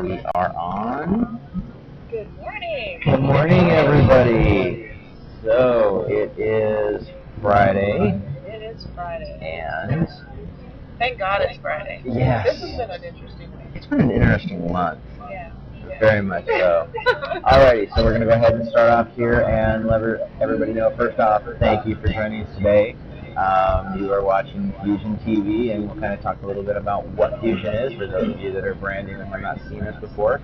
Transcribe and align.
We 0.00 0.18
are 0.34 0.50
on. 0.56 1.38
Good 2.10 2.34
morning. 2.34 3.00
Good 3.04 3.20
morning, 3.20 3.70
everybody. 3.70 4.88
So 5.44 6.06
it 6.08 6.32
is 6.38 7.06
Friday, 7.42 8.18
It 8.46 8.62
is 8.62 8.86
Friday. 8.94 9.38
and 9.42 10.08
Thank 10.98 11.18
God 11.18 11.42
it's 11.42 11.58
Friday. 11.60 12.00
Yes. 12.06 12.46
This 12.46 12.60
has 12.62 12.78
been 12.78 12.90
an 12.90 13.04
interesting 13.04 13.50
week. 13.58 13.66
it's 13.74 13.86
been 13.88 14.00
an 14.00 14.10
interesting 14.10 14.72
month. 14.72 15.00
Yeah. 15.30 15.52
yeah. 15.86 16.00
Very 16.00 16.22
much 16.22 16.46
so. 16.46 16.88
Alrighty, 17.44 17.94
so 17.94 18.02
we're 18.02 18.16
going 18.16 18.22
to 18.22 18.26
go 18.26 18.32
ahead 18.32 18.54
and 18.54 18.70
start 18.70 18.88
off 18.88 19.08
here 19.16 19.42
and 19.42 19.86
let 19.86 20.00
everybody 20.40 20.72
know. 20.72 20.94
First 20.96 21.18
off, 21.18 21.42
thank 21.58 21.86
you 21.86 21.96
for 21.96 22.08
joining 22.08 22.46
us 22.46 22.56
today. 22.56 22.96
Um, 23.36 23.98
you 23.98 24.12
are 24.12 24.24
watching 24.24 24.72
Fusion 24.82 25.16
TV, 25.18 25.74
and 25.74 25.86
we'll 25.86 25.98
kind 26.00 26.12
of 26.12 26.20
talk 26.20 26.42
a 26.42 26.46
little 26.46 26.62
bit 26.62 26.76
about 26.76 27.06
what 27.10 27.40
Fusion 27.40 27.74
is 27.74 27.92
for 27.94 28.06
those 28.06 28.34
of 28.34 28.40
you 28.40 28.52
that 28.52 28.64
are 28.64 28.74
branding 28.74 29.16
and 29.16 29.28
have 29.28 29.40
not 29.40 29.58
seen 29.68 29.82
us 29.82 29.98
before. 30.00 30.40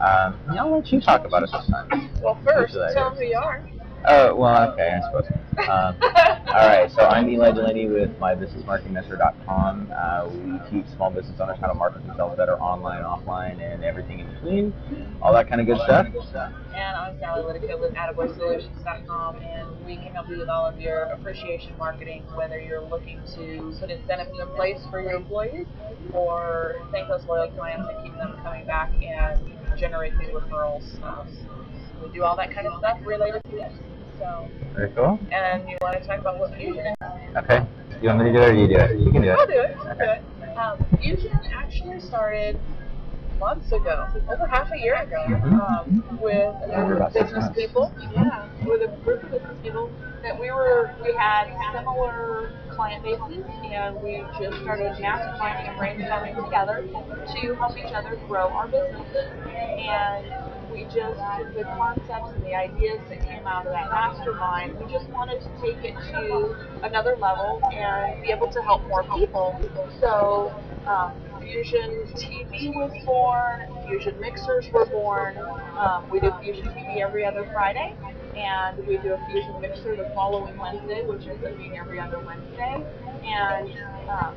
Um, 0.00 0.38
and 0.48 0.58
I'll 0.58 0.74
let 0.74 0.90
you 0.90 1.00
talk 1.00 1.24
about 1.24 1.42
it 1.42 1.50
this 1.52 1.66
time. 1.66 2.10
Well, 2.22 2.38
first, 2.44 2.74
tell 2.94 3.10
them 3.10 3.18
who 3.18 3.24
you 3.24 3.36
are. 3.36 3.68
Oh, 4.08 4.34
well, 4.34 4.72
okay, 4.72 4.96
I 4.96 5.00
suppose. 5.06 5.26
Um, 5.68 5.96
all 6.48 6.66
right, 6.66 6.90
so 6.90 7.02
I'm 7.02 7.28
Eli 7.28 7.52
Delaney 7.52 7.86
with 7.88 8.10
mybusinessmarketingmentor.com. 8.18 9.92
Uh, 9.94 10.28
we 10.32 10.58
teach 10.70 10.86
small 10.96 11.10
business 11.10 11.38
owners 11.38 11.58
how 11.60 11.66
to 11.66 11.74
market 11.74 12.06
themselves 12.06 12.36
better 12.36 12.58
online, 12.60 13.02
offline, 13.02 13.60
and 13.60 13.84
everything 13.84 14.20
in 14.20 14.32
between. 14.32 14.74
All 15.20 15.34
that 15.34 15.48
kind 15.48 15.60
of 15.60 15.66
good 15.66 15.78
stuff. 15.84 16.06
And 16.06 16.96
I'm 16.96 17.18
Sally 17.18 17.44
Whitaker 17.44 17.76
with 17.76 17.92
AttaboySolutions.com, 17.92 19.36
and 19.36 19.84
we 19.84 19.96
can 19.96 20.12
help 20.14 20.30
you 20.30 20.38
with 20.38 20.48
all 20.48 20.64
of 20.64 20.80
your 20.80 21.02
appreciation 21.12 21.76
marketing, 21.78 22.24
whether 22.34 22.58
you're 22.58 22.82
looking 22.88 23.20
to 23.36 23.76
put 23.78 23.90
incentives 23.90 24.38
in 24.40 24.48
place 24.56 24.80
for 24.90 25.02
your 25.02 25.12
employees 25.12 25.66
or 26.14 26.76
thank 26.90 27.06
those 27.08 27.24
loyal 27.26 27.50
clients 27.50 27.86
and 27.92 28.02
keep 28.02 28.14
them 28.16 28.34
coming 28.42 28.64
back 28.66 28.90
and 29.02 29.38
generate 29.78 30.16
new 30.16 30.28
referrals. 30.28 30.84
Um, 31.02 31.28
we 32.02 32.10
do 32.12 32.24
all 32.24 32.34
that 32.36 32.54
kind 32.54 32.66
of 32.66 32.78
stuff 32.78 32.98
related 33.04 33.42
to 33.44 33.50
this. 33.50 33.72
So, 34.20 34.48
Very 34.74 34.90
cool. 34.92 35.18
and 35.32 35.68
you 35.68 35.76
want 35.80 35.96
to 36.00 36.06
talk 36.06 36.18
about 36.20 36.38
what 36.38 36.54
Fusion 36.54 36.84
is? 36.86 37.36
Okay. 37.36 37.64
You 38.02 38.08
want 38.08 38.20
me 38.20 38.24
to 38.26 38.32
do 38.32 38.42
it 38.42 38.50
or 38.50 38.54
you 38.54 38.68
do 38.68 38.76
it? 38.76 39.00
You 39.00 39.10
can 39.12 39.22
do 39.22 39.30
I'll 39.30 39.40
it. 39.40 39.48
do 39.48 39.60
it. 39.60 39.76
I'll 39.80 39.96
do 39.96 40.04
it. 40.04 40.56
Um, 40.58 40.76
Fusion 41.00 41.40
actually 41.56 42.00
started 42.00 42.58
months 43.38 43.72
ago, 43.72 44.06
over 44.30 44.46
half 44.46 44.70
a 44.70 44.78
year 44.78 44.96
ago, 44.96 45.16
Mhm. 45.26 45.56
um, 45.64 46.18
with 46.20 46.34
a 46.36 46.76
Over 46.76 46.84
group 46.84 46.96
about 46.98 47.08
of 47.08 47.12
six 47.14 47.32
business 47.32 47.48
people. 47.56 47.90
Yeah, 48.12 48.44
with 48.66 48.82
a 48.82 48.88
group 49.02 49.22
of 49.24 49.30
business 49.30 49.56
people 49.62 49.90
that 50.22 50.38
we 50.38 50.50
were 50.50 50.90
we 51.02 51.14
had 51.16 51.48
similar 51.72 52.52
client 52.76 53.02
bases, 53.02 53.42
and 53.64 53.96
we 54.02 54.22
just 54.38 54.60
started 54.60 54.92
masterminding 55.00 55.68
and 55.72 55.78
brainstorming 55.80 56.44
together 56.44 56.84
to 56.84 57.54
help 57.54 57.78
each 57.78 57.92
other 57.94 58.16
grow 58.28 58.48
our 58.48 58.68
businesses. 58.68 59.32
And 59.48 60.26
we 60.72 60.84
just 60.84 61.18
the 61.54 61.64
concepts 61.76 62.32
and 62.34 62.44
the 62.44 62.54
ideas 62.54 63.00
that 63.08 63.20
came 63.26 63.46
out 63.46 63.66
of 63.66 63.72
that 63.72 63.90
mastermind, 63.90 64.78
we 64.78 64.92
just 64.92 65.08
wanted 65.10 65.40
to 65.40 65.48
take 65.60 65.84
it 65.84 65.94
to 66.12 66.56
another 66.82 67.16
level 67.16 67.60
and 67.72 68.22
be 68.22 68.30
able 68.30 68.48
to 68.48 68.62
help 68.62 68.86
more 68.88 69.02
people. 69.14 69.58
So 70.00 70.54
um, 70.86 71.12
Fusion 71.40 72.06
TV 72.14 72.72
was 72.74 72.92
born, 73.04 73.66
Fusion 73.86 74.18
mixers 74.20 74.66
were 74.72 74.86
born. 74.86 75.36
Um, 75.76 76.08
we 76.10 76.20
do 76.20 76.32
Fusion 76.42 76.66
TV 76.66 77.00
every 77.00 77.24
other 77.24 77.48
Friday, 77.52 77.94
and 78.36 78.86
we 78.86 78.96
do 78.98 79.14
a 79.14 79.26
Fusion 79.30 79.60
mixer 79.60 79.96
the 79.96 80.10
following 80.14 80.56
Wednesday, 80.56 81.04
which 81.04 81.26
being 81.56 81.78
every 81.78 81.98
other 81.98 82.18
Wednesday. 82.20 82.84
And 83.24 83.72
um, 84.08 84.34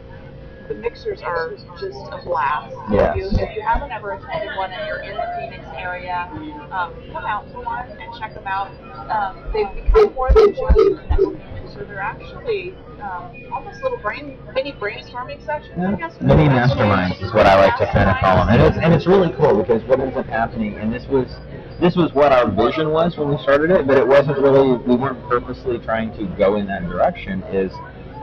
the 0.73 0.79
mixers 0.79 1.21
are 1.21 1.51
just 1.79 1.97
a 2.11 2.21
blast. 2.23 2.75
Yes. 2.91 3.15
If, 3.15 3.17
you, 3.17 3.29
if 3.39 3.55
you 3.55 3.61
haven't 3.61 3.91
ever 3.91 4.13
attended 4.13 4.57
one 4.57 4.71
and 4.71 4.87
you're 4.87 5.01
in 5.03 5.15
the 5.15 5.27
Phoenix 5.37 5.65
area, 5.75 6.29
um, 6.71 6.93
come 7.11 7.25
out 7.25 7.47
to 7.51 7.59
one 7.59 7.89
and 7.89 8.13
check 8.19 8.33
them 8.33 8.47
out. 8.47 8.71
Um, 9.09 9.43
they've 9.53 9.83
become 9.83 10.13
more 10.13 10.31
than 10.33 10.53
just 10.53 10.61
a 10.61 10.97
networking 11.09 11.63
mixer. 11.63 11.85
They're 11.85 11.99
actually 11.99 12.73
um, 13.01 13.31
almost 13.51 13.83
little 13.83 13.99
brain, 13.99 14.37
mini 14.53 14.71
brainstorming 14.73 15.43
sessions, 15.45 15.77
I 15.77 15.95
guess. 15.95 16.19
Mini 16.21 16.47
masterminds 16.47 17.21
is 17.21 17.33
what 17.33 17.45
I 17.45 17.55
like 17.55 17.77
to 17.77 17.85
kind 17.91 18.09
of 18.09 18.17
call 18.17 18.37
them, 18.37 18.49
and 18.49 18.61
it's 18.61 18.77
and 18.77 18.93
it's 18.93 19.05
really 19.05 19.31
cool 19.33 19.57
because 19.61 19.83
what 19.83 19.99
ends 19.99 20.17
up 20.17 20.25
happening, 20.25 20.75
and 20.75 20.91
this 20.93 21.05
was 21.07 21.27
this 21.79 21.95
was 21.95 22.13
what 22.13 22.31
our 22.31 22.49
vision 22.49 22.91
was 22.91 23.17
when 23.17 23.29
we 23.29 23.37
started 23.43 23.69
it, 23.71 23.85
but 23.85 23.97
it 23.97 24.07
wasn't 24.07 24.37
really 24.37 24.77
we 24.77 24.95
weren't 24.95 25.21
purposely 25.27 25.77
trying 25.79 26.15
to 26.17 26.25
go 26.37 26.55
in 26.55 26.65
that 26.67 26.83
direction. 26.83 27.43
Is 27.51 27.73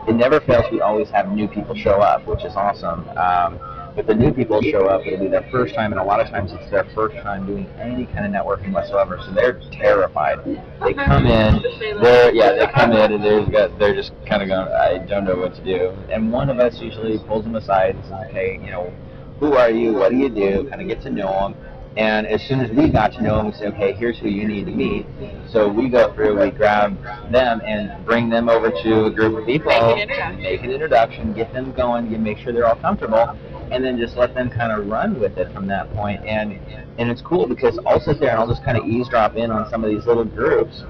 it 0.08 0.14
never 0.14 0.40
fails. 0.40 0.64
We 0.70 0.80
always 0.80 1.10
have 1.10 1.32
new 1.32 1.48
people 1.48 1.74
show 1.74 2.00
up, 2.00 2.26
which 2.26 2.44
is 2.44 2.56
awesome. 2.56 3.08
Um, 3.10 3.58
but 3.94 4.06
the 4.06 4.14
new 4.14 4.32
people 4.32 4.62
show 4.62 4.86
up, 4.86 5.04
it'll 5.04 5.18
be 5.18 5.28
their 5.28 5.46
first 5.50 5.74
time, 5.74 5.92
and 5.92 6.00
a 6.00 6.04
lot 6.04 6.20
of 6.20 6.28
times 6.28 6.52
it's 6.52 6.70
their 6.70 6.84
first 6.94 7.16
time 7.22 7.46
doing 7.46 7.66
any 7.78 8.06
kind 8.06 8.24
of 8.24 8.32
networking 8.32 8.72
whatsoever. 8.72 9.18
So 9.24 9.32
they're 9.32 9.60
terrified. 9.72 10.44
They 10.44 10.94
come 10.94 11.26
in, 11.26 11.60
they're 12.00 12.32
yeah, 12.32 12.52
they 12.52 12.66
come 12.72 12.92
in 12.92 13.12
and 13.12 13.24
they're 13.24 13.44
got, 13.46 13.78
they're 13.78 13.94
just 13.94 14.12
kind 14.26 14.42
of 14.42 14.48
going, 14.48 14.68
I 14.68 15.04
don't 15.06 15.24
know 15.24 15.36
what 15.36 15.54
to 15.56 15.64
do. 15.64 15.90
And 16.10 16.32
one 16.32 16.50
of 16.50 16.60
us 16.60 16.80
usually 16.80 17.18
pulls 17.18 17.44
them 17.44 17.56
aside 17.56 17.96
and 17.96 18.04
says, 18.04 18.26
okay, 18.28 18.60
you 18.62 18.70
know, 18.70 18.92
who 19.40 19.54
are 19.54 19.70
you? 19.70 19.94
What 19.94 20.10
do 20.10 20.16
you 20.16 20.28
do? 20.28 20.68
Kind 20.68 20.80
of 20.82 20.88
get 20.88 21.02
to 21.02 21.10
know 21.10 21.32
them. 21.32 21.56
And 21.96 22.26
as 22.26 22.40
soon 22.46 22.60
as 22.60 22.70
we 22.70 22.88
got 22.88 23.12
to 23.14 23.22
know 23.22 23.36
them, 23.38 23.46
we 23.46 23.52
say, 23.52 23.66
okay, 23.66 23.92
here's 23.92 24.16
who 24.18 24.28
you 24.28 24.46
need 24.46 24.66
to 24.66 24.70
meet. 24.70 25.06
So 25.50 25.68
we 25.68 25.88
go 25.88 26.12
through, 26.14 26.40
we 26.40 26.50
grab 26.50 26.96
them 27.32 27.60
and 27.64 28.04
bring 28.06 28.28
them 28.30 28.48
over 28.48 28.70
to 28.70 29.04
a 29.06 29.10
group 29.10 29.38
of 29.38 29.44
people, 29.44 29.70
Make 29.72 29.82
an 29.82 29.98
introduction. 29.98 30.42
make 30.42 30.62
an 30.62 30.70
introduction, 30.70 31.32
get 31.32 31.52
them 31.52 31.72
going, 31.72 32.08
get, 32.08 32.20
make 32.20 32.38
sure 32.38 32.52
they're 32.52 32.66
all 32.66 32.76
comfortable, 32.76 33.36
and 33.72 33.84
then 33.84 33.98
just 33.98 34.16
let 34.16 34.34
them 34.34 34.48
kind 34.50 34.70
of 34.70 34.86
run 34.86 35.18
with 35.18 35.36
it 35.36 35.52
from 35.52 35.66
that 35.66 35.92
point. 35.94 36.24
And 36.24 36.52
and 36.98 37.10
it's 37.10 37.22
cool 37.22 37.46
because 37.48 37.78
I'll 37.86 38.00
sit 38.00 38.20
there 38.20 38.30
and 38.30 38.38
I'll 38.38 38.48
just 38.48 38.64
kind 38.64 38.78
of 38.78 38.84
eavesdrop 38.86 39.34
in 39.36 39.50
on 39.50 39.68
some 39.70 39.82
of 39.82 39.90
these 39.90 40.06
little 40.06 40.24
groups, 40.24 40.84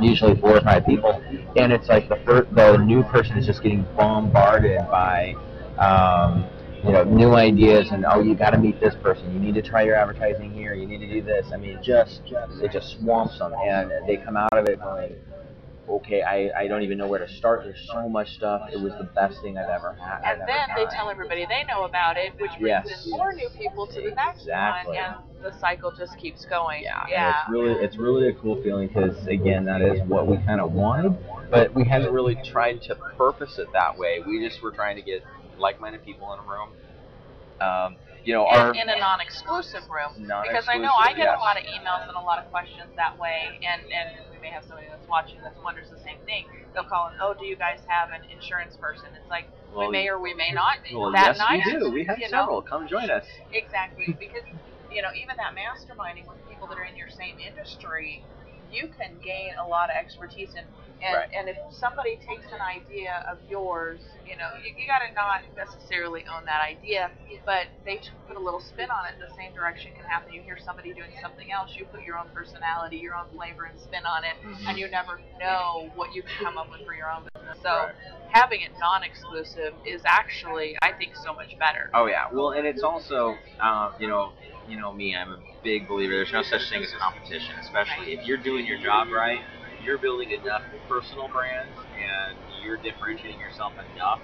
usually 0.00 0.34
four 0.40 0.56
or 0.56 0.60
five 0.62 0.84
people, 0.84 1.22
and 1.56 1.72
it's 1.72 1.88
like 1.88 2.08
the 2.08 2.16
first, 2.24 2.52
the 2.54 2.76
new 2.78 3.04
person 3.04 3.36
is 3.36 3.46
just 3.46 3.62
getting 3.62 3.86
bombarded 3.96 4.80
by. 4.90 5.34
Um, 5.78 6.44
you 6.84 6.92
know, 6.92 7.02
new 7.04 7.32
ideas 7.32 7.88
and 7.92 8.04
oh, 8.04 8.20
you 8.20 8.34
got 8.34 8.50
to 8.50 8.58
meet 8.58 8.78
this 8.78 8.94
person. 9.02 9.32
You 9.32 9.40
need 9.40 9.54
to 9.54 9.62
try 9.62 9.82
your 9.82 9.96
advertising 9.96 10.52
here. 10.52 10.74
You 10.74 10.86
need 10.86 10.98
to 10.98 11.08
do 11.08 11.22
this. 11.22 11.46
I 11.52 11.56
mean, 11.56 11.78
just 11.82 12.20
it 12.26 12.72
just 12.72 12.98
swamps 13.00 13.38
them, 13.38 13.54
and 13.54 13.90
they 14.06 14.18
come 14.18 14.36
out 14.36 14.52
of 14.52 14.66
it 14.68 14.80
going, 14.80 15.16
okay, 15.88 16.22
I, 16.22 16.50
I 16.62 16.68
don't 16.68 16.82
even 16.82 16.98
know 16.98 17.08
where 17.08 17.18
to 17.18 17.28
start. 17.28 17.62
There's 17.64 17.88
so 17.90 18.06
much 18.08 18.28
stuff. 18.34 18.68
It 18.70 18.78
was 18.80 18.92
the 18.98 19.04
best 19.14 19.40
thing 19.40 19.56
I've 19.56 19.70
ever 19.70 19.94
had. 19.94 20.20
I've 20.24 20.40
And 20.40 20.48
then 20.48 20.68
they 20.76 20.84
tell 20.94 21.08
everybody 21.08 21.46
they 21.48 21.64
know 21.64 21.84
about 21.84 22.18
it, 22.18 22.32
which 22.38 22.50
brings 22.60 22.84
Yes. 22.86 23.06
in 23.06 23.12
more 23.12 23.32
new 23.32 23.48
people 23.56 23.86
to 23.86 24.00
the 24.02 24.10
next 24.14 24.40
Exactly. 24.42 24.96
one, 24.96 25.04
and 25.04 25.42
the 25.42 25.58
cycle 25.60 25.90
just 25.90 26.18
keeps 26.18 26.44
going. 26.44 26.82
Yeah, 26.82 27.04
yeah. 27.08 27.30
it's 27.30 27.50
really 27.50 27.72
it's 27.72 27.96
really 27.96 28.28
a 28.28 28.34
cool 28.34 28.62
feeling 28.62 28.88
because 28.88 29.26
again, 29.26 29.64
that 29.64 29.80
is 29.80 30.00
what 30.06 30.26
we 30.26 30.36
kind 30.38 30.60
of 30.60 30.72
wanted, 30.72 31.16
but 31.50 31.74
we 31.74 31.84
hadn't 31.84 32.12
really 32.12 32.36
tried 32.44 32.82
to 32.82 32.94
purpose 33.16 33.58
it 33.58 33.68
that 33.72 33.98
way. 33.98 34.20
We 34.26 34.46
just 34.46 34.62
were 34.62 34.72
trying 34.72 34.96
to 34.96 35.02
get 35.02 35.22
like-minded 35.58 36.04
people 36.04 36.32
in 36.32 36.40
a 36.40 36.42
room. 36.42 36.70
Um, 37.60 37.96
you 38.24 38.32
know, 38.32 38.46
our 38.46 38.72
in, 38.72 38.88
in 38.88 38.88
a 38.88 38.98
non-exclusive 38.98 39.84
room 39.92 40.16
because 40.16 40.64
I 40.66 40.78
know 40.78 40.96
I 40.96 41.12
get 41.12 41.28
yes. 41.28 41.36
a 41.36 41.44
lot 41.44 41.60
of 41.60 41.64
emails 41.68 42.08
and 42.08 42.16
a 42.16 42.24
lot 42.24 42.40
of 42.40 42.50
questions 42.50 42.88
that 42.96 43.18
way, 43.20 43.60
and 43.60 43.82
and 43.84 44.08
we 44.32 44.40
may 44.40 44.48
have 44.48 44.64
somebody 44.64 44.88
that's 44.88 45.06
watching 45.06 45.36
that 45.44 45.52
wonders 45.62 45.92
the 45.92 46.00
same 46.00 46.16
thing. 46.24 46.48
They'll 46.72 46.88
call 46.88 47.12
and 47.12 47.16
oh, 47.20 47.34
do 47.38 47.44
you 47.44 47.56
guys 47.56 47.80
have 47.86 48.08
an 48.10 48.24
insurance 48.32 48.76
person? 48.80 49.12
It's 49.12 49.28
like 49.28 49.44
Well, 49.76 49.88
we 49.88 49.92
may 49.92 50.08
or 50.08 50.18
we 50.18 50.32
may 50.32 50.50
not. 50.52 50.80
well, 50.92 51.12
that 51.12 51.36
yes, 51.36 51.38
night, 51.38 51.62
we 51.66 51.78
do. 51.78 51.92
We 51.92 52.04
have 52.04 52.18
you 52.18 52.30
know? 52.32 52.48
several. 52.48 52.62
Come 52.62 52.88
join 52.88 53.10
us. 53.10 53.24
Exactly, 53.52 54.16
because 54.18 54.42
you 54.90 55.02
know 55.02 55.12
even 55.12 55.36
that 55.36 55.52
masterminding 55.52 56.26
with 56.26 56.40
people 56.48 56.66
that 56.68 56.78
are 56.78 56.88
in 56.88 56.96
your 56.96 57.12
same 57.12 57.36
industry, 57.38 58.24
you 58.72 58.88
can 58.88 59.20
gain 59.22 59.52
a 59.60 59.66
lot 59.68 59.90
of 59.90 59.96
expertise 60.00 60.56
in. 60.56 60.64
And, 61.04 61.14
Right. 61.14 61.28
and 61.36 61.48
if 61.52 61.58
somebody 61.70 62.16
takes 62.16 62.48
an 62.48 62.64
idea 62.64 63.20
of 63.28 63.36
yours, 63.48 64.00
you 64.24 64.36
know, 64.40 64.48
you, 64.64 64.72
you 64.72 64.88
got 64.88 65.04
to 65.04 65.12
not 65.12 65.44
necessarily 65.52 66.24
own 66.32 66.44
that 66.46 66.64
idea, 66.64 67.10
but 67.44 67.68
they 67.84 68.00
put 68.26 68.36
a 68.36 68.40
little 68.40 68.60
spin 68.60 68.88
on 68.90 69.04
it. 69.12 69.20
The 69.20 69.28
same 69.36 69.52
direction 69.52 69.92
can 69.92 70.08
happen. 70.08 70.32
You 70.32 70.40
hear 70.40 70.56
somebody 70.56 70.94
doing 70.96 71.12
something 71.20 71.52
else, 71.52 71.76
you 71.76 71.84
put 71.84 72.02
your 72.04 72.16
own 72.16 72.32
personality, 72.32 72.96
your 72.96 73.14
own 73.14 73.28
flavor 73.36 73.64
and 73.68 73.78
spin 73.78 74.06
on 74.08 74.24
it, 74.24 74.32
and 74.66 74.78
you 74.78 74.88
never 74.88 75.20
know 75.38 75.92
what 75.94 76.14
you 76.14 76.22
can 76.22 76.32
come 76.40 76.56
up 76.56 76.70
with 76.72 76.80
for 76.86 76.94
your 76.94 77.12
own 77.12 77.28
business. 77.36 77.58
So 77.60 77.68
Right. 77.68 77.94
having 78.32 78.62
it 78.62 78.72
non-exclusive 78.80 79.74
is 79.84 80.00
actually, 80.06 80.76
I 80.80 80.92
think, 80.92 81.14
so 81.16 81.34
much 81.34 81.52
better. 81.58 81.90
Oh 81.92 82.06
yeah. 82.06 82.24
Well, 82.32 82.52
and 82.52 82.66
it's 82.66 82.82
also, 82.82 83.36
um, 83.60 83.92
you 84.00 84.08
know, 84.08 84.32
you 84.66 84.78
know 84.80 84.92
me. 84.92 85.14
I'm 85.14 85.32
a 85.32 85.38
big 85.62 85.86
believer. 85.86 86.14
There's 86.14 86.32
no 86.32 86.42
such 86.42 86.70
thing 86.70 86.82
as 86.82 86.92
competition, 86.98 87.56
especially 87.60 88.14
if 88.14 88.26
you're 88.26 88.38
doing 88.38 88.64
your 88.64 88.78
job 88.78 89.08
right. 89.12 89.40
You're 89.84 89.98
building 89.98 90.32
enough 90.32 90.62
personal 90.88 91.28
brands, 91.28 91.76
and 91.92 92.36
you're 92.64 92.80
differentiating 92.80 93.38
yourself 93.38 93.72
enough 93.92 94.20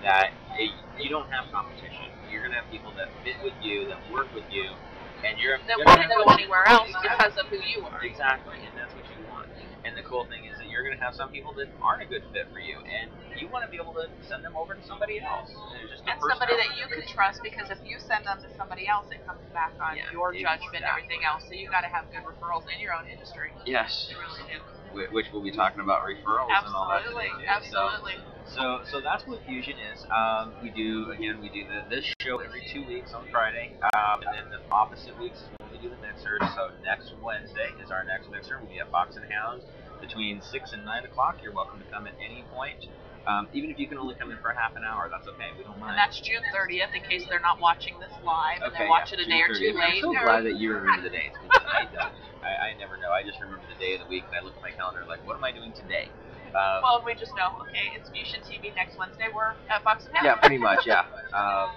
that 0.00 0.32
it, 0.56 0.72
you 0.98 1.10
don't 1.12 1.28
have 1.28 1.52
competition. 1.52 2.08
You're 2.32 2.42
gonna 2.42 2.56
have 2.56 2.70
people 2.72 2.92
that 2.96 3.12
fit 3.22 3.36
with 3.44 3.52
you, 3.60 3.88
that 3.92 4.00
work 4.08 4.32
with 4.32 4.48
you, 4.48 4.72
and 5.20 5.38
you're 5.38 5.60
That 5.68 5.78
wouldn't 5.78 6.08
go 6.08 6.32
anywhere 6.32 6.66
else 6.66 6.90
because 6.96 7.36
of 7.36 7.46
who 7.52 7.60
you 7.60 7.84
are. 7.84 8.00
Exactly, 8.02 8.56
and 8.64 8.72
that's 8.72 8.94
what 8.96 9.04
you 9.04 9.20
want. 9.28 9.52
And 9.84 9.98
the 9.98 10.02
cool 10.06 10.26
thing 10.30 10.46
is 10.46 10.54
that 10.62 10.70
you're 10.70 10.86
going 10.86 10.94
to 10.94 11.02
have 11.02 11.14
some 11.14 11.30
people 11.34 11.50
that 11.58 11.66
aren't 11.82 12.02
a 12.02 12.08
good 12.08 12.22
fit 12.30 12.46
for 12.54 12.62
you, 12.62 12.78
and 12.86 13.10
you 13.34 13.50
want 13.50 13.66
to 13.66 13.70
be 13.70 13.82
able 13.82 13.94
to 13.98 14.06
send 14.22 14.46
them 14.46 14.54
over 14.54 14.78
to 14.78 14.82
somebody 14.86 15.18
else. 15.18 15.50
And, 15.50 15.90
just 15.90 16.06
And 16.06 16.16
somebody 16.22 16.54
that 16.54 16.78
you 16.78 16.86
can 16.86 17.02
trust 17.10 17.42
because 17.42 17.66
if 17.70 17.82
you 17.82 17.98
send 17.98 18.26
them 18.26 18.38
to 18.46 18.48
somebody 18.54 18.86
else, 18.86 19.10
it 19.10 19.18
comes 19.26 19.42
back 19.50 19.74
on 19.82 19.98
Yeah, 19.98 20.06
your 20.14 20.30
judgment 20.30 20.82
and 20.82 20.86
everything 20.86 21.26
else. 21.26 21.42
So 21.50 21.58
you 21.58 21.66
got 21.66 21.82
to 21.82 21.90
have 21.90 22.06
good 22.14 22.22
referrals 22.22 22.62
in 22.70 22.78
your 22.78 22.94
own 22.94 23.10
industry. 23.10 23.50
Yes. 23.66 24.06
You 24.10 24.22
really 24.22 24.46
do. 24.46 24.62
Whi- 24.94 25.08
Which 25.12 25.26
we'll 25.32 25.42
be 25.42 25.50
talking 25.52 25.80
about 25.80 26.02
referrals 26.02 26.48
and 26.50 26.74
all 26.74 26.88
that 26.88 27.02
Absolutely, 27.02 27.28
today 27.40 27.58
too. 27.64 27.70
So- 27.70 27.88
absolutely. 27.88 28.14
So, 28.52 28.80
so 28.90 29.00
that's 29.00 29.24
what 29.26 29.40
Fusion 29.46 29.76
is. 29.94 30.04
Um, 30.10 30.52
we 30.62 30.68
do 30.70 31.10
again, 31.12 31.40
we 31.40 31.48
do 31.48 31.64
the, 31.64 31.88
this 31.88 32.04
show 32.20 32.38
every 32.38 32.60
two 32.72 32.84
weeks 32.86 33.14
on 33.14 33.24
Friday, 33.30 33.72
um, 33.94 34.20
and 34.26 34.34
then 34.36 34.50
the 34.50 34.60
opposite 34.70 35.18
weeks 35.18 35.38
is 35.38 35.48
when 35.58 35.70
we 35.70 35.78
do 35.78 35.88
the 35.88 35.96
mixers. 36.02 36.42
So 36.54 36.68
next 36.84 37.14
Wednesday 37.22 37.70
is 37.82 37.90
our 37.90 38.04
next 38.04 38.28
mixer. 38.30 38.58
We'll 38.60 38.68
be 38.68 38.80
at 38.80 38.90
Fox 38.90 39.16
and 39.16 39.24
Hound 39.32 39.62
between 40.02 40.42
six 40.42 40.72
and 40.72 40.84
nine 40.84 41.04
o'clock. 41.04 41.38
You're 41.42 41.54
welcome 41.54 41.78
to 41.78 41.86
come 41.86 42.06
at 42.06 42.14
any 42.20 42.44
point. 42.52 42.88
Um, 43.26 43.46
even 43.54 43.70
if 43.70 43.78
you 43.78 43.86
can 43.86 43.98
only 43.98 44.14
come 44.18 44.30
in 44.34 44.38
for 44.42 44.50
half 44.50 44.74
an 44.74 44.82
hour, 44.82 45.06
that's 45.10 45.28
okay. 45.30 45.54
We 45.56 45.62
don't 45.62 45.78
mind. 45.78 45.94
And 45.94 45.98
that's 45.98 46.18
June 46.18 46.42
30th, 46.50 46.90
in 46.90 47.02
case 47.06 47.22
they're 47.30 47.42
not 47.44 47.60
watching 47.62 47.94
this 48.02 48.10
live 48.26 48.62
and 48.66 48.74
Okay, 48.74 48.84
they 48.84 48.90
watch 48.90 49.14
yeah, 49.14 49.22
it 49.22 49.26
a 49.26 49.30
day 49.30 49.40
or 49.46 49.54
June 49.54 49.74
two 49.74 49.78
30th. 49.78 49.82
I'm 49.82 49.90
late. 49.94 50.02
so 50.02 50.10
glad 50.10 50.42
that 50.42 50.56
you 50.58 50.74
remember 50.74 51.02
the 51.06 51.14
dates. 51.14 51.38
I 51.46 51.86
don't. 51.94 52.10
I, 52.42 52.74
I 52.74 52.78
never 52.82 52.98
know. 52.98 53.14
I 53.14 53.22
just 53.22 53.38
remember 53.38 53.62
the 53.70 53.78
day 53.78 53.94
of 53.94 54.02
the 54.02 54.10
week, 54.10 54.26
and 54.26 54.34
I 54.34 54.42
look 54.42 54.58
at 54.58 54.62
my 54.62 54.74
calendar 54.74 55.06
like, 55.06 55.22
what 55.22 55.38
am 55.38 55.44
I 55.46 55.52
doing 55.54 55.70
today? 55.72 56.10
Um, 56.50 56.82
Well, 56.82 56.98
we 57.06 57.14
just 57.14 57.30
know, 57.38 57.54
okay, 57.70 57.94
it's 57.94 58.10
Fusion 58.10 58.42
TV 58.42 58.74
next 58.74 58.98
Wednesday. 58.98 59.30
We're 59.30 59.54
at 59.70 59.86
Fox 59.86 60.04
and 60.10 60.14
Hound. 60.18 60.26
yeah, 60.26 60.34
pretty 60.42 60.58
much, 60.58 60.82
yeah. 60.86 61.06
Um, 61.32 61.70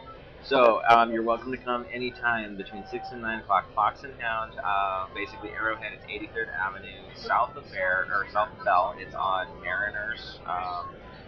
so 0.44 0.81
um, 0.89 1.12
you're 1.13 1.24
welcome 1.24 1.50
to 1.51 1.57
come 1.57 1.86
anytime 1.94 2.57
between 2.57 2.86
six 2.91 3.09
and 3.12 3.21
nine 3.21 3.39
o'clock. 3.39 3.65
Fox 3.74 4.03
and 4.03 4.13
Hound, 4.19 4.53
uh, 4.62 5.07
basically 5.15 5.50
Arrowhead. 5.50 5.94
It's 5.94 6.06
83rd 6.06 6.50
Avenue, 6.53 7.01
south 7.15 7.56
of 7.56 7.63
Bear 7.71 8.06
or 8.12 8.27
south 8.33 8.50
of 8.59 8.65
Bell. 8.65 8.94
It's 9.00 9.15
on 9.15 9.48
Mariners. 9.63 10.39
Um, 10.45 10.86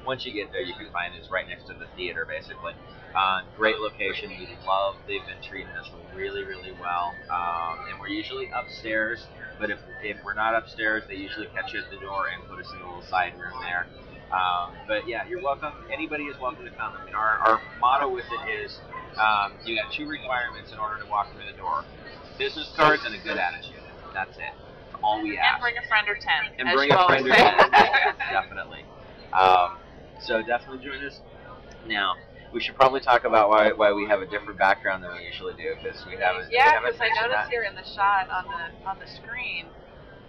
once 0.08 0.26
you 0.26 0.32
get 0.32 0.52
there, 0.54 0.62
you 0.62 0.74
can 0.74 0.90
find 0.92 1.14
it. 1.14 1.20
It's 1.20 1.30
right 1.30 1.46
next 1.48 1.68
to 1.68 1.74
the 1.74 1.86
theater, 1.98 2.26
basically. 2.26 2.74
Uh, 3.14 3.42
great 3.58 3.78
location. 3.78 4.30
We 4.30 4.48
love. 4.66 4.96
They've 5.06 5.26
been 5.28 5.44
treating 5.44 5.72
us 5.76 5.90
really, 6.16 6.44
really 6.44 6.72
well. 6.80 7.14
Um, 7.30 7.86
and 7.90 8.00
we're 8.00 8.08
usually 8.08 8.50
upstairs. 8.56 9.28
But 9.60 9.70
if 9.70 9.80
if 10.02 10.18
we're 10.24 10.34
not 10.34 10.56
upstairs, 10.56 11.04
they 11.08 11.16
usually 11.16 11.48
catch 11.48 11.74
you 11.74 11.82
at 11.82 11.92
the 11.92 11.98
door 11.98 12.28
and 12.32 12.48
put 12.48 12.60
us 12.64 12.72
in 12.72 12.80
a 12.82 12.88
little 12.88 13.04
side 13.04 13.34
room 13.38 13.60
there. 13.62 13.88
Um, 14.32 14.74
but 14.88 15.08
yeah, 15.08 15.28
you're 15.28 15.42
welcome. 15.42 15.74
Anybody 15.92 16.26
is 16.26 16.40
welcome 16.40 16.64
to 16.66 16.72
come. 16.72 16.94
I 16.96 17.06
mean, 17.06 17.16
our, 17.16 17.40
our 17.40 17.62
motto 17.80 18.10
with 18.10 18.26
it 18.26 18.64
is 18.64 18.80
um, 19.18 19.54
you 19.66 19.76
got 19.76 19.92
two 19.92 20.08
requirements 20.08 20.72
in 20.72 20.80
order 20.80 21.02
to 21.04 21.10
walk 21.10 21.28
through 21.34 21.52
the 21.52 21.58
door: 21.58 21.84
business 22.38 22.72
cards 22.76 23.04
and 23.06 23.16
a 23.16 23.20
good 23.20 23.38
attitude. 23.38 23.82
That's 24.14 24.38
it. 24.38 24.54
That's 24.92 25.04
all 25.04 25.22
we 25.24 25.38
ask. 25.38 25.56
And 25.56 25.62
bring 25.62 25.78
a 25.78 25.88
friend 25.88 26.08
or 26.08 26.16
10. 26.16 26.60
And 26.60 26.76
bring 26.76 26.92
a 26.92 27.06
friend 27.08 27.28
or 27.28 27.34
ten. 27.34 27.58
definitely. 28.32 28.86
Um, 29.34 29.78
so 30.20 30.42
definitely 30.42 30.86
join 30.86 31.04
us. 31.06 31.20
Now, 31.88 32.16
we 32.54 32.62
should 32.62 32.76
probably 32.76 33.02
talk 33.02 33.24
about 33.24 33.50
why, 33.50 33.72
why 33.72 33.92
we 33.92 34.08
have 34.08 34.22
a 34.22 34.26
different 34.26 34.58
background 34.58 35.04
than 35.04 35.12
we 35.12 35.26
usually 35.26 35.54
do 35.54 35.76
because 35.76 36.06
we 36.06 36.18
haven't. 36.18 36.50
we 36.50 36.56
Yeah, 36.56 36.80
because 36.80 37.00
I 37.00 37.10
noticed 37.22 37.32
that. 37.32 37.50
here 37.50 37.64
in 37.64 37.76
the 37.76 37.84
shot 37.84 38.30
on 38.30 38.46
the 38.46 38.90
on 38.90 39.00
the 39.00 39.08
screen, 39.08 39.68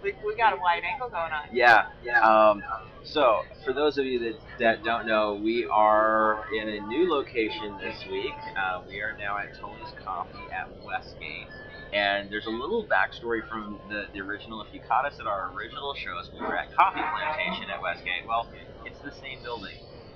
we, 0.02 0.14
we 0.24 0.36
got 0.36 0.52
a 0.52 0.56
wide 0.56 0.82
angle 0.84 1.08
going 1.08 1.32
on. 1.32 1.48
Yeah, 1.52 1.86
yeah. 2.04 2.20
Um, 2.20 2.62
so, 3.04 3.42
for 3.64 3.72
those 3.72 3.98
of 3.98 4.04
you 4.04 4.18
that, 4.20 4.38
that 4.58 4.84
don't 4.84 5.06
know, 5.06 5.40
we 5.42 5.66
are 5.72 6.44
in 6.54 6.68
a 6.68 6.80
new 6.86 7.10
location 7.10 7.78
this 7.80 8.04
week. 8.10 8.34
Uh, 8.56 8.82
we 8.86 9.00
are 9.00 9.16
now 9.16 9.38
at 9.38 9.58
Tully's 9.58 9.92
Coffee 10.04 10.46
at 10.52 10.68
Westgate. 10.84 11.48
And 11.92 12.28
there's 12.30 12.46
a 12.46 12.50
little 12.52 12.84
backstory 12.84 13.40
from 13.48 13.80
the, 13.88 14.04
the 14.12 14.20
original. 14.20 14.60
If 14.60 14.72
you 14.72 14.80
caught 14.80 15.06
us 15.06 15.16
at 15.20 15.26
our 15.26 15.52
original 15.56 15.94
shows, 15.96 16.28
we 16.34 16.40
were 16.40 16.56
at 16.56 16.68
Coffee 16.76 17.00
Plantation 17.00 17.70
at 17.72 17.80
Westgate. 17.80 18.28
Well, 18.28 18.48
it's 18.84 19.00
the 19.00 19.12
same 19.12 19.40
building. 19.42 19.72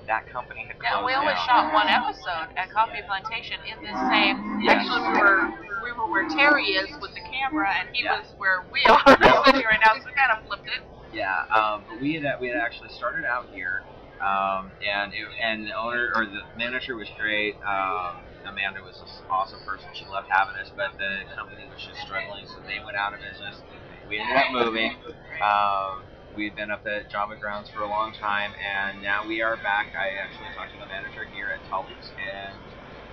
That 0.06 0.26
company 0.28 0.66
had 0.66 0.76
closed 0.82 1.00
Yeah, 1.00 1.06
we 1.06 1.14
only 1.14 1.32
shot 1.46 1.72
one 1.72 1.88
episode 1.88 2.50
at 2.58 2.68
Coffee 2.74 3.00
Plantation 3.06 3.56
in 3.70 3.78
this 3.86 3.96
same. 4.10 4.36
Yeah. 4.60 4.74
Actually, 4.76 5.00
we 5.00 5.14
were 5.16 5.48
we 5.80 5.90
were 5.94 6.10
where 6.10 6.28
Terry 6.28 6.74
is 6.74 6.90
with 7.00 7.14
the 7.14 7.22
camera, 7.30 7.70
and 7.80 7.88
he 7.94 8.02
Yeah. 8.04 8.18
was 8.18 8.26
where 8.36 8.66
we 8.74 8.82
are 8.90 8.98
sitting 9.46 9.62
right 9.64 9.80
now. 9.80 9.94
So 9.94 10.04
we 10.04 10.12
kind 10.18 10.34
of 10.34 10.44
flipped 10.50 10.66
it. 10.66 10.82
Yeah, 11.14 11.30
um, 11.54 11.84
but 11.88 12.00
we 12.00 12.14
had 12.18 12.24
we 12.40 12.48
had 12.48 12.58
actually 12.58 12.88
started 12.90 13.24
out 13.24 13.46
here, 13.54 13.84
um, 14.20 14.72
and 14.82 15.12
it, 15.14 15.22
and 15.40 15.64
the 15.66 15.72
owner 15.72 16.10
or 16.16 16.26
the 16.26 16.40
manager 16.56 16.96
was 16.96 17.08
great. 17.18 17.54
Um, 17.62 18.26
Amanda 18.46 18.82
was 18.82 19.00
an 19.02 19.08
awesome 19.30 19.60
person. 19.66 19.88
She 19.94 20.06
loved 20.06 20.28
having 20.30 20.56
us, 20.56 20.70
but 20.76 20.96
the 20.98 21.24
company 21.36 21.66
was 21.70 21.80
just 21.82 22.00
struggling, 22.02 22.46
so 22.46 22.60
they 22.66 22.78
went 22.84 22.96
out 22.96 23.14
of 23.14 23.20
business. 23.20 23.62
We 24.08 24.18
ended 24.20 24.36
up 24.36 24.52
moving. 24.52 24.96
Um, 25.42 26.04
we 26.36 26.44
had 26.46 26.56
been 26.56 26.70
up 26.70 26.86
at 26.86 27.10
Java 27.10 27.36
Grounds 27.36 27.70
for 27.70 27.82
a 27.82 27.88
long 27.88 28.12
time, 28.14 28.52
and 28.58 29.02
now 29.02 29.26
we 29.26 29.42
are 29.42 29.56
back. 29.58 29.94
I 29.98 30.16
actually 30.22 30.48
talked 30.56 30.72
to 30.74 30.78
the 30.80 30.86
manager 30.88 31.26
here 31.34 31.50
at 31.50 31.64
Tully's, 31.68 32.12
and 32.18 32.58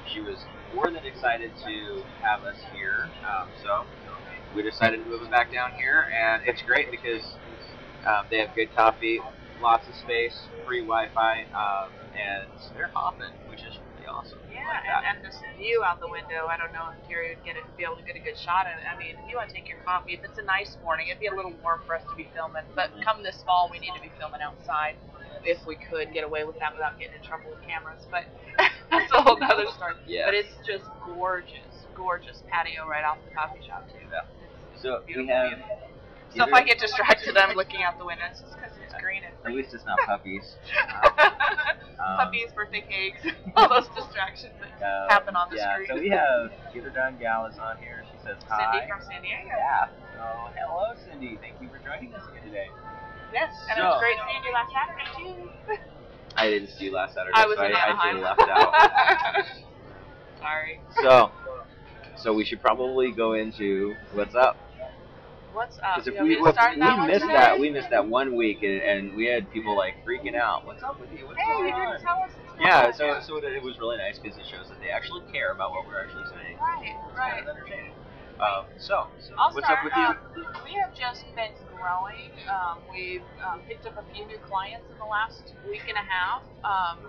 she 0.05 0.21
was 0.21 0.45
more 0.73 0.87
than 0.87 1.05
excited 1.05 1.51
to 1.65 2.03
have 2.21 2.43
us 2.43 2.57
here. 2.73 3.11
Um, 3.25 3.49
so 3.61 3.85
we 4.55 4.63
decided 4.63 5.03
to 5.03 5.09
move 5.09 5.23
it 5.23 5.31
back 5.31 5.51
down 5.51 5.73
here, 5.73 6.07
and 6.13 6.43
it's 6.45 6.61
great 6.63 6.91
because 6.91 7.23
um, 8.07 8.27
they 8.31 8.39
have 8.39 8.55
good 8.55 8.75
coffee, 8.75 9.19
lots 9.61 9.87
of 9.89 9.95
space, 9.95 10.49
free 10.65 10.81
Wi-Fi, 10.81 11.43
um, 11.55 11.91
and 12.15 12.49
they're 12.75 12.91
hopping, 12.93 13.33
which 13.49 13.63
is 13.65 13.78
awesome. 14.09 14.39
Yeah, 14.51 14.65
like 14.65 14.83
and, 14.85 15.17
and 15.17 15.25
this 15.25 15.38
view 15.57 15.83
out 15.85 16.00
the 16.01 16.09
window. 16.09 16.50
I 16.50 16.57
don't 16.57 16.73
know 16.73 16.89
if 16.91 16.97
Terry 17.07 17.35
would 17.35 17.45
get 17.45 17.56
it, 17.56 17.63
be 17.77 17.83
able 17.85 17.95
to 17.97 18.03
get 18.03 18.15
a 18.15 18.23
good 18.23 18.38
shot 18.38 18.65
at 18.65 18.81
it. 18.81 18.85
I 18.89 18.97
mean, 18.97 19.15
if 19.15 19.23
you 19.29 19.38
want 19.38 19.50
to 19.50 19.56
take 19.56 19.69
your 19.69 19.79
coffee, 19.85 20.13
if 20.13 20.23
it's 20.23 20.38
a 20.38 20.45
nice 20.45 20.77
morning, 20.83 21.07
it'd 21.07 21.21
be 21.21 21.27
a 21.27 21.35
little 21.35 21.53
warm 21.61 21.81
for 21.85 21.95
us 21.95 22.03
to 22.09 22.15
be 22.15 22.27
filming. 22.33 22.65
But 22.75 22.91
mm-hmm. 22.91 23.06
come 23.06 23.23
this 23.23 23.41
fall, 23.45 23.69
we 23.71 23.79
need 23.79 23.94
to 23.95 24.01
be 24.01 24.11
filming 24.17 24.41
outside 24.41 24.97
if 25.45 25.61
we 25.65 25.77
could 25.77 26.11
get 26.13 26.23
away 26.23 26.44
with 26.44 26.59
that 26.59 26.73
without 26.73 27.00
getting 27.00 27.15
in 27.15 27.23
trouble 27.23 27.51
with 27.51 27.61
cameras. 27.63 28.03
But 28.09 28.25
that's 28.91 29.11
a 29.13 29.21
whole 29.21 29.38
other 29.39 29.69
story. 29.77 29.95
Yeah. 30.07 30.27
But 30.27 30.35
it's 30.35 30.53
just 30.65 30.85
gorgeous, 31.05 31.88
gorgeous 31.95 32.44
patio 32.50 32.88
right 32.88 33.05
off 33.05 33.17
the 33.27 33.33
coffee 33.33 33.62
shop 33.65 33.88
too. 33.88 34.03
Yeah. 34.12 34.27
It's 34.73 34.83
So 34.83 35.03
we 35.07 35.27
have. 35.27 35.57
view. 35.57 35.88
So 36.35 36.45
if 36.47 36.53
I 36.53 36.63
get 36.63 36.79
distracted, 36.79 37.37
I'm 37.37 37.55
looking 37.55 37.81
out 37.81 37.97
the 37.97 38.05
window. 38.05 38.23
It's 38.29 38.41
just 38.41 38.53
because 38.53 38.71
it's 38.83 38.93
green 39.01 39.23
and 39.23 39.33
At 39.45 39.53
least 39.53 39.73
it's 39.73 39.85
not 39.85 39.97
puppies. 40.05 40.55
Um, 41.99 42.15
puppies, 42.15 42.47
birthday 42.55 42.79
cakes, 42.87 43.19
all 43.57 43.67
those 43.67 43.89
distractions 43.91 44.53
that 44.61 44.71
uh, 44.79 45.09
happen 45.09 45.35
on 45.35 45.49
the 45.49 45.57
yeah, 45.57 45.73
screen. 45.73 45.87
so 45.89 45.99
we 45.99 46.07
have 46.07 46.49
Get 46.73 46.83
Her 46.83 46.91
Done 46.91 47.17
Gal 47.19 47.45
is 47.47 47.59
on 47.59 47.77
here. 47.77 48.05
She 48.09 48.17
says 48.23 48.37
hi. 48.47 48.71
Cindy 48.71 48.87
from 48.87 49.01
San 49.03 49.21
Diego. 49.21 49.51
Yeah. 49.51 49.89
So 50.15 50.23
hello, 50.55 50.95
Cindy. 51.03 51.37
Thank 51.41 51.59
you 51.61 51.67
for 51.67 51.77
joining 51.83 52.13
us 52.15 52.23
here 52.31 52.41
today. 52.41 52.67
Yes, 53.33 53.51
and 53.69 53.79
it 53.79 53.83
was 53.83 54.00
great 54.00 54.15
seeing 54.31 54.43
you 54.48 54.53
last 54.55 54.71
Saturday 54.71 55.43
too. 55.67 55.75
I 56.38 56.50
didn't 56.50 56.69
see 56.69 56.86
you 56.86 56.93
last 56.93 57.15
Saturday, 57.15 57.33
I 57.36 57.45
was 57.45 57.57
so 57.57 57.65
in 57.65 57.75
I, 57.75 57.79
I 57.79 57.89
Anaheim. 57.89 58.21
left 58.21 58.41
out. 58.48 59.45
Sorry. 60.39 60.79
so, 61.03 61.31
so 62.15 62.33
we 62.33 62.45
should 62.45 62.62
probably 62.62 63.12
go 63.12 63.33
into 63.33 63.93
what's 64.13 64.36
up. 64.36 64.55
What's 65.53 65.77
up? 65.79 65.98
Because 65.98 66.08
if 66.08 66.13
You 66.15 66.24
we, 66.24 66.29
me 66.29 66.36
to 66.36 66.46
if 66.46 66.53
start 66.56 66.75
we 66.75 66.79
that 66.82 66.98
one 66.98 67.08
missed 67.08 67.22
today? 67.22 67.34
that, 67.34 67.60
we 67.60 67.70
missed 67.70 67.89
that 67.89 68.08
one 68.08 68.36
week, 68.36 68.62
and, 68.62 68.82
and 68.82 69.15
we 69.15 69.25
had 69.25 69.50
people 69.51 69.75
like 69.75 69.96
freaking 70.06 70.36
out. 70.36 70.65
What's 70.65 70.84
up 70.84 71.00
with 71.00 71.10
you? 71.18 71.25
What's 71.25 71.39
Hey, 71.39 71.65
you 71.65 71.74
didn't 71.74 72.01
tell 72.01 72.22
us. 72.22 72.32
Yeah, 72.60 72.91
so 72.91 73.20
so 73.25 73.38
it, 73.38 73.63
was 73.63 73.79
really 73.79 73.98
nice 73.98 74.20
because 74.20 74.38
it 74.38 74.46
shows 74.46 74.68
that 74.70 74.79
they 74.82 74.89
actually 74.89 75.24
care 75.32 75.51
about 75.53 75.72
what 75.72 75.88
we're 75.88 76.01
actually 76.03 76.27
saying. 76.29 76.58
Right, 76.60 76.91
It's 76.91 77.18
right. 77.18 77.39
kind 77.39 77.48
of 77.48 77.56
entertaining. 77.56 77.94
Um, 78.39 78.65
so, 78.77 79.08
I'll 79.38 79.51
what's 79.51 79.68
start. 79.68 79.79
up 79.79 79.84
with 79.84 79.96
you? 79.96 80.44
Um, 80.44 80.48
we 80.63 80.72
have 80.79 80.96
just 80.96 81.24
been 81.36 81.51
growing. 81.75 82.32
Um, 82.48 82.79
we've 82.91 83.25
um, 83.44 83.60
picked 83.68 83.88
up 83.88 83.98
a 84.00 84.06
few 84.15 84.27
new 84.27 84.39
clients 84.39 84.88
in 84.91 84.98
the 85.00 85.08
last 85.08 85.56
week 85.68 85.84
and 85.88 85.98
a 85.98 86.03
half. 86.08 86.44
Um, 86.63 87.00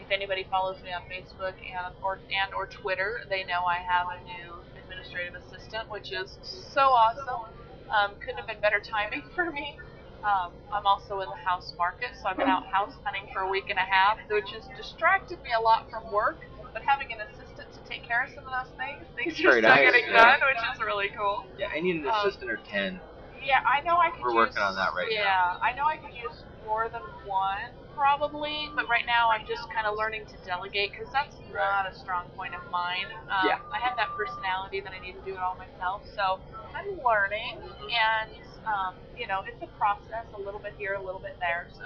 if 0.00 0.08
anybody 0.12 0.46
follows 0.48 0.76
me 0.84 0.92
on 0.92 1.02
Facebook 1.08 1.56
and 1.60 1.92
or 2.02 2.20
and 2.32 2.54
or 2.54 2.66
Twitter, 2.68 3.20
they 3.28 3.44
know 3.44 3.64
I 3.68 3.80
have 3.84 4.08
a 4.08 4.20
new 4.24 4.64
administrative 4.80 5.34
assistant, 5.36 5.90
which 5.90 6.12
is 6.12 6.38
so 6.72 6.80
awesome. 6.88 7.52
Um, 7.88 8.14
couldn't 8.20 8.38
have 8.38 8.46
been 8.46 8.60
better 8.60 8.80
timing 8.80 9.22
for 9.34 9.50
me. 9.50 9.76
Um, 10.24 10.50
I'm 10.74 10.84
also 10.84 11.20
in 11.20 11.28
the 11.30 11.40
house 11.46 11.72
market, 11.78 12.10
so 12.20 12.28
I've 12.28 12.36
been 12.36 12.50
out 12.50 12.66
house 12.66 12.92
hunting 13.06 13.30
for 13.32 13.46
a 13.46 13.50
week 13.50 13.70
and 13.70 13.78
a 13.78 13.86
half, 13.86 14.18
which 14.28 14.50
has 14.50 14.66
distracted 14.76 15.38
me 15.46 15.50
a 15.56 15.62
lot 15.62 15.86
from 15.90 16.10
work. 16.12 16.42
But 16.74 16.82
having 16.82 17.08
an 17.14 17.22
assistant 17.30 17.70
to 17.72 17.80
take 17.88 18.02
care 18.02 18.26
of 18.26 18.30
some 18.34 18.44
of 18.44 18.52
those 18.52 18.74
things, 18.76 19.06
things 19.14 19.32
are 19.40 19.56
still 19.56 19.62
nice, 19.62 19.86
getting 19.88 20.10
yeah. 20.10 20.36
done, 20.36 20.40
which 20.42 20.58
is 20.74 20.78
really 20.84 21.08
cool. 21.16 21.46
Yeah, 21.56 21.70
I 21.72 21.80
need 21.80 22.02
an 22.02 22.06
Um, 22.10 22.14
assistant 22.18 22.50
or 22.50 22.58
ten. 22.68 23.00
Yeah, 23.40 23.62
I 23.64 23.80
know 23.86 23.96
I 23.96 24.10
could 24.10 24.20
We're 24.20 24.34
use, 24.36 24.50
working 24.52 24.62
on 24.62 24.74
that 24.74 24.92
right 24.92 25.08
yeah, 25.08 25.24
now. 25.24 25.62
I 25.62 25.72
know 25.72 25.86
I 25.86 25.96
could 25.96 26.12
use 26.12 26.44
more 26.66 26.90
than 26.90 27.00
one, 27.24 27.70
probably, 27.98 28.70
but 28.78 28.86
right 28.86 29.02
now 29.10 29.26
I'm 29.34 29.42
just 29.42 29.66
kind 29.74 29.82
of 29.90 29.98
learning 29.98 30.22
to 30.30 30.36
delegate 30.46 30.94
because 30.94 31.10
that's 31.10 31.34
not 31.50 31.90
a 31.90 31.94
strong 31.98 32.30
point 32.38 32.54
of 32.54 32.62
mine. 32.70 33.10
Um, 33.26 33.50
Yeah. 33.50 33.58
I 33.74 33.82
have 33.82 33.98
that 33.98 34.14
personality 34.14 34.78
that 34.80 34.94
I 34.94 35.02
need 35.02 35.18
to 35.18 35.24
do 35.26 35.34
it 35.34 35.42
all 35.42 35.58
myself, 35.58 36.06
so 36.14 36.38
I'm 36.70 36.86
learning, 37.02 37.58
and 37.58 38.30
um, 38.62 38.94
you 39.18 39.26
know, 39.26 39.42
it's 39.42 39.58
a 39.60 39.70
process, 39.74 40.30
a 40.32 40.38
little 40.38 40.62
bit 40.62 40.78
here, 40.78 40.94
a 40.94 41.02
little 41.02 41.18
bit 41.18 41.34
there, 41.42 41.66
so 41.74 41.84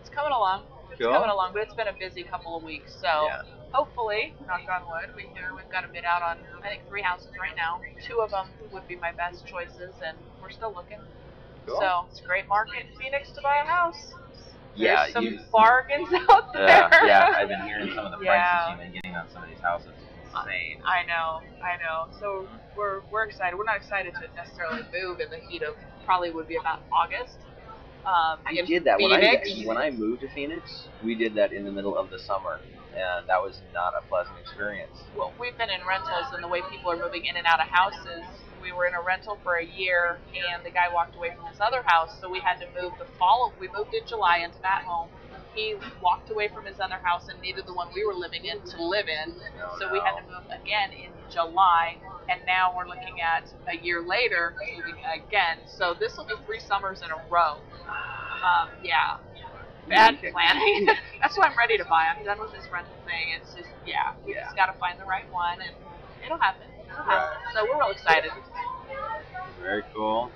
it's 0.00 0.08
coming 0.08 0.32
along. 0.32 0.64
It's 0.90 1.02
Cool. 1.04 1.12
coming 1.12 1.28
along, 1.28 1.52
but 1.52 1.60
it's 1.68 1.74
been 1.76 1.92
a 1.92 1.98
busy 2.00 2.24
couple 2.24 2.56
of 2.56 2.62
weeks, 2.64 2.96
so 2.96 3.28
Yeah. 3.28 3.42
hopefully, 3.76 4.32
knock 4.48 4.64
on 4.72 4.88
wood, 4.88 5.12
we 5.14 5.28
hear 5.36 5.52
we've 5.54 5.68
got 5.68 5.84
a 5.84 5.88
bid 5.92 6.06
out 6.08 6.22
on 6.22 6.40
I 6.64 6.70
think 6.72 6.88
three 6.88 7.02
houses 7.02 7.36
right 7.38 7.54
now. 7.54 7.80
Two 8.08 8.20
of 8.24 8.30
them 8.30 8.48
would 8.72 8.86
be 8.88 8.96
my 8.96 9.12
best 9.12 9.44
choices, 9.46 10.00
and 10.00 10.16
we're 10.40 10.50
still 10.50 10.72
looking. 10.72 10.98
Cool. 11.66 11.76
So 11.80 12.06
it's 12.08 12.20
a 12.20 12.24
great 12.24 12.48
market 12.48 12.86
in 12.86 12.96
Phoenix 12.96 13.32
to 13.32 13.42
buy 13.42 13.60
a 13.62 13.66
house. 13.68 14.14
Yeah, 14.76 15.02
There's 15.04 15.12
some 15.12 15.24
you, 15.24 15.38
bargains 15.52 16.08
out 16.30 16.52
there. 16.52 16.66
yeah, 16.68 17.06
yeah. 17.06 17.32
I've 17.36 17.48
been 17.48 17.62
hearing 17.62 17.92
some 17.94 18.06
of 18.06 18.12
the 18.12 18.18
prices 18.18 18.24
Yeah. 18.24 18.70
you've 18.70 18.80
been 18.80 18.92
getting 18.92 19.14
on 19.16 19.28
some 19.30 19.42
of 19.42 19.48
these 19.48 19.60
houses. 19.60 19.92
Insane. 20.26 20.78
I 20.84 21.02
know, 21.08 21.40
I 21.64 21.76
know. 21.80 22.12
So 22.20 22.46
we're 22.76 23.00
we're 23.10 23.24
excited. 23.24 23.56
We're 23.56 23.64
not 23.64 23.76
excited 23.76 24.12
to 24.20 24.28
necessarily 24.36 24.82
move 24.92 25.20
in 25.20 25.30
the 25.30 25.40
heat 25.48 25.62
of 25.62 25.74
probably 26.04 26.30
would 26.30 26.46
be 26.46 26.56
about 26.56 26.80
August. 26.92 27.38
Um, 28.04 28.38
I 28.46 28.54
did 28.66 28.84
that 28.84 29.00
when 29.00 29.12
I 29.12 29.40
when 29.64 29.76
I 29.78 29.90
moved 29.90 30.20
to 30.20 30.28
Phoenix. 30.30 30.88
We 31.02 31.14
did 31.16 31.34
that 31.34 31.52
in 31.52 31.64
the 31.64 31.72
middle 31.72 31.96
of 31.96 32.10
the 32.10 32.18
summer, 32.18 32.60
and 32.94 33.26
that 33.26 33.40
was 33.42 33.62
not 33.74 33.94
a 33.98 34.06
pleasant 34.08 34.36
experience. 34.38 34.94
well, 35.16 35.32
we've 35.40 35.56
been 35.58 35.70
in 35.70 35.80
rentals, 35.88 36.26
and 36.34 36.44
the 36.44 36.48
way 36.48 36.60
people 36.70 36.92
are 36.92 36.98
moving 37.00 37.24
in 37.24 37.36
and 37.36 37.46
out 37.46 37.58
of 37.58 37.66
houses, 37.66 38.22
we 38.66 38.74
were 38.74 38.86
in 38.90 38.98
a 38.98 39.02
rental 39.06 39.38
for 39.46 39.62
a 39.62 39.66
year, 39.66 40.18
and 40.34 40.66
the 40.66 40.74
guy 40.74 40.90
walked 40.90 41.14
away 41.14 41.30
from 41.38 41.46
his 41.46 41.62
other 41.62 41.86
house, 41.86 42.10
so 42.18 42.26
we 42.26 42.42
had 42.42 42.58
to 42.58 42.66
move 42.74 42.90
the 42.98 43.06
fall. 43.18 43.54
We 43.62 43.70
moved 43.70 43.94
in 43.94 44.02
July 44.10 44.42
into 44.42 44.58
that 44.66 44.82
home. 44.82 45.14
He 45.54 45.78
walked 46.02 46.30
away 46.34 46.50
from 46.50 46.66
his 46.66 46.82
other 46.82 46.98
house 47.06 47.30
and 47.30 47.38
needed 47.40 47.64
the 47.66 47.74
one 47.78 47.88
we 47.94 48.02
were 48.04 48.18
living 48.18 48.42
in 48.44 48.58
to 48.74 48.78
live 48.82 49.06
in, 49.06 49.38
so 49.78 49.86
we 49.94 50.02
had 50.02 50.18
to 50.18 50.24
move 50.26 50.42
again 50.50 50.90
in 50.98 51.14
July, 51.30 51.94
and 52.28 52.42
now 52.46 52.74
we're 52.74 52.90
looking 52.90 53.22
at 53.22 53.46
a 53.70 53.78
year 53.78 54.02
later 54.02 54.54
moving 54.74 54.98
again. 55.14 55.62
So 55.70 55.94
this 55.94 56.18
will 56.18 56.26
be 56.26 56.34
three 56.44 56.60
summers 56.60 57.02
in 57.06 57.10
a 57.14 57.20
row. 57.30 57.62
Um, 58.42 58.68
yeah, 58.84 59.22
bad 59.88 60.16
planning. 60.32 60.86
That's 61.22 61.38
why 61.38 61.46
I'm 61.48 61.58
ready 61.58 61.78
to 61.78 61.86
buy. 61.86 62.06
I'm 62.12 62.24
done 62.24 62.38
with 62.40 62.52
this 62.52 62.66
rental 62.72 62.96
thing. 63.06 63.34
It's 63.38 63.54
just 63.54 63.70
yeah, 63.86 64.14
we 64.26 64.34
Yeah. 64.34 64.44
just 64.44 64.56
got 64.56 64.66
to 64.68 64.76
find 64.78 64.98
the 65.00 65.06
right 65.08 65.28
one, 65.32 65.58
and 65.62 65.74
it'll 66.24 66.40
happen. 66.40 66.68
So 66.88 67.64
we're 67.64 67.78
real 67.78 67.90
excited. 67.90 68.30
Very 69.60 69.82
cool. 69.94 70.30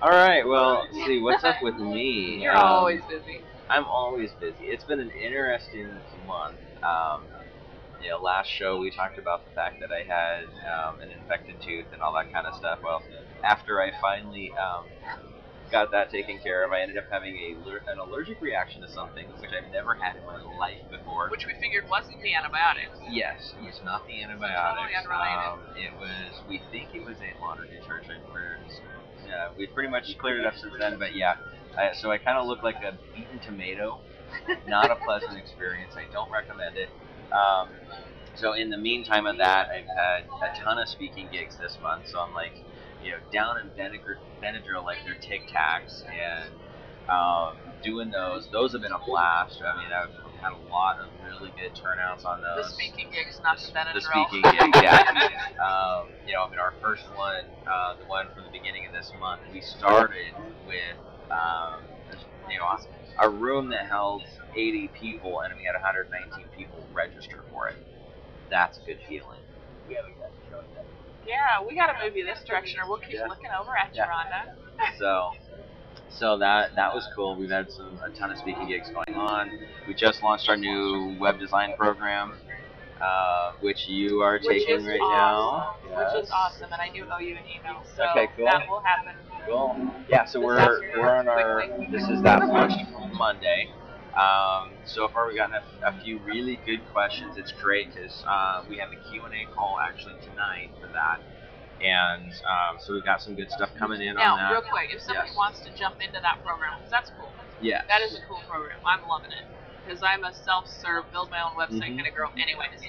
All 0.00 0.10
right, 0.10 0.46
well, 0.46 0.86
see 0.92 1.20
what's 1.20 1.42
up 1.44 1.56
with 1.62 1.76
me. 1.76 2.38
You're 2.42 2.54
Um, 2.56 2.62
always 2.64 3.00
busy. 3.08 3.40
I'm 3.68 3.84
always 3.86 4.30
busy. 4.40 4.64
It's 4.64 4.84
been 4.84 5.00
an 5.00 5.10
interesting 5.10 6.00
month. 6.26 6.58
Um, 6.82 7.24
you 8.02 8.10
know, 8.10 8.18
last 8.18 8.48
show 8.48 8.78
we 8.78 8.90
talked 8.90 9.18
about 9.18 9.44
the 9.48 9.50
fact 9.54 9.80
that 9.80 9.90
I 9.90 10.04
had 10.06 10.44
um, 10.44 11.00
an 11.00 11.10
infected 11.10 11.56
tooth 11.64 11.86
and 11.92 12.02
all 12.02 12.12
that 12.14 12.30
kind 12.32 12.46
of 12.46 12.54
stuff. 12.54 12.78
Well, 12.84 13.02
after 13.42 13.80
I 13.80 13.90
finally 14.00 14.52
um, 14.52 14.84
got 15.70 15.90
that 15.92 16.10
taken 16.10 16.38
care 16.38 16.64
of, 16.64 16.72
I 16.72 16.80
ended 16.80 16.98
up 16.98 17.04
having 17.10 17.36
a 17.36 17.90
an 17.90 17.98
allergic 17.98 18.40
reaction 18.40 18.80
to 18.82 18.88
something 18.88 19.26
which 19.40 19.50
I've 19.50 19.70
never 19.72 19.94
had 19.94 20.16
in 20.16 20.24
my 20.26 20.40
life 20.58 20.82
before. 20.90 21.28
Which 21.30 21.46
we 21.46 21.54
figured 21.60 21.88
wasn't 21.88 22.22
the 22.22 22.34
antibiotics. 22.34 22.98
Yes, 23.10 23.54
it's 23.62 23.80
not 23.84 24.06
the 24.06 24.22
antibiotics. 24.22 24.76
Totally 24.76 24.96
unrelated. 24.96 25.46
Um, 25.46 25.60
it 25.76 25.92
was. 25.98 26.42
We 26.48 26.62
think 26.70 26.94
it 26.94 27.04
was 27.04 27.16
a 27.18 27.40
laundry 27.40 27.68
detergent. 27.68 28.22
Yeah, 29.26 29.48
we 29.58 29.66
pretty 29.66 29.90
much 29.90 30.16
cleared 30.18 30.40
it 30.40 30.46
up 30.46 30.54
since 30.56 30.74
then. 30.78 30.98
But 30.98 31.14
yeah, 31.14 31.36
I, 31.76 31.92
so 31.92 32.10
I 32.10 32.18
kind 32.18 32.38
of 32.38 32.46
look 32.46 32.62
like 32.62 32.76
a 32.76 32.96
beaten 33.14 33.38
tomato. 33.40 34.00
Not 34.68 34.90
a 34.90 34.96
pleasant 34.96 35.36
experience. 35.36 35.94
I 35.96 36.10
don't 36.12 36.30
recommend 36.30 36.76
it. 36.76 36.88
Um, 37.32 37.68
so 38.36 38.52
in 38.52 38.70
the 38.70 38.76
meantime 38.76 39.26
of 39.26 39.38
that, 39.38 39.68
I've 39.68 39.86
had 39.86 40.50
a 40.50 40.62
ton 40.62 40.78
of 40.78 40.88
speaking 40.88 41.28
gigs 41.32 41.56
this 41.56 41.76
month. 41.82 42.08
So 42.08 42.20
I'm 42.20 42.34
like, 42.34 42.52
you 43.06 43.12
know, 43.12 43.18
down 43.32 43.58
in 43.58 43.70
Benadryl, 43.78 44.18
Benadryl 44.42 44.84
like 44.84 44.98
they're 45.04 45.14
Tic 45.14 45.42
Tacs 45.48 46.02
and 46.10 46.50
um, 47.08 47.56
doing 47.82 48.10
those. 48.10 48.48
Those 48.50 48.72
have 48.72 48.82
been 48.82 48.92
a 48.92 48.98
blast. 49.06 49.62
I 49.62 49.78
mean, 49.78 49.92
I've 49.92 50.10
had 50.42 50.52
a 50.52 50.72
lot 50.72 50.98
of 50.98 51.06
really 51.24 51.52
good 51.56 51.72
turnouts 51.76 52.24
on 52.24 52.42
those. 52.42 52.66
The 52.66 52.74
speaking 52.74 53.08
gigs, 53.12 53.40
not 53.44 53.58
the 53.58 53.72
Benadryl. 53.72 53.94
the 53.94 54.00
speaking 54.00 54.42
gig, 54.42 54.82
yeah. 54.82 55.22
um, 55.62 56.08
you 56.26 56.34
know, 56.34 56.42
I 56.42 56.50
mean, 56.50 56.58
our 56.58 56.74
first 56.82 57.04
one, 57.14 57.44
uh, 57.70 57.94
the 57.96 58.06
one 58.06 58.26
from 58.34 58.42
the 58.42 58.50
beginning 58.50 58.86
of 58.86 58.92
this 58.92 59.12
month, 59.20 59.42
we 59.52 59.60
started 59.60 60.34
with, 60.66 60.98
um, 61.30 61.84
you 62.50 62.58
know, 62.58 62.66
a 63.20 63.30
room 63.30 63.68
that 63.70 63.86
held 63.86 64.22
80 64.56 64.88
people, 64.88 65.42
and 65.42 65.54
we 65.56 65.62
had 65.64 65.74
119 65.74 66.44
people 66.56 66.84
register 66.92 67.44
for 67.52 67.68
it. 67.68 67.76
That's 68.50 68.78
a 68.78 68.80
good 68.82 68.98
feeling. 69.08 69.38
Yeah, 69.88 69.98
we 70.04 70.12
got 70.20 70.30
to 70.30 70.50
show 70.50 70.62
that. 70.74 70.95
Yeah, 71.26 71.64
we 71.66 71.74
got 71.74 71.86
to 71.92 72.04
move 72.04 72.16
you 72.16 72.24
this 72.24 72.38
direction, 72.46 72.80
or 72.80 72.88
we'll 72.88 72.98
keep 72.98 73.14
Yeah. 73.14 73.26
looking 73.26 73.50
over 73.58 73.76
at 73.76 73.94
you, 73.94 74.02
Yeah. 74.02 74.08
Rhonda. 74.08 74.54
So, 74.98 75.30
so 76.10 76.38
that 76.38 76.74
that 76.76 76.94
was 76.94 77.06
cool. 77.16 77.34
We've 77.36 77.50
had 77.50 77.70
some 77.70 77.98
a 78.04 78.10
ton 78.10 78.30
of 78.30 78.38
speaking 78.38 78.68
gigs 78.68 78.90
going 78.90 79.18
on. 79.18 79.50
We 79.86 79.94
just 79.94 80.22
launched 80.22 80.48
our 80.48 80.56
new 80.56 81.16
web 81.18 81.38
design 81.38 81.74
program, 81.78 82.34
uh, 83.00 83.52
which 83.60 83.88
you 83.88 84.20
are 84.20 84.34
Which 84.34 84.46
taking 84.66 84.84
right 84.86 85.00
awesome. 85.00 85.90
now. 85.92 85.98
Which 85.98 86.14
Yes. 86.14 86.24
is 86.24 86.30
awesome, 86.30 86.72
and 86.72 86.80
I 86.80 86.88
do 86.94 87.06
owe 87.10 87.18
you 87.18 87.36
an 87.36 87.42
email, 87.48 87.82
so 87.96 88.04
Okay, 88.10 88.28
cool. 88.36 88.44
that 88.46 88.68
will 88.68 88.80
happen. 88.80 89.14
Cool. 89.46 89.76
Yeah, 90.08 90.24
so 90.24 90.40
we're 90.40 90.56
we're 90.96 91.08
on 91.16 91.28
our 91.28 91.66
this 91.90 92.08
is 92.08 92.22
that 92.22 92.46
launched 92.48 92.78
Monday. 93.12 93.70
Um, 94.16 94.72
so 94.84 95.08
far 95.08 95.26
we've 95.28 95.36
gotten 95.36 95.54
a, 95.56 95.88
a 95.88 95.92
few 96.00 96.18
really 96.24 96.58
good 96.64 96.80
questions. 96.92 97.36
It's 97.36 97.52
great 97.52 97.92
because 97.92 98.24
uh, 98.26 98.62
we 98.68 98.78
have 98.78 98.88
a 98.90 98.96
Q&A 99.10 99.44
call 99.54 99.76
actually 99.78 100.16
tonight 100.24 100.70
for 100.80 100.88
that, 100.88 101.20
and 101.84 102.32
um, 102.48 102.78
so 102.80 102.94
we've 102.94 103.04
got 103.04 103.20
some 103.20 103.34
good 103.34 103.50
stuff 103.50 103.68
coming 103.78 104.00
in 104.00 104.14
Now, 104.16 104.36
on 104.36 104.52
real 104.52 104.62
quick, 104.62 104.88
if 104.92 105.02
somebody 105.02 105.28
Yes. 105.28 105.36
wants 105.36 105.60
to 105.60 105.70
jump 105.76 106.00
into 106.00 106.18
that 106.22 106.40
program, 106.42 106.80
'cause 106.80 106.90
that's 106.90 107.10
cool. 107.20 107.30
Yeah. 107.60 107.82
That 107.88 108.00
is 108.00 108.16
a 108.16 108.22
cool 108.26 108.40
program. 108.48 108.78
I'm 108.86 109.06
loving 109.06 109.32
it. 109.32 109.44
Because 109.84 110.02
I'm 110.02 110.24
a 110.24 110.32
self-serve, 110.32 111.12
build 111.12 111.30
my 111.30 111.40
own 111.42 111.52
website 111.54 111.92
Mhm. 111.92 111.96
kind 111.96 112.06
of 112.08 112.14
girl. 112.14 112.32
Anyways, 112.36 112.82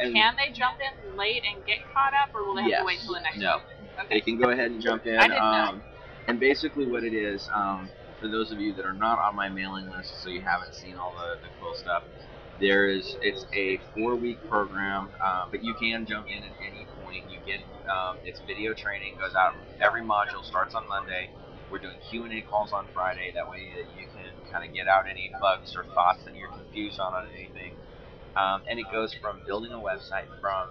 And 0.00 0.12
can 0.14 0.36
they 0.36 0.50
jump 0.52 0.78
in 0.80 1.16
late 1.16 1.44
and 1.44 1.64
get 1.66 1.78
caught 1.92 2.12
up, 2.14 2.34
or 2.34 2.44
will 2.44 2.54
they 2.54 2.62
have 2.62 2.70
Yes. 2.70 2.80
to 2.80 2.86
wait 2.86 3.00
till 3.00 3.14
the 3.14 3.20
next 3.20 3.38
No. 3.38 3.60
Okay. 3.98 4.06
They 4.10 4.20
can 4.20 4.36
go 4.38 4.50
ahead 4.50 4.70
and 4.70 4.80
jump 4.82 5.06
in. 5.06 5.18
I 5.18 5.22
didn't 5.28 5.38
know. 5.38 5.64
um, 5.70 5.82
And 6.26 6.40
basically, 6.40 6.86
what 6.86 7.04
it 7.04 7.12
is, 7.12 7.48
um, 7.52 7.90
for 8.24 8.30
those 8.30 8.50
of 8.50 8.58
you 8.58 8.72
that 8.72 8.86
are 8.86 8.94
not 8.94 9.18
on 9.18 9.36
my 9.36 9.50
mailing 9.50 9.84
list, 9.90 10.22
so 10.22 10.30
you 10.30 10.40
haven't 10.40 10.72
seen 10.72 10.96
all 10.96 11.12
the, 11.12 11.36
the 11.42 11.52
cool 11.60 11.74
stuff, 11.74 12.04
there 12.58 12.88
is 12.88 13.18
it's 13.20 13.44
a 13.52 13.78
four 13.92 14.16
week 14.16 14.38
program, 14.48 15.10
uh, 15.22 15.44
but 15.50 15.62
you 15.62 15.74
can 15.74 16.06
jump 16.06 16.26
in 16.26 16.42
at 16.42 16.56
any 16.64 16.86
point. 17.04 17.22
You 17.28 17.36
get 17.44 17.60
um, 17.86 18.16
it's 18.24 18.40
video 18.46 18.72
training 18.72 19.18
goes 19.20 19.34
out 19.34 19.52
every 19.78 20.00
module 20.00 20.42
starts 20.42 20.74
on 20.74 20.88
Monday. 20.88 21.28
We're 21.70 21.80
doing 21.80 21.96
Q 22.08 22.24
and 22.24 22.32
A 22.32 22.40
calls 22.40 22.72
on 22.72 22.86
Friday. 22.94 23.30
That 23.34 23.50
way 23.50 23.68
that 23.76 24.00
you 24.00 24.06
can 24.16 24.32
kind 24.50 24.66
of 24.66 24.74
get 24.74 24.88
out 24.88 25.04
any 25.06 25.30
bugs 25.38 25.76
or 25.76 25.84
thoughts 25.94 26.24
that 26.24 26.34
you're 26.34 26.48
confused 26.48 26.98
on 27.00 27.12
on 27.12 27.26
anything. 27.36 27.72
Um, 28.36 28.62
and 28.70 28.80
it 28.80 28.86
goes 28.90 29.12
from 29.20 29.42
building 29.46 29.72
a 29.72 29.78
website 29.78 30.32
from 30.40 30.70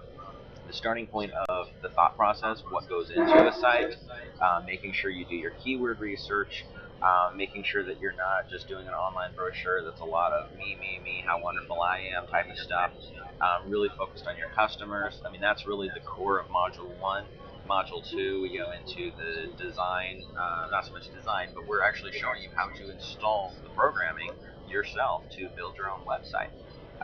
the 0.66 0.72
starting 0.72 1.06
point 1.06 1.30
of 1.48 1.68
the 1.82 1.88
thought 1.90 2.16
process, 2.16 2.62
what 2.70 2.88
goes 2.88 3.10
into 3.10 3.48
a 3.48 3.52
site, 3.52 3.94
uh, 4.40 4.62
making 4.66 4.92
sure 4.92 5.10
you 5.10 5.24
do 5.24 5.36
your 5.36 5.52
keyword 5.62 6.00
research, 6.00 6.64
uh, 7.04 7.28
making 7.36 7.62
sure 7.62 7.84
that 7.84 8.00
you're 8.00 8.16
not 8.16 8.48
just 8.48 8.66
doing 8.66 8.86
an 8.88 8.94
online 8.94 9.28
brochure 9.36 9.84
that's 9.84 10.00
a 10.00 10.04
lot 10.04 10.32
of 10.32 10.48
me, 10.56 10.72
me, 10.80 11.00
me, 11.04 11.22
how 11.26 11.36
wonderful 11.36 11.76
I 11.82 12.00
am 12.16 12.26
type 12.26 12.48
of 12.48 12.56
stuff. 12.56 12.92
Um, 13.44 13.68
really 13.68 13.90
focused 13.98 14.26
on 14.26 14.38
your 14.40 14.48
customers. 14.56 15.20
I 15.26 15.30
mean, 15.30 15.42
that's 15.42 15.66
really 15.66 15.88
the 15.92 16.00
core 16.00 16.40
of 16.40 16.46
Module 16.48 16.96
1. 16.98 17.24
Module 17.68 18.00
2, 18.08 18.40
we 18.40 18.56
go 18.56 18.72
into 18.72 19.12
the 19.20 19.52
design, 19.60 20.24
uh, 20.32 20.72
not 20.72 20.86
so 20.86 20.92
much 20.92 21.12
design, 21.12 21.48
but 21.52 21.68
we're 21.68 21.84
actually 21.84 22.12
showing 22.12 22.40
you 22.40 22.48
how 22.56 22.72
to 22.72 22.88
install 22.90 23.52
the 23.62 23.68
programming 23.76 24.32
yourself 24.68 25.28
to 25.36 25.48
build 25.56 25.76
your 25.76 25.92
own 25.92 26.00
website. 26.08 26.52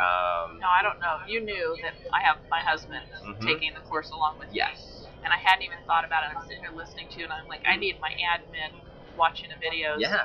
Um, 0.01 0.57
No, 0.65 0.69
I 0.69 0.81
don't 0.81 0.97
know. 1.01 1.21
You 1.29 1.45
knew 1.45 1.77
that 1.83 1.93
I 2.13 2.25
have 2.25 2.39
my 2.49 2.61
husband 2.61 3.05
Mhm. 3.21 3.45
taking 3.45 3.75
the 3.75 3.81
course 3.81 4.11
along 4.13 4.39
with 4.39 4.49
me. 4.49 4.57
yes. 4.65 5.09
And 5.23 5.33
I 5.33 5.37
hadn't 5.37 5.65
even 5.65 5.77
thought 5.87 6.07
about 6.07 6.25
it. 6.25 6.33
I'm 6.35 6.41
sitting 6.49 6.63
here 6.65 6.73
listening 6.73 7.09
to 7.09 7.21
it, 7.21 7.25
and 7.25 7.33
I'm 7.33 7.47
like, 7.49 7.61
I 7.69 7.77
need 7.77 8.01
my 8.01 8.09
admin 8.17 8.73
watching 9.21 9.53
the 9.53 9.61
videos. 9.61 10.01
Yeah. 10.01 10.25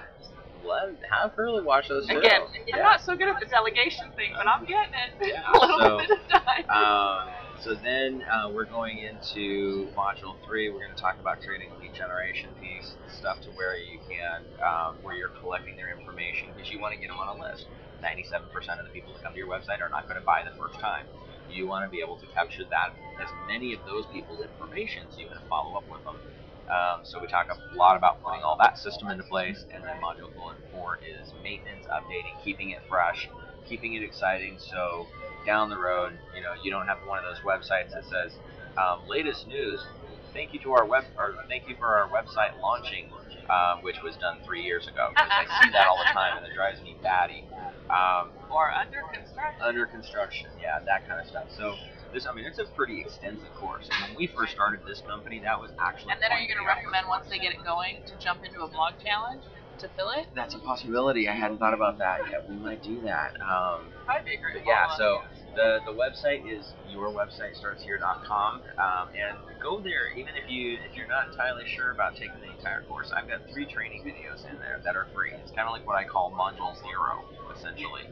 Let, 0.63 0.95
have 1.11 1.35
her 1.35 1.61
watch 1.61 1.89
those 1.89 2.07
too. 2.07 2.17
Again, 2.17 2.41
Yeah. 2.65 2.77
I'm 2.77 2.83
not 2.83 3.01
so 3.03 3.13
good 3.15 3.27
at 3.27 3.37
the 3.43 3.45
delegation 3.45 4.07
thing, 4.15 4.31
but 4.33 4.47
I'm 4.47 4.65
getting 4.65 4.95
it 4.95 5.11
Yeah, 5.35 5.43
a 5.45 5.53
little 5.59 5.77
so, 5.77 5.97
bit 5.99 6.09
a 6.09 6.39
time. 6.39 6.65
Um, 6.71 7.27
so 7.61 7.75
then 7.75 8.23
uh, 8.25 8.49
we're 8.49 8.65
going 8.65 8.97
into 8.97 9.91
module 9.93 10.39
three. 10.47 10.71
We're 10.71 10.81
going 10.81 10.95
to 10.95 11.01
talk 11.01 11.19
about 11.19 11.43
creating 11.45 11.69
a 11.69 11.77
lead 11.77 11.93
generation 11.93 12.49
piece, 12.57 12.95
stuff 13.19 13.41
to 13.45 13.51
where 13.53 13.77
you 13.77 13.99
can, 14.09 14.41
um, 14.63 14.97
where 15.03 15.13
you're 15.13 15.35
collecting 15.43 15.75
their 15.75 15.93
information 15.93 16.49
because 16.55 16.71
you 16.71 16.79
want 16.79 16.95
to 16.95 16.99
get 16.99 17.13
them 17.13 17.19
on 17.19 17.37
a 17.37 17.37
list. 17.37 17.67
97% 18.01 18.49
of 18.79 18.85
the 18.85 18.93
people 18.93 19.13
that 19.13 19.21
come 19.21 19.33
to 19.33 19.39
your 19.39 19.49
website 19.49 19.81
are 19.81 19.89
not 19.89 20.09
going 20.09 20.19
to 20.19 20.25
buy 20.25 20.41
the 20.41 20.55
first 20.57 20.79
time. 20.79 21.05
You 21.49 21.67
want 21.67 21.85
to 21.85 21.89
be 21.89 22.01
able 22.01 22.17
to 22.17 22.27
capture 22.33 22.65
that 22.73 22.89
as 23.21 23.29
many 23.47 23.73
of 23.73 23.79
those 23.85 24.05
people's 24.09 24.41
information 24.41 25.05
so 25.13 25.21
you 25.21 25.29
can 25.29 25.41
follow 25.49 25.77
up 25.77 25.85
with 25.89 26.01
them. 26.03 26.17
Um, 26.69 27.01
so 27.03 27.21
we 27.21 27.27
talk 27.27 27.47
a 27.49 27.77
lot 27.77 27.97
about 27.97 28.23
putting 28.23 28.41
all 28.41 28.57
that 28.59 28.77
system 28.77 29.09
into 29.09 29.23
place, 29.23 29.65
and 29.73 29.83
then 29.83 29.97
module 30.01 30.33
four 30.71 30.99
is 31.05 31.33
maintenance, 31.43 31.85
updating, 31.93 32.33
keeping 32.43 32.71
it 32.71 32.79
fresh, 32.89 33.29
keeping 33.67 33.93
it 33.93 34.03
exciting. 34.03 34.57
So 34.59 35.07
down 35.45 35.69
the 35.69 35.77
road, 35.77 36.17
you 36.35 36.41
know, 36.41 36.53
you 36.63 36.71
don't 36.71 36.87
have 36.87 36.97
one 37.05 37.19
of 37.19 37.25
those 37.25 37.41
websites 37.45 37.93
that 37.93 38.05
says 38.09 38.33
um, 38.77 39.07
latest 39.07 39.47
news. 39.47 39.79
Thank 40.33 40.53
you 40.53 40.59
to 40.67 40.73
our 40.73 40.85
web, 40.85 41.05
or 41.17 41.35
thank 41.47 41.69
you 41.69 41.75
for 41.79 41.95
our 41.95 42.09
website 42.09 42.59
launching, 42.61 43.07
um, 43.49 43.83
which 43.83 44.01
was 44.03 44.17
done 44.17 44.39
three 44.45 44.63
years 44.63 44.87
ago. 44.87 45.09
Because 45.15 45.31
I 45.31 45.63
see 45.63 45.71
that 45.71 45.87
all 45.87 45.97
the 45.97 46.11
time, 46.11 46.37
and 46.37 46.45
it 46.45 46.51
drives 46.55 46.81
me 46.83 46.97
batty. 47.01 47.45
Um, 47.87 48.33
or 48.51 48.67
under 48.73 48.99
construction. 49.13 49.61
under 49.61 49.85
construction, 49.85 50.49
yeah, 50.59 50.81
that 50.85 51.07
kind 51.07 51.21
of 51.21 51.27
stuff. 51.27 51.47
So 51.55 51.75
this, 52.13 52.25
I 52.25 52.33
mean, 52.33 52.45
it's 52.45 52.59
a 52.59 52.65
pretty 52.65 53.01
extensive 53.01 53.53
course. 53.55 53.89
And 53.91 54.09
when 54.09 54.15
we 54.17 54.27
first 54.27 54.53
started 54.53 54.81
this 54.87 55.01
company, 55.01 55.39
that 55.39 55.59
was 55.59 55.71
actually. 55.79 56.13
And 56.13 56.21
then 56.21 56.31
are 56.31 56.39
you 56.39 56.47
going 56.47 56.61
to 56.61 56.67
recommend 56.67 57.07
once 57.07 57.27
they 57.29 57.39
get 57.39 57.51
it 57.51 57.63
going 57.63 58.01
to 58.05 58.13
jump 58.23 58.43
into 58.43 58.61
a 58.61 58.69
blog 58.69 58.93
challenge 59.03 59.43
to 59.79 59.89
fill 59.95 60.11
it? 60.11 60.27
That's 60.35 60.55
a 60.55 60.59
possibility. 60.59 61.27
I 61.27 61.33
hadn't 61.33 61.57
thought 61.57 61.73
about 61.73 61.97
that 61.99 62.19
yet. 62.31 62.47
We 62.49 62.55
might 62.55 62.81
do 62.83 63.01
that. 63.01 63.33
Um, 63.41 63.91
Probably 64.05 64.31
be 64.31 64.35
a 64.35 64.39
great. 64.39 64.63
Yeah, 64.65 64.87
so 64.95 65.21
the 65.55 65.79
the 65.85 65.95
website 65.95 66.43
is 66.45 66.73
yourwebsitestartshere.com, 66.91 68.61
um, 68.77 69.05
and 69.15 69.37
go 69.61 69.79
there 69.79 70.11
even 70.15 70.35
if 70.35 70.49
you 70.49 70.77
if 70.83 70.95
you're 70.95 71.07
not 71.07 71.27
entirely 71.31 71.63
sure 71.75 71.91
about 71.91 72.15
taking 72.15 72.39
the 72.43 72.51
entire 72.51 72.81
course. 72.87 73.11
I've 73.15 73.27
got 73.27 73.41
three 73.51 73.65
training 73.65 74.03
videos 74.03 74.43
in 74.49 74.59
there 74.59 74.81
that 74.83 74.95
are 74.95 75.07
free. 75.13 75.31
It's 75.41 75.51
kind 75.51 75.67
of 75.67 75.73
like 75.73 75.87
what 75.87 75.95
I 75.95 76.03
call 76.03 76.31
module 76.31 76.75
zero, 76.83 77.25
essentially, 77.55 78.05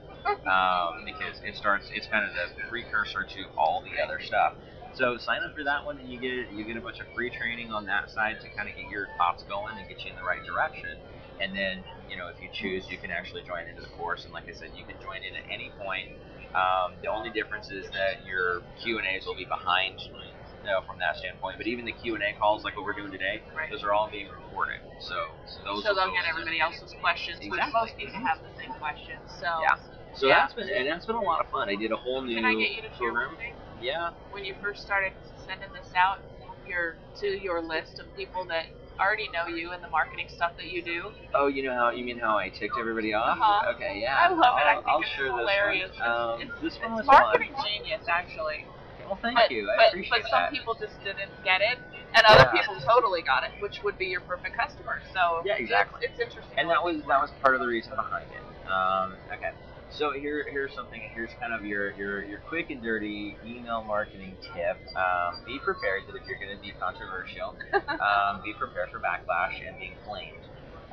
um, 0.48 1.04
because 1.06 1.38
it 1.44 1.56
starts. 1.56 1.92
It's 1.94 2.08
kind 2.08 2.26
of 2.26 2.32
the 2.34 2.48
precursor 2.70 3.24
to 3.24 3.42
all 3.58 3.84
the 3.84 4.02
other 4.02 4.20
stuff. 4.24 4.56
So 4.96 5.18
sign 5.18 5.42
up 5.42 5.56
for 5.58 5.64
that 5.64 5.86
one, 5.86 5.98
and 5.98 6.08
you 6.10 6.20
get 6.20 6.54
you 6.54 6.64
get 6.64 6.78
a 6.78 6.82
bunch 6.82 7.00
of 7.00 7.08
free 7.16 7.30
training 7.30 7.72
on 7.72 7.86
that 7.88 8.10
side 8.10 8.38
to 8.42 8.48
kind 8.56 8.70
of 8.70 8.76
get 8.76 8.90
your 8.90 9.08
thoughts 9.18 9.44
going 9.50 9.78
and 9.78 9.88
get 9.90 10.04
you 10.06 10.12
in 10.12 10.18
the 10.18 10.24
right 10.24 10.44
direction. 10.46 10.98
And 11.42 11.56
then, 11.56 11.84
you 12.08 12.16
know, 12.16 12.30
if 12.30 12.38
you 12.40 12.48
choose, 12.54 12.86
you 12.90 12.98
can 12.98 13.10
actually 13.10 13.42
join 13.42 13.66
into 13.68 13.82
the 13.82 13.90
course. 13.98 14.24
And 14.24 14.32
like 14.32 14.46
I 14.48 14.54
said, 14.54 14.70
you 14.78 14.86
can 14.86 14.96
join 15.02 15.26
in 15.26 15.34
at 15.34 15.50
any 15.50 15.74
point. 15.82 16.14
Um, 16.54 16.94
the 17.02 17.10
only 17.10 17.30
difference 17.32 17.70
is 17.72 17.86
that 17.92 18.26
your 18.26 18.62
Q 18.82 18.98
and 19.00 19.08
A's 19.08 19.26
will 19.26 19.36
be 19.36 19.46
behind, 19.46 19.98
you 20.14 20.70
know, 20.70 20.82
from 20.86 21.00
that 21.00 21.18
standpoint. 21.18 21.58
But 21.58 21.68
even 21.68 21.86
the 21.86 21.92
Q 21.94 22.16
and 22.16 22.24
A 22.24 22.34
calls, 22.38 22.64
like 22.64 22.76
what 22.78 22.86
we're 22.86 22.94
doing 22.94 23.12
today, 23.12 23.42
Right. 23.56 23.70
those 23.72 23.84
are 23.84 23.92
all 23.94 24.10
being 24.10 24.30
recorded. 24.30 24.78
So, 25.00 25.16
so 25.46 25.64
those. 25.66 25.84
so 25.84 25.94
they'll 25.94 26.14
get 26.14 26.26
everybody 26.30 26.60
else's 26.62 26.94
questions, 27.02 27.38
which 27.40 27.48
Exactly. 27.58 27.74
most 27.74 27.98
people 27.98 28.20
have 28.22 28.40
the 28.46 28.54
same 28.62 28.72
questions. 28.80 29.22
So 29.40 29.50
Yeah. 29.62 29.76
So 30.14 30.28
Yeah. 30.28 30.46
that's 30.46 30.54
been 30.54 30.70
and 30.70 30.88
that's 30.88 31.06
been 31.08 31.16
a 31.18 31.22
lot 31.22 31.42
of 31.42 31.50
fun. 31.50 31.70
I 31.70 31.76
did 31.76 31.92
a 31.92 31.98
whole 31.98 32.22
new 32.22 32.36
can 32.36 32.46
I 32.46 32.54
get 32.54 32.72
you 32.72 32.82
to 32.84 32.90
share 32.96 33.10
program. 33.12 33.36
thing? 33.38 33.56
Yeah. 33.82 34.12
When 34.32 34.46
you 34.46 34.54
first 34.62 34.84
started 34.84 35.14
sending 35.46 35.74
this 35.74 35.92
out, 35.96 36.20
your 36.68 36.96
to 37.20 37.28
your 37.28 37.62
list 37.62 38.00
of 38.00 38.06
people 38.16 38.46
that 38.46 38.66
already 39.00 39.30
know 39.30 39.48
you 39.48 39.72
and 39.72 39.84
the 39.84 39.90
marketing 39.90 40.28
stuff 40.30 40.52
that 40.58 40.68
you 40.72 40.82
do. 40.82 41.12
Oh, 41.34 41.48
you 41.48 41.64
know 41.64 41.74
how 41.74 41.90
you 41.92 42.04
mean 42.06 42.20
how 42.20 42.38
I 42.38 42.50
ticked 42.50 42.78
everybody 42.80 43.14
off? 43.14 43.38
Uh-huh. 43.38 43.74
Okay, 43.76 44.00
yeah. 44.02 44.18
I 44.20 44.30
love 44.30 44.40
it. 44.40 44.44
I 44.66 44.74
I'll, 44.74 44.76
think 44.76 44.88
I'll 44.88 45.02
it's 45.02 45.10
hilarious. 45.18 45.90
this 45.92 46.00
one. 46.00 46.10
Um, 46.10 46.42
It's- 46.42 46.62
this 46.62 46.80
one 46.80 46.92
was 46.94 47.00
It's 47.02 47.08
marketing 47.08 47.54
fun. 47.56 47.66
genius, 47.66 48.06
actually. 48.08 48.66
Well, 49.06 49.20
thank 49.22 49.36
but, 49.36 49.52
you. 49.52 49.70
I 49.70 49.76
but, 49.78 49.88
appreciate 49.90 50.22
but 50.24 50.30
some 50.30 50.42
that. 50.44 50.52
people 50.52 50.74
just 50.76 50.96
didn't 51.04 51.32
get 51.44 51.62
it, 51.62 51.78
and 52.16 52.24
other 52.26 52.50
Yeah. 52.54 52.62
people 52.62 52.80
totally 52.88 53.22
got 53.22 53.44
it, 53.44 53.52
which 53.60 53.84
would 53.84 53.98
be 53.98 54.06
your 54.08 54.22
perfect 54.22 54.56
customer. 54.58 55.02
So 55.14 55.42
Yeah, 55.44 55.56
exactly. 55.56 56.00
It's, 56.04 56.14
it's 56.20 56.30
interesting. 56.30 56.58
and 56.58 56.70
that 56.70 56.82
was 56.84 57.02
that 57.08 57.20
was 57.20 57.32
part 57.42 57.54
of 57.56 57.62
the 57.62 57.68
reason 57.68 57.92
behind 57.96 58.26
it. 58.32 58.72
Um, 58.72 59.16
okay, 59.34 59.52
so 59.98 60.12
here 60.12 60.46
here's 60.50 60.74
something. 60.74 61.02
Here's 61.14 61.30
kind 61.40 61.54
of 61.54 61.66
your 61.66 61.92
your 61.94 62.24
your 62.24 62.40
quick 62.40 62.70
and 62.70 62.82
dirty 62.82 63.38
email 63.46 63.84
marketing 63.84 64.36
tip. 64.42 64.78
Um, 64.96 65.42
be 65.46 65.60
prepared 65.60 66.04
that 66.08 66.16
if 66.16 66.28
you're 66.28 66.40
going 66.40 66.56
to 66.56 66.62
be 66.62 66.72
controversial, 66.80 67.56
um, 67.74 68.42
be 68.44 68.54
prepared 68.54 68.90
for 68.92 69.00
backlash 69.00 69.66
and 69.66 69.78
being 69.78 69.94
flamed. 70.06 70.44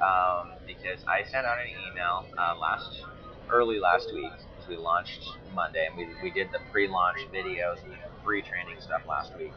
Um, 0.00 0.52
because 0.66 1.04
I 1.06 1.24
sent 1.30 1.46
out 1.46 1.58
an 1.58 1.68
email 1.90 2.24
uh, 2.38 2.54
last 2.60 3.04
early 3.50 3.78
last 3.78 4.08
week 4.14 4.32
because 4.32 4.68
we 4.68 4.76
launched 4.76 5.20
Monday 5.54 5.86
and 5.86 5.96
we, 5.96 6.08
we 6.22 6.30
did 6.30 6.48
the 6.52 6.58
pre-launch 6.70 7.18
videos 7.34 7.82
and 7.84 7.92
free 8.24 8.42
training 8.42 8.76
stuff 8.80 9.02
last 9.08 9.36
week. 9.36 9.52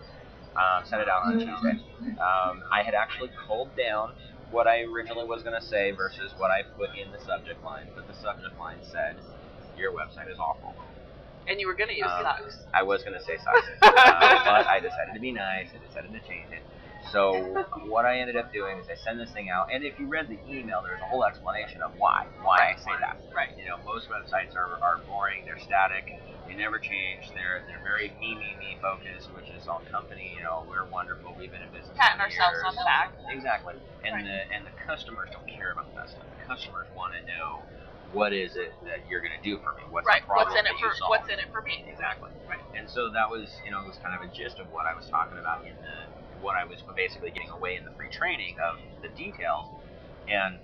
Um, 0.56 0.86
sent 0.86 1.02
it 1.02 1.10
out 1.10 1.24
on 1.26 1.40
Tuesday. 1.40 1.84
Um, 2.20 2.64
I 2.72 2.84
had 2.84 2.94
actually 2.94 3.32
culled 3.48 3.76
down 3.76 4.14
what 4.54 4.68
I 4.68 4.82
originally 4.82 5.26
was 5.26 5.44
going 5.44 5.60
to 5.60 5.66
say 5.66 5.92
versus 5.92 6.32
what 6.38 6.52
I 6.52 6.62
put 6.78 6.96
in 6.96 7.12
the 7.12 7.20
subject 7.26 7.64
line, 7.66 7.88
but 7.96 8.08
the 8.08 8.14
subject 8.14 8.58
line 8.60 8.78
said, 8.84 9.18
"Your 9.78 9.92
website 9.92 10.32
is 10.32 10.40
awful." 10.40 10.76
and 11.48 11.60
you 11.60 11.68
were 11.68 11.74
gonna 11.74 11.92
use 11.92 12.08
Um, 12.08 12.24
sucks. 12.24 12.56
I 12.74 12.84
was 12.84 13.04
going 13.04 13.20
to 13.20 13.24
say 13.26 13.36
sucks, 13.36 13.68
uh, 13.82 13.92
but 13.92 14.66
I 14.66 14.80
decided 14.80 15.14
to 15.14 15.20
be 15.20 15.32
nice. 15.32 15.68
I 15.76 15.86
decided 15.86 16.14
to 16.14 16.20
change 16.24 16.48
it. 16.54 16.64
So 17.12 17.66
what 17.90 18.06
I 18.06 18.20
ended 18.20 18.38
up 18.38 18.52
doing 18.54 18.80
is 18.80 18.88
I 18.90 18.96
send 18.96 19.20
this 19.20 19.32
thing 19.32 19.50
out, 19.50 19.68
and 19.74 19.84
if 19.84 20.00
you 20.00 20.08
read 20.08 20.30
the 20.30 20.40
email, 20.48 20.82
there's 20.86 21.02
a 21.02 21.10
whole 21.10 21.26
explanation 21.26 21.82
of 21.82 21.92
why 21.98 22.26
why 22.42 22.74
I 22.74 22.76
say 22.80 22.94
that. 23.00 23.22
Right. 23.36 23.52
You 23.58 23.66
know, 23.70 23.78
most 23.86 24.10
websites 24.10 24.56
are, 24.56 24.80
are 24.82 25.04
boring. 25.06 25.44
They're 25.46 25.60
static. 25.62 26.06
They 26.48 26.56
never 26.56 26.80
change. 26.80 27.32
They're 27.36 27.64
they're 27.68 27.84
very 27.84 28.12
me 28.20 28.36
me 28.36 28.50
me 28.60 28.78
focused, 28.82 29.32
which 29.36 29.48
is 29.56 29.68
all 29.68 29.84
company. 29.92 30.34
You 30.36 30.44
know, 30.44 30.66
we're 30.68 30.88
wonderful. 30.92 31.36
We've 31.38 31.52
been 31.52 31.64
in 31.64 31.72
business. 31.72 31.96
Patting 31.96 32.20
ourselves 32.20 32.60
years. 32.60 32.68
on 32.68 32.74
the 32.76 32.86
back. 32.88 33.10
Exactly. 33.32 33.76
And 34.04 34.14
Right. 34.20 34.26
the 34.26 34.38
and 34.56 34.62
the 34.68 34.76
customers 34.84 35.30
don't 35.32 35.48
care 35.48 35.72
about 35.72 35.94
that 35.96 36.10
stuff. 36.10 36.28
The 36.28 36.44
customers 36.44 36.88
want 36.96 37.14
to 37.16 37.22
know 37.24 37.64
what 38.12 38.30
is 38.36 38.54
it 38.60 38.76
that 38.86 39.08
you're 39.10 39.24
going 39.24 39.34
to 39.34 39.42
do 39.42 39.58
for 39.64 39.74
me? 39.74 39.84
What's 39.90 40.06
Right. 40.06 40.22
the 40.22 40.28
problem 40.28 40.54
What's 40.54 40.60
in 40.60 40.68
it 40.68 40.78
for 40.78 40.94
solve? 40.94 41.10
What's 41.10 41.30
in 41.32 41.40
it 41.40 41.50
for 41.50 41.62
me? 41.64 41.82
Exactly. 41.88 42.30
Right. 42.46 42.62
And 42.78 42.86
so 42.90 43.10
that 43.10 43.30
was, 43.32 43.50
you 43.66 43.72
know, 43.72 43.82
it 43.82 43.88
was 43.88 43.98
kind 44.04 44.14
of 44.14 44.22
a 44.22 44.30
gist 44.30 44.60
of 44.60 44.70
what 44.70 44.86
I 44.86 44.94
was 44.94 45.08
talking 45.10 45.40
about 45.40 45.66
in 45.66 45.74
the 45.82 45.98
what 46.44 46.56
I 46.56 46.66
was 46.66 46.78
basically 46.96 47.32
getting 47.32 47.50
away 47.50 47.76
in 47.78 47.86
the 47.86 47.92
free 47.92 48.10
training 48.12 48.58
of 48.60 48.78
the 49.02 49.10
details. 49.10 49.66
And 50.28 50.60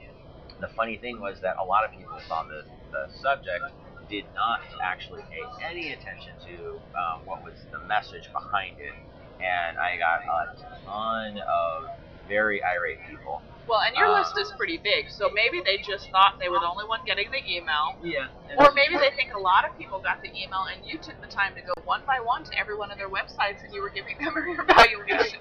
the 0.59 0.67
funny 0.75 0.97
thing 0.97 1.19
was 1.19 1.39
that 1.41 1.55
a 1.59 1.63
lot 1.63 1.85
of 1.85 1.91
people 1.91 2.19
on 2.29 2.49
the, 2.49 2.63
the 2.91 3.07
subject 3.21 3.63
did 4.09 4.25
not 4.35 4.59
actually 4.83 5.21
pay 5.31 5.41
any 5.65 5.93
attention 5.93 6.33
to 6.45 6.75
um, 6.99 7.21
what 7.25 7.43
was 7.43 7.53
the 7.71 7.79
message 7.87 8.29
behind 8.33 8.77
it. 8.79 8.93
And 9.41 9.77
I 9.77 9.95
got 9.97 10.21
a 10.23 10.85
ton 10.85 11.37
of 11.39 11.89
very 12.27 12.61
irate 12.63 12.99
people. 13.09 13.41
Well, 13.67 13.81
and 13.85 13.95
your 13.95 14.07
Uh, 14.07 14.19
list 14.19 14.33
is 14.39 14.51
pretty 14.57 14.77
big, 14.77 15.09
so 15.11 15.29
maybe 15.29 15.61
they 15.63 15.77
just 15.77 16.09
thought 16.09 16.39
they 16.39 16.49
were 16.49 16.57
the 16.59 16.67
only 16.67 16.85
one 16.85 17.01
getting 17.05 17.29
the 17.29 17.37
email. 17.45 17.95
Yeah. 18.03 18.27
Or 18.57 18.71
maybe 18.73 18.97
they 18.97 19.11
think 19.15 19.33
a 19.35 19.39
lot 19.39 19.63
of 19.63 19.77
people 19.77 19.99
got 20.01 20.23
the 20.23 20.29
email 20.33 20.65
and 20.73 20.83
you 20.83 20.97
took 20.97 21.21
the 21.21 21.27
time 21.27 21.53
to 21.53 21.61
go 21.61 21.73
one 21.85 22.01
by 22.07 22.19
one 22.19 22.43
to 22.45 22.57
every 22.57 22.75
one 22.75 22.89
of 22.91 22.97
their 22.97 23.09
websites 23.09 23.63
and 23.63 23.71
you 23.71 23.81
were 23.81 23.91
giving 23.91 24.17
them 24.17 24.33
your 24.47 24.65
evaluation. 24.65 25.39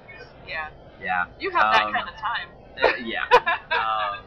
Yeah. 0.49 0.69
Yeah. 1.01 1.27
You 1.39 1.51
have 1.51 1.73
that 1.73 1.85
Um, 1.87 1.93
kind 1.93 2.09
of 2.09 2.15
time. 2.17 2.49
Uh, 2.83 2.93
yeah. 3.05 3.27
um, 3.77 4.25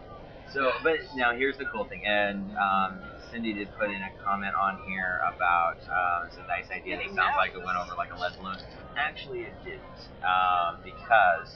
so, 0.54 0.72
but 0.84 0.98
now 1.16 1.34
here's 1.34 1.58
the 1.58 1.66
cool 1.66 1.86
thing, 1.86 2.06
and 2.06 2.52
um, 2.58 3.02
Cindy 3.32 3.54
did 3.54 3.70
put 3.80 3.90
in 3.90 4.02
a 4.04 4.12
comment 4.24 4.54
on 4.56 4.80
here 4.88 5.20
about 5.24 5.78
uh, 5.88 6.28
it's 6.28 6.36
a 6.38 6.46
nice 6.48 6.70
idea. 6.72 7.00
It 7.00 7.16
sounds 7.16 7.36
like 7.38 7.52
it 7.56 7.64
went 7.64 7.78
over 7.80 7.96
like 7.96 8.12
a 8.12 8.20
lead 8.20 8.34
balloon. 8.38 8.58
Actually, 8.98 9.48
it 9.48 9.54
didn't, 9.64 10.00
um, 10.28 10.84
because 10.84 11.56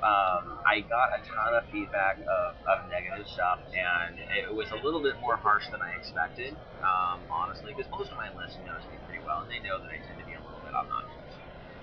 um, 0.00 0.56
I 0.64 0.80
got 0.88 1.12
a 1.12 1.20
ton 1.20 1.52
of 1.52 1.64
feedback 1.70 2.16
of, 2.24 2.56
of 2.64 2.88
negative 2.88 3.28
stuff, 3.28 3.60
and 3.76 4.16
it 4.32 4.48
was 4.48 4.72
a 4.72 4.80
little 4.80 5.02
bit 5.02 5.20
more 5.20 5.36
harsh 5.36 5.68
than 5.70 5.82
I 5.82 5.92
expected, 5.92 6.56
um, 6.80 7.20
honestly, 7.28 7.74
because 7.76 7.90
most 7.92 8.08
of 8.10 8.16
my 8.16 8.32
lists 8.32 8.56
knows 8.64 8.80
me 8.88 8.96
pretty 9.04 9.20
well, 9.28 9.44
and 9.44 9.50
they 9.52 9.60
know 9.60 9.76
that 9.76 9.92
I 9.92 10.00
tend 10.00 10.16
to 10.16 10.24
be 10.24 10.32
a 10.32 10.40
little 10.40 10.64
bit 10.64 10.72
obnoxious. 10.72 11.20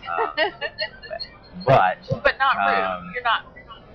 Um, 0.10 0.34
but 1.06 1.21
but 1.65 1.98
but 2.24 2.36
not 2.39 2.56
rude. 2.67 2.84
um, 2.84 3.12
You're 3.13 3.24
not 3.24 3.41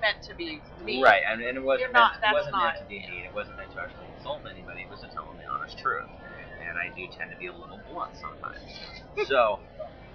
meant 0.00 0.18
to 0.26 0.34
be 0.34 0.60
mean. 0.84 1.02
Right, 1.02 1.22
and, 1.28 1.40
and 1.42 1.56
it 1.56 1.62
wasn't, 1.62 1.90
You're 1.90 1.92
not- 1.92 2.20
meant, 2.20 2.34
wasn't 2.34 2.52
not- 2.52 2.74
meant 2.74 2.78
to 2.78 2.88
be 2.88 2.98
mean. 3.08 3.24
It 3.24 3.34
wasn't 3.34 3.56
meant 3.56 3.70
to 3.72 3.80
actually 3.80 4.06
insult 4.18 4.42
anybody. 4.50 4.82
It 4.82 4.90
was 4.90 5.00
to 5.00 5.08
tell 5.08 5.26
them 5.26 5.38
the 5.38 5.46
honest 5.46 5.78
truth. 5.78 6.08
And 6.66 6.78
I 6.78 6.94
do 6.94 7.06
tend 7.16 7.30
to 7.30 7.36
be 7.36 7.46
a 7.46 7.52
little 7.52 7.80
blunt 7.90 8.12
sometimes. 8.16 8.62
so, 9.28 9.60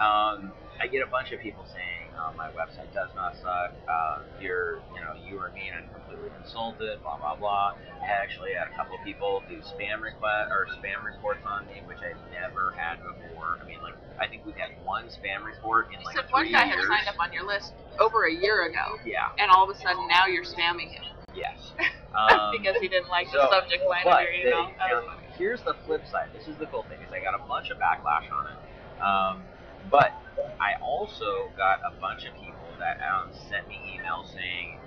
um, 0.04 0.52
I 0.80 0.88
get 0.88 1.02
a 1.02 1.10
bunch 1.10 1.32
of 1.32 1.40
people 1.40 1.66
saying, 1.74 2.14
oh, 2.18 2.34
my 2.38 2.50
website 2.52 2.92
does 2.94 3.10
not 3.16 3.36
suck. 3.38 3.74
Uh, 3.88 4.20
you're, 4.40 4.78
you 4.94 5.02
know, 5.02 5.14
you 5.28 5.40
are 5.40 5.52
mean 5.52 5.74
and 5.74 5.92
completely 5.94 6.30
insulted, 6.42 7.02
blah, 7.02 7.18
blah, 7.18 7.36
blah. 7.36 7.74
I 8.02 8.08
actually 8.10 8.54
had 8.54 8.68
a 8.72 8.76
couple 8.76 8.96
of 8.96 9.04
people 9.04 9.44
do 9.50 9.58
spam 9.62 10.02
request 10.02 10.52
or 10.52 10.68
spam 10.78 11.04
reports 11.04 11.42
on 11.46 11.66
me, 11.68 11.82
which 11.86 11.98
I've 12.00 12.20
never 12.32 12.74
had 12.78 12.98
before. 13.02 13.60
I 13.62 13.66
mean, 13.66 13.82
like, 13.82 13.96
I 14.20 14.28
think 14.28 14.46
we've 14.46 14.56
had 14.56 14.72
one 14.84 15.06
spam 15.08 15.46
report 15.46 15.88
in 15.94 16.00
You 16.00 16.06
like 16.06 16.16
said 16.16 16.26
three 16.30 16.50
one 16.50 16.52
guy 16.52 16.66
had 16.66 16.78
years. 16.78 16.88
signed 16.88 17.08
up 17.08 17.20
on 17.20 17.34
your 17.34 17.46
list 17.46 17.74
over 18.00 18.26
a 18.26 18.34
year 18.34 18.70
ago, 18.70 18.98
Yeah, 19.06 19.30
and 19.40 19.50
all 19.52 19.70
of 19.70 19.76
a 19.76 19.80
sudden 19.80 20.08
now 20.08 20.26
you're 20.28 20.46
spamming 20.46 20.92
him 20.92 21.04
yes. 21.38 21.72
Um, 22.18 22.50
because 22.50 22.74
he 22.82 22.88
didn't 22.88 23.10
like 23.10 23.28
so, 23.28 23.46
the 23.46 23.52
subject 23.52 23.84
line 23.88 24.02
of 24.08 24.20
your 24.24 24.34
email. 24.34 24.72
That 24.80 24.90
was 24.90 25.06
now, 25.06 25.20
here's 25.38 25.62
the 25.62 25.76
flip 25.86 26.02
side. 26.10 26.30
This 26.34 26.48
is 26.48 26.58
the 26.58 26.66
cool 26.66 26.82
thing 26.90 26.98
is 27.06 27.14
I 27.14 27.20
got 27.22 27.36
a 27.36 27.46
bunch 27.46 27.70
of 27.70 27.78
backlash 27.78 28.26
on 28.34 28.48
it, 28.50 28.58
um, 29.04 29.44
but 29.92 30.12
I 30.60 30.76
also 30.82 31.52
got 31.58 31.80
a 31.86 31.94
bunch 32.02 32.26
of 32.26 32.34
people 32.40 32.76
that 32.80 32.98
um, 33.04 33.32
sent 33.50 33.68
me 33.68 33.78
emails 33.98 34.30
saying 34.34 34.80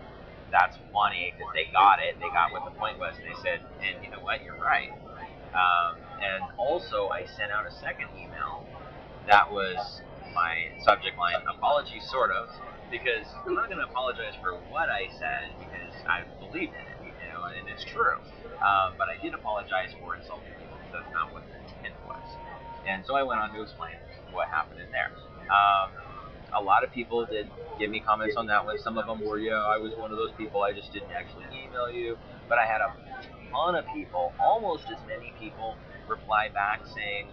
that's 0.53 0.77
funny 0.93 1.33
because 1.37 1.51
they 1.55 1.67
got 1.73 1.99
it. 2.03 2.17
They 2.21 2.31
got 2.35 2.53
what 2.53 2.65
the 2.65 2.75
point 2.77 2.99
was, 2.99 3.15
and 3.19 3.27
they 3.27 3.39
said, 3.43 3.61
and 3.83 4.03
you 4.05 4.11
know 4.11 4.21
what, 4.23 4.43
you're 4.45 4.59
right. 4.61 4.91
Um, 5.55 5.99
and 6.23 6.43
also, 6.59 7.09
I 7.11 7.25
sent 7.27 7.51
out 7.53 7.67
a 7.67 7.73
second 7.73 8.09
email 8.19 8.65
that 9.27 9.51
was 9.51 10.03
my 10.35 10.55
subject 10.87 11.19
line 11.19 11.41
apology, 11.51 12.01
sort 12.01 12.31
of, 12.31 12.49
because 12.91 13.27
I'm 13.47 13.55
not 13.55 13.69
going 13.69 13.81
to 13.83 13.89
apologize 13.89 14.37
for 14.41 14.55
what 14.71 14.89
I 14.89 15.11
said 15.19 15.53
because 15.59 15.93
I 16.07 16.25
believed 16.39 16.75
in 16.77 16.87
it, 16.87 16.99
you 17.03 17.29
know, 17.33 17.43
and 17.59 17.67
it's 17.69 17.85
true. 17.85 18.19
Um, 18.63 18.95
but 18.99 19.09
I 19.11 19.17
did 19.23 19.35
apologize 19.35 19.93
for 19.99 20.15
insulting 20.17 20.55
people 20.61 20.79
because 20.79 21.03
that's 21.03 21.13
not 21.15 21.33
what 21.33 21.45
the 21.51 21.59
intent 21.61 21.97
was. 22.07 22.29
And 22.87 23.05
so 23.07 23.17
I 23.17 23.23
went 23.25 23.41
on 23.41 23.53
to 23.55 23.61
explain 23.63 23.97
what 24.33 24.49
happened 24.49 24.81
in 24.81 24.91
there. 24.91 25.11
Um, 25.51 25.91
a 26.53 26.63
lot 26.63 26.85
of 26.85 26.93
people 26.93 27.27
did 27.27 27.49
give 27.79 27.91
me 27.91 28.01
comments 28.01 28.37
on 28.37 28.47
that 28.47 28.65
one. 28.65 28.79
Some 28.79 28.99
of 28.99 29.07
them 29.07 29.21
were, 29.27 29.39
yeah, 29.39 29.55
I 29.55 29.79
was 29.79 29.93
one 29.97 30.11
of 30.11 30.19
those 30.19 30.33
people. 30.37 30.63
I 30.63 30.73
just 30.73 30.93
didn't 30.93 31.13
actually 31.13 31.45
email 31.53 31.91
you. 31.91 32.19
But 32.49 32.59
I 32.59 32.67
had 32.67 32.81
a 32.81 32.93
ton 33.51 33.75
of 33.75 33.85
people, 33.95 34.33
almost 34.41 34.85
as 34.91 34.99
many 35.07 35.33
people, 35.39 35.77
reply 36.09 36.49
back 36.49 36.81
saying, 36.95 37.29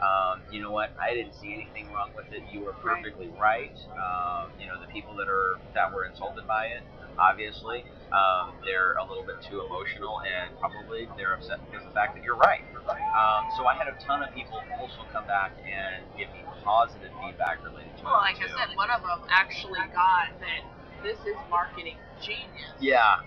Um, 0.00 0.40
you 0.50 0.60
know 0.60 0.70
what? 0.72 0.92
I 1.00 1.12
didn't 1.14 1.34
see 1.34 1.52
anything 1.52 1.92
wrong 1.92 2.10
with 2.16 2.26
it. 2.32 2.42
You 2.50 2.64
were 2.64 2.72
perfectly 2.80 3.28
right. 3.38 3.76
Um, 3.92 4.50
you 4.58 4.66
know, 4.66 4.80
the 4.80 4.88
people 4.88 5.14
that 5.16 5.28
are 5.28 5.60
that 5.74 5.92
were 5.92 6.04
insulted 6.06 6.46
by 6.48 6.66
it, 6.72 6.82
obviously, 7.18 7.84
um, 8.12 8.56
they're 8.64 8.96
a 8.96 9.04
little 9.04 9.24
bit 9.24 9.36
too 9.44 9.60
emotional, 9.60 10.20
and 10.24 10.56
probably 10.58 11.08
they're 11.16 11.34
upset 11.34 11.60
because 11.68 11.84
of 11.84 11.92
the 11.92 11.94
fact 11.94 12.16
that 12.16 12.24
you're 12.24 12.40
right. 12.40 12.64
Um, 12.90 13.46
so 13.56 13.66
I 13.66 13.74
had 13.76 13.86
a 13.86 13.94
ton 14.02 14.22
of 14.22 14.32
people 14.34 14.58
also 14.80 15.04
come 15.12 15.26
back 15.26 15.52
and 15.62 16.02
give 16.18 16.26
me 16.32 16.42
positive 16.64 17.10
feedback 17.22 17.62
related 17.62 17.92
to 17.98 18.04
Well, 18.04 18.14
it 18.14 18.16
Well, 18.16 18.20
like 18.24 18.36
too. 18.40 18.48
I 18.50 18.66
said, 18.66 18.76
one 18.76 18.90
of 18.90 19.02
them 19.02 19.20
actually 19.30 19.78
got 19.94 20.32
that 20.40 20.62
this 21.04 21.18
is 21.28 21.36
marketing 21.48 21.96
genius. 22.20 22.72
Yeah, 22.80 23.20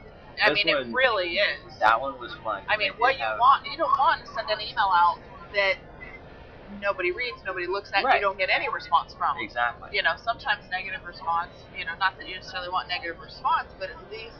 I 0.43 0.51
mean, 0.53 0.67
one- 0.67 0.89
it 0.89 0.93
really 0.93 1.37
is. 1.37 1.79
that 1.79 1.99
one 2.01 2.19
was 2.19 2.33
fun. 2.43 2.63
I 2.67 2.75
mean, 2.77 2.91
what 2.97 3.15
you 3.17 3.23
have- 3.23 3.39
want, 3.39 3.65
you 3.65 3.77
don't 3.77 3.93
want 3.97 4.19
to 4.25 4.27
send 4.33 4.49
an 4.49 4.59
email 4.59 4.89
out 4.91 5.19
that 5.53 5.75
nobody 6.81 7.11
reads, 7.11 7.37
nobody 7.45 7.67
looks 7.67 7.91
at, 7.93 8.03
Right. 8.03 8.15
you 8.15 8.21
don't 8.21 8.37
get 8.37 8.49
any 8.49 8.69
response 8.69 9.13
from. 9.13 9.37
Exactly. 9.39 9.89
You 9.93 10.03
know, 10.03 10.15
sometimes 10.23 10.63
negative 10.71 11.01
response, 11.05 11.51
you 11.77 11.85
know, 11.85 11.93
not 11.99 12.17
that 12.17 12.27
you 12.27 12.35
necessarily 12.35 12.69
want 12.69 12.87
negative 12.87 13.19
response, 13.19 13.69
but 13.79 13.89
at 13.89 13.97
least 14.11 14.37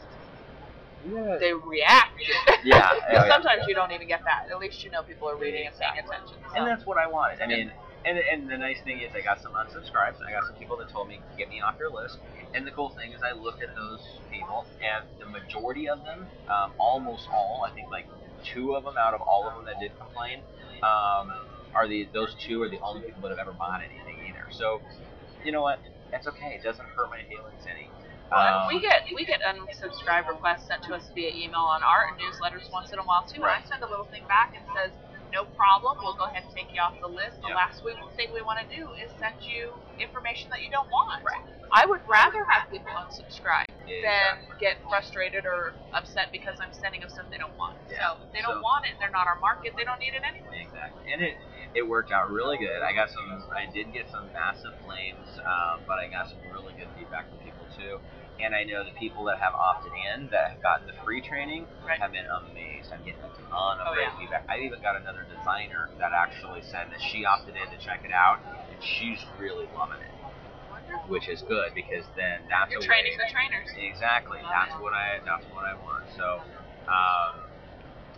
Yeah. 1.06 1.36
they 1.38 1.52
react. 1.52 2.16
Yeah, 2.18 2.40
Because 2.46 2.64
yeah, 2.64 2.90
yeah. 3.12 3.28
sometimes 3.28 3.62
you 3.68 3.74
don't 3.74 3.92
even 3.92 4.08
get 4.08 4.24
that. 4.24 4.48
At 4.50 4.58
least 4.58 4.82
you 4.84 4.90
know 4.90 5.02
people 5.02 5.28
are 5.28 5.36
reading 5.36 5.66
and 5.66 5.76
paying 5.76 5.98
attention. 5.98 6.36
So. 6.50 6.56
And 6.56 6.66
that's 6.66 6.86
what 6.86 6.96
I 6.98 7.06
wanted. 7.06 7.42
I 7.42 7.46
mean, 7.46 7.70
and, 8.06 8.18
and 8.18 8.48
the 8.50 8.56
nice 8.58 8.80
thing 8.84 9.00
is 9.00 9.12
I 9.14 9.20
got 9.20 9.40
some 9.40 9.52
unsubscribes. 9.52 10.16
I 10.26 10.32
got 10.32 10.44
some 10.46 10.56
people 10.56 10.76
that 10.78 10.88
told 10.90 11.08
me 11.08 11.20
get 11.38 11.48
me 11.48 11.60
off 11.60 11.76
your 11.78 11.90
list. 11.90 12.18
And 12.54 12.66
the 12.66 12.70
cool 12.70 12.90
thing 12.90 13.12
is 13.12 13.20
I 13.22 13.32
looked 13.36 13.62
at 13.62 13.74
those 13.74 14.00
people, 14.30 14.64
and 14.80 15.04
the 15.18 15.26
majority 15.26 15.88
of 15.88 16.04
them, 16.04 16.28
um, 16.48 16.72
almost 16.78 17.26
all, 17.32 17.66
I 17.66 17.74
think 17.74 17.90
like 17.90 18.06
two 18.44 18.74
of 18.76 18.84
them 18.84 18.94
out 18.96 19.12
of 19.14 19.20
all 19.22 19.48
of 19.48 19.54
them 19.56 19.64
that 19.64 19.80
did 19.80 19.90
complain, 19.98 20.38
um, 20.84 21.32
are 21.74 21.88
the 21.88 22.08
those 22.12 22.34
two 22.34 22.62
are 22.62 22.68
the 22.68 22.80
only 22.80 23.02
people 23.02 23.22
that 23.22 23.30
have 23.30 23.38
ever 23.38 23.52
bought 23.52 23.80
anything 23.82 24.16
either. 24.28 24.46
So, 24.50 24.80
you 25.44 25.52
know 25.52 25.62
what? 25.62 25.80
That's 26.10 26.26
okay. 26.28 26.54
It 26.58 26.62
doesn't 26.62 26.86
hurt 26.96 27.10
my 27.10 27.22
feelings 27.28 27.66
any. 27.68 27.90
Well, 28.30 28.60
Um, 28.62 28.68
we 28.68 28.80
get 28.80 29.04
we 29.14 29.24
get 29.24 29.40
unsubscribe 29.42 30.28
requests 30.28 30.66
sent 30.66 30.82
to 30.84 30.94
us 30.94 31.10
via 31.14 31.30
email 31.30 31.60
on 31.60 31.82
our 31.82 32.10
newsletters 32.18 32.70
once 32.72 32.92
in 32.92 32.98
a 32.98 33.02
while 33.02 33.22
too. 33.26 33.42
And 33.42 33.44
I 33.44 33.58
Right. 33.58 33.68
send 33.68 33.82
a 33.82 33.86
little 33.86 34.06
thing 34.06 34.24
back 34.26 34.54
and 34.56 34.64
says, 34.74 34.92
"No 35.32 35.44
problem. 35.44 35.98
We'll 36.02 36.14
go 36.14 36.24
ahead 36.24 36.44
and 36.44 36.54
take 36.54 36.72
you 36.74 36.80
off 36.80 36.98
the 37.00 37.08
list." 37.08 37.40
The 37.42 37.48
Yeah. 37.48 37.56
last 37.56 37.84
we, 37.84 37.94
thing 38.16 38.32
we 38.32 38.40
want 38.42 38.60
to 38.60 38.66
do 38.74 38.92
is 38.92 39.12
send 39.18 39.42
you 39.42 39.74
information 39.98 40.50
that 40.50 40.62
you 40.62 40.70
don't 40.70 40.88
want. 40.90 41.22
Right. 41.22 41.42
I 41.72 41.86
would 41.86 42.00
rather 42.08 42.44
have 42.46 42.70
people 42.70 42.92
unsubscribe 42.92 43.66
than 43.86 44.56
get 44.58 44.78
frustrated 44.88 45.44
or 45.44 45.74
upset 45.92 46.32
because 46.32 46.58
I'm 46.60 46.72
sending 46.72 47.00
them 47.00 47.10
stuff 47.10 47.26
they 47.30 47.38
don't 47.38 47.56
want. 47.58 47.76
Yeah. 47.90 47.98
So 48.16 48.22
if 48.24 48.32
they 48.32 48.40
don't 48.40 48.54
So- 48.54 48.62
want 48.62 48.86
it, 48.86 48.94
they're 48.98 49.10
not 49.10 49.26
our 49.26 49.36
market. 49.36 49.74
They 49.76 49.84
don't 49.84 49.98
need 49.98 50.14
it 50.14 50.22
anyway. 50.24 50.62
Exactly, 50.62 51.12
and 51.12 51.20
it 51.22 51.36
it 51.74 51.82
worked 51.86 52.12
out 52.12 52.30
really 52.30 52.56
good. 52.58 52.82
I 52.82 52.94
got 52.94 53.10
some, 53.10 53.26
I 53.50 53.66
did 53.72 53.92
get 53.92 54.06
some 54.10 54.30
massive 54.32 54.72
flames, 54.86 55.26
um, 55.42 55.82
but 55.86 55.98
I 55.98 56.06
got 56.08 56.30
some 56.30 56.38
really 56.52 56.72
good 56.78 56.88
feedback 56.96 57.28
from 57.28 57.38
people 57.42 57.66
too. 57.76 57.98
And 58.42 58.54
I 58.54 58.62
know 58.66 58.82
the 58.82 58.94
people 58.98 59.22
that 59.30 59.38
have 59.38 59.54
opted 59.54 59.92
in 59.94 60.26
that 60.34 60.50
have 60.54 60.62
gotten 60.62 60.86
the 60.90 60.94
free 61.06 61.22
training 61.22 61.66
Right. 61.86 61.98
have 62.02 62.10
been 62.10 62.26
amazed. 62.26 62.90
I'm 62.90 63.02
getting 63.06 63.22
a 63.22 63.30
ton 63.30 63.78
of 63.78 63.86
Oh, 63.86 63.94
great 63.94 64.10
yeah. 64.10 64.18
feedback. 64.18 64.44
I 64.50 64.58
even 64.66 64.82
got 64.82 64.98
another 64.98 65.22
designer 65.30 65.90
that 65.98 66.10
actually 66.10 66.62
said 66.62 66.90
that 66.90 66.98
she 67.00 67.24
opted 67.24 67.54
in 67.54 67.66
to 67.70 67.78
check 67.78 68.02
it 68.04 68.10
out, 68.10 68.38
and 68.70 68.78
she's 68.82 69.22
really 69.38 69.66
loving 69.74 70.02
it, 70.02 70.10
Wonderful. 70.70 71.06
which 71.10 71.28
is 71.28 71.42
good 71.46 71.74
because 71.74 72.06
then 72.18 72.42
that's 72.50 72.70
You're 72.74 72.82
a 72.82 72.86
training 72.86 73.14
way- 73.18 73.22
the 73.26 73.30
trainers. 73.30 73.70
Exactly. 73.78 74.38
That's 74.50 74.74
what 74.82 74.92
I. 74.94 75.18
That's 75.24 75.46
what 75.54 75.62
I 75.64 75.74
want. 75.78 76.02
So, 76.18 76.42
um, 76.90 77.34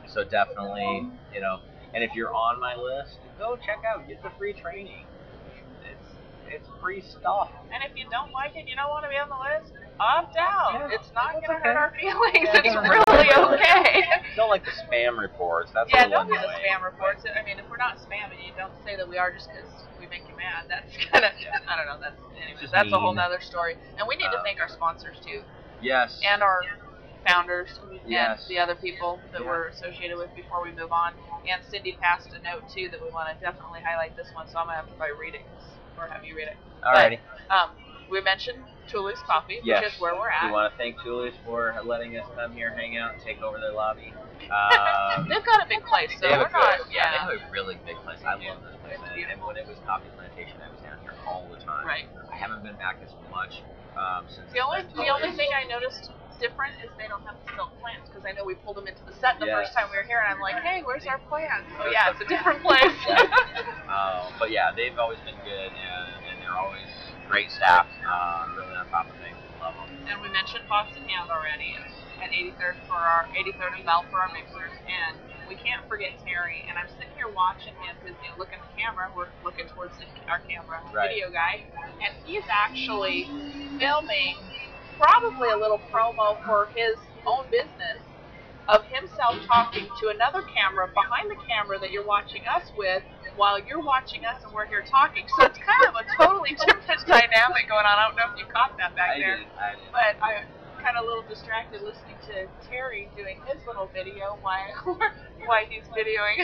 so 0.08 0.24
definitely, 0.24 1.12
you 1.32 1.40
know, 1.40 1.60
and 1.92 2.02
if 2.04 2.14
you're 2.14 2.32
on 2.32 2.58
my 2.60 2.74
list, 2.74 3.18
go 3.38 3.57
check 3.57 3.83
out, 3.87 4.07
get 4.09 4.22
the 4.22 4.31
free 4.38 4.53
training. 4.53 5.05
It's 5.85 6.09
it's 6.49 6.68
free 6.81 7.03
stuff. 7.03 7.51
And 7.72 7.83
if 7.83 7.96
you 7.96 8.07
don't 8.11 8.31
like 8.33 8.55
it, 8.57 8.68
you 8.68 8.77
don't 8.77 8.88
want 8.88 9.05
to 9.05 9.11
be 9.11 9.16
on 9.18 9.29
the 9.29 9.37
list, 9.37 9.72
opt 9.99 10.37
out. 10.38 10.75
Yeah, 10.75 10.94
it's 10.94 11.11
not 11.12 11.33
going 11.35 11.42
to 11.42 11.53
okay. 11.59 11.62
hurt 11.62 11.77
our 11.77 11.92
feelings. 11.99 12.46
Yeah, 12.46 12.62
it's 12.62 12.77
really 12.77 13.29
okay. 13.59 14.03
Don't 14.37 14.49
like 14.51 14.64
the 14.64 14.70
spam 14.87 15.18
reports. 15.18 15.70
That's 15.75 15.90
yeah, 15.92 16.07
don't 16.07 16.29
little 16.29 16.38
do 16.38 16.46
the 16.46 16.46
annoying. 16.55 16.62
spam 16.70 16.85
reports. 16.85 17.25
I 17.27 17.42
mean, 17.44 17.59
if 17.59 17.68
we're 17.68 17.77
not 17.83 17.99
spamming 17.99 18.38
you, 18.46 18.53
don't 18.57 18.72
say 18.85 18.94
that 18.96 19.09
we 19.09 19.18
are 19.18 19.33
just 19.35 19.49
because 19.51 19.66
we 19.99 20.07
make 20.07 20.22
you 20.31 20.37
mad. 20.37 20.66
That's 20.70 20.87
kind 21.11 21.25
of, 21.25 21.33
I 21.66 21.75
don't 21.77 21.87
know. 21.90 21.99
That's 22.01 22.20
anyways, 22.38 22.61
Just 22.62 22.72
that's 22.72 22.92
a 22.92 22.99
whole 22.99 23.11
mean. 23.11 23.16
nother 23.27 23.40
story. 23.42 23.75
And 23.99 24.07
we 24.07 24.14
need 24.16 24.31
to 24.31 24.38
Uh, 24.38 24.42
thank 24.44 24.61
our 24.61 24.68
sponsors 24.68 25.16
too, 25.27 25.42
Yes. 25.83 26.20
and 26.22 26.42
our 26.42 26.62
founders 27.26 27.68
Yes. 28.06 28.40
and 28.42 28.48
the 28.50 28.58
other 28.58 28.74
people 28.74 29.20
that 29.32 29.40
Yeah. 29.42 29.46
we're 29.46 29.68
associated 29.68 30.16
with 30.16 30.34
before 30.34 30.62
we 30.62 30.72
move 30.72 30.92
on. 30.92 31.12
And 31.48 31.62
Cindy 31.64 31.92
passed 32.00 32.28
a 32.32 32.38
note 32.40 32.68
too 32.72 32.88
that 32.90 33.00
we 33.02 33.10
want 33.10 33.28
to 33.28 33.34
definitely 33.44 33.80
highlight 33.82 34.16
this 34.16 34.28
one, 34.34 34.48
so 34.48 34.58
I'm 34.58 34.66
gonna 34.66 34.76
have 34.76 34.86
to 34.88 34.92
probably 34.94 35.16
read 35.16 35.34
it 35.34 35.42
or 35.98 36.06
have 36.06 36.24
you 36.24 36.36
read 36.36 36.48
it. 36.48 36.56
Alrighty. 36.82 37.18
Um, 37.50 37.70
we 38.10 38.20
mentioned 38.20 38.58
Tully's 38.88 39.18
Coffee, 39.26 39.60
Yes. 39.64 39.82
which 39.82 39.92
is 39.94 40.00
where 40.00 40.14
we're 40.14 40.30
at. 40.30 40.46
We 40.46 40.52
want 40.52 40.72
to 40.72 40.78
thank 40.78 40.96
Tully's 41.02 41.34
for 41.44 41.74
letting 41.84 42.16
us 42.18 42.26
come 42.36 42.52
here, 42.52 42.70
hang 42.70 42.96
out, 42.96 43.14
and 43.14 43.22
take 43.22 43.42
over 43.42 43.58
their 43.58 43.72
lobby. 43.72 44.12
Um, 44.46 45.26
They've 45.28 45.42
got 45.44 45.64
a 45.64 45.66
big 45.68 45.82
place, 45.86 46.12
so 46.20 46.28
we're 46.30 46.48
not. 46.52 46.78
yeah. 46.92 47.10
they 47.10 47.18
have 47.18 47.30
a 47.30 47.50
really 47.50 47.76
big 47.86 47.96
place. 48.04 48.18
I 48.22 48.34
love 48.36 48.62
this 48.62 48.76
place. 48.84 48.98
And, 49.16 49.32
and 49.32 49.42
when 49.42 49.56
it 49.56 49.66
was 49.66 49.78
Coffee 49.86 50.06
Plantation, 50.14 50.60
I 50.62 50.70
was 50.70 50.78
down 50.84 50.98
here 51.02 51.14
all 51.26 51.48
the 51.50 51.56
time. 51.64 51.86
Right. 51.86 52.04
I 52.30 52.36
haven't 52.36 52.62
been 52.62 52.76
back 52.76 52.98
as 53.02 53.10
much 53.32 53.62
um, 53.96 54.26
since. 54.28 54.52
The 54.52 54.60
only 54.60 54.82
the 54.94 55.08
only 55.08 55.22
to- 55.22 55.25
thing 55.25 55.25
I 55.25 55.25
noticed 55.76 56.08
different 56.40 56.72
is 56.84 56.88
they 57.00 57.08
don't 57.08 57.24
have 57.24 57.36
the 57.44 57.48
silk 57.56 57.72
plants 57.80 58.08
because 58.08 58.24
I 58.24 58.32
know 58.36 58.44
we 58.44 58.56
pulled 58.60 58.76
them 58.76 58.88
into 58.88 59.00
the 59.04 59.12
set 59.20 59.36
the 59.40 59.48
Yes. 59.48 59.56
first 59.68 59.72
time 59.76 59.88
we 59.92 59.96
were 59.96 60.04
here, 60.08 60.20
and 60.24 60.28
I'm 60.36 60.40
like, 60.40 60.60
hey, 60.64 60.80
where's 60.84 61.04
our 61.08 61.20
plants? 61.28 61.68
Oh 61.80 61.88
yeah, 61.88 62.12
it's 62.12 62.20
a 62.20 62.28
different 62.28 62.60
place. 62.64 62.92
Um, 63.86 64.34
but 64.42 64.50
yeah, 64.50 64.74
they've 64.74 64.98
always 64.98 65.22
been 65.22 65.38
good, 65.46 65.70
and, 65.70 66.10
and 66.26 66.36
they're 66.42 66.58
always 66.58 66.90
great 67.30 67.48
staff. 67.54 67.86
Uh, 68.02 68.50
really 68.58 68.74
on 68.74 68.84
top 68.90 69.06
of 69.06 69.14
things. 69.22 69.38
Love 69.62 69.78
them. 69.78 69.88
and 70.10 70.18
we 70.20 70.26
mentioned 70.34 70.66
Fox 70.66 70.90
and 70.98 71.06
Hound 71.06 71.30
already 71.30 71.70
at 72.18 72.28
83rd 72.34 72.76
for 72.90 72.98
our 72.98 73.30
83rd 73.32 73.78
and 73.78 73.84
Bell 73.86 74.02
for 74.10 74.18
our 74.20 74.28
mixers, 74.34 74.74
and 74.90 75.14
we 75.48 75.54
can't 75.54 75.86
forget 75.86 76.12
Terry. 76.26 76.66
And 76.66 76.74
I'm 76.76 76.90
sitting 76.98 77.14
here 77.14 77.30
watching 77.30 77.78
him 77.86 77.94
because 78.02 78.18
you 78.20 78.28
know, 78.34 78.36
look 78.42 78.50
at 78.50 78.58
the 78.58 78.72
camera. 78.74 79.06
We're 79.14 79.30
looking 79.46 79.70
towards 79.70 79.94
the, 80.02 80.10
our 80.28 80.42
camera, 80.50 80.82
Right. 80.90 81.14
video 81.14 81.30
guy, 81.30 81.62
and 82.02 82.10
he's 82.26 82.44
actually 82.50 83.30
filming 83.78 84.34
probably 84.98 85.50
a 85.50 85.56
little 85.56 85.80
promo 85.92 86.37
for 86.44 86.68
his 86.74 86.96
own 87.26 87.44
business 87.50 88.00
of 88.68 88.82
himself 88.90 89.37
talking 89.46 89.87
to 90.00 90.09
another 90.09 90.42
camera 90.54 90.88
behind 90.92 91.30
the 91.30 91.38
camera 91.46 91.78
that 91.78 91.90
you're 91.92 92.06
watching 92.06 92.42
us 92.50 92.66
with 92.76 93.02
while 93.37 93.59
you're 93.62 93.82
watching 93.82 94.24
us 94.24 94.42
and 94.42 94.52
we're 94.52 94.66
here 94.66 94.82
talking. 94.90 95.24
So 95.38 95.46
it's 95.46 95.59
kind 95.59 95.87
of 95.87 95.94
a 95.94 96.04
totally 96.18 96.56
different 96.59 97.04
dynamic 97.06 97.68
going 97.68 97.87
on. 97.87 97.94
I 97.94 98.09
don't 98.09 98.16
know 98.16 98.32
if 98.35 98.38
you 98.40 98.46
caught 98.50 98.76
that 98.78 98.96
back 98.96 99.16
I 99.16 99.18
there. 99.18 99.37
did. 99.38 99.46
I 99.54 99.70
did. 99.78 99.92
But 99.92 100.12
I 100.24 100.42
kind 100.82 100.96
of 100.98 101.04
a 101.04 101.06
little 101.06 101.24
distracted 101.28 101.82
listening 101.82 102.16
to 102.26 102.46
Terry 102.68 103.09
doing 103.16 103.38
his 103.46 103.59
little 103.66 103.90
video 103.94 104.38
while 104.42 104.98
while 105.46 105.64
he's 105.68 105.82
videoing 105.94 106.42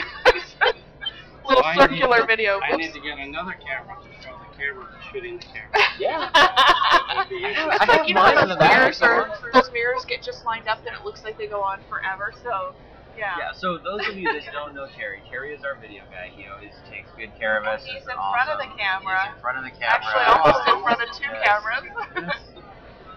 little 1.47 1.63
I 1.63 1.75
circular 1.75 2.19
need- 2.19 2.27
video. 2.27 2.59
I 2.63 2.75
need 2.77 2.93
to 2.93 2.99
get 3.01 3.19
another 3.19 3.55
camera 3.59 3.97
to 3.99 4.09
show 4.23 4.35
camera 4.57 4.87
that's 4.91 5.05
shooting 5.11 5.37
the 5.37 5.45
camera. 5.45 5.79
yeah. 5.99 6.29
That 6.33 7.13
would 7.17 7.29
be 7.29 7.35
It's 7.45 7.57
easy. 7.57 7.69
I 7.69 7.77
like 7.77 7.89
have 7.89 8.07
you 8.07 8.13
know 8.15 8.21
mine 8.21 8.35
how 8.37 8.43
in 8.43 8.49
the 8.49 8.55
those 8.55 8.69
mirrors 8.69 9.01
are 9.01 9.29
those 9.53 9.71
mirrors 9.71 10.05
get 10.05 10.21
just 10.23 10.45
lined 10.45 10.67
up 10.67 10.79
and 10.85 10.95
it 10.95 11.03
looks 11.05 11.23
like 11.23 11.37
they 11.37 11.47
go 11.47 11.61
on 11.61 11.79
forever. 11.89 12.33
So 12.43 12.73
yeah. 13.17 13.35
Yeah, 13.37 13.51
so 13.53 13.77
those 13.77 14.01
of 14.09 14.17
you 14.17 14.25
that 14.33 14.41
don't 14.51 14.73
know 14.73 14.87
Terry, 14.97 15.21
Terry 15.29 15.53
is 15.53 15.63
our 15.63 15.75
video 15.79 16.01
guy. 16.09 16.31
He 16.35 16.45
always 16.49 16.73
takes 16.89 17.09
good 17.15 17.29
care 17.37 17.57
of 17.59 17.65
us. 17.65 17.85
He's 17.85 18.01
It's 18.01 18.09
in 18.09 18.15
front 18.17 18.49
of 18.49 18.57
the 18.57 18.69
camera. 18.75 19.21
He's 19.29 19.35
in 19.35 19.41
front 19.41 19.57
of 19.59 19.63
the 19.63 19.69
camera. 19.77 20.01
Actually, 20.01 20.25
almost 20.33 20.67
in 20.67 20.81
front 20.81 21.01
of 21.01 21.09
two 21.13 21.29
Yes. 21.29 21.45
cameras. 21.45 22.37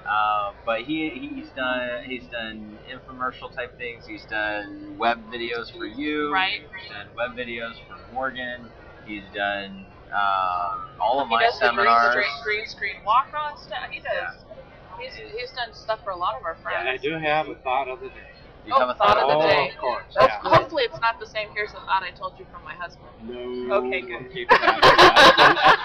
Uh, 0.07 0.53
but 0.65 0.83
he 0.83 1.11
he's 1.11 1.49
done 1.57 2.05
he's 2.05 2.23
done 2.31 2.79
infomercial 2.89 3.53
type 3.53 3.77
things. 3.77 4.07
He's 4.07 4.25
done 4.27 4.97
web 4.97 5.19
videos 5.33 5.77
for 5.77 5.85
you. 5.85 6.33
Right. 6.33 6.61
He's 6.81 6.91
done 6.93 7.09
web 7.17 7.33
videos 7.37 7.75
for 7.89 7.99
Morgan. 8.15 8.71
He's 9.05 9.25
done 9.35 9.85
um, 10.17 10.89
all 11.01 11.21
of 11.21 11.29
he 11.29 11.35
my 11.35 11.43
does 11.45 11.59
the 11.61 11.67
green 11.69 11.87
seminars. 11.87 12.13
screen, 12.13 12.43
green 12.43 12.67
screen 12.67 12.97
walk 13.05 13.29
on 13.37 13.59
stuff. 13.59 13.91
He 13.91 14.01
does. 14.01 14.09
Yeah. 14.17 14.33
He's, 14.99 15.13
he's 15.39 15.51
done 15.53 15.75
stuff 15.75 16.01
for 16.05 16.11
a 16.11 16.17
lot 16.17 16.35
of 16.39 16.45
our 16.45 16.55
friends. 16.63 16.79
And 16.81 16.89
I 16.89 16.97
do 16.97 17.13
have 17.19 17.49
a 17.49 17.55
thought 17.57 17.89
of 17.89 18.01
the 18.01 18.09
day. 18.09 18.33
You 18.67 18.73
Oh, 18.75 18.81
have 18.81 18.89
a 18.89 18.95
thought 18.95 19.19
of 19.19 19.29
the 19.29 19.35
oh, 19.37 19.43
day. 19.47 19.69
of 19.71 19.77
course. 19.79 20.05
That's- 20.19 20.41
Yeah. 20.43 20.51
Hopefully, 20.57 20.85
it's 20.85 20.99
not 21.01 21.21
the 21.21 21.27
same. 21.27 21.49
Here's 21.55 21.71
a 21.71 21.75
thought 21.75 22.03
I 22.03 22.11
told 22.11 22.33
you 22.39 22.47
from 22.51 22.65
my 22.65 22.75
husband. 22.75 23.07
No. 23.23 23.75
Okay, 23.87 24.01
good. 24.01 24.23
we'll 24.25 24.33
keep 24.33 24.49
that. 24.49 24.81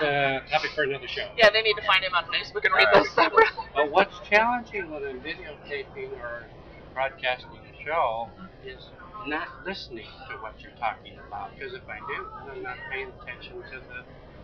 That's, 0.02 0.50
that's 0.52 0.66
uh, 0.66 0.68
for 0.76 0.84
another 0.84 1.08
show. 1.08 1.28
Yeah, 1.38 1.50
they 1.52 1.62
need 1.62 1.76
to 1.76 1.86
find 1.86 2.04
him 2.04 2.16
on 2.16 2.24
Facebook 2.26 2.64
and 2.66 2.74
read 2.74 2.88
All 2.88 2.94
right. 2.94 3.04
those 3.04 3.12
separate. 3.14 3.50
But 3.76 3.92
what's 3.92 4.16
challenging 4.30 4.90
with 4.90 5.04
a 5.04 5.14
videotaping 5.14 6.12
or 6.24 6.46
broadcasting 6.94 7.50
a 7.52 7.84
show 7.86 8.30
is 8.66 8.90
not 9.28 9.48
listening 9.66 10.08
to 10.30 10.38
what 10.38 10.56
you're 10.64 10.72
talking 10.80 11.14
about. 11.28 11.52
Because 11.58 11.74
if 11.74 11.84
I 11.90 12.00
do, 12.08 12.28
then 12.40 12.58
I'm 12.58 12.64
not 12.64 12.78
paying 12.92 13.12
attention 13.22 13.62
to 13.72 13.80
the 13.80 14.04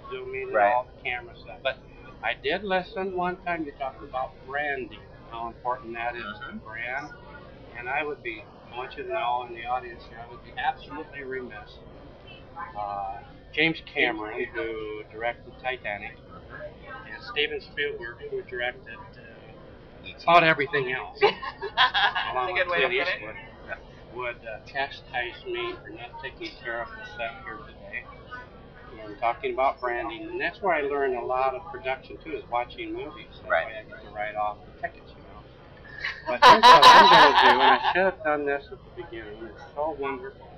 zooming 0.10 0.44
and 0.50 0.54
Right. 0.54 0.74
all 0.74 0.86
the 0.86 1.04
camera 1.04 1.36
stuff. 1.36 1.60
But 1.63 1.80
I 2.24 2.34
did 2.42 2.63
listen 2.63 3.16
one 3.16 3.38
time 3.44 3.66
you 3.66 3.72
talked 3.74 4.04
about 4.04 4.32
branding, 4.46 5.00
how 5.30 5.48
important 5.48 5.94
that 5.94 6.16
is 6.16 6.24
to 6.24 6.54
Mhm. 6.54 6.63
brand. 6.63 7.10
And 7.78 7.90
I 7.90 8.04
would 8.04 8.22
be, 8.24 8.44
I 8.72 8.78
want 8.78 8.96
you 8.98 9.04
to 9.04 9.10
know 9.10 9.46
in 9.48 9.54
the 9.54 9.66
audience 9.66 10.04
here, 10.08 10.20
I 10.20 10.30
would 10.32 10.44
be 10.44 10.54
absolutely 10.58 11.24
remiss 11.24 11.80
uh, 12.78 13.20
James 13.54 13.82
Cameron, 13.94 14.46
who 14.54 15.04
directed 15.12 15.54
Titanic, 15.62 16.13
and 17.12 17.24
Steven 17.32 17.60
Spielberg, 17.62 18.18
who 18.30 18.42
directed 18.44 18.98
uh, 18.98 20.24
about 20.24 20.44
everything 20.44 20.92
else. 20.92 21.20
That's 21.22 21.36
a 22.52 22.54
good 22.54 22.68
way 22.70 22.82
to 22.82 22.88
put 22.88 23.08
it. 23.08 23.47
Would 24.17 24.38
uh, 24.41 24.65
chastise 24.65 25.38
me 25.45 25.73
for 25.84 25.89
not 25.93 26.10
taking 26.23 26.49
care 26.63 26.82
of 26.82 26.88
the 26.89 27.06
set 27.17 27.38
here 27.45 27.58
today. 27.69 28.01
And 29.06 29.19
talking 29.19 29.53
about 29.53 29.80
branding, 29.80 30.23
and 30.23 30.41
that's 30.41 30.60
where 30.62 30.73
I 30.73 30.82
learned 30.82 31.15
a 31.15 31.21
lot 31.23 31.53
of 31.53 31.62
production 31.71 32.17
too, 32.23 32.34
is 32.34 32.43
watching 32.51 32.93
movies. 32.93 33.30
That 33.43 33.49
Right. 33.51 33.65
way 33.67 33.73
I 33.77 33.84
get 33.84 34.01
to 34.01 34.10
write 34.10 34.36
off 34.36 34.58
the 34.65 34.82
tickets, 34.82 35.12
you 35.15 35.21
know. 35.21 35.41
But 36.27 36.41
here's 36.43 36.63
what 36.63 36.84
I'm 36.84 37.10
going 37.10 37.34
to 37.34 37.41
do, 37.41 37.62
and 37.62 37.62
I 37.62 37.91
should 37.93 38.06
have 38.06 38.23
done 38.23 38.45
this 38.45 38.63
at 38.71 38.80
the 38.80 39.03
beginning. 39.03 39.38
It's 39.53 39.62
so 39.75 39.95
wonderful. 39.99 40.49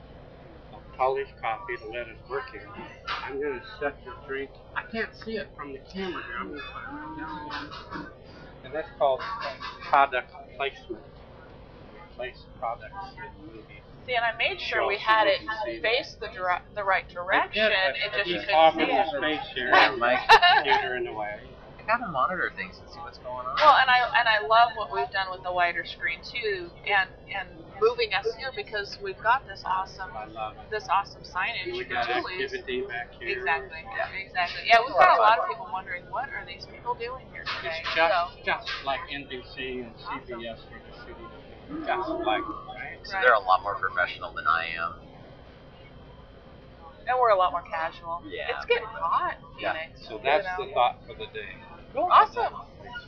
Tully's 0.95 1.27
coffee 1.41 1.75
to 1.83 1.87
let 1.89 2.07
us 2.07 2.17
work 2.29 2.43
here. 2.51 2.67
I'm 3.07 3.39
going 3.41 3.59
to 3.59 3.65
set 3.79 3.95
your 4.05 4.15
drink. 4.27 4.51
I 4.75 4.83
can't 4.91 5.09
see 5.15 5.37
it 5.37 5.49
from 5.57 5.73
the 5.73 5.79
camera 5.91 6.21
here. 6.23 6.37
I'm 6.39 6.47
going 6.49 6.59
to 6.59 6.65
put 6.65 6.83
it 6.83 7.19
down. 7.19 8.07
And 8.63 8.73
that's 8.73 8.89
called 8.97 9.21
product 9.89 10.31
placement. 10.57 11.03
Place 12.19 12.43
products 12.59 12.91
in 13.15 13.47
movies. 13.47 13.63
See, 14.05 14.11
and 14.15 14.25
I 14.25 14.35
made 14.35 14.59
sure 14.59 14.85
we 14.85 14.97
had 14.97 15.23
it 15.27 15.39
you 15.39 15.79
face 15.81 16.17
the 16.19 16.27
dire- 16.35 16.61
the 16.75 16.83
right 16.83 17.07
direction. 17.07 17.71
Yeah, 17.71 17.95
It 17.95 18.11
but 18.11 18.17
just 18.17 18.27
you 18.29 18.39
couldn't 18.41 18.55
offered 18.55 18.87
see 18.87 18.91
the 18.91 19.07
it. 19.07 19.39
space 19.39 19.47
here. 19.55 19.69
Yeah, 19.71 19.95
Mike. 19.97 20.19
Computer 20.67 20.97
in 20.97 21.05
the 21.05 21.13
way. 21.13 21.39
I 21.79 21.97
gotta 21.97 22.11
monitor 22.11 22.51
things 22.57 22.75
and 22.83 22.89
see 22.91 22.99
what's 22.99 23.17
going 23.19 23.47
on. 23.47 23.55
Well, 23.55 23.73
and 23.79 23.89
I 23.89 24.03
and 24.19 24.27
I 24.27 24.45
love 24.45 24.75
what 24.75 24.91
we've 24.91 25.09
done 25.15 25.31
with 25.31 25.41
the 25.47 25.53
wider 25.53 25.85
screen 25.85 26.19
too, 26.21 26.69
and 26.85 27.07
and 27.33 27.47
moving 27.81 28.11
us 28.13 28.27
here 28.37 28.51
because 28.53 28.99
we've 29.01 29.17
got 29.23 29.47
this 29.47 29.63
awesome 29.65 30.11
I 30.13 30.25
love 30.27 30.53
it. 30.59 30.69
this 30.69 30.85
awesome 30.91 31.23
signage 31.23 31.71
We 31.71 31.83
for 31.87 31.89
got 31.89 32.05
Tully's. 32.05 32.51
activity 32.51 32.81
back 32.85 33.15
here. 33.17 33.29
Exactly. 33.39 33.79
Yeah. 33.95 34.11
Exactly. 34.21 34.61
Yeah, 34.67 34.83
we've 34.85 34.93
got 34.99 35.17
a 35.17 35.21
lot 35.21 35.39
of 35.39 35.47
people 35.47 35.69
wondering 35.71 36.03
what 36.11 36.27
are 36.29 36.43
these 36.45 36.67
people 36.67 36.93
doing 36.99 37.23
here 37.31 37.47
today. 37.57 37.79
It's 37.79 37.95
just, 37.95 38.11
So 38.13 38.43
just 38.45 38.67
like 38.85 38.99
NBC 39.09 39.87
and 39.87 39.95
CBS 39.97 40.59
were 40.69 40.83
just 41.85 42.07
shooting. 42.07 42.25
Like, 42.25 42.41
right? 42.47 42.97
So 43.03 43.13
they're 43.21 43.33
a 43.33 43.39
lot 43.39 43.61
more 43.63 43.75
professional 43.75 44.33
than 44.33 44.47
I 44.47 44.67
am. 44.77 44.93
and 47.07 47.17
we're 47.19 47.29
a 47.31 47.35
lot 47.37 47.51
more 47.51 47.63
casual. 47.63 48.21
Yeah. 48.29 48.55
It's 48.55 48.65
getting 48.65 48.85
hot 48.85 49.37
in 49.57 49.59
Yeah. 49.61 49.73
Phoenix. 49.73 50.07
So 50.07 50.15
you 50.17 50.21
that's 50.23 50.45
know. 50.45 50.65
the 50.67 50.73
thought 50.73 50.97
for 51.07 51.13
the 51.15 51.25
day. 51.33 51.55
Awesome. 51.95 52.53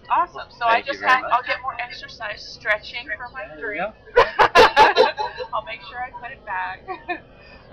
Awesome. 0.10 0.50
So 0.58 0.66
I 0.66 0.82
Thank 0.82 0.88
you 0.88 0.94
just 0.94 1.00
very 1.02 1.12
have 1.12 1.22
much. 1.22 1.32
I'll 1.34 1.44
get 1.46 1.62
more 1.62 1.78
exercise 1.80 2.42
stretching 2.42 3.08
for 3.16 3.30
my 3.30 3.46
drink. 3.60 3.94
I'll 5.54 5.64
make 5.66 5.82
sure 5.88 6.02
I 6.02 6.10
put 6.20 6.32
it 6.32 6.44
back. 6.46 6.82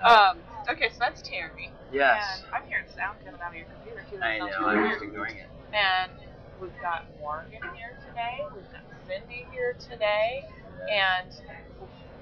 um, 0.05 0.37
okay, 0.69 0.89
so 0.91 0.97
that's 0.99 1.21
Terry. 1.23 1.71
Yes. 1.91 2.43
And 2.45 2.53
I'm 2.53 2.67
hearing 2.69 2.85
sound 2.95 3.17
coming 3.25 3.41
out 3.41 3.49
of 3.49 3.55
your 3.57 3.65
computer 3.65 4.05
too. 4.09 4.17
That 4.19 4.29
I 4.29 4.37
sounds 4.39 4.51
know. 4.51 4.67
really 4.67 4.77
I'm 4.77 4.81
weird. 4.83 4.93
just 4.93 5.03
ignoring 5.05 5.37
it. 5.37 5.49
And 5.73 6.11
we've 6.61 6.79
got 6.81 7.05
Morgan 7.19 7.59
here 7.75 7.97
today. 8.07 8.45
We've 8.53 8.69
got 8.71 8.83
Cindy 9.07 9.47
here 9.51 9.75
today. 9.89 10.45
And 10.87 11.33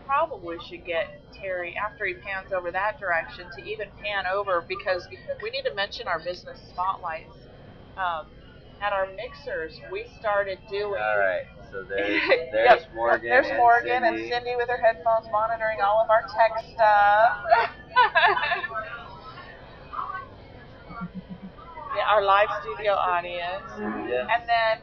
probably 0.05 0.57
should 0.69 0.85
get 0.85 1.21
Terry, 1.33 1.75
after 1.77 2.05
he 2.05 2.13
pans 2.15 2.51
over 2.53 2.71
that 2.71 2.99
direction, 2.99 3.45
to 3.57 3.63
even 3.63 3.89
pan 4.01 4.25
over 4.25 4.63
because 4.67 5.07
we 5.43 5.49
need 5.51 5.63
to 5.63 5.73
mention 5.75 6.07
our 6.07 6.19
business 6.19 6.59
spotlights. 6.73 7.35
Um, 7.97 8.27
at 8.81 8.93
our 8.93 9.07
mixers, 9.15 9.79
we 9.91 10.05
started 10.19 10.59
doing. 10.69 11.01
All 11.01 11.19
right. 11.19 11.43
So 11.71 11.83
there's 11.83 12.21
Yep. 12.29 12.51
there's 12.51 12.83
Morgan. 12.93 13.29
There's 13.29 13.47
and 13.47 13.57
Morgan 13.57 14.01
Cindy. 14.03 14.07
and 14.07 14.29
Cindy 14.31 14.55
with 14.55 14.69
her 14.69 14.77
headphones 14.77 15.27
monitoring 15.31 15.79
all 15.83 15.99
of 16.01 16.09
our 16.09 16.21
tech 16.29 16.63
stuff. 16.73 17.43
yeah, 21.97 22.05
our 22.09 22.23
live 22.23 22.47
studio 22.61 22.93
audience. 22.93 23.65
Yeah. 23.79 24.27
And 24.29 24.43
then 24.47 24.79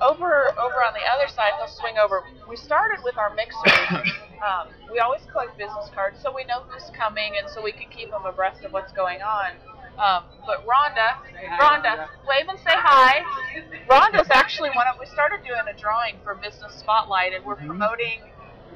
over 0.00 0.50
over 0.58 0.78
on 0.84 0.92
the 0.92 1.06
other 1.08 1.28
side, 1.32 1.52
he'll 1.58 1.68
swing 1.72 1.96
over. 2.02 2.22
We 2.48 2.56
started 2.56 3.02
with 3.04 3.16
our 3.18 3.34
mixers. 3.34 4.12
Um, 4.36 4.68
we 4.92 4.98
always 4.98 5.22
collect 5.32 5.56
business 5.56 5.88
cards 5.94 6.18
so 6.22 6.30
we 6.30 6.44
know 6.44 6.60
who's 6.68 6.90
coming 6.92 7.40
and 7.40 7.48
so 7.48 7.62
we 7.64 7.72
can 7.72 7.88
keep 7.88 8.10
them 8.10 8.26
abreast 8.26 8.62
of 8.64 8.72
what's 8.74 8.92
going 8.92 9.22
on. 9.22 9.52
Um, 9.96 10.24
but 10.44 10.60
Rhonda, 10.68 11.16
Rhonda, 11.58 12.06
wave 12.28 12.44
and 12.46 12.58
say 12.58 12.76
hi. 12.76 13.24
Rhonda's 13.88 14.28
actually 14.30 14.68
one 14.76 14.86
of. 14.92 15.00
We 15.00 15.06
started 15.06 15.40
doing 15.42 15.64
a 15.72 15.80
drawing 15.80 16.16
for 16.22 16.34
Business 16.34 16.74
Spotlight, 16.74 17.32
and 17.32 17.46
we're 17.46 17.56
promoting. 17.56 18.20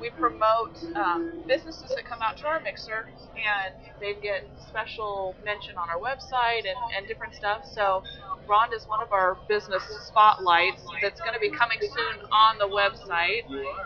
We 0.00 0.10
promote 0.10 0.76
um, 0.96 1.44
businesses 1.46 1.92
that 1.94 2.04
come 2.08 2.20
out 2.22 2.38
to 2.38 2.46
our 2.46 2.60
mixer, 2.60 3.06
and 3.36 3.74
they 4.00 4.14
get 4.22 4.48
special 4.68 5.36
mention 5.44 5.76
on 5.76 5.88
our 5.90 5.98
website 5.98 6.64
and, 6.64 6.78
and 6.96 7.06
different 7.06 7.34
stuff. 7.34 7.62
So 7.74 8.02
Rhonda 8.48 8.76
is 8.76 8.86
one 8.86 9.02
of 9.02 9.12
our 9.12 9.38
business 9.48 9.82
spotlights 10.08 10.82
that's 11.02 11.20
going 11.20 11.34
to 11.34 11.40
be 11.40 11.50
coming 11.50 11.78
soon 11.80 12.26
on 12.32 12.58
the 12.58 12.66
website. 12.66 13.44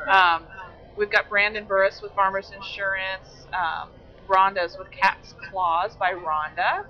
Um, 0.08 0.46
we've 0.96 1.10
got 1.10 1.28
Brandon 1.28 1.64
Burris 1.66 2.00
with 2.02 2.12
Farmers 2.12 2.50
Insurance. 2.54 3.46
Um, 3.52 3.90
Rhonda's 4.28 4.76
with 4.78 4.90
Cat's 4.90 5.34
Claws 5.50 5.96
by 5.96 6.12
Rhonda. 6.12 6.86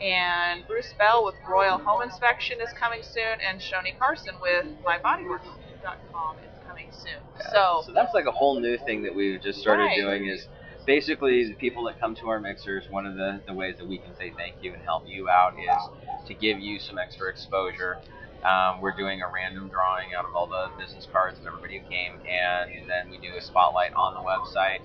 And 0.00 0.64
Bruce 0.66 0.94
Bell 0.96 1.24
with 1.24 1.34
Royal 1.50 1.78
Home 1.78 2.02
Inspection 2.02 2.58
is 2.62 2.70
coming 2.78 3.00
soon. 3.02 3.42
And 3.46 3.60
Shoni 3.60 3.98
Carson 3.98 4.34
with 4.40 4.66
MyBodyWorks.com 4.86 6.36
is 6.46 6.47
coming 6.78 6.92
soon. 6.92 7.20
So, 7.52 7.82
So 7.86 7.92
that's 7.92 8.14
like 8.14 8.26
a 8.26 8.30
whole 8.32 8.60
new 8.60 8.76
thing 8.78 9.02
that 9.02 9.14
we've 9.14 9.40
just 9.40 9.60
started 9.60 9.84
Right. 9.84 9.96
doing 9.96 10.26
is 10.26 10.46
basically 10.86 11.44
the 11.48 11.54
people 11.54 11.84
that 11.84 12.00
come 12.00 12.14
to 12.16 12.28
our 12.28 12.40
mixers, 12.40 12.84
one 12.90 13.06
of 13.06 13.14
the, 13.16 13.42
the 13.46 13.54
ways 13.54 13.76
that 13.78 13.86
we 13.88 13.98
can 13.98 14.14
say 14.16 14.32
thank 14.36 14.56
you 14.62 14.72
and 14.74 14.82
help 14.82 15.04
you 15.06 15.28
out 15.28 15.54
is 15.58 16.26
to 16.26 16.34
give 16.34 16.58
you 16.60 16.78
some 16.78 16.98
extra 16.98 17.28
exposure. 17.30 17.98
Um, 18.44 18.80
we're 18.80 18.96
doing 18.96 19.20
a 19.20 19.28
random 19.34 19.68
drawing 19.68 20.14
out 20.16 20.24
of 20.24 20.34
all 20.34 20.46
the 20.46 20.68
business 20.78 21.06
cards 21.12 21.38
of 21.40 21.46
everybody 21.46 21.78
who 21.78 21.88
came, 21.88 22.12
and 22.30 22.88
then 22.88 23.10
we 23.10 23.18
do 23.18 23.36
a 23.36 23.40
spotlight 23.40 23.92
on 23.94 24.14
the 24.14 24.20
website. 24.20 24.78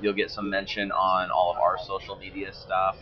You'll 0.00 0.14
get 0.14 0.30
some 0.30 0.50
mention 0.50 0.90
on 0.90 1.30
all 1.30 1.52
of 1.52 1.58
our 1.58 1.78
social 1.86 2.16
media 2.16 2.52
stuff, 2.52 2.98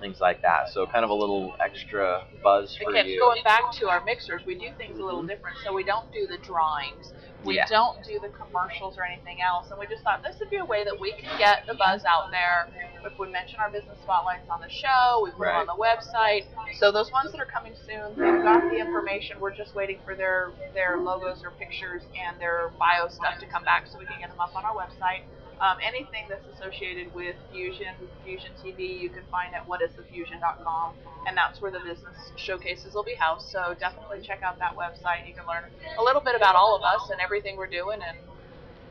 things 0.00 0.20
like 0.20 0.42
that. 0.42 0.68
So 0.72 0.86
kind 0.86 1.04
of 1.04 1.10
a 1.10 1.14
little 1.14 1.54
extra 1.60 2.26
buzz 2.42 2.76
for 2.76 2.90
again, 2.90 3.08
you. 3.08 3.20
going 3.20 3.42
back 3.44 3.72
to 3.80 3.88
our 3.88 4.04
mixers, 4.04 4.42
we 4.46 4.54
do 4.54 4.68
things 4.76 4.98
a 4.98 5.04
little 5.04 5.20
mm-hmm. 5.20 5.28
different. 5.28 5.56
So, 5.64 5.72
we 5.72 5.84
don't 5.84 6.10
do 6.12 6.26
the 6.26 6.38
drawings. 6.38 7.12
We 7.44 7.56
Yeah. 7.56 7.66
don't 7.66 8.02
do 8.04 8.18
the 8.18 8.30
commercials 8.30 8.98
or 8.98 9.04
anything 9.04 9.40
else. 9.40 9.70
And 9.70 9.78
we 9.78 9.86
just 9.86 10.02
thought 10.02 10.22
this 10.22 10.38
would 10.40 10.50
be 10.50 10.56
a 10.56 10.64
way 10.64 10.84
that 10.84 10.98
we 10.98 11.12
can 11.12 11.38
get 11.38 11.66
the 11.66 11.74
buzz 11.74 12.04
out 12.04 12.30
there. 12.30 12.68
If 13.04 13.18
we 13.18 13.28
mention 13.28 13.60
our 13.60 13.70
business 13.70 13.96
spotlights 14.02 14.48
on 14.50 14.60
the 14.60 14.68
show, 14.68 15.20
we 15.22 15.30
put 15.30 15.46
them 15.46 15.56
on 15.56 15.66
the 15.66 15.78
website. 15.78 16.44
So 16.78 16.90
those 16.90 17.12
ones 17.12 17.30
that 17.30 17.40
are 17.40 17.46
coming 17.46 17.74
soon, 17.86 18.14
they've 18.18 18.42
got 18.42 18.68
the 18.70 18.76
information. 18.76 19.38
We're 19.40 19.54
just 19.54 19.74
waiting 19.74 20.00
for 20.04 20.16
their 20.16 20.50
their 20.74 20.98
logos 20.98 21.44
or 21.44 21.52
pictures 21.52 22.02
and 22.18 22.40
their 22.40 22.72
bio 22.78 23.08
stuff 23.08 23.38
to 23.38 23.46
come 23.46 23.64
back 23.64 23.86
so 23.86 23.98
we 23.98 24.06
can 24.06 24.18
get 24.18 24.30
them 24.30 24.40
up 24.40 24.54
on 24.56 24.64
our 24.64 24.74
website. 24.74 25.22
Um, 25.60 25.76
anything 25.82 26.26
that's 26.28 26.46
associated 26.54 27.12
with 27.14 27.34
Fusion, 27.52 27.94
Fusion 28.24 28.50
TV, 28.62 28.98
you 29.00 29.10
can 29.10 29.22
find 29.30 29.54
at 29.54 29.66
whatisthefusion.com, 29.66 30.94
and 31.26 31.36
that's 31.36 31.60
where 31.60 31.70
the 31.70 31.80
business 31.80 32.14
showcases 32.36 32.94
will 32.94 33.02
be 33.04 33.14
housed. 33.18 33.48
So 33.48 33.74
definitely 33.78 34.20
check 34.22 34.42
out 34.42 34.58
that 34.60 34.76
website. 34.76 35.26
You 35.26 35.34
can 35.34 35.46
learn 35.46 35.64
a 35.98 36.02
little 36.02 36.20
bit 36.22 36.36
about 36.36 36.54
all 36.54 36.76
of 36.76 36.82
us 36.82 37.10
and 37.10 37.20
everything 37.20 37.56
we're 37.56 37.66
doing, 37.66 37.98
and 38.06 38.18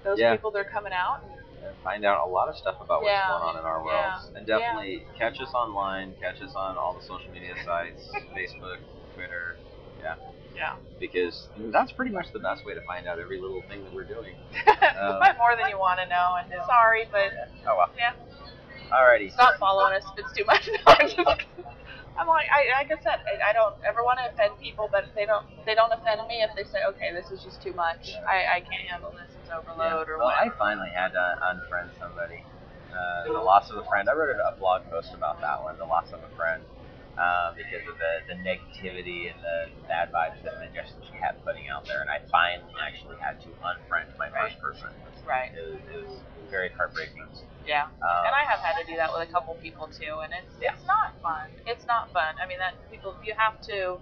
those 0.03 0.19
Yeah. 0.19 0.35
people 0.35 0.51
that 0.51 0.59
are 0.59 0.69
coming 0.69 0.93
out. 0.93 1.21
and 1.63 1.75
find 1.83 2.05
out 2.05 2.25
a 2.25 2.29
lot 2.29 2.47
of 2.47 2.55
stuff 2.55 2.75
about 2.79 3.01
what's 3.01 3.11
Yeah. 3.11 3.27
going 3.29 3.41
on 3.43 3.57
in 3.57 3.65
our 3.65 3.83
world. 3.83 3.97
Yeah. 3.99 4.19
And 4.37 4.45
definitely 4.45 5.05
catch 5.17 5.41
us 5.41 5.51
online, 5.55 6.13
catch 6.21 6.39
us 6.41 6.53
on 6.55 6.77
all 6.77 6.93
the 6.93 7.01
social 7.01 7.31
media 7.31 7.55
sites, 7.65 8.07
Facebook, 8.37 8.77
Twitter, 9.15 9.57
yeah, 10.01 10.15
Yeah. 10.55 10.73
because 10.99 11.47
that's 11.71 11.91
pretty 11.91 12.11
much 12.11 12.31
the 12.33 12.39
best 12.39 12.65
way 12.65 12.73
to 12.73 12.81
find 12.81 13.07
out 13.07 13.19
every 13.19 13.39
little 13.39 13.61
thing 13.69 13.83
that 13.83 13.93
we're 13.93 14.03
doing. 14.03 14.35
But 14.97 15.37
more 15.37 15.55
than 15.55 15.69
you 15.69 15.77
want 15.77 15.99
to 16.01 16.07
know, 16.09 16.35
and 16.41 16.49
sorry, 16.65 17.05
but 17.11 17.31
Oh 17.67 17.75
well. 17.77 17.89
yeah. 17.97 18.13
Alrighty. 18.91 19.31
Stop 19.33 19.59
following 19.59 19.93
us 19.93 20.03
if 20.17 20.25
it's 20.25 20.33
too 20.37 20.45
much. 20.45 20.69
No, 20.87 20.93
I'm, 20.93 21.07
just, 21.07 21.17
I'm 22.17 22.25
like, 22.27 22.47
I, 22.49 22.81
like 22.81 22.89
I 22.89 22.97
said, 23.03 23.21
I, 23.29 23.51
I 23.51 23.53
don't 23.53 23.75
ever 23.85 24.01
want 24.03 24.17
to 24.17 24.31
offend 24.33 24.57
people, 24.59 24.89
but 24.91 25.05
they 25.13 25.25
don't, 25.25 25.45
they 25.65 25.75
don't 25.75 25.91
offend 25.93 26.25
me 26.27 26.41
if 26.41 26.49
they 26.55 26.63
say, 26.63 26.81
okay, 26.89 27.13
this 27.13 27.29
is 27.29 27.43
just 27.43 27.61
too 27.61 27.73
much. 27.73 28.09
I, 28.25 28.57
I 28.57 28.59
can't 28.65 28.89
handle 28.89 29.11
this. 29.13 29.29
It's 29.43 29.51
overload 29.53 30.09
or 30.09 30.17
well, 30.17 30.33
I 30.33 30.49
finally 30.57 30.89
had 30.95 31.09
to 31.13 31.23
unfriend 31.45 31.93
somebody. 31.99 32.41
Uh, 32.89 33.29
the 33.29 33.37
loss 33.37 33.69
of 33.69 33.77
a 33.77 33.85
friend. 33.85 34.09
I 34.09 34.13
wrote 34.17 34.33
a 34.33 34.57
blog 34.57 34.81
post 34.89 35.13
about 35.13 35.39
that 35.41 35.61
one, 35.61 35.77
the 35.77 35.85
loss 35.85 36.07
of 36.13 36.19
a 36.23 36.31
friend, 36.35 36.63
uh, 37.17 37.53
because 37.57 37.81
of 37.89 37.97
the, 37.97 38.13
the 38.29 38.37
negativity 38.45 39.29
and 39.33 39.37
the 39.41 39.57
bad 39.89 40.13
vibes 40.13 40.41
that 40.45 40.61
they 40.61 40.69
just 40.73 40.93
kept 41.19 41.43
putting 41.43 41.67
out 41.67 41.85
there. 41.85 42.01
And 42.01 42.09
I 42.09 42.21
finally 42.29 42.73
actually 42.77 43.17
had 43.17 43.41
to 43.41 43.49
unfriend 43.65 44.13
my 44.17 44.29
first 44.29 44.61
person. 44.61 44.89
Right. 45.25 45.51
It 45.51 45.63
was, 45.65 45.81
it 45.91 45.97
was 46.07 46.13
very 46.49 46.69
heartbreaking. 46.77 47.25
Yeah. 47.67 47.91
Um, 47.99 48.23
And 48.31 48.33
I 48.37 48.47
have 48.47 48.63
had 48.63 48.79
to 48.79 48.85
do 48.87 48.95
that 48.95 49.11
with 49.11 49.27
a 49.27 49.31
couple 49.31 49.53
people 49.59 49.91
too, 49.91 50.23
and 50.23 50.31
it's 50.31 50.55
it's 50.63 50.87
not 50.87 51.11
fun. 51.19 51.51
It's 51.67 51.83
not 51.85 52.07
fun. 52.15 52.39
I 52.39 52.47
mean, 52.47 52.59
that 52.63 52.79
people 52.89 53.11
you 53.25 53.35
have 53.35 53.59
to 53.67 53.99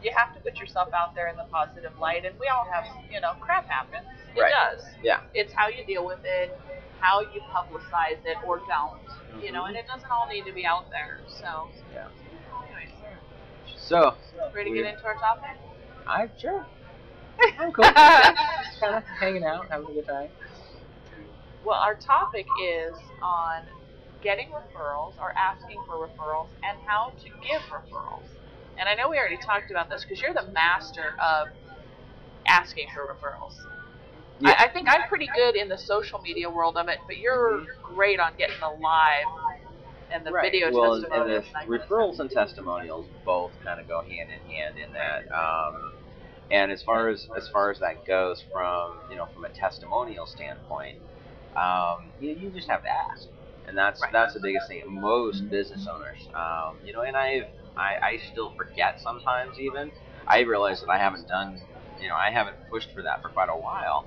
you 0.00 0.10
have 0.16 0.32
to 0.34 0.40
put 0.40 0.56
yourself 0.58 0.88
out 0.96 1.14
there 1.14 1.28
in 1.28 1.36
the 1.36 1.44
positive 1.52 1.92
light, 2.00 2.24
and 2.24 2.34
we 2.40 2.48
all 2.48 2.66
have, 2.72 2.88
you 3.12 3.20
know, 3.20 3.34
crap 3.38 3.68
happens. 3.68 4.08
It 4.34 4.40
Right. 4.40 4.50
does. 4.50 4.82
Yeah. 5.04 5.20
It's 5.34 5.52
how 5.52 5.68
you 5.68 5.84
deal 5.84 6.04
with 6.06 6.24
it, 6.24 6.58
how 6.98 7.20
you 7.20 7.40
publicize 7.54 8.18
it 8.24 8.38
or 8.46 8.58
don't, 8.66 8.98
you 9.44 9.52
know, 9.52 9.66
and 9.66 9.76
it 9.76 9.86
doesn't 9.86 10.10
all 10.10 10.26
need 10.26 10.44
to 10.46 10.52
be 10.52 10.64
out 10.66 10.88
there. 10.90 11.20
So, 11.28 11.68
Yeah. 11.92 12.08
So, 13.84 14.14
ready 14.54 14.70
to 14.70 14.76
get 14.76 14.94
into 14.94 15.04
our 15.04 15.14
topic? 15.14 15.56
I 16.06 16.30
sure. 16.38 16.64
I'm 17.58 17.72
cool. 17.72 17.84
Just 17.84 18.80
kind 18.80 18.94
of 18.94 19.02
hanging 19.18 19.44
out, 19.44 19.66
having 19.70 19.90
a 19.90 19.92
good 19.92 20.06
time. 20.06 20.28
Well, 21.64 21.78
our 21.80 21.96
topic 21.96 22.46
is 22.62 22.94
on 23.20 23.62
getting 24.22 24.50
referrals 24.50 25.14
or 25.20 25.32
asking 25.32 25.82
for 25.84 26.06
referrals 26.06 26.46
and 26.62 26.78
how 26.86 27.12
to 27.22 27.24
give 27.24 27.60
referrals. 27.62 28.22
And 28.78 28.88
I 28.88 28.94
know 28.94 29.08
we 29.08 29.18
already 29.18 29.36
talked 29.36 29.70
about 29.72 29.90
this 29.90 30.04
because 30.04 30.22
you're 30.22 30.32
the 30.32 30.50
master 30.52 31.14
of 31.20 31.48
asking 32.46 32.86
for 32.94 33.12
referrals. 33.12 33.54
Yeah. 34.40 34.54
I, 34.58 34.64
I 34.64 34.72
think 34.72 34.88
I'm 34.88 35.08
pretty 35.08 35.28
good 35.34 35.56
in 35.56 35.68
the 35.68 35.78
social 35.78 36.20
media 36.20 36.48
world 36.48 36.76
of 36.76 36.88
it, 36.88 36.98
but 37.08 37.18
you're 37.18 37.60
mm-hmm. 37.60 37.94
great 37.94 38.20
on 38.20 38.32
getting 38.38 38.58
the 38.60 38.68
live 38.68 39.26
and 40.12 40.26
the 40.26 40.32
video 40.42 40.70
well, 40.72 40.94
and 40.94 41.02
testimonials. 41.02 41.28
the 41.28 41.36
and 41.36 41.44
that 41.44 41.52
kind 41.52 41.70
referrals 41.70 42.20
and 42.20 42.30
testimonials 42.30 43.06
both 43.24 43.52
kind 43.64 43.80
of 43.80 43.88
go 43.88 44.02
hand 44.02 44.30
in 44.30 44.50
hand 44.50 44.76
in 44.78 44.92
that. 44.92 45.22
Um, 45.34 45.92
and 46.50 46.70
as 46.70 46.82
far 46.82 47.08
as 47.08 47.26
as 47.36 47.48
far 47.48 47.70
as 47.70 47.78
that 47.80 48.04
goes, 48.06 48.42
from 48.52 48.98
you 49.10 49.16
know 49.16 49.26
from 49.32 49.44
a 49.44 49.48
testimonial 49.50 50.26
standpoint, 50.26 50.96
um, 51.56 52.12
you, 52.20 52.32
you 52.32 52.50
just 52.50 52.68
have 52.68 52.82
to 52.82 52.90
ask, 52.90 53.28
and 53.66 53.76
that's 53.76 54.00
Right. 54.02 54.12
that's 54.12 54.34
the 54.34 54.40
biggest 54.40 54.68
thing. 54.68 54.82
Most 54.86 55.48
business 55.50 55.86
owners, 55.88 56.28
um, 56.34 56.78
you 56.84 56.92
know, 56.92 57.02
and 57.02 57.16
I've 57.16 57.48
I, 57.76 57.96
I 58.02 58.18
still 58.32 58.50
forget 58.56 59.00
sometimes 59.00 59.58
even. 59.58 59.92
I 60.26 60.40
realize 60.40 60.80
that 60.80 60.90
I 60.90 60.98
haven't 60.98 61.26
done, 61.26 61.58
you 62.00 62.08
know, 62.08 62.14
I 62.14 62.30
haven't 62.30 62.56
pushed 62.70 62.90
for 62.92 63.02
that 63.02 63.22
for 63.22 63.28
quite 63.30 63.48
a 63.48 63.56
while. 63.58 64.06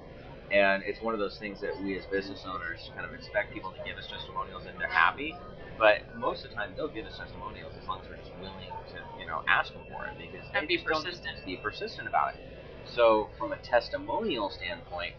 And 0.51 0.83
it's 0.85 1.01
one 1.01 1.13
of 1.13 1.19
those 1.19 1.37
things 1.37 1.61
that 1.61 1.73
we 1.81 1.97
as 1.97 2.05
business 2.05 2.45
owners 2.47 2.91
kind 2.95 3.05
of 3.07 3.13
expect 3.13 3.53
people 3.53 3.71
to 3.71 3.79
give 3.85 3.97
us 3.97 4.07
testimonials 4.07 4.65
and 4.67 4.79
they're 4.79 4.87
happy. 4.87 5.35
But 5.77 5.99
most 6.15 6.45
of 6.45 6.51
the 6.51 6.55
time, 6.55 6.73
they'll 6.77 6.89
give 6.89 7.05
us 7.05 7.17
testimonials 7.17 7.73
as 7.81 7.87
long 7.87 8.01
as 8.01 8.09
we're 8.09 8.17
just 8.17 8.31
willing 8.39 8.71
to, 8.93 8.97
you 9.19 9.25
know, 9.27 9.41
ask 9.49 9.73
them 9.73 9.83
for 9.91 10.05
it 10.05 10.13
because 10.17 10.45
And 10.53 10.67
be 10.67 10.77
persistent. 10.77 11.35
Be 11.45 11.57
persistent 11.57 12.07
about 12.07 12.29
it. 12.35 12.41
So, 12.85 13.29
from 13.37 13.51
a 13.53 13.57
testimonial 13.57 14.49
standpoint, 14.51 15.13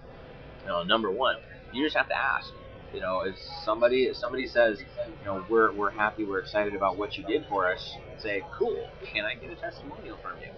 you 0.63 0.69
know, 0.69 0.83
number 0.85 1.11
one, 1.11 1.37
you 1.73 1.85
just 1.85 1.97
have 1.97 2.09
to 2.09 2.17
ask. 2.19 2.53
You 2.93 3.01
know, 3.01 3.23
if 3.23 3.37
somebody 3.65 4.05
if 4.05 4.17
somebody 4.17 4.47
says, 4.47 4.81
you 4.81 5.27
know, 5.27 5.45
we're 5.49 5.73
we're 5.73 5.91
happy, 5.91 6.25
we're 6.25 6.39
excited 6.41 6.75
about 6.75 6.97
what 6.99 7.17
you 7.19 7.25
did 7.25 7.45
for 7.49 7.71
us, 7.71 7.99
say, 8.19 8.43
cool. 8.59 8.91
Can 9.13 9.25
I 9.25 9.35
get 9.35 9.51
a 9.51 9.57
testimonial 9.57 10.19
from 10.23 10.39
you? 10.41 10.49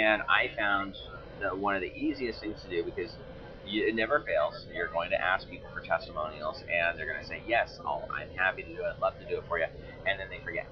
And 0.00 0.22
I 0.28 0.50
found 0.56 0.96
that 1.40 1.58
one 1.58 1.76
of 1.76 1.82
the 1.82 1.92
easiest 1.94 2.40
things 2.40 2.62
to 2.62 2.68
do 2.68 2.84
because 2.84 3.16
it 3.66 3.94
never 3.94 4.20
fails. 4.20 4.66
You're 4.74 4.88
going 4.88 5.10
to 5.10 5.20
ask 5.20 5.48
people 5.48 5.68
for 5.74 5.80
testimonials, 5.80 6.62
and 6.68 6.98
they're 6.98 7.06
going 7.06 7.20
to 7.20 7.26
say, 7.26 7.42
"Yes, 7.46 7.78
oh, 7.86 8.02
I'm 8.10 8.28
happy 8.36 8.62
to 8.62 8.68
do 8.68 8.82
it. 8.84 9.00
Love 9.00 9.18
to 9.18 9.26
do 9.26 9.38
it 9.38 9.44
for 9.48 9.58
you," 9.58 9.66
and 10.06 10.18
then 10.18 10.28
they 10.30 10.42
forget. 10.44 10.66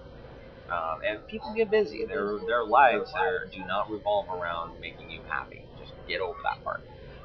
Um, 0.71 1.01
and 1.07 1.27
people 1.29 1.53
get 1.55 1.71
busy. 1.71 2.05
Their 2.07 2.39
their 2.47 2.65
lives 2.65 3.11
are, 3.17 3.47
do 3.53 3.61
not 3.67 3.91
revolve 3.91 4.29
around 4.31 4.81
making 4.81 5.11
you 5.11 5.21
happy. 5.29 5.65
Just 5.79 5.93
get 6.09 6.21
over 6.21 6.39
that 6.45 6.65
part. 6.65 6.81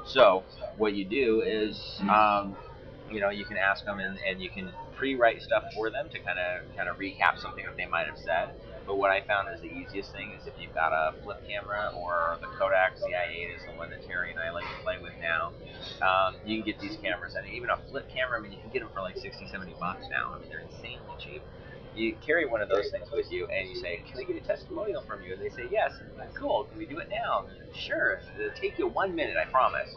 So 0.05 0.43
what 0.77 0.93
you 0.95 1.05
do 1.05 1.43
is, 1.45 1.79
um, 2.09 2.57
you 3.09 3.21
know, 3.21 3.29
you 3.29 3.45
can 3.45 3.57
ask 3.57 3.85
them, 3.85 3.99
and, 3.99 4.17
and 4.29 4.41
you 4.41 4.49
can 4.49 4.71
pre-write 4.97 5.41
stuff 5.41 5.63
for 5.75 5.89
them 5.91 6.09
to 6.11 6.19
kind 6.19 6.39
of 6.39 6.75
kind 6.75 6.89
of 6.89 6.97
recap 6.97 7.39
something 7.39 7.63
that 7.65 7.77
they 7.77 7.85
might 7.85 8.07
have 8.07 8.17
said. 8.17 8.49
But 8.87 8.95
what 8.95 9.11
I 9.11 9.19
found 9.27 9.51
is 9.53 9.59
the 9.59 9.67
easiest 9.67 10.15
thing 10.15 10.31
is 10.31 10.47
if 10.47 10.55
you've 10.57 10.73
got 10.73 10.95
a 10.95 11.11
flip 11.21 11.43
camera 11.43 11.91
or 11.99 12.39
the 12.39 12.47
Kodak 12.55 12.95
ZI8 12.95 13.51
is 13.51 13.61
the 13.67 13.75
one 13.75 13.91
that 13.91 13.99
Terry 14.07 14.31
and 14.31 14.39
I 14.39 14.49
like 14.55 14.63
to 14.63 14.79
play 14.81 14.95
with 15.03 15.11
now. 15.19 15.51
Um, 15.99 16.39
you 16.47 16.55
can 16.55 16.65
get 16.65 16.79
these 16.79 16.95
cameras, 17.03 17.35
and 17.35 17.43
even 17.51 17.69
a 17.69 17.77
flip 17.91 18.07
camera, 18.07 18.39
I 18.39 18.41
mean, 18.41 18.55
you 18.55 18.63
can 18.63 18.71
get 18.71 18.79
them 18.79 18.89
for 18.95 19.01
like 19.01 19.17
60, 19.17 19.45
70 19.51 19.75
bucks 19.79 20.07
now. 20.09 20.31
I 20.31 20.39
mean, 20.39 20.47
they're 20.47 20.63
insanely 20.63 21.11
cheap. 21.19 21.43
You 21.95 22.15
carry 22.23 22.47
one 22.47 22.61
of 22.61 22.69
those 22.69 22.87
things 22.91 23.11
with 23.11 23.27
you, 23.31 23.47
and 23.51 23.67
you 23.67 23.75
say, 23.75 23.99
"Can 24.07 24.21
I 24.21 24.23
get 24.23 24.37
a 24.37 24.45
testimonial 24.45 25.01
from 25.01 25.21
you?" 25.21 25.33
And 25.33 25.41
they 25.41 25.49
say, 25.49 25.67
"Yes." 25.71 25.91
And 25.99 26.07
like, 26.17 26.33
cool. 26.35 26.65
Can 26.69 26.77
we 26.77 26.85
do 26.85 26.99
it 26.99 27.09
now? 27.09 27.45
Sure. 27.73 28.21
It'll 28.39 28.55
take 28.55 28.77
you 28.77 28.87
one 28.87 29.15
minute, 29.15 29.35
I 29.35 29.49
promise. 29.49 29.89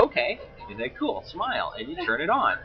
Okay. 0.00 0.38
You 0.70 0.78
say, 0.78 0.88
"Cool." 0.90 1.24
Smile, 1.26 1.74
and 1.76 1.88
you 1.88 2.06
turn 2.06 2.20
it 2.20 2.30
on, 2.30 2.56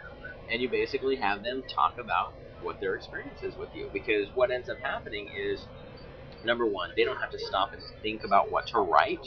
and 0.50 0.62
you 0.62 0.70
basically 0.70 1.16
have 1.18 1.44
them 1.44 1.64
talk 1.68 1.98
about 1.98 2.36
what 2.68 2.80
their 2.80 2.96
experience 2.96 3.42
is 3.42 3.58
with 3.58 3.70
you. 3.74 3.90
Because 3.94 4.28
what 4.36 4.52
ends 4.52 4.70
up 4.70 4.78
happening 4.84 5.28
is, 5.36 5.66
number 6.44 6.66
one, 6.66 6.90
they 6.96 7.04
don't 7.04 7.18
have 7.18 7.32
to 7.32 7.40
stop 7.40 7.74
and 7.74 7.82
think 8.04 8.24
about 8.24 8.52
what 8.52 8.68
to 8.68 8.80
write, 8.80 9.26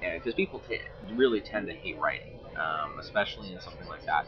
because 0.00 0.34
people 0.34 0.60
t- 0.68 0.80
really 1.14 1.40
tend 1.40 1.66
to 1.68 1.74
hate 1.74 1.98
writing, 1.98 2.34
um, 2.56 2.98
especially 2.98 3.52
in 3.52 3.60
something 3.60 3.86
like 3.88 4.04
that. 4.06 4.26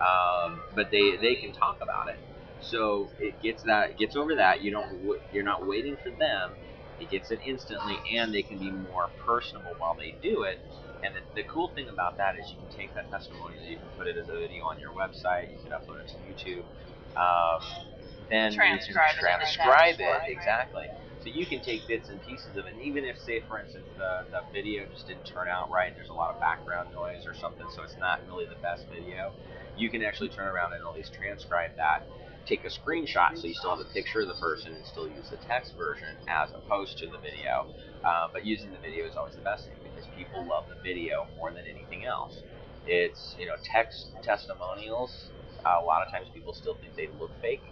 Um, 0.00 0.62
but 0.74 0.90
they 0.90 1.16
they 1.20 1.34
can 1.34 1.52
talk 1.52 1.76
about 1.82 2.08
it. 2.08 2.18
So 2.60 3.10
it 3.18 3.34
gets 3.42 3.62
that 3.64 3.96
gets 3.98 4.16
over 4.16 4.34
that. 4.36 4.62
You 4.62 4.70
don't 4.70 4.88
you're 5.32 5.44
not 5.44 5.66
waiting 5.66 5.96
for 6.02 6.10
them. 6.10 6.56
It 7.00 7.10
gets 7.10 7.30
it 7.30 7.40
instantly, 7.44 7.96
and 8.14 8.32
they 8.32 8.42
can 8.42 8.58
be 8.58 8.70
more 8.70 9.10
personable 9.26 9.74
while 9.78 9.96
they 9.98 10.14
do 10.22 10.42
it. 10.44 10.58
And 11.02 11.14
the, 11.14 11.20
the 11.34 11.42
cool 11.44 11.68
thing 11.74 11.88
about 11.88 12.16
that 12.16 12.36
is 12.38 12.50
you 12.50 12.56
can 12.56 12.72
take 12.76 12.94
that 12.94 13.10
testimonial, 13.10 13.62
you 13.62 13.76
can 13.76 13.90
put 13.98 14.06
it 14.06 14.16
as 14.16 14.28
a 14.28 14.32
video 14.32 14.64
on 14.64 14.78
your 14.80 14.92
website, 14.92 15.50
you 15.52 15.58
can 15.62 15.72
upload 15.76 16.00
it 16.00 16.08
to 16.14 16.16
YouTube. 16.24 16.64
Um, 17.16 17.60
then 18.30 18.52
you 18.52 18.58
can 18.58 18.78
Transcribe 18.78 19.10
it 19.10 19.24
and 19.24 19.40
then 19.40 19.54
transcribe 19.54 19.96
that's 19.98 20.28
it 20.28 20.32
exactly. 20.32 20.86
So 21.24 21.30
you 21.32 21.46
can 21.46 21.64
take 21.64 21.88
bits 21.88 22.10
and 22.10 22.20
pieces 22.20 22.52
of 22.56 22.66
it, 22.66 22.74
and 22.74 22.82
even 22.82 23.04
if, 23.04 23.16
say, 23.18 23.40
for 23.48 23.58
instance, 23.58 23.88
the, 23.96 24.28
the 24.30 24.42
video 24.52 24.84
just 24.92 25.08
didn't 25.08 25.24
turn 25.24 25.48
out 25.48 25.70
right, 25.70 25.96
there's 25.96 26.10
a 26.10 26.12
lot 26.12 26.34
of 26.34 26.38
background 26.38 26.92
noise 26.92 27.24
or 27.24 27.32
something, 27.32 27.64
so 27.74 27.82
it's 27.82 27.96
not 27.98 28.20
really 28.28 28.44
the 28.44 28.60
best 28.60 28.84
video, 28.92 29.32
you 29.74 29.88
can 29.88 30.02
actually 30.02 30.28
turn 30.28 30.46
around 30.46 30.74
and 30.74 30.84
at 30.84 30.94
least 30.94 31.14
transcribe 31.14 31.70
that, 31.76 32.04
take 32.44 32.62
a 32.64 32.68
screenshot 32.68 33.36
so 33.40 33.46
you 33.46 33.54
still 33.54 33.70
have 33.70 33.80
a 33.80 33.88
picture 33.94 34.20
of 34.20 34.28
the 34.28 34.34
person 34.34 34.74
and 34.74 34.84
still 34.84 35.08
use 35.08 35.30
the 35.30 35.38
text 35.48 35.72
version 35.78 36.12
as 36.28 36.50
opposed 36.54 36.98
to 36.98 37.06
the 37.06 37.16
video. 37.18 37.66
Uh, 38.04 38.28
but 38.30 38.44
using 38.44 38.70
the 38.70 38.78
video 38.78 39.06
is 39.06 39.16
always 39.16 39.34
the 39.34 39.40
best 39.40 39.64
thing 39.64 39.76
because 39.82 40.06
people 40.16 40.44
love 40.46 40.64
the 40.68 40.76
video 40.82 41.26
more 41.38 41.50
than 41.50 41.64
anything 41.64 42.04
else. 42.04 42.42
It's, 42.86 43.34
you 43.38 43.46
know, 43.46 43.54
text 43.64 44.08
testimonials, 44.22 45.30
uh, 45.64 45.80
a 45.80 45.84
lot 45.84 46.04
of 46.04 46.12
times 46.12 46.28
people 46.34 46.52
still 46.52 46.74
think 46.74 46.94
they 46.96 47.08
look 47.18 47.30
fake 47.40 47.62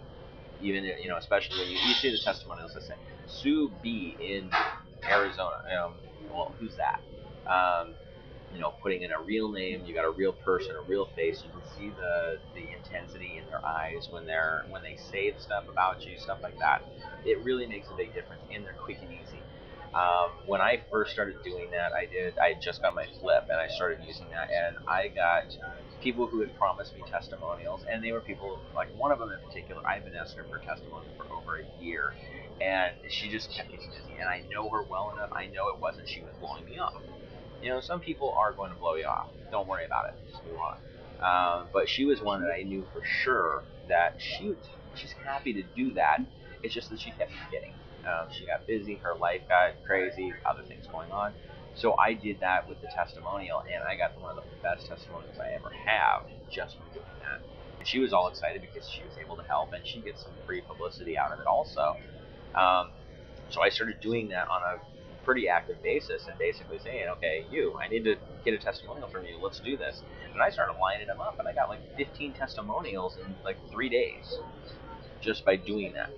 even 0.61 0.83
you 0.83 1.07
know, 1.07 1.17
especially 1.17 1.59
when 1.59 1.69
you, 1.69 1.77
you 1.77 1.93
see 1.95 2.11
the 2.11 2.19
testimonials 2.19 2.73
that 2.73 2.83
say 2.83 2.95
Sue 3.27 3.71
B 3.81 4.15
in 4.19 4.49
Arizona. 5.09 5.57
Um, 5.83 5.93
well, 6.29 6.55
who's 6.59 6.75
that? 6.77 7.01
Um, 7.51 7.95
you 8.53 8.59
know, 8.59 8.73
putting 8.81 9.01
in 9.01 9.11
a 9.11 9.19
real 9.19 9.51
name, 9.51 9.83
you 9.85 9.93
got 9.93 10.05
a 10.05 10.11
real 10.11 10.33
person, 10.33 10.75
a 10.75 10.81
real 10.87 11.07
face. 11.15 11.41
You 11.43 11.49
can 11.51 11.63
see 11.75 11.89
the 11.89 12.37
the 12.53 12.71
intensity 12.71 13.37
in 13.37 13.45
their 13.47 13.65
eyes 13.65 14.07
when 14.09 14.25
they're 14.25 14.65
when 14.69 14.83
they 14.83 14.95
say 15.11 15.31
the 15.31 15.39
stuff 15.39 15.65
about 15.69 16.05
you, 16.05 16.17
stuff 16.17 16.39
like 16.43 16.57
that. 16.59 16.83
It 17.25 17.43
really 17.43 17.67
makes 17.67 17.89
a 17.89 17.95
big 17.97 18.13
difference, 18.13 18.43
and 18.53 18.65
they're 18.65 18.75
quick 18.83 18.97
and 19.01 19.11
easy. 19.11 19.41
Um, 19.93 20.31
when 20.45 20.61
I 20.61 20.81
first 20.89 21.13
started 21.13 21.35
doing 21.43 21.69
that, 21.71 21.93
I 21.93 22.05
did. 22.05 22.37
I 22.37 22.53
just 22.61 22.81
got 22.81 22.95
my 22.95 23.05
flip, 23.19 23.45
and 23.49 23.59
I 23.59 23.67
started 23.67 23.99
using 24.05 24.29
that, 24.29 24.49
and 24.49 24.77
I 24.87 25.09
got 25.09 25.49
people 26.03 26.27
who 26.27 26.41
had 26.41 26.53
promised 26.55 26.93
me 26.95 27.01
testimonials, 27.09 27.85
and 27.89 28.03
they 28.03 28.11
were 28.11 28.19
people 28.19 28.59
like 28.75 28.89
one 28.97 29.11
of 29.11 29.19
them 29.19 29.31
in 29.31 29.39
particular. 29.47 29.81
I've 29.87 30.03
been 30.03 30.15
asking 30.15 30.43
her 30.43 30.49
for 30.49 30.59
testimony 30.59 31.07
for 31.15 31.25
over 31.31 31.59
a 31.59 31.83
year, 31.83 32.13
and 32.61 32.91
she 33.09 33.29
just 33.29 33.49
kept 33.55 33.71
getting 33.71 33.87
busy. 33.87 34.19
And 34.19 34.27
I 34.29 34.43
know 34.51 34.69
her 34.69 34.83
well 34.83 35.13
enough. 35.15 35.29
I 35.31 35.47
know 35.47 35.69
it 35.73 35.81
wasn't 35.81 36.09
she 36.09 36.21
was 36.21 36.33
blowing 36.41 36.65
me 36.65 36.77
off. 36.77 37.01
You 37.61 37.69
know, 37.69 37.79
some 37.79 38.01
people 38.01 38.35
are 38.37 38.51
going 38.51 38.71
to 38.71 38.77
blow 38.77 38.95
you 38.95 39.05
off. 39.05 39.29
Don't 39.49 39.67
worry 39.67 39.85
about 39.85 40.05
it. 40.09 40.15
Just 40.29 40.43
move 40.45 40.59
on. 40.59 40.77
Um, 41.23 41.67
but 41.71 41.87
she 41.87 42.03
was 42.03 42.21
one 42.21 42.41
that 42.41 42.51
I 42.51 42.63
knew 42.63 42.85
for 42.91 43.01
sure 43.23 43.63
that 43.87 44.15
she 44.19 44.53
she's 44.95 45.13
happy 45.25 45.53
to 45.53 45.63
do 45.75 45.93
that. 45.93 46.19
It's 46.61 46.73
just 46.73 46.89
that 46.89 46.99
she 46.99 47.11
kept 47.11 47.31
forgetting. 47.45 47.73
Um, 48.05 48.27
she 48.37 48.45
got 48.45 48.67
busy. 48.67 48.95
Her 48.95 49.15
life 49.15 49.41
got 49.47 49.81
crazy. 49.85 50.33
Other 50.45 50.63
things 50.67 50.85
going 50.91 51.11
on. 51.11 51.33
So 51.75 51.95
I 51.97 52.13
did 52.13 52.39
that 52.41 52.67
with 52.69 52.81
the 52.81 52.87
testimonial, 52.87 53.63
and 53.71 53.83
I 53.83 53.95
got 53.97 54.19
one 54.21 54.31
of 54.31 54.37
the 54.37 54.49
best 54.61 54.87
testimonials 54.87 55.37
I 55.39 55.53
ever 55.55 55.71
have 55.71 56.23
just 56.51 56.77
from 56.77 56.85
doing 56.93 57.05
that. 57.21 57.41
And 57.79 57.87
she 57.87 57.99
was 57.99 58.13
all 58.13 58.27
excited 58.27 58.61
because 58.61 58.87
she 58.87 59.03
was 59.03 59.17
able 59.17 59.35
to 59.37 59.43
help, 59.43 59.73
and 59.73 59.85
she 59.85 59.99
gets 60.01 60.21
some 60.23 60.31
free 60.45 60.61
publicity 60.61 61.17
out 61.17 61.31
of 61.31 61.39
it 61.39 61.47
also. 61.47 61.95
Um, 62.55 62.91
so 63.49 63.61
I 63.61 63.69
started 63.69 63.99
doing 64.01 64.29
that 64.29 64.47
on 64.49 64.61
a 64.61 64.79
pretty 65.25 65.47
active 65.49 65.81
basis, 65.81 66.27
and 66.27 66.37
basically 66.37 66.79
saying, 66.79 67.07
"Okay, 67.17 67.45
you, 67.49 67.75
I 67.81 67.87
need 67.87 68.03
to 68.05 68.15
get 68.45 68.53
a 68.53 68.57
testimonial 68.57 69.07
from 69.07 69.25
you. 69.25 69.39
Let's 69.41 69.59
do 69.59 69.75
this." 69.77 70.03
And 70.33 70.41
I 70.41 70.49
started 70.49 70.75
lining 70.79 71.07
them 71.07 71.21
up, 71.21 71.39
and 71.39 71.47
I 71.47 71.53
got 71.53 71.69
like 71.69 71.81
15 71.97 72.33
testimonials 72.33 73.17
in 73.17 73.35
like 73.43 73.57
three 73.71 73.89
days 73.89 74.37
just 75.21 75.45
by 75.45 75.55
doing 75.55 75.93
that. 75.93 76.11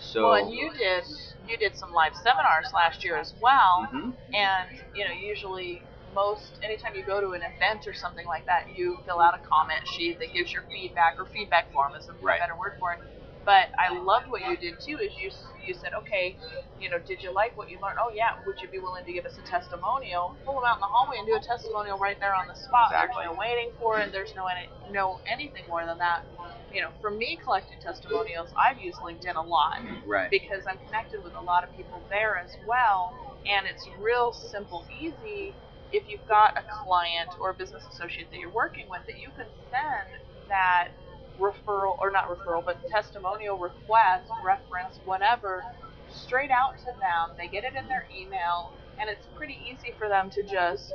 So. 0.00 0.24
well, 0.30 0.34
and 0.44 0.52
you 0.52 0.72
did 0.76 1.04
you 1.46 1.56
did 1.56 1.76
some 1.76 1.92
live 1.92 2.12
seminars 2.22 2.72
last 2.74 3.04
year 3.04 3.16
as 3.16 3.34
well, 3.40 3.88
Mhm. 3.92 4.16
and 4.34 4.70
you 4.94 5.04
know 5.04 5.12
usually 5.12 5.84
most 6.12 6.58
anytime 6.62 6.94
you 6.94 7.04
go 7.04 7.20
to 7.20 7.32
an 7.32 7.42
event 7.42 7.86
or 7.86 7.92
something 7.94 8.26
like 8.26 8.44
that, 8.46 8.64
you 8.76 8.96
fill 9.06 9.20
out 9.20 9.34
a 9.34 9.40
comment 9.46 9.86
sheet 9.86 10.18
that 10.18 10.32
gives 10.32 10.52
your 10.52 10.62
feedback 10.72 11.14
or 11.18 11.26
feedback 11.26 11.70
form 11.72 11.94
is 11.94 12.08
a 12.08 12.12
Right. 12.20 12.40
better 12.40 12.56
word 12.56 12.74
for 12.78 12.92
it. 12.92 12.98
But 13.44 13.72
I 13.78 13.92
loved 13.96 14.28
what 14.28 14.42
you 14.42 14.56
did 14.56 14.74
too. 14.80 14.98
Is 15.02 15.12
you 15.20 15.30
you 15.66 15.74
said, 15.74 15.92
okay, 16.04 16.36
you 16.78 16.90
know, 16.90 16.98
did 17.00 17.22
you 17.22 17.32
like 17.34 17.56
what 17.56 17.70
you 17.70 17.78
learned? 17.80 17.96
Oh 18.00 18.12
yeah. 18.14 18.36
Would 18.46 18.60
you 18.62 18.68
be 18.68 18.78
willing 18.78 19.04
to 19.04 19.12
give 19.12 19.24
us 19.24 19.38
a 19.38 19.44
testimonial? 19.48 20.36
Pull 20.44 20.54
them 20.60 20.64
out 20.68 20.76
in 20.76 20.84
the 20.84 20.92
hallway 20.92 21.16
and 21.18 21.26
do 21.26 21.36
a 21.36 21.40
testimonial 21.42 21.98
right 21.98 22.18
there 22.20 22.34
on 22.34 22.48
the 22.48 22.54
spot. 22.56 22.92
Exactly. 22.92 23.24
There's 23.24 23.32
no 23.32 23.40
waiting 23.40 23.70
for 23.80 23.98
it. 24.00 24.12
There's 24.12 24.34
no 24.36 24.46
any, 24.46 24.68
no 24.92 25.20
anything 25.26 25.64
more 25.68 25.86
than 25.86 25.98
that. 25.98 26.24
You 26.72 26.82
know, 26.82 26.90
for 27.00 27.10
me 27.10 27.38
collecting 27.42 27.78
testimonials, 27.82 28.50
I've 28.54 28.78
used 28.78 28.98
LinkedIn 29.02 29.34
a 29.36 29.42
lot 29.42 29.82
Right. 30.06 30.30
because 30.30 30.62
I'm 30.70 30.78
connected 30.86 31.20
with 31.24 31.34
a 31.34 31.40
lot 31.42 31.64
of 31.64 31.74
people 31.74 32.02
there 32.08 32.38
as 32.38 32.50
well, 32.66 33.10
and 33.46 33.66
it's 33.66 33.82
real 33.98 34.32
simple, 34.32 34.86
easy. 35.00 35.56
If 35.90 36.08
you've 36.08 36.26
got 36.28 36.54
a 36.56 36.62
client 36.84 37.30
or 37.42 37.50
a 37.50 37.54
business 37.54 37.82
associate 37.90 38.30
that 38.30 38.38
you're 38.38 38.54
working 38.54 38.86
with, 38.88 39.02
that 39.06 39.18
you 39.18 39.30
can 39.34 39.50
send 39.70 40.08
that 40.48 40.94
referral 41.40 41.98
or 41.98 42.10
not 42.10 42.28
referral, 42.28 42.64
but 42.64 42.78
testimonial 42.88 43.58
request, 43.58 44.30
reference, 44.44 45.00
whatever, 45.04 45.64
straight 46.12 46.50
out 46.50 46.78
to 46.78 46.92
them. 47.00 47.36
They 47.38 47.48
get 47.48 47.64
it 47.64 47.74
in 47.74 47.88
their 47.88 48.06
email, 48.14 48.72
and 49.00 49.08
it's 49.08 49.26
pretty 49.36 49.58
easy 49.68 49.94
for 49.98 50.08
them 50.08 50.30
to 50.30 50.42
just 50.42 50.92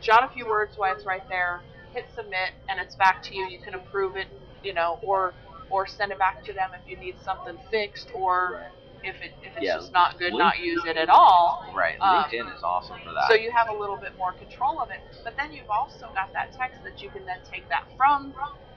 jot 0.00 0.24
a 0.24 0.28
few 0.34 0.46
words 0.46 0.74
while 0.76 0.94
it's 0.94 1.06
right 1.06 1.26
there, 1.28 1.62
hit 1.92 2.06
submit, 2.14 2.50
and 2.68 2.80
it's 2.80 2.96
back 2.96 3.22
to 3.24 3.34
you. 3.34 3.46
You 3.48 3.58
can 3.60 3.74
approve 3.74 4.16
it, 4.16 4.26
you 4.62 4.74
know, 4.74 4.98
or 5.02 5.34
or 5.68 5.84
send 5.86 6.12
it 6.12 6.18
back 6.18 6.44
to 6.44 6.52
them 6.52 6.70
if 6.74 6.88
you 6.88 6.96
need 6.96 7.16
something 7.24 7.58
fixed, 7.70 8.08
or 8.14 8.70
if 9.02 9.16
it 9.20 9.32
if 9.42 9.52
it's 9.56 9.64
Yeah, 9.64 9.76
just 9.76 9.92
not 9.92 10.18
good, 10.18 10.32
link- 10.32 10.38
not 10.38 10.58
use 10.60 10.84
it 10.86 10.96
at 10.96 11.08
all. 11.08 11.64
Right. 11.74 11.96
Um, 12.00 12.24
LinkedIn 12.24 12.54
is 12.54 12.62
awesome 12.62 12.98
for 13.04 13.12
that. 13.12 13.28
So 13.28 13.34
you 13.34 13.50
have 13.50 13.68
a 13.68 13.72
little 13.72 13.96
bit 13.96 14.16
more 14.16 14.32
control 14.32 14.80
of 14.80 14.90
it. 14.90 15.00
But 15.24 15.36
then 15.36 15.52
you've 15.52 15.70
also 15.70 16.06
got 16.14 16.32
that 16.34 16.52
text 16.52 16.82
that 16.84 17.02
you 17.02 17.10
can 17.10 17.24
then 17.24 17.38
take 17.50 17.68
that 17.68 17.84
from 17.96 18.34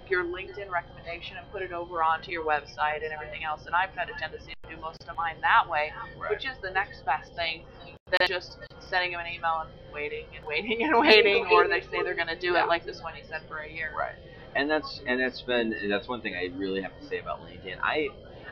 your 0.10 0.26
LinkedIn 0.26 0.70
recommendation 0.72 1.38
and 1.38 1.50
put 1.52 1.62
it 1.62 1.72
over 1.72 2.04
onto 2.04 2.32
your 2.32 2.46
website 2.46 3.04
and 3.04 3.14
everything 3.14 3.44
else. 3.44 3.66
And 3.66 3.76
I've 3.76 3.92
had 3.92 4.10
a 4.10 4.18
tendency 4.20 4.54
to 4.64 4.76
do 4.76 4.82
most 4.82 5.02
of 5.10 5.16
mine 5.16 5.38
that 5.42 5.70
way, 5.70 5.92
which 6.30 6.46
is 6.46 6.58
the 6.62 6.72
next 6.72 7.06
best 7.06 7.34
thing 7.34 7.64
than 8.10 8.28
just 8.28 8.58
sending 8.80 9.12
them 9.12 9.22
an 9.22 9.28
email 9.28 9.66
and 9.66 9.70
waiting 9.94 10.26
and 10.36 10.46
waiting 10.46 10.84
and 10.84 11.00
waiting, 11.00 11.46
or 11.52 11.68
they 11.68 11.82
say 11.82 12.04
they're 12.04 12.16
going 12.16 12.28
to 12.28 12.40
do 12.40 12.56
it 12.56 12.68
like 12.68 12.86
this 12.86 13.02
one 13.02 13.16
you 13.16 13.24
said 13.28 13.42
for 13.48 13.60
a 13.60 13.70
year. 13.70 13.92
Right. 13.98 14.16
And 14.56 14.70
that's 14.70 15.02
and 15.06 15.20
that's 15.20 15.42
been 15.42 15.74
that's 15.90 16.08
one 16.08 16.22
thing 16.22 16.34
I 16.34 16.50
really 16.58 16.82
have 16.82 16.98
to 17.00 17.06
say 17.06 17.20
about 17.20 17.42
LinkedIn. 17.42 17.78
I 17.84 18.10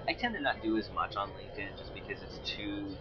I 0.08 0.14
tend 0.14 0.36
to 0.36 0.42
not 0.42 0.62
do 0.62 0.78
as 0.78 0.90
much 0.94 1.16
on 1.16 1.30
LinkedIn 1.30 1.78
just 1.78 1.94
because 1.94 2.22
it's 2.22 2.40
too 2.56 2.96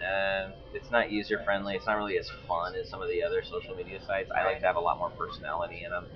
uh, 0.00 0.50
it's 0.74 0.90
not 0.90 1.10
user 1.10 1.40
friendly. 1.44 1.74
It's 1.74 1.86
not 1.86 1.96
really 1.96 2.18
as 2.18 2.30
fun 2.48 2.74
as 2.74 2.88
some 2.88 3.02
of 3.02 3.08
the 3.08 3.22
other 3.22 3.42
social 3.42 3.74
media 3.74 3.98
sites. 4.06 4.30
I 4.30 4.44
like 4.44 4.60
to 4.60 4.66
have 4.66 4.76
a 4.76 4.80
lot 4.80 4.98
more 4.98 5.10
personality 5.10 5.82
in 5.84 5.90
them. 5.90 6.06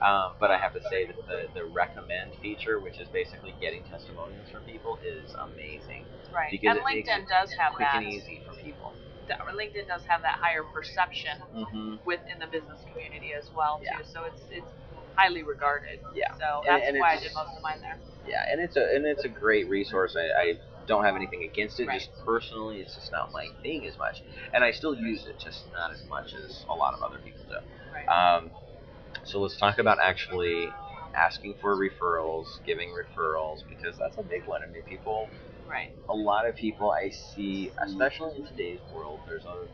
Um, 0.00 0.32
but 0.38 0.50
I 0.50 0.58
have 0.58 0.72
to 0.74 0.80
say 0.88 1.06
that 1.06 1.16
the, 1.26 1.48
the 1.54 1.64
recommend 1.64 2.32
feature, 2.40 2.78
which 2.78 2.98
is 3.00 3.08
basically 3.08 3.54
getting 3.60 3.82
testimonials 3.84 4.48
from 4.50 4.62
people, 4.62 4.98
is 5.04 5.34
amazing. 5.34 6.04
Right. 6.32 6.50
Because 6.50 6.76
and 6.76 6.86
LinkedIn 6.86 7.24
it 7.24 7.28
does 7.28 7.52
have 7.54 7.74
Quick 7.74 7.88
that. 7.90 8.02
and 8.02 8.06
easy 8.12 8.40
for 8.46 8.54
people. 8.62 8.94
LinkedIn 9.28 9.86
does 9.88 10.02
have 10.06 10.22
that 10.22 10.36
higher 10.40 10.62
perception 10.62 11.36
Mm-hmm. 11.54 11.96
within 12.04 12.38
the 12.38 12.46
business 12.46 12.80
community 12.92 13.32
as 13.36 13.50
well 13.54 13.80
too. 13.80 14.04
So 14.12 14.24
it's 14.24 14.42
it's 14.50 14.70
highly 15.16 15.42
regarded. 15.42 16.00
Yeah. 16.14 16.32
So 16.38 16.62
And- 16.66 16.80
that's 16.82 16.88
and 16.90 17.00
why 17.00 17.14
I 17.14 17.20
did 17.20 17.34
most 17.34 17.56
of 17.56 17.62
mine 17.62 17.80
there. 17.80 17.98
Yeah, 18.26 18.44
and 18.50 18.60
it's 18.60 18.76
a 18.76 18.94
and 18.94 19.04
it's 19.04 19.24
a 19.24 19.28
great 19.28 19.68
resource. 19.68 20.16
I, 20.16 20.40
I 20.40 20.54
don't 20.86 21.04
have 21.04 21.16
anything 21.16 21.42
against 21.44 21.80
it. 21.80 21.88
Right. 21.88 21.98
Just 21.98 22.10
personally, 22.24 22.78
it's 22.80 22.94
just 22.94 23.10
not 23.10 23.32
my 23.32 23.48
thing 23.62 23.86
as 23.86 23.98
much, 23.98 24.22
and 24.54 24.62
I 24.62 24.70
still 24.70 24.94
use 24.94 25.26
it, 25.26 25.38
just 25.38 25.64
not 25.72 25.90
as 25.92 26.02
much 26.08 26.34
as 26.34 26.64
a 26.68 26.74
lot 26.74 26.94
of 26.94 27.02
other 27.02 27.18
people 27.18 27.42
do. 27.48 27.56
Right. 27.92 28.06
Um, 28.08 28.50
so 29.28 29.40
let's 29.40 29.56
talk 29.56 29.78
about 29.78 29.98
actually 30.02 30.70
asking 31.14 31.54
for 31.60 31.76
referrals, 31.76 32.64
giving 32.64 32.90
referrals, 32.90 33.60
because 33.68 33.96
that's 33.98 34.16
a 34.16 34.22
big 34.22 34.46
one. 34.46 34.62
I 34.62 34.66
mean, 34.66 34.82
people, 34.82 35.28
right. 35.68 35.90
a 36.08 36.14
lot 36.14 36.48
of 36.48 36.56
people 36.56 36.90
I 36.90 37.10
see, 37.10 37.70
especially 37.82 38.36
in 38.36 38.46
today's 38.46 38.80
world, 38.94 39.20
there's 39.26 39.44
a 39.44 39.66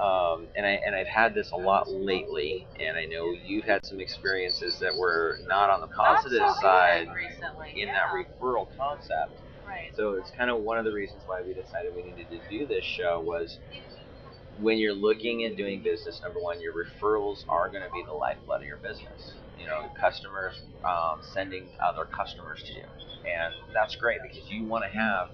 um, 0.00 0.46
and 0.56 0.64
I 0.64 0.80
and 0.86 0.96
I've 0.96 1.06
had 1.06 1.34
this 1.34 1.50
a 1.52 1.56
lot 1.56 1.90
lately, 1.90 2.66
and 2.80 2.96
I 2.96 3.04
know 3.04 3.34
you've 3.44 3.66
had 3.66 3.84
some 3.84 4.00
experiences 4.00 4.78
that 4.80 4.96
were 4.96 5.38
not 5.46 5.68
on 5.68 5.82
the 5.82 5.86
positive 5.88 6.40
so 6.54 6.60
side 6.62 7.08
recently. 7.14 7.72
in 7.72 7.88
yeah. 7.88 7.94
that 7.94 8.12
referral 8.14 8.66
concept. 8.78 9.32
Right. 9.66 9.92
So 9.94 10.12
it's 10.12 10.30
kind 10.30 10.50
of 10.50 10.62
one 10.62 10.78
of 10.78 10.86
the 10.86 10.92
reasons 10.92 11.22
why 11.26 11.42
we 11.42 11.52
decided 11.52 11.94
we 11.94 12.02
needed 12.02 12.26
to 12.30 12.40
do 12.50 12.66
this 12.66 12.84
show 12.84 13.20
was 13.20 13.58
when 14.58 14.78
you're 14.78 14.94
looking 14.94 15.44
at 15.44 15.56
doing 15.56 15.82
business, 15.82 16.20
number 16.22 16.40
one, 16.40 16.60
your 16.60 16.74
referrals 16.74 17.44
are 17.48 17.68
going 17.70 17.82
to 17.82 17.90
be 17.92 18.02
the 18.06 18.12
lifeblood 18.12 18.60
of 18.62 18.66
your 18.66 18.78
business. 18.78 19.34
You 19.58 19.66
know, 19.66 19.88
customers 20.00 20.54
um, 20.84 21.20
sending 21.22 21.68
other 21.82 22.04
customers 22.04 22.62
to 22.66 22.74
you, 22.74 22.84
and 23.24 23.52
that's 23.74 23.96
great 23.96 24.18
because 24.22 24.50
you 24.50 24.66
want 24.66 24.84
to 24.84 24.98
have 24.98 25.28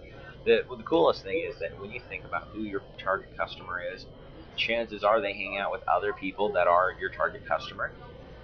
the. 0.45 0.63
Well, 0.69 0.77
the 0.79 0.85
coolest 0.85 1.23
thing 1.23 1.45
is 1.49 1.59
that 1.61 1.81
when 1.81 1.91
you 1.91 2.01
think 2.09 2.25
about 2.25 2.49
who 2.53 2.63
your 2.63 2.83
target 3.03 3.31
customer 3.37 3.81
is, 3.95 4.07
chances 4.57 5.03
are 5.05 5.21
they 5.21 5.33
hang 5.33 5.59
out 5.59 5.73
with 5.73 5.83
other 5.89 6.13
people 6.13 6.53
that 6.53 6.67
are 6.67 6.93
your 7.01 7.11
target 7.11 7.43
customer. 7.47 7.93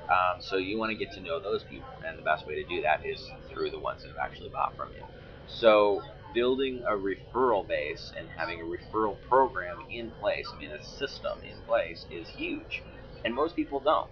Um, 0.08 0.40
so 0.40 0.56
you 0.56 0.78
want 0.78 0.90
to 0.90 0.96
get 0.96 1.12
to 1.14 1.20
know 1.20 1.40
those 1.40 1.64
people, 1.64 1.88
and 2.06 2.18
the 2.18 2.22
best 2.22 2.46
way 2.46 2.54
to 2.54 2.64
do 2.64 2.82
that 2.82 3.00
is 3.04 3.20
through 3.50 3.70
the 3.70 3.80
ones 3.80 4.02
that 4.02 4.08
have 4.08 4.18
actually 4.24 4.50
bought 4.50 4.76
from 4.76 4.88
you. 4.94 5.04
So 5.46 6.00
building 6.34 6.82
a 6.86 6.92
referral 6.92 7.66
base 7.66 8.12
and 8.18 8.28
having 8.36 8.60
a 8.60 8.64
referral 8.64 9.16
program 9.28 9.78
in 9.90 10.10
place, 10.10 10.46
I 10.54 10.58
mean 10.58 10.72
a 10.72 10.82
system 10.82 11.38
in 11.44 11.56
place, 11.66 12.04
is 12.10 12.28
huge, 12.28 12.82
and 13.24 13.34
most 13.34 13.56
people 13.56 13.80
don't. 13.80 14.10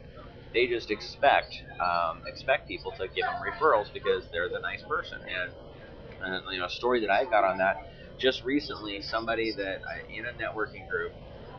They 0.54 0.66
just 0.66 0.90
expect 0.90 1.62
um, 1.80 2.22
expect 2.26 2.68
people 2.68 2.92
to 2.92 3.08
give 3.08 3.24
them 3.24 3.34
referrals 3.42 3.92
because 3.92 4.24
they're 4.32 4.48
the 4.48 4.60
nice 4.60 4.82
person. 4.82 5.18
And, 5.20 5.52
and 6.22 6.42
you 6.52 6.60
know, 6.60 6.66
a 6.66 6.70
story 6.70 7.00
that 7.00 7.10
I 7.10 7.24
got 7.24 7.44
on 7.44 7.58
that 7.58 7.76
just 8.18 8.44
recently, 8.44 9.02
somebody 9.02 9.52
that 9.56 9.80
I, 9.84 10.12
in 10.12 10.26
a 10.26 10.32
networking 10.32 10.88
group 10.88 11.12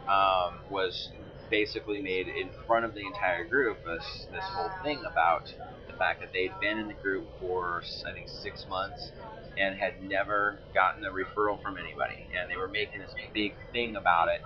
um, 0.07 0.59
was 0.69 1.09
basically 1.49 2.01
made 2.01 2.27
in 2.27 2.49
front 2.65 2.85
of 2.85 2.93
the 2.93 3.05
entire 3.05 3.45
group 3.45 3.77
this 3.85 4.27
this 4.31 4.43
whole 4.43 4.71
thing 4.83 4.99
about 5.05 5.53
the 5.87 5.93
fact 5.93 6.21
that 6.21 6.29
they'd 6.33 6.53
been 6.61 6.79
in 6.79 6.87
the 6.87 6.93
group 6.95 7.27
for 7.39 7.83
I 8.07 8.13
think 8.13 8.27
six 8.29 8.65
months 8.67 9.11
and 9.57 9.77
had 9.77 10.01
never 10.01 10.59
gotten 10.73 11.03
a 11.05 11.09
referral 11.09 11.61
from 11.61 11.77
anybody, 11.77 12.27
and 12.37 12.49
they 12.49 12.57
were 12.57 12.67
making 12.67 12.99
this 13.01 13.13
big 13.33 13.53
thing 13.71 13.95
about 13.95 14.27
it. 14.29 14.41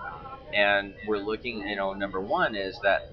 And 0.54 0.94
we're 1.06 1.18
looking, 1.18 1.66
you 1.68 1.76
know, 1.76 1.92
number 1.92 2.20
one 2.20 2.54
is 2.54 2.78
that 2.82 3.10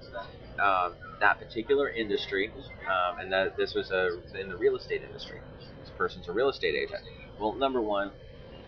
um, 0.59 0.93
that 1.19 1.39
particular 1.39 1.89
industry, 1.89 2.51
um, 2.89 3.19
and 3.19 3.31
that 3.31 3.57
this 3.57 3.73
was 3.73 3.91
a 3.91 4.19
in 4.39 4.49
the 4.49 4.57
real 4.57 4.75
estate 4.75 5.01
industry. 5.03 5.41
This 5.81 5.91
person's 5.97 6.27
a 6.27 6.31
real 6.31 6.49
estate 6.49 6.75
agent. 6.75 7.01
Well, 7.39 7.53
number 7.53 7.81
one, 7.81 8.11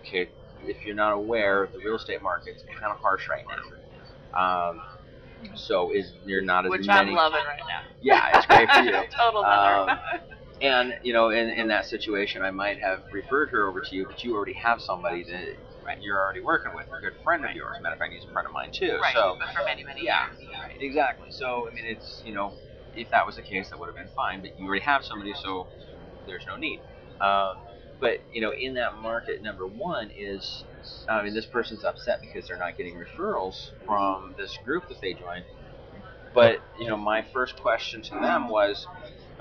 okay, 0.02 0.30
if 0.64 0.86
you're 0.86 0.96
not 0.96 1.14
aware, 1.14 1.70
the 1.72 1.80
real 1.80 1.96
estate 1.96 2.22
market's 2.22 2.64
kind 2.80 2.92
of 2.92 2.98
harsh 3.00 3.30
right 3.30 3.46
now. 3.48 4.70
Um, 4.70 4.82
so 5.56 5.92
is 5.92 6.14
you're 6.26 6.42
not 6.42 6.66
as 6.66 6.72
Which 6.72 6.88
many. 6.88 7.12
I'm 7.12 7.16
loving 7.16 7.40
right 7.46 7.60
now. 7.68 7.82
Yeah, 8.02 8.38
it's 8.38 8.46
great 8.46 8.70
for 8.70 8.80
you. 8.80 8.92
Total 9.18 9.46
Um. 9.46 9.98
And 10.62 10.94
you 11.04 11.14
know, 11.14 11.30
in, 11.30 11.50
in 11.50 11.68
that 11.68 11.86
situation, 11.86 12.42
I 12.42 12.52
might 12.52 12.82
have 12.82 13.04
referred 13.12 13.50
her 13.52 13.68
over 13.68 13.82
to 13.82 13.96
you, 13.96 14.06
but 14.08 14.24
you 14.24 14.36
already 14.36 14.54
have 14.54 14.82
somebody 14.82 15.24
that 15.26 15.46
you're 16.02 16.20
already 16.20 16.42
working 16.42 16.72
with, 16.76 16.86
a 16.98 17.02
good 17.02 17.14
friend 17.24 17.46
of 17.46 17.52
yours. 17.56 17.78
Matter 17.82 17.94
of 17.94 18.00
fact, 18.00 18.14
he's 18.14 18.26
a 18.28 18.34
friend 18.34 18.48
of 18.48 18.54
mine 18.54 18.70
too. 18.72 18.98
right. 19.02 19.14
So 19.14 19.38
but 19.40 19.50
for 19.54 19.64
many, 19.66 19.84
many 19.84 20.06
yeah, 20.06 20.26
years. 20.40 20.50
right, 20.62 20.82
exactly. 20.82 21.28
So 21.30 21.68
I 21.70 21.74
mean, 21.74 21.86
it's 21.86 22.22
you 22.26 22.34
know, 22.34 22.54
if 22.96 23.10
that 23.12 23.26
was 23.26 23.36
the 23.36 23.44
case, 23.44 23.70
that 23.70 23.80
would 23.80 23.88
have 23.88 23.96
been 23.96 24.10
fine. 24.16 24.42
But 24.42 24.52
you 24.58 24.66
already 24.66 24.84
have 24.84 25.04
somebody, 25.04 25.34
so 25.42 25.68
there's 26.26 26.46
no 26.48 26.58
need. 26.58 26.82
Um, 27.22 27.54
but 28.00 28.20
you 28.34 28.42
know, 28.42 28.52
in 28.52 28.74
that 28.76 28.96
market, 28.96 29.42
number 29.42 29.66
one 29.66 30.12
is, 30.16 30.64
I 31.08 31.24
mean, 31.24 31.34
this 31.34 31.46
person's 31.46 31.84
upset 31.84 32.20
because 32.22 32.48
they're 32.48 32.58
not 32.58 32.78
getting 32.78 32.96
referrals 32.96 33.72
from 33.86 34.36
this 34.38 34.58
group 34.66 34.88
that 34.90 35.02
they 35.02 35.14
joined. 35.14 35.46
But 36.34 36.60
you 36.80 36.88
know, 36.88 36.98
my 36.98 37.26
first 37.34 37.58
question 37.62 38.02
to 38.04 38.20
them 38.20 38.50
was, 38.50 38.86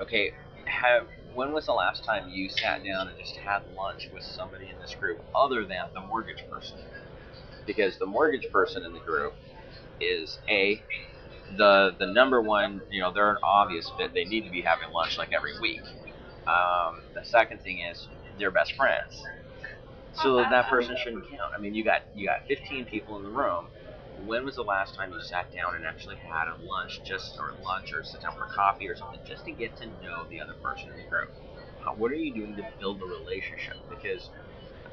okay, 0.00 0.32
have 0.66 1.08
when 1.34 1.52
was 1.52 1.66
the 1.66 1.72
last 1.72 2.04
time 2.04 2.28
you 2.30 2.48
sat 2.48 2.84
down 2.84 3.08
and 3.08 3.18
just 3.18 3.36
had 3.36 3.60
lunch 3.76 4.10
with 4.12 4.22
somebody 4.22 4.70
in 4.70 4.78
this 4.80 4.94
group 4.94 5.20
other 5.34 5.64
than 5.66 5.86
the 5.94 6.00
mortgage 6.00 6.44
person? 6.50 6.78
Because 7.66 7.98
the 7.98 8.06
mortgage 8.06 8.50
person 8.52 8.84
in 8.84 8.92
the 8.92 9.00
group 9.00 9.34
is 10.00 10.38
a 10.48 10.82
the 11.56 11.94
the 11.98 12.06
number 12.06 12.40
one, 12.42 12.82
you 12.90 13.00
know, 13.00 13.12
they're 13.12 13.30
an 13.30 13.38
obvious 13.44 13.90
fit. 13.98 14.14
They 14.14 14.24
need 14.24 14.44
to 14.44 14.50
be 14.50 14.62
having 14.62 14.92
lunch 14.92 15.18
like 15.18 15.32
every 15.32 15.52
week. 15.60 15.80
Um, 16.46 17.02
the 17.14 17.24
second 17.24 17.60
thing 17.62 17.80
is 17.80 18.08
they're 18.38 18.50
best 18.50 18.74
friends, 18.74 19.22
so 20.14 20.36
that 20.38 20.68
person 20.68 20.96
shouldn't 21.02 21.24
count. 21.30 21.52
I 21.56 21.60
mean, 21.60 21.74
you 21.74 21.84
got 21.84 22.02
you 22.14 22.26
got 22.26 22.46
15 22.48 22.86
people 22.86 23.16
in 23.18 23.24
the 23.24 23.30
room. 23.30 23.68
When 24.24 24.44
was 24.44 24.56
the 24.56 24.62
last 24.62 24.94
time 24.94 25.12
you 25.12 25.20
sat 25.20 25.52
down 25.52 25.74
and 25.74 25.84
actually 25.84 26.16
had 26.16 26.48
a 26.48 26.56
lunch, 26.64 27.02
just 27.04 27.38
or 27.38 27.52
lunch, 27.62 27.92
or 27.92 28.02
sit 28.02 28.22
down 28.22 28.32
for 28.36 28.46
coffee 28.46 28.88
or 28.88 28.96
something, 28.96 29.20
just 29.26 29.44
to 29.44 29.52
get 29.52 29.76
to 29.76 29.86
know 29.86 30.24
the 30.30 30.40
other 30.40 30.54
person 30.62 30.90
in 30.90 30.96
the 30.96 31.08
group? 31.08 31.30
What 31.96 32.10
are 32.10 32.16
you 32.16 32.34
doing 32.34 32.56
to 32.56 32.64
build 32.80 33.00
a 33.02 33.06
relationship? 33.06 33.76
Because 33.88 34.30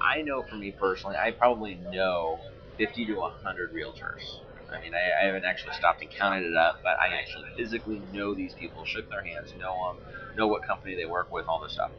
I 0.01 0.21
know 0.21 0.43
for 0.43 0.55
me 0.55 0.71
personally, 0.71 1.17
I 1.17 1.32
probably 1.32 1.76
know 1.76 2.39
50 2.78 3.05
to 3.07 3.15
100 3.15 3.74
realtors. 3.74 4.24
I 4.71 4.82
mean, 4.82 4.93
I, 4.93 5.24
I 5.24 5.26
haven't 5.28 5.45
actually 5.45 5.74
stopped 5.74 6.01
and 6.01 6.11
counted 6.11 6.45
it 6.45 6.55
up, 6.55 6.80
but 6.84 6.97
I 6.99 7.13
actually 7.15 7.45
physically 7.57 8.01
know 8.11 8.36
these 8.36 8.53
people, 8.55 8.86
shook 8.86 9.09
their 9.09 9.24
hands, 9.24 9.53
know 9.59 9.74
them, 9.88 10.38
know 10.38 10.47
what 10.47 10.65
company 10.65 10.95
they 10.95 11.05
work 11.05 11.32
with, 11.32 11.45
all 11.47 11.61
this 11.61 11.74
stuff. 11.74 11.91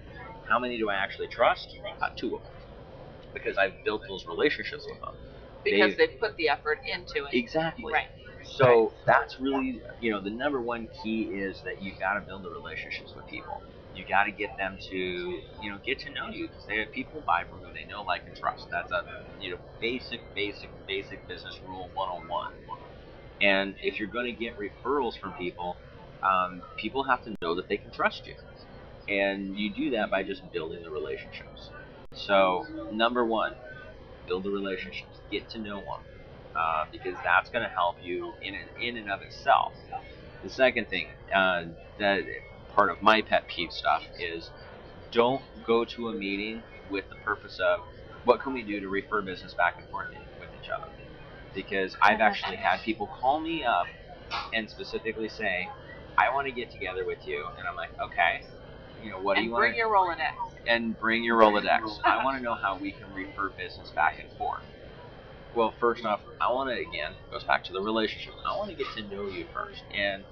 How 0.48 0.58
many 0.58 0.78
do 0.78 0.90
I 0.90 0.94
actually 0.94 1.28
trust? 1.28 1.76
Uh, 2.02 2.08
two 2.16 2.36
of 2.36 2.42
them, 2.42 2.52
because 3.32 3.56
I've 3.58 3.74
built 3.84 4.02
those 4.08 4.26
relationships 4.26 4.84
with 4.88 5.00
them. 5.00 5.33
Because 5.64 5.96
They- 5.96 6.06
put 6.06 6.36
the 6.36 6.48
effort 6.48 6.78
into 6.86 7.26
it. 7.26 7.34
Exactly. 7.34 7.92
Right. 7.92 8.06
So 8.44 8.92
that's 9.06 9.40
really, 9.40 9.80
you 10.00 10.10
know, 10.10 10.20
the 10.20 10.30
number 10.30 10.60
one 10.60 10.88
key 11.02 11.22
is 11.22 11.62
that 11.62 11.82
you 11.82 11.92
got 11.98 12.14
to 12.14 12.20
build 12.20 12.42
the 12.42 12.50
relationships 12.50 13.14
with 13.16 13.26
people. 13.26 13.62
You 13.94 14.04
got 14.04 14.24
to 14.24 14.32
get 14.32 14.56
them 14.58 14.78
to, 14.90 14.96
you 14.96 15.70
know, 15.70 15.78
get 15.84 16.00
to 16.00 16.10
know 16.10 16.28
you. 16.28 16.48
Because 16.48 16.66
they, 16.66 16.78
have 16.78 16.92
people 16.92 17.22
buy 17.26 17.44
from 17.48 17.60
who 17.60 17.72
they 17.72 17.84
know, 17.84 18.02
like, 18.02 18.22
and 18.26 18.36
trust. 18.36 18.66
That's 18.70 18.92
a, 18.92 19.04
you 19.40 19.50
know, 19.50 19.56
basic, 19.80 20.20
basic, 20.34 20.68
basic 20.86 21.26
business 21.28 21.58
rule 21.66 21.90
101. 21.94 22.52
And 23.40 23.74
if 23.82 23.98
you're 23.98 24.08
going 24.08 24.26
to 24.26 24.32
get 24.32 24.56
referrals 24.58 25.18
from 25.18 25.32
people, 25.34 25.76
um, 26.22 26.62
people 26.76 27.04
have 27.04 27.22
to 27.24 27.34
know 27.42 27.54
that 27.54 27.68
they 27.68 27.76
can 27.76 27.90
trust 27.90 28.26
you. 28.26 28.34
And 29.08 29.56
you 29.56 29.70
do 29.70 29.90
that 29.90 30.10
by 30.10 30.22
just 30.22 30.50
building 30.52 30.82
the 30.82 30.90
relationships. 30.90 31.70
So, 32.14 32.66
number 32.92 33.24
one, 33.24 33.54
build 34.26 34.44
the 34.44 34.50
relationships, 34.50 35.20
get 35.30 35.48
to 35.50 35.58
know 35.58 35.76
them 35.76 36.02
uh, 36.56 36.84
because 36.92 37.14
that's 37.24 37.50
going 37.50 37.62
to 37.64 37.70
help 37.70 37.96
you 38.02 38.32
in 38.42 38.54
and, 38.54 38.68
in 38.82 38.96
and 38.96 39.10
of 39.10 39.20
itself. 39.22 39.74
The 40.42 40.50
second 40.50 40.88
thing, 40.88 41.08
uh, 41.34 41.64
that 41.98 42.22
part 42.74 42.90
of 42.90 43.00
my 43.02 43.22
pet 43.22 43.46
peeve 43.48 43.70
stuff 43.72 44.02
is 44.18 44.50
don't 45.12 45.42
go 45.66 45.84
to 45.84 46.08
a 46.08 46.14
meeting 46.14 46.62
with 46.90 47.08
the 47.08 47.16
purpose 47.16 47.58
of 47.60 47.80
what 48.24 48.40
can 48.40 48.52
we 48.52 48.62
do 48.62 48.80
to 48.80 48.88
refer 48.88 49.22
business 49.22 49.54
back 49.54 49.76
and 49.78 49.86
forth 49.88 50.08
with 50.40 50.48
each 50.62 50.70
other. 50.70 50.86
Because 51.54 51.96
I've 52.02 52.20
actually 52.20 52.56
had 52.56 52.80
people 52.82 53.06
call 53.06 53.40
me 53.40 53.64
up 53.64 53.86
and 54.52 54.68
specifically 54.68 55.28
say, 55.28 55.68
I 56.18 56.32
want 56.34 56.46
to 56.46 56.52
get 56.52 56.70
together 56.70 57.04
with 57.06 57.26
you. 57.26 57.44
And 57.58 57.66
I'm 57.68 57.76
like, 57.76 57.90
okay, 58.02 58.42
you 59.04 59.10
know, 59.10 59.20
what 59.20 59.34
do 59.34 59.40
and 59.40 59.46
you 59.46 59.52
want 59.52 59.62
bring 59.62 59.76
your 59.76 59.88
Rolodex. 59.90 60.32
and 60.66 60.98
bring 60.98 61.24
your 61.24 61.38
Rolodex. 61.38 61.80
I 62.04 62.24
want 62.24 62.38
to 62.38 62.42
know 62.42 62.54
how 62.54 62.78
we 62.78 62.92
can 62.92 63.12
refer 63.12 63.50
business 63.50 63.90
back 63.94 64.18
and 64.18 64.30
forth. 64.38 64.64
Well, 65.54 65.74
first 65.78 66.04
off, 66.04 66.20
I 66.40 66.52
want 66.52 66.70
to 66.70 66.76
again 66.76 67.12
goes 67.30 67.44
back 67.44 67.64
to 67.64 67.72
the 67.72 67.80
relationship. 67.80 68.34
I 68.44 68.56
want 68.56 68.70
to 68.70 68.76
get 68.76 68.86
to 68.96 69.02
know 69.14 69.28
you 69.28 69.46
first, 69.52 69.82
and 69.94 70.24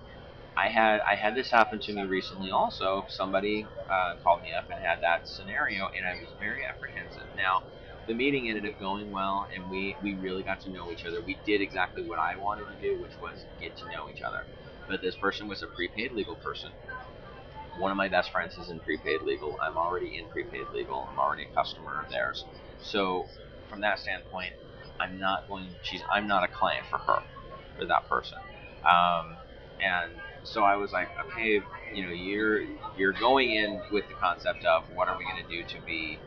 I 0.56 0.68
had 0.68 1.00
I 1.00 1.14
had 1.14 1.34
this 1.34 1.50
happen 1.50 1.80
to 1.80 1.92
me 1.92 2.02
recently. 2.04 2.50
Also, 2.50 3.04
somebody 3.08 3.66
uh, 3.90 4.14
called 4.22 4.42
me 4.42 4.52
up 4.52 4.70
and 4.70 4.80
had 4.80 5.00
that 5.02 5.28
scenario, 5.28 5.88
and 5.96 6.06
I 6.06 6.14
was 6.14 6.30
very 6.40 6.64
apprehensive. 6.64 7.28
Now, 7.36 7.62
the 8.06 8.14
meeting 8.14 8.48
ended 8.48 8.66
up 8.66 8.78
going 8.80 9.10
well, 9.10 9.46
and 9.54 9.70
we 9.70 9.96
we 10.02 10.14
really 10.14 10.42
got 10.42 10.60
to 10.62 10.70
know 10.70 10.90
each 10.90 11.04
other. 11.04 11.22
We 11.24 11.38
did 11.46 11.60
exactly 11.60 12.02
what 12.02 12.18
I 12.18 12.36
wanted 12.36 12.66
to 12.66 12.80
do, 12.80 13.00
which 13.00 13.12
was 13.20 13.44
get 13.60 13.76
to 13.78 13.88
know 13.90 14.08
each 14.10 14.22
other. 14.22 14.44
But 14.88 15.00
this 15.02 15.14
person 15.16 15.48
was 15.48 15.62
a 15.62 15.68
prepaid 15.68 16.12
legal 16.12 16.36
person 16.36 16.72
one 17.78 17.90
of 17.90 17.96
my 17.96 18.08
best 18.08 18.32
friends 18.32 18.56
is 18.58 18.70
in 18.70 18.80
prepaid 18.80 19.22
legal. 19.22 19.58
I'm 19.62 19.78
already 19.78 20.18
in 20.18 20.28
prepaid 20.28 20.68
legal. 20.74 21.06
I'm 21.10 21.18
already 21.18 21.44
a 21.44 21.54
customer 21.54 22.02
of 22.02 22.10
theirs. 22.10 22.44
So 22.80 23.26
from 23.68 23.80
that 23.82 23.98
standpoint, 24.00 24.52
I'm 25.00 25.18
not 25.18 25.48
going. 25.48 25.76
She's. 25.82 26.02
I'm 26.10 26.26
not 26.28 26.44
a 26.44 26.48
client 26.48 26.86
for 26.90 26.98
her, 26.98 27.20
for 27.78 27.86
that 27.86 28.08
person. 28.08 28.38
Um, 28.88 29.38
and 29.80 30.12
so 30.44 30.64
I 30.64 30.76
was 30.76 30.92
like, 30.92 31.08
okay, 31.32 31.60
you 31.94 32.04
know, 32.06 32.12
you're 32.12 32.62
you're 32.96 33.14
going 33.14 33.52
in 33.52 33.80
with 33.92 34.06
the 34.08 34.14
concept 34.14 34.64
of 34.64 34.84
what 34.94 35.08
are 35.08 35.16
we 35.18 35.24
going 35.24 35.42
to 35.44 35.48
do 35.48 35.64
to 35.78 35.84
be 35.86 36.20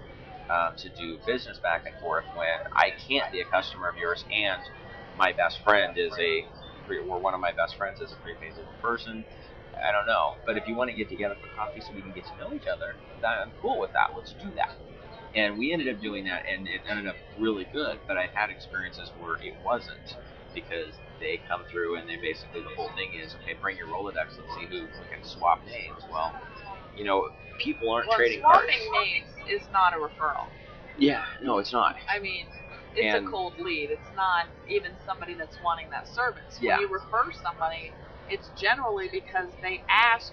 um, 0.50 0.76
to 0.78 0.90
do 0.90 1.20
business 1.26 1.60
back 1.64 1.84
and 1.86 1.96
forth 2.02 2.26
when 2.36 2.60
I 2.74 2.92
can't 3.08 3.32
be 3.32 3.42
a 3.42 3.46
customer 3.46 3.90
of 3.90 3.98
yours 3.98 4.26
and 4.32 4.62
my 5.16 5.34
best 5.34 5.60
friend 5.64 5.98
is 5.98 6.14
a 6.20 6.46
or 7.10 7.20
one 7.20 7.34
of 7.34 7.40
my 7.42 7.52
best 7.52 7.78
friends 7.78 8.02
is 8.02 8.14
a 8.14 8.18
prepaid 8.18 8.56
legal 8.58 8.76
person. 8.82 9.26
I 9.84 9.92
don't 9.92 10.06
know. 10.06 10.36
But 10.46 10.58
if 10.58 10.68
you 10.68 10.76
want 10.76 10.90
to 10.90 10.96
get 10.96 11.10
together 11.10 11.36
for 11.40 11.48
coffee 11.56 11.82
so 11.82 11.94
we 11.94 12.02
can 12.02 12.12
get 12.12 12.26
to 12.26 12.38
know 12.38 12.54
each 12.54 12.68
other, 12.68 12.96
I'm 13.26 13.52
cool 13.62 13.80
with 13.80 13.92
that. 13.94 14.10
Let's 14.16 14.34
do 14.42 14.50
that. 14.56 14.74
And 15.36 15.58
we 15.58 15.74
ended 15.74 15.94
up 15.94 16.02
doing 16.02 16.24
that, 16.26 16.44
and 16.50 16.68
it 16.68 16.82
ended 16.88 17.08
up 17.08 17.16
really 17.38 17.68
good. 17.74 18.00
But 18.08 18.18
I've 18.18 18.30
had 18.32 18.50
experiences 18.50 19.12
where 19.20 19.36
it 19.36 19.54
wasn't 19.66 20.16
because 20.54 20.94
they 21.20 21.42
come 21.48 21.64
through 21.70 21.98
and 21.98 22.08
they 22.08 22.16
basically 22.16 22.62
the 22.62 22.70
whole 22.78 22.90
thing 22.96 23.12
is 23.22 23.36
okay, 23.44 23.54
bring 23.60 23.76
your 23.78 23.88
Rolodex. 23.88 24.38
Let's 24.40 24.56
see 24.56 24.66
who 24.68 24.84
we 24.84 25.06
can 25.12 25.24
swap 25.24 25.60
names. 25.66 26.04
Well, 26.10 26.34
you 26.96 27.04
know, 27.04 27.30
people 27.60 27.92
aren't 27.92 28.08
Well, 28.08 28.18
trading 28.18 28.42
cards. 28.42 28.64
swapping 28.68 28.92
names 29.04 29.28
is 29.50 29.68
not 29.72 29.94
a 29.94 29.98
referral. 29.98 30.48
Yeah, 30.98 31.26
no, 31.42 31.58
it's 31.60 31.74
not. 31.74 31.96
I 32.08 32.20
mean, 32.20 32.48
it's 32.96 33.14
And- 33.16 33.28
a 33.28 33.30
cold 33.30 33.60
lead. 33.60 33.90
It's 33.92 34.10
not 34.16 34.48
even 34.70 34.96
somebody 35.06 35.34
that's 35.34 35.58
wanting 35.62 35.90
that 35.90 36.08
service. 36.08 36.58
Yeah. 36.62 36.78
When 36.78 36.88
you 36.88 36.94
refer 36.94 37.32
somebody, 37.44 37.92
it's 38.30 38.50
generally 38.58 39.10
because 39.12 39.50
they 39.62 39.84
asked 39.90 40.32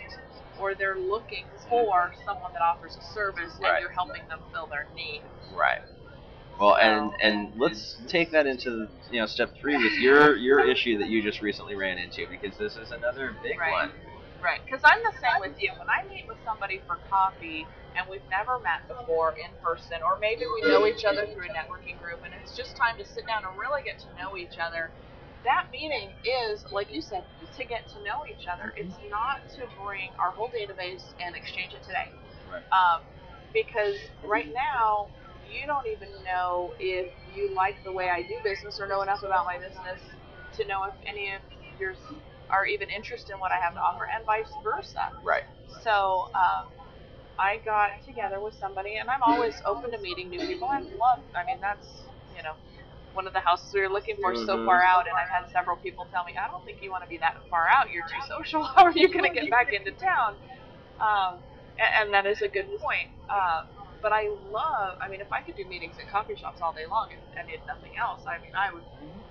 or 0.58 0.74
they're 0.74 0.98
looking 0.98 1.44
for 1.68 2.12
someone 2.26 2.52
that 2.52 2.62
offers 2.62 2.96
a 2.96 3.04
service 3.14 3.52
Right. 3.60 3.72
and 3.76 3.80
you're 3.80 3.92
helping 3.96 4.22
them 4.28 4.40
fill 4.52 4.66
their 4.68 4.86
need. 4.94 5.22
Right. 5.56 5.80
Well, 6.60 6.76
and 6.76 7.10
and 7.20 7.52
let's 7.58 7.96
take 8.08 8.30
that 8.32 8.46
into 8.46 8.86
you 9.10 9.20
know 9.20 9.26
step 9.26 9.54
three 9.60 9.76
with 9.76 9.98
your 9.98 10.36
your 10.36 10.60
issue 10.68 10.98
that 10.98 11.08
you 11.08 11.22
just 11.22 11.40
recently 11.40 11.74
ran 11.74 11.98
into 11.98 12.28
because 12.28 12.56
this 12.58 12.76
is 12.76 12.92
another 12.92 13.36
big 13.42 13.58
Right. 13.58 13.72
one. 13.72 13.92
Right, 14.42 14.58
because 14.66 14.82
I'm 14.82 14.98
the 15.06 15.14
same 15.22 15.38
with 15.38 15.54
you. 15.62 15.70
When 15.78 15.86
I 15.86 16.02
meet 16.10 16.26
with 16.26 16.38
somebody 16.42 16.82
for 16.82 16.98
coffee 17.06 17.62
and 17.94 18.02
we've 18.10 18.26
never 18.26 18.58
met 18.58 18.82
before 18.90 19.38
in 19.38 19.54
person, 19.62 20.02
or 20.02 20.18
maybe 20.18 20.42
we 20.42 20.66
know 20.66 20.82
each 20.82 21.06
other 21.06 21.22
through 21.30 21.46
a 21.46 21.54
networking 21.54 21.94
group 22.02 22.26
and 22.26 22.34
it's 22.42 22.50
just 22.58 22.74
time 22.74 22.98
to 22.98 23.06
sit 23.06 23.22
down 23.30 23.46
and 23.46 23.54
really 23.54 23.86
get 23.86 24.02
to 24.02 24.10
know 24.18 24.34
each 24.34 24.58
other, 24.58 24.90
that 25.44 25.66
meeting 25.72 26.10
is, 26.24 26.64
like 26.72 26.92
you 26.92 27.02
said, 27.02 27.24
to 27.56 27.64
get 27.64 27.88
to 27.88 27.98
know 28.02 28.24
each 28.30 28.46
other. 28.46 28.72
It's 28.76 28.94
not 29.10 29.48
to 29.56 29.66
bring 29.82 30.10
our 30.18 30.30
whole 30.30 30.48
database 30.48 31.04
and 31.24 31.34
exchange 31.34 31.72
it 31.74 31.82
today. 31.82 32.10
Right. 32.50 32.62
Um, 32.72 33.02
because 33.52 33.96
right 34.24 34.52
now, 34.54 35.08
you 35.50 35.66
don't 35.66 35.86
even 35.86 36.08
know 36.24 36.72
if 36.78 37.12
you 37.36 37.54
like 37.54 37.76
the 37.84 37.92
way 37.92 38.08
I 38.08 38.22
do 38.22 38.34
business 38.42 38.80
or 38.80 38.88
know 38.88 39.02
enough 39.02 39.22
about 39.22 39.44
my 39.44 39.58
business 39.58 40.00
to 40.56 40.66
know 40.66 40.84
if 40.84 40.94
any 41.06 41.32
of 41.34 41.42
yours 41.78 41.98
are 42.50 42.66
even 42.66 42.88
interested 42.90 43.32
in 43.32 43.40
what 43.40 43.52
I 43.52 43.58
have 43.60 43.74
to 43.74 43.80
offer, 43.80 44.08
and 44.14 44.24
vice 44.24 44.48
versa. 44.62 45.12
Right. 45.24 45.44
So 45.82 46.28
um, 46.34 46.68
I 47.38 47.58
got 47.64 47.90
together 48.06 48.40
with 48.40 48.54
somebody, 48.54 48.96
and 48.96 49.08
I'm 49.08 49.22
always 49.22 49.60
open 49.66 49.90
to 49.90 49.98
meeting 49.98 50.30
new 50.30 50.40
people. 50.46 50.68
I 50.68 50.80
love, 50.80 51.24
I 51.34 51.44
mean, 51.46 51.58
that's, 51.60 51.88
you 52.36 52.42
know, 52.42 52.54
one 53.14 53.26
of 53.26 53.32
the 53.32 53.40
houses 53.40 53.72
we 53.72 53.80
were 53.80 53.88
looking 53.88 54.16
for 54.20 54.34
so 54.34 54.56
Mhm. 54.58 54.64
far 54.64 54.82
out, 54.82 55.06
and 55.06 55.16
I've 55.16 55.28
had 55.28 55.48
several 55.50 55.76
people 55.76 56.06
tell 56.06 56.24
me, 56.24 56.36
I 56.36 56.48
don't 56.48 56.64
think 56.64 56.82
you 56.82 56.90
want 56.90 57.04
to 57.04 57.08
be 57.08 57.18
that 57.18 57.36
far 57.48 57.68
out. 57.68 57.90
You're 57.90 58.06
too 58.08 58.20
social. 58.28 58.64
How 58.74 58.84
are 58.84 58.92
you 58.92 59.08
going 59.08 59.24
to 59.24 59.34
get 59.40 59.50
back 59.50 59.72
into 59.72 59.92
town? 59.92 60.36
Um, 61.00 61.40
and, 61.78 61.90
and 61.98 62.14
that 62.14 62.26
is 62.26 62.40
a 62.42 62.48
good 62.48 62.68
point. 62.80 63.08
Um, 63.28 63.66
but 64.00 64.12
I 64.12 64.28
love, 64.50 64.98
I 65.00 65.08
mean, 65.08 65.20
if 65.20 65.30
I 65.32 65.42
could 65.42 65.54
do 65.56 65.64
meetings 65.66 65.96
at 65.98 66.08
coffee 66.10 66.34
shops 66.34 66.60
all 66.60 66.72
day 66.72 66.86
long 66.90 67.08
and, 67.12 67.20
and 67.38 67.48
did 67.48 67.60
nothing 67.66 67.92
else, 67.96 68.26
I 68.26 68.38
mean, 68.42 68.50
I 68.54 68.72
would 68.74 68.82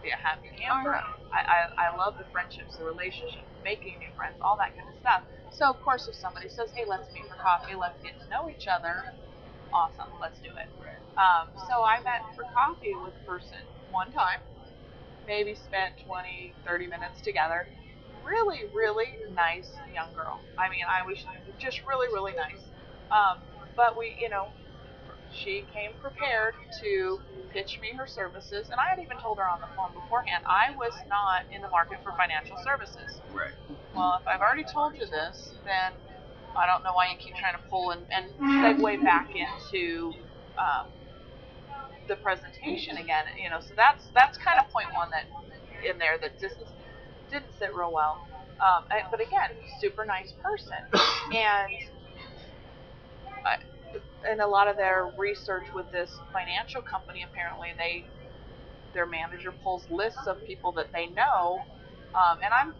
be 0.01 0.09
a 0.09 0.15
happy 0.17 0.47
camper. 0.57 0.95
I, 1.33 1.39
I, 1.43 1.91
I 1.91 1.97
love 1.97 2.15
the 2.17 2.25
friendships, 2.31 2.77
the 2.77 2.85
relationships, 2.85 3.51
making 3.63 3.99
new 3.99 4.09
friends, 4.15 4.35
all 4.41 4.55
that 4.57 4.71
kind 4.77 4.87
of 4.87 4.95
stuff. 4.99 5.21
So, 5.51 5.67
of 5.67 5.81
course, 5.83 6.07
if 6.07 6.15
somebody 6.15 6.47
says, 6.47 6.71
hey, 6.73 6.85
let's 6.87 7.11
meet 7.13 7.27
for 7.27 7.35
coffee, 7.35 7.75
let's 7.75 7.99
get 8.01 8.15
to 8.23 8.25
know 8.31 8.47
each 8.49 8.67
other, 8.67 9.03
awesome, 9.73 10.07
let's 10.21 10.39
do 10.39 10.49
it. 10.55 10.69
Um, 11.17 11.47
so 11.67 11.83
I 11.83 12.01
met 12.03 12.23
for 12.35 12.45
coffee 12.53 12.95
with 12.95 13.13
a 13.13 13.25
person 13.29 13.59
one 13.91 14.11
time, 14.11 14.39
maybe 15.27 15.55
spent 15.55 15.93
20, 16.05 16.53
30 16.65 16.87
minutes 16.87 17.21
together. 17.21 17.67
Really, 18.23 18.61
really 18.73 19.17
nice 19.35 19.71
young 19.93 20.13
girl. 20.15 20.39
I 20.57 20.69
mean, 20.69 20.85
I 20.87 21.05
was 21.05 21.17
just 21.59 21.81
really, 21.87 22.07
really 22.13 22.33
nice. 22.33 22.61
Um, 23.11 23.41
but 23.75 23.97
we, 23.97 24.15
you 24.19 24.29
know, 24.29 24.47
she 25.31 25.65
came 25.73 25.91
prepared 26.01 26.53
to 26.81 27.19
pitch 27.51 27.79
me 27.81 27.91
her 27.97 28.07
services, 28.07 28.69
and 28.71 28.79
I 28.79 28.87
had 28.89 28.99
even 28.99 29.17
told 29.19 29.37
her 29.37 29.47
on 29.47 29.59
the 29.59 29.67
phone 29.75 29.91
beforehand 29.93 30.43
I 30.47 30.75
was 30.75 30.93
not 31.09 31.43
in 31.51 31.61
the 31.61 31.69
market 31.69 31.99
for 32.03 32.13
financial 32.15 32.55
services. 32.63 33.19
Right. 33.33 33.51
Well, 33.95 34.19
if 34.21 34.27
I've 34.27 34.39
already 34.39 34.63
told 34.71 34.95
you 34.95 35.05
this, 35.07 35.55
then 35.65 35.91
I 36.55 36.65
don't 36.65 36.83
know 36.83 36.93
why 36.93 37.11
you 37.11 37.17
keep 37.19 37.35
trying 37.35 37.55
to 37.55 37.63
pull 37.69 37.91
and, 37.91 38.05
and 38.11 38.25
segue 38.63 39.03
back 39.03 39.29
into 39.35 40.13
um, 40.57 40.87
the 42.11 42.19
presentation 42.19 42.97
again. 42.99 43.23
You 43.41 43.49
know, 43.49 43.63
so 43.63 43.71
that's 43.75 44.11
that's 44.13 44.37
kind 44.37 44.59
of 44.59 44.67
point 44.69 44.91
one 44.93 45.07
that 45.15 45.31
in 45.87 45.97
there 45.97 46.19
that 46.21 46.35
just 46.39 46.59
didn't 47.31 47.55
sit 47.57 47.71
real 47.73 47.91
well. 47.95 48.19
Um, 48.59 48.85
but 49.09 49.19
again, 49.23 49.55
super 49.79 50.05
nice 50.05 50.33
person, 50.43 50.77
and 51.33 51.71
I, 53.47 53.55
and 54.29 54.41
a 54.41 54.47
lot 54.47 54.67
of 54.67 54.75
their 54.77 55.09
research 55.17 55.65
with 55.73 55.89
this 55.91 56.11
financial 56.31 56.81
company, 56.83 57.23
apparently 57.25 57.69
they 57.79 58.05
their 58.93 59.07
manager 59.07 59.53
pulls 59.63 59.87
lists 59.89 60.27
of 60.27 60.43
people 60.45 60.73
that 60.73 60.91
they 60.93 61.07
know, 61.07 61.59
um, 62.13 62.37
and 62.43 62.53
I'm 62.53 62.75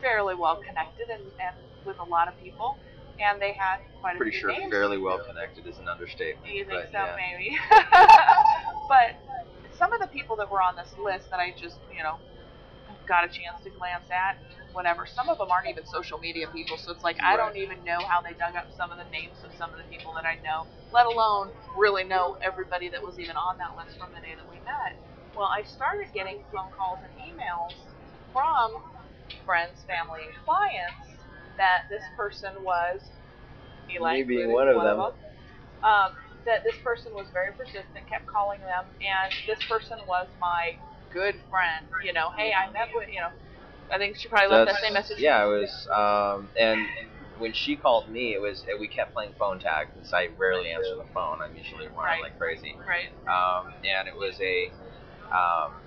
fairly 0.00 0.34
well 0.34 0.56
connected 0.56 1.08
and, 1.12 1.22
and 1.38 1.56
with 1.84 1.98
a 2.00 2.04
lot 2.04 2.28
of 2.28 2.34
people, 2.42 2.78
and 3.20 3.40
they 3.40 3.52
had 3.52 3.78
quite 4.00 4.16
a 4.16 4.18
Pretty 4.18 4.32
few 4.32 4.40
sure 4.40 4.52
names. 4.52 4.70
fairly 4.70 4.98
well 4.98 5.20
connected 5.26 5.66
is 5.66 5.78
an 5.78 5.88
understatement. 5.88 6.46
Do 6.46 6.52
You 6.52 6.64
think 6.64 6.90
but, 6.90 6.92
so, 6.92 6.98
yeah. 6.98 7.16
maybe? 7.16 7.56
but 8.88 9.16
some 9.78 9.92
of 9.92 10.00
the 10.00 10.08
people 10.08 10.36
that 10.36 10.50
were 10.50 10.62
on 10.62 10.76
this 10.76 10.92
list 11.02 11.30
that 11.30 11.40
I 11.40 11.54
just, 11.56 11.76
you 11.94 12.02
know, 12.02 12.16
got 13.06 13.24
a 13.24 13.28
chance 13.28 13.62
to 13.64 13.70
glance 13.70 14.10
at. 14.10 14.38
Whatever. 14.72 15.06
Some 15.06 15.28
of 15.28 15.38
them 15.38 15.52
aren't 15.52 15.68
even 15.68 15.86
social 15.86 16.18
media 16.18 16.48
people, 16.50 16.76
so 16.76 16.90
it's 16.90 17.04
like 17.04 17.16
I 17.22 17.36
don't 17.36 17.56
even 17.56 17.84
know 17.84 18.00
how 18.10 18.20
they 18.20 18.34
dug 18.34 18.56
up 18.56 18.66
some 18.76 18.90
of 18.90 18.98
the 18.98 19.06
names 19.12 19.38
of 19.44 19.54
some 19.56 19.70
of 19.70 19.78
the 19.78 19.84
people 19.86 20.12
that 20.14 20.24
I 20.26 20.34
know, 20.42 20.66
let 20.92 21.06
alone 21.06 21.50
really 21.78 22.02
know 22.02 22.36
everybody 22.42 22.88
that 22.88 23.00
was 23.00 23.20
even 23.20 23.36
on 23.36 23.56
that 23.58 23.76
list 23.76 23.98
from 23.98 24.10
the 24.10 24.20
day 24.20 24.34
that 24.34 24.50
we 24.50 24.58
met. 24.66 24.98
Well, 25.36 25.46
I 25.46 25.62
started 25.62 26.08
getting 26.12 26.42
phone 26.50 26.72
calls 26.76 26.98
and 27.06 27.14
emails 27.22 27.70
from 28.32 28.82
friends, 29.46 29.78
family, 29.86 30.26
and 30.26 30.34
clients 30.44 31.13
that 31.56 31.86
this 31.90 32.02
person 32.16 32.50
was 32.62 33.00
Eli 33.90 34.18
Me 34.18 34.22
being 34.22 34.50
included, 34.50 34.76
one 34.76 34.86
of 34.86 34.96
them. 34.96 35.00
Um, 35.82 36.10
that 36.46 36.64
this 36.64 36.76
person 36.84 37.12
was 37.14 37.26
very 37.32 37.52
persistent, 37.52 38.04
kept 38.08 38.26
calling 38.26 38.60
them, 38.60 38.84
and 39.00 39.32
this 39.46 39.62
person 39.68 39.98
was 40.06 40.28
my 40.40 40.76
good 41.12 41.34
friend. 41.48 41.84
You 42.04 42.12
know, 42.12 42.28
hey, 42.36 42.52
I 42.52 42.70
met 42.72 42.88
with 42.94 43.08
you 43.12 43.20
know. 43.20 43.32
I 43.92 43.98
think 43.98 44.16
she 44.16 44.28
probably 44.28 44.48
left 44.56 44.72
that 44.72 44.80
same 44.80 44.94
message. 44.94 45.18
Yeah, 45.20 45.44
it 45.44 45.48
was. 45.48 45.88
Um, 45.92 46.48
and 46.58 46.80
when 47.38 47.52
she 47.52 47.76
called 47.76 48.08
me, 48.08 48.32
it 48.34 48.40
was 48.40 48.64
we 48.80 48.88
kept 48.88 49.12
playing 49.12 49.32
phone 49.38 49.58
tag 49.60 49.88
because 49.94 50.12
I 50.12 50.28
rarely 50.38 50.70
answer 50.70 50.96
the 50.96 51.08
phone. 51.12 51.38
I'm 51.44 51.54
usually 51.56 51.86
running 51.88 52.22
Right. 52.22 52.22
like 52.22 52.38
crazy. 52.38 52.74
Right. 52.88 53.12
Um, 53.28 53.72
and 53.84 54.08
it 54.08 54.14
was 54.16 54.40
a. 54.40 54.72
Um, 55.34 55.83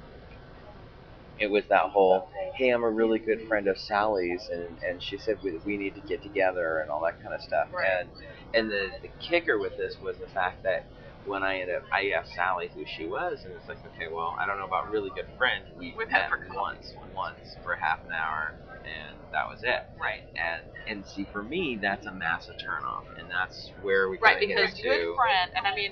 it 1.39 1.49
was 1.49 1.63
that 1.69 1.83
whole, 1.91 2.29
hey, 2.55 2.69
I'm 2.69 2.83
a 2.83 2.89
really 2.89 3.19
good 3.19 3.47
friend 3.47 3.67
of 3.67 3.77
Sally's, 3.77 4.49
and, 4.51 4.77
and 4.87 5.01
she 5.01 5.17
said 5.17 5.37
we, 5.43 5.57
we 5.65 5.77
need 5.77 5.95
to 5.95 6.01
get 6.01 6.23
together 6.23 6.79
and 6.79 6.89
all 6.89 7.01
that 7.03 7.21
kind 7.21 7.33
of 7.33 7.41
stuff. 7.41 7.67
Right. 7.73 7.87
And 8.01 8.09
and 8.53 8.71
the, 8.71 8.89
the 9.01 9.09
kicker 9.19 9.59
with 9.59 9.75
this 9.77 9.97
was 10.01 10.17
the 10.17 10.27
fact 10.27 10.63
that 10.63 10.85
when 11.25 11.43
I 11.43 11.59
ended 11.59 11.75
up, 11.75 11.83
I 11.91 12.11
asked 12.17 12.33
Sally 12.33 12.71
who 12.73 12.85
she 12.85 13.05
was, 13.05 13.43
and 13.43 13.53
it's 13.53 13.67
like, 13.67 13.79
okay, 13.95 14.07
well, 14.11 14.35
I 14.39 14.45
don't 14.45 14.57
know 14.57 14.65
about 14.65 14.89
really 14.91 15.09
good 15.15 15.27
friend. 15.37 15.63
We 15.77 15.93
We've 15.97 16.09
met 16.09 16.29
for 16.29 16.39
once, 16.55 16.93
once 17.13 17.57
for 17.63 17.75
half 17.75 17.99
an 18.05 18.13
hour, 18.13 18.55
and 18.85 19.17
that 19.33 19.47
was 19.49 19.59
it. 19.63 19.83
Right. 19.99 20.23
And 20.39 20.63
and 20.87 21.05
see, 21.05 21.27
for 21.31 21.43
me, 21.43 21.77
that's 21.81 22.05
a 22.05 22.13
massive 22.13 22.55
turnoff, 22.55 23.03
and 23.19 23.29
that's 23.29 23.71
where 23.81 24.09
we 24.09 24.17
Right, 24.21 24.39
because 24.39 24.73
good 24.81 25.15
friend, 25.15 25.51
and 25.55 25.67
I 25.67 25.75
mean, 25.75 25.91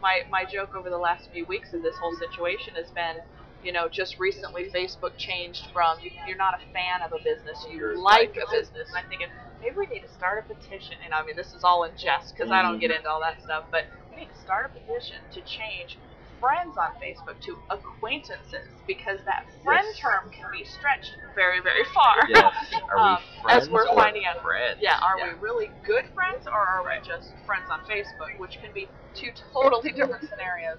my 0.00 0.22
my 0.30 0.44
joke 0.44 0.74
over 0.74 0.90
the 0.90 0.98
last 0.98 1.30
few 1.32 1.44
weeks 1.46 1.72
of 1.72 1.82
this 1.82 1.94
whole 2.00 2.14
situation 2.16 2.74
has 2.74 2.90
been, 2.90 3.16
you 3.64 3.72
know, 3.72 3.88
just 3.88 4.18
recently 4.18 4.70
Facebook 4.74 5.16
changed 5.16 5.62
from 5.72 5.98
you, 6.00 6.10
you're 6.26 6.36
not 6.36 6.54
a 6.54 6.72
fan 6.72 7.02
of 7.04 7.12
a 7.12 7.22
business, 7.22 7.64
you 7.70 7.78
You're 7.78 7.98
like 7.98 8.36
a 8.36 8.50
business. 8.50 8.88
And 8.88 8.96
I'm 8.96 9.08
thinking 9.08 9.28
maybe 9.60 9.76
we 9.76 9.86
need 9.86 10.02
to 10.02 10.12
start 10.12 10.44
a 10.44 10.54
petition. 10.54 10.96
And 11.04 11.12
I 11.14 11.24
mean, 11.24 11.36
this 11.36 11.52
is 11.54 11.64
all 11.64 11.84
in 11.84 11.92
jest 11.96 12.34
because 12.34 12.50
I 12.52 12.62
don't 12.62 12.78
get 12.78 12.90
into 12.90 13.08
all 13.08 13.20
that 13.20 13.42
stuff, 13.42 13.64
but 13.70 13.84
we 14.10 14.22
need 14.22 14.28
to 14.30 14.40
start 14.40 14.70
a 14.70 14.78
petition 14.78 15.16
to 15.32 15.40
change 15.42 15.98
friends 16.38 16.76
on 16.76 16.92
Facebook 17.00 17.40
to 17.40 17.56
acquaintances 17.70 18.68
because 18.86 19.18
that 19.24 19.46
friend 19.64 19.80
Yes. 19.88 19.98
term 19.98 20.30
can 20.30 20.50
be 20.52 20.64
stretched 20.64 21.16
very, 21.34 21.60
very 21.60 21.82
far. 21.94 22.14
Yes. 22.28 22.52
Are 22.92 22.98
Um, 22.98 23.16
we 23.16 23.42
friends 23.42 23.62
as 23.64 23.70
we're 23.70 23.86
finding 23.94 24.26
out. 24.26 24.42
friends? 24.42 24.78
Yeah, 24.80 24.98
are 25.00 25.16
we 25.16 25.32
really 25.40 25.70
good 25.84 26.04
friends 26.14 26.46
or 26.46 26.52
are 26.60 26.84
we 26.84 27.00
just 27.06 27.32
friends 27.46 27.64
on 27.70 27.80
Facebook, 27.88 28.38
which 28.38 28.58
can 28.60 28.70
be 28.72 28.86
two 29.14 29.30
totally 29.52 29.92
different 29.96 30.28
scenarios. 30.28 30.78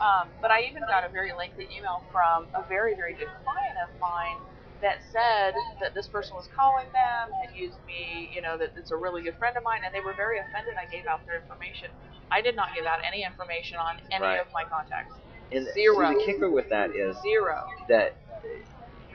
Um, 0.00 0.28
but 0.40 0.50
I 0.50 0.62
even 0.62 0.82
got 0.86 1.04
a 1.04 1.10
very 1.10 1.32
lengthy 1.32 1.66
email 1.76 2.02
from 2.12 2.46
a 2.54 2.62
very, 2.68 2.94
very 2.94 3.14
good 3.14 3.30
client 3.42 3.76
of 3.82 3.90
mine 4.00 4.38
that 4.80 5.02
said 5.10 5.54
that 5.80 5.92
this 5.94 6.06
person 6.06 6.36
was 6.36 6.48
calling 6.54 6.86
them, 6.94 7.34
had 7.42 7.50
used 7.56 7.78
me, 7.86 8.30
you 8.32 8.40
know, 8.40 8.56
that 8.56 8.70
it's 8.76 8.92
a 8.92 8.96
really 8.96 9.22
good 9.22 9.34
friend 9.36 9.56
of 9.56 9.64
mine, 9.64 9.80
and 9.84 9.92
they 9.92 9.98
were 10.00 10.14
very 10.14 10.38
offended 10.38 10.74
I 10.78 10.86
gave 10.86 11.06
out 11.06 11.26
their 11.26 11.40
information. 11.42 11.90
I 12.30 12.40
did 12.40 12.54
not 12.54 12.68
give 12.76 12.86
out 12.86 13.00
any 13.04 13.24
information 13.24 13.78
on 13.78 13.98
any 14.12 14.22
Right. 14.22 14.40
of 14.40 14.46
my 14.54 14.62
contacts. 14.64 15.14
And 15.50 15.66
see, 15.74 15.82
Zero. 15.82 16.14
the 16.14 16.22
kicker 16.24 16.50
with 16.50 16.68
that 16.68 16.94
is 16.94 17.16
Zero. 17.22 17.66
that 17.88 18.14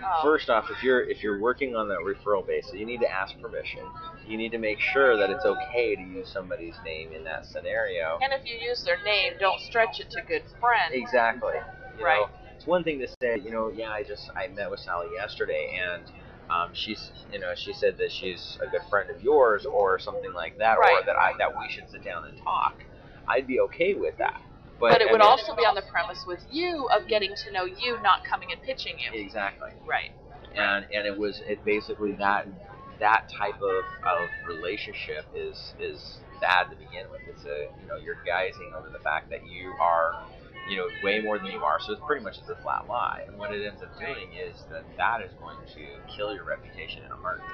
Oh. 0.04 0.22
first 0.22 0.50
off, 0.50 0.70
if 0.70 0.84
you're 0.84 1.02
if 1.08 1.24
you're 1.24 1.40
working 1.40 1.76
on 1.78 1.88
that 1.88 2.00
referral 2.00 2.46
basis, 2.46 2.74
you 2.74 2.86
need 2.86 3.00
to 3.00 3.10
ask 3.10 3.40
permission. 3.40 3.84
You 4.28 4.38
need 4.38 4.52
to 4.52 4.58
make 4.58 4.80
sure 4.80 5.18
that 5.18 5.30
it's 5.30 5.46
okay 5.46 5.96
to 5.96 6.02
use 6.02 6.30
somebody's 6.32 6.76
name 6.86 7.12
in 7.14 7.24
that 7.26 7.46
scenario. 7.46 8.20
And 8.22 8.32
if 8.34 8.42
you 8.46 8.56
use 8.56 8.84
their 8.84 8.98
name, 9.04 9.34
don't 9.40 9.60
stretch 9.62 10.00
it 10.00 10.10
to 10.12 10.22
good 10.28 10.44
friend. 10.60 10.94
Exactly. 10.94 11.54
You 11.98 12.06
Right. 12.06 12.20
Know, 12.20 12.30
it's 12.56 12.66
one 12.66 12.84
thing 12.84 13.00
to 13.00 13.08
say, 13.22 13.38
you 13.44 13.52
know, 13.52 13.70
yeah, 13.76 13.90
I 13.90 14.04
just 14.04 14.30
I 14.36 14.48
met 14.48 14.72
with 14.72 14.80
Sally 14.80 15.08
yesterday, 15.16 15.78
and 15.78 16.04
um, 16.50 16.70
she's, 16.74 17.12
you 17.32 17.40
know, 17.40 17.52
she 17.56 17.74
said 17.74 17.98
that 17.98 18.12
she's 18.12 18.58
a 18.66 18.68
good 18.70 18.82
friend 18.90 19.10
of 19.10 19.22
yours, 19.22 19.66
or 19.66 20.00
something 20.00 20.34
like 20.34 20.58
that, 20.60 20.78
or 20.78 20.82
Right. 20.82 21.06
that 21.06 21.16
I 21.18 21.34
that 21.40 21.52
we 21.58 21.68
should 21.70 21.90
sit 21.90 22.04
down 22.04 22.26
and 22.26 22.38
talk. 22.44 22.76
I'd 23.28 23.48
be 23.48 23.60
okay 23.62 23.94
with 23.94 24.18
that. 24.18 24.42
But, 24.80 24.92
But 24.92 25.02
it 25.02 25.10
I 25.10 25.12
would 25.12 25.20
mean- 25.20 25.28
also 25.28 25.56
be 25.56 25.66
on 25.66 25.76
the 25.76 25.82
premise 25.92 26.24
with 26.28 26.46
you 26.52 26.88
of 26.94 27.08
getting 27.08 27.34
to 27.46 27.52
know 27.52 27.66
you, 27.66 28.00
not 28.02 28.24
coming 28.30 28.50
and 28.52 28.62
pitching 28.62 28.94
you. 29.00 29.10
exactly. 29.20 29.70
Right. 29.88 30.12
and 30.56 30.86
and 30.94 31.08
it 31.08 31.18
was 31.18 31.42
it 31.48 31.64
basically 31.66 32.14
that 32.14 32.48
that 33.04 33.28
type 33.28 33.60
of, 33.60 33.84
of 34.08 34.30
relationship 34.48 35.26
is 35.36 35.76
is 35.80 36.24
bad 36.40 36.72
to 36.72 36.76
begin 36.80 37.12
with. 37.12 37.22
It's 37.28 37.44
a 37.44 37.68
you 37.82 37.88
know 37.88 37.98
you're 38.00 38.24
guising 38.24 38.72
over 38.74 38.90
the 38.90 39.04
fact 39.04 39.30
that 39.30 39.44
you 39.46 39.76
are 39.80 40.24
you 40.70 40.78
know 40.78 40.88
way 41.04 41.20
more 41.20 41.38
than 41.38 41.48
you 41.52 41.60
are, 41.60 41.80
so 41.84 41.92
it's 41.92 42.02
pretty 42.08 42.24
much 42.24 42.40
just 42.40 42.50
a 42.50 42.56
flat 42.64 42.88
lie. 42.88 43.24
And 43.28 43.38
what 43.38 43.52
it 43.54 43.60
ends 43.68 43.84
up 43.84 43.92
doing 44.00 44.32
is 44.40 44.64
that 44.72 44.86
that 44.98 45.20
is 45.22 45.32
going 45.40 45.60
to 45.76 45.84
kill 46.16 46.34
your 46.34 46.46
reputation 46.46 47.04
in 47.04 47.12
a 47.12 47.16
heartbeat. 47.20 47.52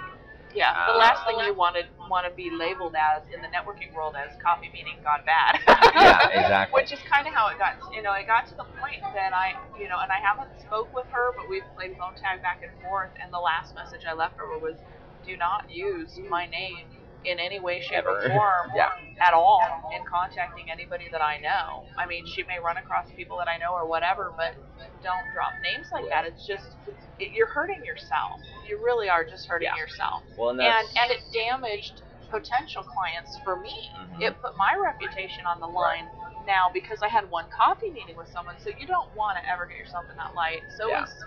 Yeah. 0.54 0.74
The 0.90 0.94
Uh, 0.94 0.98
last 0.98 1.26
thing 1.26 1.38
you 1.46 1.54
wanted 1.54 1.86
want 2.10 2.26
to 2.26 2.34
be 2.34 2.50
labeled 2.50 2.96
as 2.98 3.22
in 3.34 3.42
the 3.42 3.50
networking 3.54 3.94
world 3.94 4.16
as 4.18 4.34
copy 4.42 4.70
meaning 4.74 4.98
gone 5.04 5.22
bad. 5.26 5.62
Yeah, 6.00 6.30
exactly. 6.30 6.74
Which 6.82 6.92
is 6.94 7.00
kind 7.10 7.28
of 7.28 7.34
how 7.34 7.50
it 7.50 7.58
got. 7.58 7.78
You 7.94 8.02
know, 8.02 8.14
it 8.14 8.26
got 8.26 8.46
to 8.50 8.56
the 8.56 8.66
point 8.82 9.02
that 9.14 9.34
I, 9.34 9.58
you 9.78 9.90
know, 9.90 9.98
and 10.02 10.10
I 10.14 10.18
haven't 10.22 10.50
spoke 10.62 10.90
with 10.94 11.06
her, 11.12 11.34
but 11.38 11.50
we've 11.50 11.66
played 11.76 11.98
phone 11.98 12.14
tag 12.16 12.42
back 12.42 12.62
and 12.64 12.72
forth. 12.82 13.10
And 13.22 13.34
the 13.34 13.40
last 13.42 13.74
message 13.76 14.06
I 14.10 14.14
left 14.14 14.38
her 14.38 14.46
was, 14.58 14.78
"Do 15.26 15.38
not 15.38 15.70
use 15.70 16.20
my 16.30 16.46
name 16.46 16.86
in 17.26 17.38
any 17.40 17.60
way, 17.60 17.82
shape, 17.82 18.06
or 18.06 18.22
form 18.30 18.72
Yeah. 18.76 18.90
at 19.22 19.34
all 19.34 19.62
in 19.94 20.06
contacting 20.06 20.72
anybody 20.72 21.10
that 21.12 21.22
I 21.22 21.38
know. 21.40 21.84
I 21.98 22.06
mean, 22.06 22.26
she 22.26 22.44
may 22.44 22.60
run 22.60 22.78
across 22.78 23.12
people 23.12 23.38
that 23.40 23.48
I 23.50 23.58
know 23.58 23.74
or 23.74 23.86
whatever, 23.86 24.32
but 24.38 24.56
don't 25.04 25.26
drop 25.36 25.52
names 25.62 25.88
like 25.92 26.08
that. 26.10 26.26
It's 26.26 26.46
just 26.48 26.78
it, 27.20 27.32
you're 27.34 27.48
hurting 27.52 27.84
yourself. 27.84 28.40
You 28.68 28.80
really 28.84 29.10
are 29.10 29.26
just 29.26 29.48
hurting 29.48 29.68
Yeah. 29.68 29.76
yourself. 29.76 30.24
Well, 30.38 30.52
and 30.52 30.62
And 30.62 30.88
and 30.98 31.12
it 31.12 31.20
damaged 31.34 32.04
potential 32.30 32.84
clients 32.84 33.38
for 33.44 33.58
me. 33.58 33.92
Mhm. 33.98 34.22
It 34.22 34.42
put 34.42 34.56
my 34.56 34.76
reputation 34.76 35.46
on 35.46 35.60
the 35.60 35.68
line 35.68 36.08
now 36.46 36.70
because 36.74 37.02
I 37.02 37.08
had 37.10 37.30
one 37.30 37.50
coffee 37.50 37.90
meeting 37.92 38.16
with 38.16 38.30
someone. 38.30 38.56
So 38.60 38.70
you 38.78 38.88
don't 38.88 39.14
want 39.16 39.38
to 39.38 39.50
ever 39.50 39.66
get 39.66 39.78
yourself 39.78 40.06
in 40.10 40.16
that 40.16 40.36
light. 40.36 40.62
So 40.72 40.88
Yeah. 40.90 41.04
it's 41.04 41.26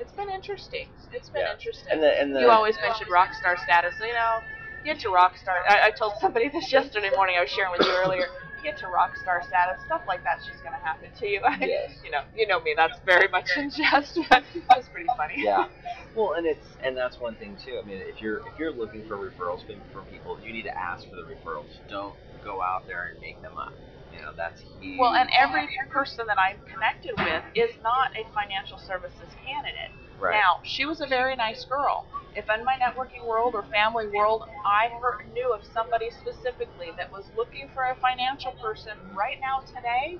it's 0.00 0.12
been 0.12 0.30
interesting. 0.30 0.86
It's 1.12 1.28
been 1.30 1.42
Yeah. 1.42 1.52
interesting. 1.52 1.92
and 1.92 2.02
the 2.02 2.20
and 2.20 2.34
the 2.34 2.40
you 2.40 2.50
always 2.50 2.76
mentioned 2.80 3.10
rock 3.10 3.34
star 3.34 3.56
status. 3.56 3.94
You 4.00 4.12
know, 4.14 4.40
get 4.84 4.98
to 5.00 5.10
rock 5.10 5.36
star. 5.36 5.54
I, 5.68 5.88
I 5.88 5.90
told 5.90 6.14
somebody 6.20 6.48
this 6.48 6.72
yesterday 6.72 7.10
morning. 7.14 7.36
I 7.38 7.42
was 7.42 7.50
sharing 7.50 7.72
with 7.76 7.86
you 7.86 7.94
earlier. 8.04 8.26
Get 8.62 8.78
to 8.78 8.86
rock 8.88 9.10
star 9.22 9.42
status. 9.42 9.82
Stuff 9.86 10.02
like 10.06 10.22
that's 10.22 10.46
just 10.46 10.62
going 10.62 10.74
to 10.74 10.82
happen 10.86 11.10
to 11.18 11.26
you. 11.26 11.40
Yes. 11.60 11.98
you 12.04 12.10
know, 12.10 12.22
you 12.36 12.46
know 12.46 12.60
me. 12.62 12.74
That's 12.76 12.98
very 13.04 13.26
much 13.28 13.50
in 13.56 13.70
jest, 13.70 14.14
but 14.30 14.44
that 14.68 14.76
was 14.76 14.88
pretty 14.88 15.08
funny. 15.16 15.34
yeah. 15.38 15.66
Well, 16.14 16.34
and 16.36 16.46
it's 16.46 16.66
and 16.84 16.94
that's 16.96 17.18
one 17.18 17.36
thing 17.36 17.56
too. 17.56 17.80
I 17.82 17.86
mean, 17.86 17.96
if 18.04 18.20
you're 18.20 18.38
if 18.46 18.58
you're 18.58 18.70
looking 18.72 19.02
for 19.08 19.16
referrals 19.16 19.64
from, 19.66 19.80
from 19.92 20.04
people, 20.04 20.38
you 20.44 20.52
need 20.52 20.64
to 20.64 20.76
ask 20.78 21.08
for 21.08 21.16
the 21.16 21.22
referrals. 21.24 21.70
Don't 21.88 22.14
go 22.44 22.60
out 22.60 22.86
there 22.86 23.08
and 23.10 23.18
make 23.20 23.40
them 23.40 23.56
up. 23.56 23.72
You 24.12 24.20
know, 24.20 24.32
that's 24.36 24.62
huge. 24.80 24.98
Well, 24.98 25.14
and 25.14 25.28
every 25.38 25.68
person 25.90 26.26
that 26.26 26.38
I'm 26.38 26.58
connected 26.68 27.12
with 27.16 27.42
is 27.54 27.70
not 27.82 28.12
a 28.16 28.24
financial 28.34 28.78
services 28.78 29.32
candidate. 29.44 29.92
right. 30.20 30.36
Now, 30.36 30.60
she 30.62 30.84
was 30.84 31.00
a 31.00 31.06
very 31.06 31.36
nice 31.36 31.64
girl. 31.64 32.06
If 32.34 32.48
in 32.48 32.64
my 32.64 32.76
networking 32.80 33.26
world 33.26 33.54
or 33.54 33.64
family 33.72 34.08
world, 34.08 34.42
I 34.64 34.88
heard, 35.00 35.26
knew 35.34 35.52
of 35.52 35.60
somebody 35.64 36.10
specifically 36.10 36.88
that 36.96 37.12
was 37.12 37.24
looking 37.36 37.68
for 37.74 37.84
a 37.84 37.96
financial 37.96 38.52
person 38.52 38.92
right 39.14 39.36
now 39.40 39.60
today, 39.60 40.18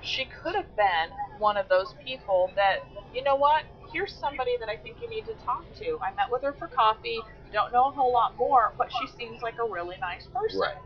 she 0.00 0.26
could 0.26 0.54
have 0.54 0.68
been 0.76 1.08
one 1.38 1.56
of 1.56 1.68
those 1.68 1.94
people 2.04 2.50
that, 2.56 2.84
you 3.14 3.22
know 3.24 3.36
what, 3.36 3.64
here's 3.92 4.12
somebody 4.12 4.56
that 4.60 4.68
I 4.68 4.76
think 4.76 5.00
you 5.00 5.08
need 5.08 5.24
to 5.26 5.34
talk 5.44 5.64
to. 5.80 5.98
I 6.02 6.14
met 6.14 6.30
with 6.30 6.42
her 6.42 6.52
for 6.58 6.68
coffee, 6.68 7.20
don't 7.52 7.72
know 7.72 7.88
a 7.88 7.90
whole 7.90 8.12
lot 8.12 8.36
more, 8.36 8.74
but 8.76 8.88
she 9.00 9.06
seems 9.16 9.40
like 9.42 9.54
a 9.58 9.68
really 9.70 9.96
nice 10.00 10.26
person. 10.34 10.60
Right. 10.60 10.76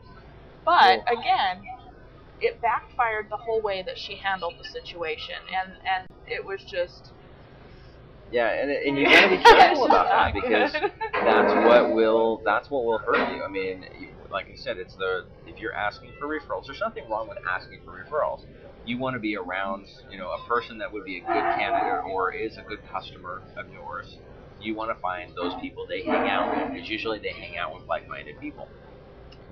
But 0.64 1.02
again, 1.10 1.58
it 2.42 2.60
backfired 2.60 3.28
the 3.30 3.36
whole 3.36 3.62
way 3.62 3.82
that 3.86 3.96
she 3.96 4.16
handled 4.16 4.54
the 4.58 4.68
situation, 4.68 5.36
and 5.48 5.72
and 5.86 6.08
it 6.26 6.44
was 6.44 6.62
just 6.64 7.12
Yeah, 8.30 8.48
and 8.48 8.70
and 8.70 8.98
you 8.98 9.04
gotta 9.10 9.28
be 9.36 9.42
careful 9.42 9.86
about 9.86 10.08
that 10.08 10.34
because 10.34 10.72
that's 10.72 11.54
what 11.66 11.94
will 11.94 12.42
that's 12.44 12.70
what 12.70 12.84
will 12.84 12.98
hurt 12.98 13.34
you. 13.34 13.42
I 13.42 13.48
mean, 13.48 13.86
like 14.30 14.46
I 14.52 14.56
said, 14.56 14.78
it's 14.78 14.96
the 14.96 15.26
if 15.46 15.58
you're 15.60 15.74
asking 15.74 16.10
for 16.18 16.26
referrals, 16.26 16.66
there's 16.66 16.80
nothing 16.80 17.08
wrong 17.08 17.28
with 17.28 17.38
asking 17.48 17.80
for 17.84 17.92
referrals. 17.92 18.44
You 18.84 18.98
want 18.98 19.14
to 19.14 19.20
be 19.20 19.36
around, 19.36 19.86
you 20.10 20.18
know, 20.18 20.30
a 20.30 20.48
person 20.48 20.78
that 20.78 20.92
would 20.92 21.04
be 21.04 21.18
a 21.18 21.20
good 21.20 21.28
candidate 21.28 22.04
or 22.10 22.32
is 22.32 22.56
a 22.56 22.62
good 22.62 22.80
customer 22.92 23.42
of 23.56 23.72
yours. 23.72 24.18
You 24.60 24.74
want 24.74 24.90
to 24.90 25.00
find 25.00 25.30
those 25.36 25.54
people 25.60 25.86
they 25.88 26.02
hang 26.02 26.28
out 26.28 26.56
with 26.56 26.72
because 26.72 26.88
usually 26.88 27.20
they 27.20 27.32
hang 27.32 27.58
out 27.58 27.74
with 27.74 27.86
like-minded 27.88 28.40
people. 28.40 28.68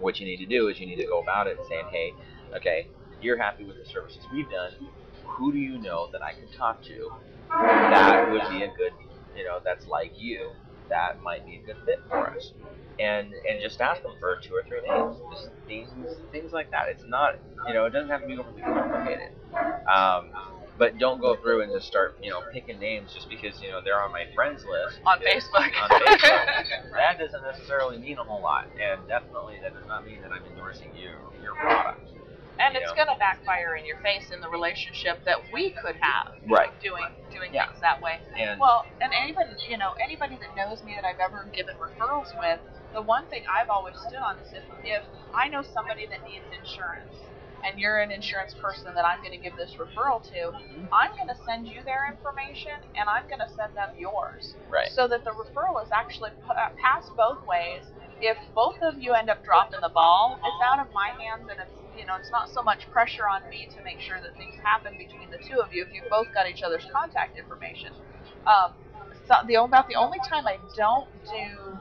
What 0.01 0.19
you 0.19 0.27
need 0.27 0.39
to 0.39 0.47
do 0.47 0.69
is 0.69 0.81
you 0.81 0.87
need 0.87 0.97
to 0.97 1.07
go 1.07 1.21
about 1.21 1.47
it 1.47 1.59
saying, 1.69 1.85
hey, 1.93 2.13
okay, 2.55 2.87
you're 3.21 3.39
happy 3.39 3.65
with 3.65 3.77
the 3.77 3.91
services 3.91 4.21
we've 4.33 4.51
done. 4.51 4.73
Who 5.25 5.53
do 5.53 5.59
you 5.59 5.79
know 5.79 6.09
that 6.13 6.23
I 6.23 6.33
can 6.33 6.49
talk 6.57 6.83
to 6.85 7.11
that 7.51 8.31
would 8.31 8.43
be 8.51 8.63
a 8.63 8.69
good 8.77 8.93
you 9.37 9.45
know, 9.45 9.61
that's 9.65 9.87
like 9.87 10.13
you, 10.17 10.51
that 10.89 11.23
might 11.23 11.47
be 11.47 11.57
a 11.57 11.61
good 11.61 11.77
fit 11.85 12.01
for 12.09 12.31
us. 12.31 12.53
And 12.99 13.33
and 13.49 13.63
just 13.63 13.81
ask 13.81 14.03
them 14.03 14.13
for 14.21 14.39
two 14.43 14.55
or 14.55 14.63
three 14.65 14.83
names, 14.87 15.17
just 15.33 15.49
things 15.67 15.89
things 16.33 16.53
like 16.53 16.71
that. 16.71 16.89
It's 16.89 17.05
not, 17.07 17.37
you 17.67 17.73
know, 17.73 17.87
it 17.87 17.91
doesn't 17.91 18.11
have 18.11 18.21
to 18.23 18.27
be 18.27 18.37
overly 18.37 18.61
complicated. 18.61 19.31
Um, 19.89 20.31
but 20.77 20.99
don't 20.99 21.21
go 21.21 21.37
through 21.37 21.63
and 21.63 21.73
just 21.73 21.87
start, 21.87 22.19
you 22.23 22.31
know, 22.31 22.43
picking 22.53 22.79
names 22.79 23.15
just 23.15 23.31
because 23.31 23.61
you 23.63 23.71
know 23.71 23.81
they're 23.83 24.03
on 24.03 24.13
my 24.13 24.27
friends 24.35 24.65
list 24.71 25.01
On 25.07 25.19
Facebook. 25.21 25.73
on 25.83 25.89
Facebook. 25.89 26.19
that 26.93 27.19
doesn't 27.19 27.43
necessarily 27.43 27.97
mean 27.97 28.19
a 28.19 28.25
whole 28.25 28.43
lot, 28.43 28.67
and 28.79 29.01
definitely 29.09 29.57
that 29.63 29.73
does 29.73 29.87
not 29.89 30.05
mean 30.07 30.21
that 30.21 30.33
I'm 30.33 30.45
endorsing 30.45 30.91
you 30.95 31.11
your 31.43 31.55
product. 31.55 32.10
And 32.61 32.77
it's 32.77 32.93
going 32.93 33.09
to 33.09 33.17
backfire 33.19 33.75
in 33.77 33.85
your 33.87 33.97
face 34.05 34.31
in 34.31 34.41
the 34.41 34.49
relationship 34.49 35.25
that 35.25 35.39
we 35.53 35.73
could 35.73 35.97
have 36.01 36.33
Right. 36.47 36.69
doing 36.81 37.05
doing 37.33 37.53
Yeah. 37.55 37.67
things 37.67 37.81
that 37.81 38.01
way. 38.03 38.21
And 38.37 38.61
Well, 38.61 38.85
and 39.01 39.13
anybody, 39.15 39.55
you 39.69 39.79
know, 39.79 39.93
anybody 40.03 40.37
that 40.37 40.55
knows 40.57 40.83
me 40.83 40.95
that 40.97 41.05
I've 41.05 41.21
ever 41.21 41.45
given 41.53 41.77
referrals 41.79 42.37
with, 42.39 42.61
the 42.93 43.03
one 43.03 43.27
thing 43.29 43.45
I've 43.49 43.71
always 43.71 43.97
stood 44.07 44.19
on 44.19 44.39
is 44.41 44.53
if, 44.53 44.65
if 44.85 45.05
I 45.35 45.49
know 45.49 45.63
somebody 45.63 46.07
that 46.11 46.25
needs 46.25 46.45
insurance 46.59 47.15
and 47.63 47.79
you're 47.79 48.01
an 48.01 48.11
insurance 48.11 48.55
person 48.55 48.95
that 48.95 49.05
I'm 49.05 49.21
going 49.23 49.33
to 49.37 49.39
give 49.39 49.55
this 49.57 49.77
referral 49.77 50.23
to, 50.33 50.51
mm-hmm. 50.51 50.87
I'm 50.93 51.13
going 51.17 51.29
to 51.29 51.37
send 51.47 51.69
you 51.69 51.83
their 51.85 52.09
information 52.11 52.73
and 52.97 53.09
I'm 53.09 53.29
going 53.29 53.41
to 53.41 53.51
send 53.55 53.77
them 53.77 53.91
yours. 53.97 54.57
right. 54.69 54.89
So 54.91 55.07
that 55.09 55.25
the 55.25 55.31
referral 55.31 55.81
is 55.85 55.91
actually 55.95 56.31
p- 56.31 56.75
passed 56.83 57.11
both 57.17 57.39
ways. 57.47 57.85
If 58.21 58.39
both 58.55 58.77
of 58.83 58.99
you 58.99 59.15
end 59.15 59.31
up 59.31 59.45
dropping 59.45 59.81
the 59.83 59.91
ball, 59.91 60.39
it's 60.45 60.63
out 60.65 60.81
of 60.81 60.93
my 60.95 61.11
hands 61.19 61.49
and 61.51 61.61
it's 61.61 61.75
you 61.99 62.07
know 62.07 62.17
it's 62.19 62.31
not 62.31 62.49
so 62.51 62.63
much 62.63 62.91
pressure 62.91 63.29
on 63.29 63.49
me 63.51 63.69
to 63.77 63.83
make 63.85 64.01
sure 64.01 64.21
that 64.21 64.37
things 64.37 64.55
happen 64.63 64.95
between 64.99 65.31
the 65.31 65.39
two 65.39 65.61
of 65.61 65.73
you 65.73 65.83
if 65.85 65.93
you've 65.95 66.09
both 66.11 66.29
got 66.35 66.49
each 66.49 66.63
other's 66.63 66.87
contact 66.93 67.39
information. 67.39 67.93
Um, 68.47 68.73
so 69.27 69.37
the 69.47 69.57
about 69.63 69.89
the 69.89 69.97
only 69.97 70.19
time 70.29 70.47
I 70.47 70.59
don't 70.77 71.09
do 71.25 71.79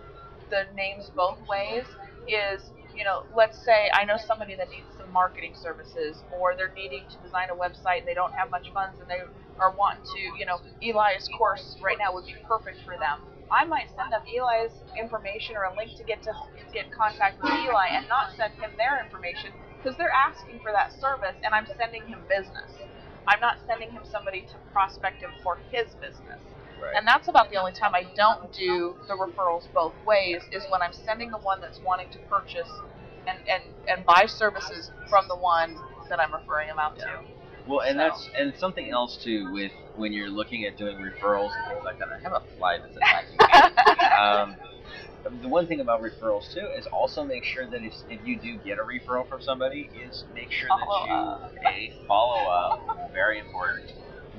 the 0.50 0.66
names 0.76 1.12
both 1.16 1.40
ways 1.50 1.86
is 2.28 2.72
you 2.96 3.04
know 3.06 3.24
let's 3.36 3.60
say 3.64 3.90
I 3.94 4.06
know 4.06 4.18
somebody 4.18 4.56
that 4.56 4.70
needs 4.70 4.90
some 4.98 5.12
marketing 5.12 5.54
services 5.56 6.24
or 6.32 6.56
they're 6.58 6.74
needing 6.76 7.06
to 7.10 7.18
design 7.24 7.50
a 7.52 7.56
website 7.58 8.00
and 8.00 8.08
they 8.08 8.16
don't 8.16 8.34
have 8.34 8.52
much 8.52 8.72
funds 8.74 9.00
and 9.00 9.10
they 9.10 9.22
are 9.60 9.74
wanting 9.78 10.04
to 10.16 10.22
you 10.40 10.46
know 10.46 10.60
Eli's 10.82 11.30
course 11.38 11.78
right 11.84 11.98
now 12.00 12.14
would 12.14 12.26
be 12.26 12.36
perfect 12.48 12.80
for 12.86 12.96
them. 12.98 13.20
I 13.52 13.66
might 13.66 13.90
send 13.96 14.14
them 14.14 14.22
Eli's 14.30 14.72
information 14.98 15.58
or 15.58 15.66
a 15.66 15.76
link 15.76 15.96
to 15.98 16.04
get 16.04 16.22
to 16.24 16.34
get 16.74 16.86
in 16.86 16.92
contact 16.92 17.42
with 17.42 17.52
Eli 17.52 17.98
and 17.98 18.08
not 18.08 18.32
send 18.38 18.54
him 18.54 18.72
their 18.78 19.02
information 19.04 19.52
because 19.78 19.98
they're 19.98 20.14
asking 20.14 20.60
for 20.62 20.72
that 20.72 20.94
service 20.94 21.36
and 21.44 21.54
I'm 21.54 21.66
sending 21.78 22.06
him 22.08 22.22
business. 22.30 22.72
I'm 23.28 23.40
not 23.40 23.58
sending 23.68 23.92
him 23.92 24.04
somebody 24.06 24.42
to 24.42 24.56
prospect 24.74 25.22
him 25.22 25.32
for 25.44 25.58
his 25.72 25.94
business. 26.02 26.42
Right. 26.82 26.96
And 26.96 27.08
that's 27.08 27.28
about 27.28 27.50
the 27.50 27.58
only 27.58 27.74
time 27.74 27.94
I 27.94 28.06
don't 28.16 28.52
do 28.54 28.96
the 29.08 29.14
referrals 29.14 29.72
both 29.74 29.94
ways 30.06 30.42
is 30.52 30.64
when 30.70 30.82
I'm 30.82 30.94
sending 30.94 31.32
the 31.32 31.38
one 31.40 31.60
that's 31.62 31.80
wanting 31.86 32.10
to 32.12 32.20
purchase 32.30 32.70
and, 33.28 33.38
and, 33.50 33.64
and 33.88 34.06
buy 34.06 34.26
services 34.26 34.92
from 35.10 35.28
the 35.28 35.36
one 35.36 35.76
that 36.10 36.20
I'm 36.20 36.34
referring 36.34 36.68
them 36.68 36.80
out 36.80 36.98
to. 37.00 37.39
Well, 37.70 37.82
and 37.82 37.94
So- 37.98 37.98
that's 38.04 38.30
and 38.38 38.56
something 38.58 38.90
else 38.90 39.16
too 39.24 39.52
with 39.54 39.72
when 39.96 40.12
you're 40.12 40.30
looking 40.30 40.66
at 40.66 40.76
doing 40.76 40.98
referrals 40.98 41.52
and 41.56 41.68
things 41.68 41.84
like 41.86 42.00
that. 42.00 42.08
I 42.10 42.18
have 42.24 42.34
a 42.34 42.42
fly 42.58 42.80
that's 42.80 42.98
attacking 42.98 43.38
me. 43.38 44.06
um, 44.20 44.56
the 45.42 45.48
one 45.48 45.68
thing 45.68 45.80
about 45.80 46.02
referrals 46.02 46.52
too 46.52 46.68
is 46.76 46.88
also 46.88 47.24
make 47.24 47.44
sure 47.44 47.68
that 47.68 47.84
if, 47.84 47.94
if 48.10 48.20
you 48.26 48.40
do 48.40 48.58
get 48.58 48.80
a 48.80 48.82
referral 48.82 49.28
from 49.28 49.40
somebody, 49.42 49.90
is 49.94 50.24
make 50.34 50.50
sure 50.52 50.68
Follow 50.70 51.06
that 51.06 51.14
up. 51.14 51.54
you 51.64 51.70
a 51.70 51.92
follow 52.08 52.50
up, 52.50 53.12
very 53.14 53.38
important, 53.38 53.94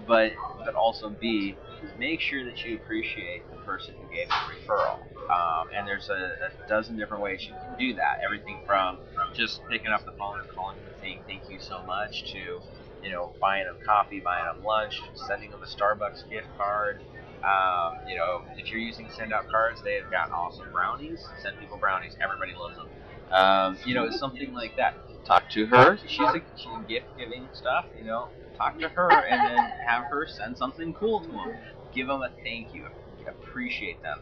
but 0.08 0.32
but 0.64 0.74
also 0.74 1.08
b 1.10 1.56
make 1.98 2.20
sure 2.20 2.44
that 2.44 2.64
you 2.64 2.74
appreciate 2.76 3.48
the 3.52 3.56
person 3.58 3.94
who 4.00 4.12
gave 4.14 4.26
the 4.28 4.34
referral. 4.34 4.98
Um, 5.30 5.68
and 5.76 5.86
there's 5.86 6.08
a, 6.08 6.14
a 6.14 6.68
dozen 6.68 6.96
different 6.96 7.22
ways 7.22 7.46
you 7.46 7.54
can 7.54 7.78
do 7.78 7.94
that. 7.94 8.18
Everything 8.24 8.58
from 8.66 8.98
just 9.36 9.60
picking 9.70 9.92
up 9.92 10.04
the 10.04 10.12
phone 10.18 10.40
and 10.40 10.48
calling 10.48 10.76
them 10.78 10.86
and 10.86 10.96
saying 11.00 11.20
thank 11.28 11.42
you 11.48 11.60
so 11.60 11.80
much 11.86 12.32
to 12.32 12.60
you 13.02 13.10
know, 13.10 13.32
buying 13.40 13.64
them 13.64 13.76
coffee, 13.84 14.20
buying 14.20 14.44
them 14.44 14.64
lunch, 14.64 15.00
sending 15.28 15.50
them 15.50 15.62
a 15.62 15.66
Starbucks 15.66 16.28
gift 16.30 16.48
card. 16.56 17.00
Um, 17.42 17.98
you 18.06 18.16
know, 18.16 18.42
if 18.58 18.70
you're 18.70 18.80
using 18.80 19.08
send 19.16 19.32
out 19.32 19.48
cards, 19.48 19.80
they've 19.82 20.08
got 20.10 20.30
awesome 20.32 20.66
brownies. 20.72 21.24
Send 21.42 21.58
people 21.58 21.78
brownies. 21.78 22.16
Everybody 22.22 22.52
loves 22.58 22.76
them. 22.76 22.88
Um, 23.32 23.78
you 23.86 23.94
know, 23.94 24.10
something 24.10 24.52
like 24.52 24.76
that. 24.76 24.94
Talk 25.24 25.48
to 25.50 25.66
her. 25.66 25.98
She's 26.06 26.20
a 26.20 26.42
she's 26.56 26.72
gift 26.88 27.06
giving 27.16 27.48
stuff. 27.52 27.86
You 27.98 28.04
know, 28.04 28.28
talk 28.56 28.78
to 28.80 28.88
her 28.88 29.10
and 29.10 29.40
then 29.40 29.72
have 29.86 30.04
her 30.10 30.26
send 30.26 30.56
something 30.58 30.92
cool 30.94 31.20
to 31.20 31.28
them. 31.28 31.56
Give 31.94 32.06
them 32.08 32.22
a 32.22 32.30
thank 32.44 32.74
you. 32.74 32.86
Appreciate 33.26 34.02
them. 34.02 34.18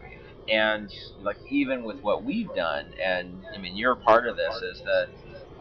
And 0.49 0.91
like 1.23 1.39
even 1.51 1.83
with 1.85 2.01
what 2.03 2.25
we've 2.25 2.53
done, 2.55 2.87
and 3.03 3.43
I 3.55 3.59
mean 3.59 3.77
you're 3.77 3.93
a 3.93 3.97
part 3.97 4.27
of 4.27 4.37
this, 4.37 4.55
is 4.63 4.83
that 4.85 5.09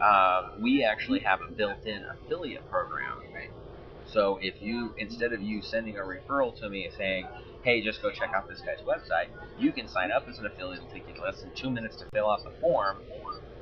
uh, 0.00 0.50
we 0.60 0.84
actually 0.84 1.20
have 1.20 1.40
a 1.48 1.52
built-in 1.52 2.04
affiliate 2.04 2.68
program. 2.70 3.18
So 4.06 4.38
if 4.40 4.62
you 4.62 4.94
instead 4.96 5.32
of 5.32 5.42
you 5.42 5.60
sending 5.60 5.96
a 5.96 6.00
referral 6.00 6.58
to 6.60 6.68
me 6.70 6.88
saying, 6.96 7.26
"Hey, 7.62 7.82
just 7.82 8.00
go 8.00 8.10
check 8.10 8.30
out 8.34 8.48
this 8.48 8.60
guy's 8.60 8.80
website," 8.86 9.28
you 9.58 9.70
can 9.70 9.86
sign 9.86 10.10
up 10.10 10.26
as 10.28 10.38
an 10.38 10.46
affiliate. 10.46 10.82
It'll 10.82 10.92
take 10.92 11.06
you 11.06 11.22
less 11.22 11.42
than 11.42 11.50
two 11.54 11.70
minutes 11.70 11.96
to 11.96 12.06
fill 12.06 12.30
out 12.30 12.42
the 12.42 12.50
form, 12.58 13.02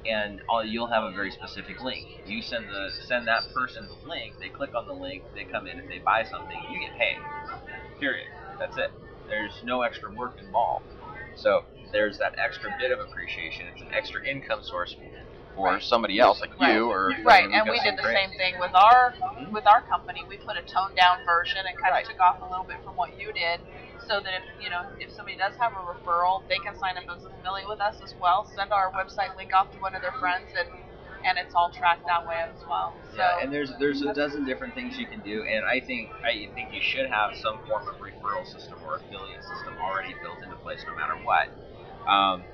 and 0.07 0.41
all, 0.49 0.64
you'll 0.64 0.87
have 0.87 1.03
a 1.03 1.11
very 1.11 1.32
specific 1.32 1.82
link. 1.82 2.07
You 2.26 2.43
send 2.43 2.68
the 2.68 2.91
send 3.09 3.26
that 3.26 3.43
person 3.53 3.89
the 3.89 4.09
link. 4.09 4.34
They 4.41 4.49
click 4.49 4.70
on 4.76 4.87
the 4.87 4.93
link. 4.95 5.24
They 5.34 5.45
come 5.45 5.66
in. 5.66 5.80
If 5.80 5.89
they 5.89 5.99
buy 5.99 6.22
something, 6.22 6.57
you 6.70 6.78
get 6.78 6.97
paid. 6.97 7.18
Period. 7.99 8.28
That's 8.59 8.76
it. 8.76 8.93
There's 9.28 9.53
no 9.64 9.82
extra 9.82 10.12
work 10.14 10.39
involved. 10.39 10.87
So 11.34 11.64
there's 11.93 12.18
that 12.18 12.34
extra 12.39 12.70
bit 12.78 12.93
of 12.93 13.01
appreciation. 13.01 13.66
It's 13.72 13.82
an 13.82 13.89
extra 13.93 14.24
income 14.24 14.61
source 14.62 14.95
for 15.57 15.80
somebody 15.80 16.20
else 16.20 16.40
like 16.40 16.52
Right. 16.61 16.74
you 16.76 16.86
or 16.92 17.16
Right, 17.24 17.48
and 17.48 17.68
we 17.68 17.80
did 17.80 17.96
the 17.96 18.04
same 18.04 18.30
thing 18.36 18.59
with 18.61 18.74
our 18.74 19.14
Mhm. 19.40 19.50
with 19.50 19.66
our 19.66 19.80
company. 19.82 20.22
We 20.28 20.36
put 20.36 20.57
a 20.57 20.62
toned 20.62 20.94
down 20.94 21.24
version 21.24 21.66
and 21.66 21.74
kind 21.78 21.96
of 21.96 22.04
took 22.04 22.20
off 22.20 22.40
a 22.42 22.44
little 22.44 22.64
bit 22.64 22.76
from 22.84 22.94
what 22.94 23.18
you 23.18 23.32
did, 23.32 23.61
so 24.07 24.20
that 24.20 24.34
if 24.34 24.44
you 24.61 24.68
know 24.70 24.82
if 25.00 25.11
somebody 25.11 25.36
does 25.36 25.57
have 25.57 25.72
a 25.72 25.80
referral, 25.80 26.46
they 26.48 26.59
can 26.59 26.76
sign 26.76 26.96
up 26.98 27.04
as 27.09 27.24
an 27.24 27.32
affiliate 27.40 27.68
with 27.68 27.80
us 27.80 28.00
as 28.02 28.14
well. 28.20 28.44
Send 28.54 28.70
our 28.70 28.92
website 28.92 29.34
link 29.36 29.52
off 29.54 29.72
to 29.72 29.78
one 29.80 29.94
of 29.94 30.02
their 30.02 30.12
friends, 30.20 30.52
and 30.54 30.68
and 31.24 31.38
it's 31.38 31.54
all 31.54 31.70
tracked 31.70 32.07
that 32.07 32.26
way 32.28 32.36
as 32.36 32.62
well. 32.68 32.94
So 33.11 33.16
Yeah, 33.16 33.40
and 33.42 33.52
there's 33.52 33.72
there's 33.78 34.02
a 34.02 34.12
dozen 34.12 34.44
different 34.44 34.74
things 34.74 34.98
you 34.98 35.07
can 35.07 35.20
do, 35.20 35.42
and 35.44 35.64
I 35.64 35.80
think 35.80 36.11
I 36.22 36.48
think 36.54 36.72
you 36.72 36.82
should 36.82 37.09
have 37.09 37.34
some 37.36 37.59
form 37.66 37.88
of 37.88 37.96
referral 37.98 38.46
system 38.46 38.78
or 38.84 38.96
affiliate 38.96 39.42
system 39.42 39.76
already 39.80 40.14
built 40.22 40.42
into 40.44 40.57
place, 40.57 40.84
no 40.86 40.94
matter 40.94 41.16
what. 41.24 41.48
Um, 42.07 42.44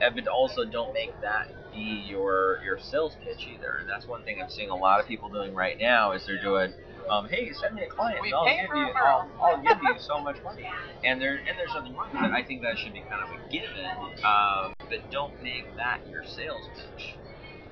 and- 0.00 0.14
but 0.14 0.26
also 0.28 0.64
don't 0.64 0.92
make 0.94 1.20
that 1.20 1.48
be 1.72 2.04
your 2.06 2.58
your 2.64 2.78
sales 2.78 3.16
pitch 3.24 3.46
either. 3.48 3.78
And 3.80 3.88
that's 3.88 4.06
one 4.06 4.22
thing 4.24 4.40
I'm 4.42 4.50
seeing 4.50 4.70
a 4.70 4.76
lot 4.76 5.00
of 5.00 5.06
people 5.06 5.28
doing 5.28 5.54
right 5.54 5.76
now 5.80 6.12
is 6.12 6.24
they're 6.26 6.40
doing, 6.40 6.72
um, 7.10 7.28
hey, 7.28 7.50
send 7.52 7.74
me 7.74 7.82
a 7.82 7.88
client, 7.88 8.20
and 8.24 8.34
I'll 8.34 8.44
give 8.46 8.70
you. 8.74 8.92
I'll, 9.02 9.30
I'll 9.42 9.62
give 9.62 9.78
you 9.82 9.94
so 9.98 10.20
much 10.20 10.36
money. 10.44 10.64
And 11.04 11.20
there 11.20 11.36
and 11.36 11.58
there's 11.58 11.74
nothing 11.74 11.94
wrong 11.94 12.10
with 12.12 12.30
it. 12.30 12.32
I 12.32 12.42
think 12.42 12.62
that 12.62 12.78
should 12.78 12.92
be 12.92 13.02
kind 13.02 13.22
of 13.22 13.30
a 13.30 13.38
given, 13.50 13.90
um, 14.24 14.74
but 14.88 14.98
don't 15.10 15.32
make 15.42 15.64
that 15.76 16.00
your 16.10 16.22
sales 16.24 16.62
pitch. 16.76 17.16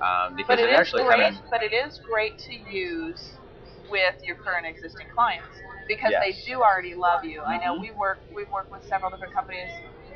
Um, 0.01 0.35
because 0.35 0.57
but 0.57 0.59
it 0.59 0.69
it 0.69 0.73
is 0.73 0.79
actually 0.79 1.03
great. 1.03 1.21
kind 1.21 1.35
of 1.35 1.41
But 1.51 1.63
it 1.63 1.73
is 1.73 1.99
great 2.09 2.37
to 2.49 2.53
use 2.75 3.21
with 3.89 4.15
your 4.23 4.35
current 4.35 4.65
existing 4.65 5.07
clients 5.13 5.45
because 5.87 6.13
they 6.21 6.33
do 6.45 6.61
already 6.61 6.95
love 6.95 7.23
you. 7.23 7.41
I 7.43 7.57
know 7.57 7.75
Mhm. 7.75 7.81
we 7.81 7.91
work 7.91 8.19
we 8.33 8.45
work 8.45 8.71
with 8.71 8.83
several 8.85 9.11
different 9.11 9.33
companies 9.33 9.69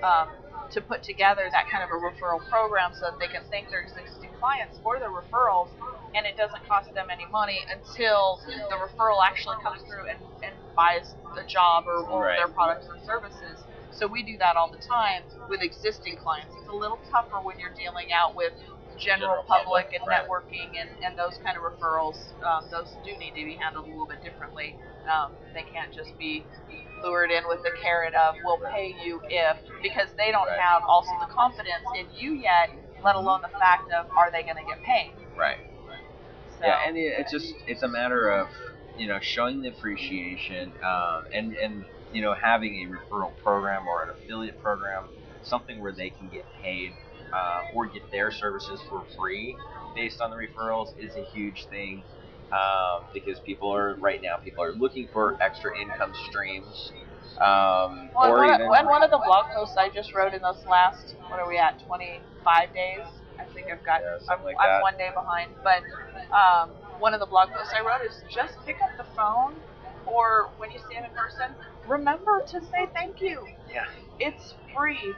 um, 0.04 0.30
to 0.72 0.82
put 0.82 1.04
together 1.04 1.48
that 1.52 1.66
kind 1.72 1.84
of 1.84 1.90
a 1.92 2.00
referral 2.00 2.42
program 2.50 2.92
so 2.94 3.08
that 3.12 3.20
they 3.20 3.28
can 3.28 3.44
thank 3.52 3.70
their 3.70 3.82
existing 3.82 4.32
clients 4.40 4.80
for 4.84 5.00
their 5.00 5.12
referrals, 5.12 5.70
and 6.16 6.26
it 6.26 6.38
doesn't 6.38 6.64
cost 6.68 6.94
them 6.94 7.08
any 7.12 7.26
money 7.32 7.60
until 7.70 8.40
the 8.48 8.78
referral 8.78 9.20
actually 9.26 9.58
comes 9.64 9.82
through 9.88 10.08
and, 10.10 10.20
and 10.44 10.54
buys 10.76 11.16
the 11.36 11.44
job 11.48 11.86
or, 11.88 12.04
or 12.10 12.26
Right. 12.26 12.38
their 12.38 12.50
products 12.50 12.88
or 12.90 12.98
services. 13.06 13.62
So 13.92 14.08
we 14.08 14.24
do 14.24 14.38
that 14.40 14.56
all 14.58 14.70
the 14.72 14.82
time 14.84 15.24
with 15.50 15.62
existing 15.62 16.18
clients. 16.18 16.54
It's 16.60 16.68
a 16.70 16.76
little 16.76 17.00
tougher 17.12 17.40
when 17.44 17.60
you're 17.60 17.74
dealing 17.78 18.12
out 18.12 18.36
with 18.36 18.52
general, 18.98 19.44
public, 19.48 19.92
public, 19.92 20.00
and 20.00 20.04
right. 20.08 20.24
networking 20.24 20.70
and, 20.80 20.90
and 21.04 21.18
those 21.18 21.38
kind 21.44 21.58
of 21.58 21.64
referrals. 21.64 22.18
Um, 22.44 22.66
those 22.72 22.96
do 23.04 23.12
need 23.18 23.32
to 23.36 23.44
be 23.46 23.56
handled 23.56 23.86
a 23.86 23.90
little 23.90 24.08
bit 24.08 24.24
differently. 24.24 24.76
Um, 25.06 25.32
they 25.54 25.64
can't 25.74 25.94
just 25.94 26.18
be 26.18 26.46
lured 27.04 27.32
in 27.32 27.44
with 27.48 27.62
the 27.64 27.72
carrot 27.82 28.14
of 28.16 28.36
"we'll 28.44 28.60
pay 28.72 28.96
you 29.06 29.22
if," 29.30 29.58
because 29.82 30.10
they 30.18 30.32
don't 30.32 30.48
Right. 30.48 30.60
have 30.60 30.84
also 30.88 31.12
the 31.20 31.32
confidence 31.32 31.86
in 31.98 32.08
you 32.18 32.34
yet, 32.34 32.70
let 33.04 33.16
alone 33.16 33.42
the 33.42 33.54
fact 33.60 33.92
of 33.92 34.08
are 34.18 34.32
they 34.32 34.44
going 34.44 34.58
to 34.58 34.66
get 34.68 34.82
paid. 34.84 35.14
right. 35.38 35.58
So, 36.60 36.66
Yeah, 36.68 36.88
and 36.88 36.98
it, 36.98 37.14
it's 37.20 37.32
just 37.32 37.54
it's 37.68 37.84
a 37.84 37.88
matter 37.88 38.30
of 38.30 38.48
you 38.98 39.08
know 39.08 39.20
showing 39.22 39.62
the 39.62 39.70
appreciation 39.70 40.72
um, 40.84 41.26
and 41.34 41.54
and 41.56 41.86
you 42.14 42.22
know 42.22 42.34
having 42.34 42.74
a 42.88 42.88
referral 42.90 43.36
program 43.44 43.88
or 43.88 44.04
an 44.04 44.10
affiliate 44.10 44.58
program, 44.62 45.04
something 45.44 45.80
where 45.82 45.92
they 45.92 46.10
can 46.10 46.30
get 46.30 46.46
paid 46.62 46.94
uh, 47.36 47.62
or 47.76 47.88
get 47.88 48.04
their 48.12 48.32
services 48.32 48.80
for 48.90 49.04
free 49.18 49.56
based 49.96 50.22
on 50.22 50.32
the 50.32 50.38
referrals 50.38 50.90
is 51.00 51.16
a 51.16 51.24
huge 51.34 51.68
thing 51.70 52.04
um, 52.54 53.04
because 53.14 53.40
people 53.42 53.74
are 53.74 53.96
right 54.00 54.22
now 54.24 54.38
people 54.44 54.64
are 54.64 54.74
looking 54.74 55.08
for 55.14 55.38
extra 55.42 55.72
income 55.80 56.14
streams 56.30 56.92
Um, 57.42 58.10
Well, 58.16 58.32
or 58.32 58.38
one, 58.40 58.50
even 58.62 58.62
of, 58.68 58.86
one 58.88 59.04
of 59.04 59.12
the 59.12 59.20
blog 59.26 59.46
posts 59.54 59.76
I 59.78 59.90
just 59.90 60.14
wrote 60.16 60.34
in 60.34 60.42
those 60.42 60.64
last, 60.70 61.16
what 61.30 61.40
are 61.40 61.48
we 61.50 61.58
at, 61.58 61.84
25 61.86 62.74
days? 62.74 63.04
I 63.40 63.44
think 63.54 63.68
I've 63.68 63.84
got, 63.84 64.00
Yeah, 64.00 64.34
I'm, 64.34 64.44
like 64.44 64.56
I'm 64.60 64.82
one 64.82 64.96
day 64.98 65.10
behind. 65.14 65.52
But 65.64 65.84
um, 66.32 66.70
one 67.00 67.14
of 67.14 67.20
the 67.20 67.26
blog 67.26 67.50
posts 67.52 67.74
I 67.76 67.82
wrote 67.84 68.08
is 68.08 68.16
just 68.34 68.56
pick 68.66 68.78
up 68.82 68.96
the 68.98 69.04
phone 69.16 69.56
or 70.08 70.52
when 70.58 70.72
you 70.72 70.80
see 70.88 70.96
him 70.96 71.04
in 71.04 71.12
person, 71.12 71.56
remember 71.88 72.42
to 72.48 72.62
say 72.62 72.88
thank 72.94 73.20
you. 73.20 73.44
Yeah. 73.74 73.84
It's 74.20 74.54
free. 74.76 75.14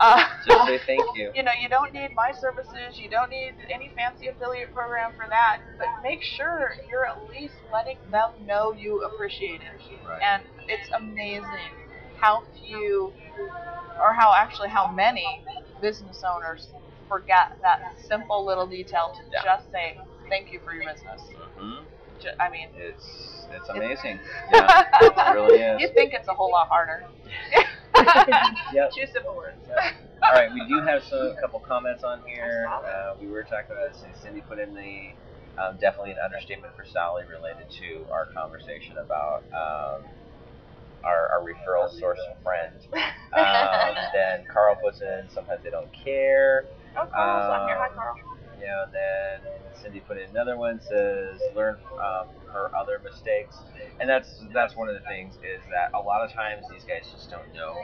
Uh, 0.00 0.24
just 0.46 0.66
say 0.66 0.78
thank 0.86 1.04
you. 1.14 1.30
you 1.34 1.42
know, 1.42 1.52
you 1.60 1.68
don't 1.68 1.92
need 1.92 2.10
my 2.16 2.32
services, 2.32 2.98
you 2.98 3.08
don't 3.08 3.30
need 3.30 3.52
any 3.72 3.92
fancy 3.94 4.28
affiliate 4.28 4.72
program 4.72 5.12
for 5.14 5.26
that, 5.28 5.60
but 5.78 5.86
make 6.02 6.22
sure 6.22 6.72
you're 6.88 7.04
at 7.06 7.28
least 7.28 7.54
letting 7.72 7.98
them 8.10 8.30
know 8.46 8.72
you 8.72 9.02
appreciate 9.02 9.60
it. 9.60 9.76
Right. 10.08 10.20
And 10.22 10.42
it's 10.68 10.88
amazing 10.96 11.44
how 12.16 12.42
few, 12.64 13.12
or 14.02 14.14
how 14.14 14.34
actually 14.36 14.70
how 14.70 14.90
many 14.90 15.26
business 15.82 16.24
owners 16.24 16.68
forget 17.08 17.58
that 17.62 17.80
simple 18.08 18.44
little 18.46 18.66
detail 18.66 19.12
to 19.14 19.22
Yeah. 19.32 19.42
just 19.44 19.70
say 19.70 19.96
thank 20.30 20.50
you 20.52 20.60
for 20.64 20.72
your 20.72 20.84
business. 20.90 21.20
hmm 21.58 21.84
Ju- 22.20 22.28
I 22.38 22.48
mean, 22.50 22.68
It's 22.76 23.46
it's 23.50 23.68
amazing. 23.68 24.20
Yeah, 24.52 24.84
it 25.00 25.34
really 25.34 25.58
is. 25.60 25.80
you 25.80 25.88
think 25.94 26.12
it's 26.14 26.28
a 26.28 26.34
whole 26.34 26.50
lot 26.50 26.68
harder. 26.68 27.04
Yep. 28.72 28.92
Two 28.96 29.06
simple 29.12 29.36
words. 29.36 29.58
All 30.22 30.32
right, 30.32 30.52
we 30.52 30.66
do 30.68 30.80
have 30.80 31.02
some 31.04 31.34
a 31.36 31.40
couple 31.40 31.60
comments 31.60 32.04
on 32.04 32.20
here. 32.26 32.68
Uh, 32.70 33.14
we 33.20 33.26
were 33.26 33.42
talking 33.42 33.72
about 33.72 33.92
this, 33.92 34.02
and 34.04 34.14
Cindy 34.22 34.40
put 34.42 34.58
in 34.58 34.74
the 34.74 35.10
um, 35.60 35.76
definitely 35.80 36.12
an 36.12 36.18
understatement 36.24 36.74
for 36.76 36.84
Sally 36.84 37.24
related 37.24 37.68
to 37.80 38.06
our 38.10 38.26
conversation 38.26 38.96
about 38.98 39.42
um, 39.52 40.04
our, 41.04 41.28
our 41.28 41.40
referral 41.44 41.88
source 41.98 42.20
friend. 42.42 42.74
Um, 43.32 43.94
then 44.12 44.44
Carl 44.52 44.74
puts 44.82 45.00
in 45.02 45.22
sometimes 45.32 45.62
they 45.62 45.70
don't 45.70 45.86
care. 45.92 46.64
Oh, 46.98 47.06
Carl's 47.14 47.48
on 47.60 47.68
here. 47.68 47.76
Hi, 47.78 47.86
Um, 47.86 47.92
Carl. 47.94 48.14
You 48.60 48.66
know, 48.66 48.84
and 48.84 48.92
then 48.92 49.50
Cindy 49.80 50.00
put 50.00 50.18
in 50.18 50.28
another 50.30 50.56
one 50.56 50.80
says 50.80 51.40
learn 51.56 51.76
um, 51.96 52.28
her 52.52 52.70
other 52.76 53.00
mistakes, 53.02 53.56
and 54.00 54.08
that's 54.08 54.42
that's 54.52 54.76
one 54.76 54.88
of 54.88 54.94
the 54.94 55.06
things 55.08 55.34
is 55.40 55.62
that 55.72 55.90
a 55.98 56.00
lot 56.02 56.20
of 56.24 56.30
times 56.32 56.64
these 56.70 56.84
guys 56.84 57.08
just 57.10 57.30
don't 57.30 57.48
know. 57.54 57.74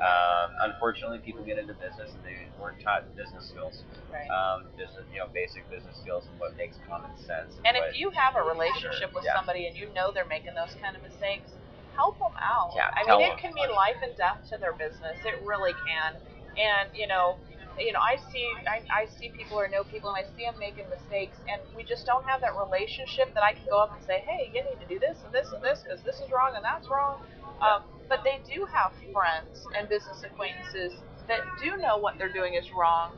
Um, 0.00 0.72
unfortunately, 0.72 1.18
people 1.20 1.44
get 1.44 1.58
into 1.58 1.74
business 1.74 2.08
and 2.16 2.24
they 2.24 2.48
weren't 2.58 2.80
taught 2.80 3.04
business 3.16 3.44
skills, 3.52 3.84
Right. 4.10 4.24
um, 4.32 4.64
business 4.76 5.04
you 5.12 5.20
know 5.20 5.28
basic 5.34 5.68
business 5.68 5.96
skills 6.00 6.26
and 6.26 6.40
what 6.40 6.56
makes 6.56 6.78
common 6.88 7.12
sense. 7.18 7.60
And 7.64 7.76
what- 7.76 7.90
if 7.90 7.98
you 8.00 8.10
have 8.16 8.34
a 8.34 8.42
relationship 8.42 9.12
with 9.14 9.24
Yeah. 9.24 9.34
somebody 9.36 9.66
and 9.68 9.76
you 9.76 9.92
know 9.92 10.10
they're 10.10 10.24
making 10.24 10.54
those 10.54 10.74
kind 10.80 10.96
of 10.96 11.02
mistakes, 11.02 11.52
help 11.94 12.18
them 12.18 12.32
out. 12.40 12.72
Yeah, 12.74 12.88
I 12.96 13.04
mean, 13.04 13.20
them. 13.20 13.30
it 13.32 13.38
can 13.38 13.52
mean 13.52 13.70
life 13.76 14.00
and 14.02 14.16
death 14.16 14.40
to 14.48 14.56
their 14.56 14.72
business. 14.72 15.18
It 15.24 15.38
really 15.44 15.74
can. 15.86 16.16
And 16.56 16.88
you 16.96 17.06
know, 17.06 17.36
you 17.80 17.92
know, 17.92 18.00
I 18.00 18.16
see, 18.30 18.46
I, 18.68 18.84
I 18.92 19.06
see 19.08 19.32
people 19.32 19.56
or 19.56 19.68
know 19.68 19.84
people, 19.84 20.12
and 20.12 20.18
I 20.20 20.26
see 20.36 20.44
them 20.44 20.58
making 20.60 20.86
mistakes, 20.92 21.38
and 21.48 21.60
we 21.74 21.82
just 21.84 22.06
don't 22.06 22.24
have 22.28 22.40
that 22.40 22.54
relationship 22.56 23.32
that 23.34 23.42
I 23.42 23.52
can 23.56 23.64
go 23.68 23.80
up 23.80 23.96
and 23.96 24.02
say, 24.04 24.20
hey, 24.22 24.52
you 24.52 24.62
need 24.64 24.78
to 24.80 24.88
do 24.88 25.00
this 25.00 25.24
and 25.24 25.32
this 25.32 25.48
and 25.52 25.62
this 25.64 25.82
because 25.82 26.02
this 26.04 26.20
is 26.20 26.28
wrong 26.30 26.52
and 26.54 26.64
that's 26.64 26.88
wrong. 26.92 27.20
Um, 27.60 27.84
but 28.08 28.24
they 28.24 28.40
do 28.48 28.66
have 28.68 28.92
friends 29.12 29.64
and 29.76 29.88
business 29.88 30.22
acquaintances 30.24 30.98
that 31.28 31.40
do 31.62 31.76
know 31.78 31.96
what 31.98 32.18
they're 32.18 32.32
doing 32.32 32.54
is 32.54 32.66
wrong 32.74 33.16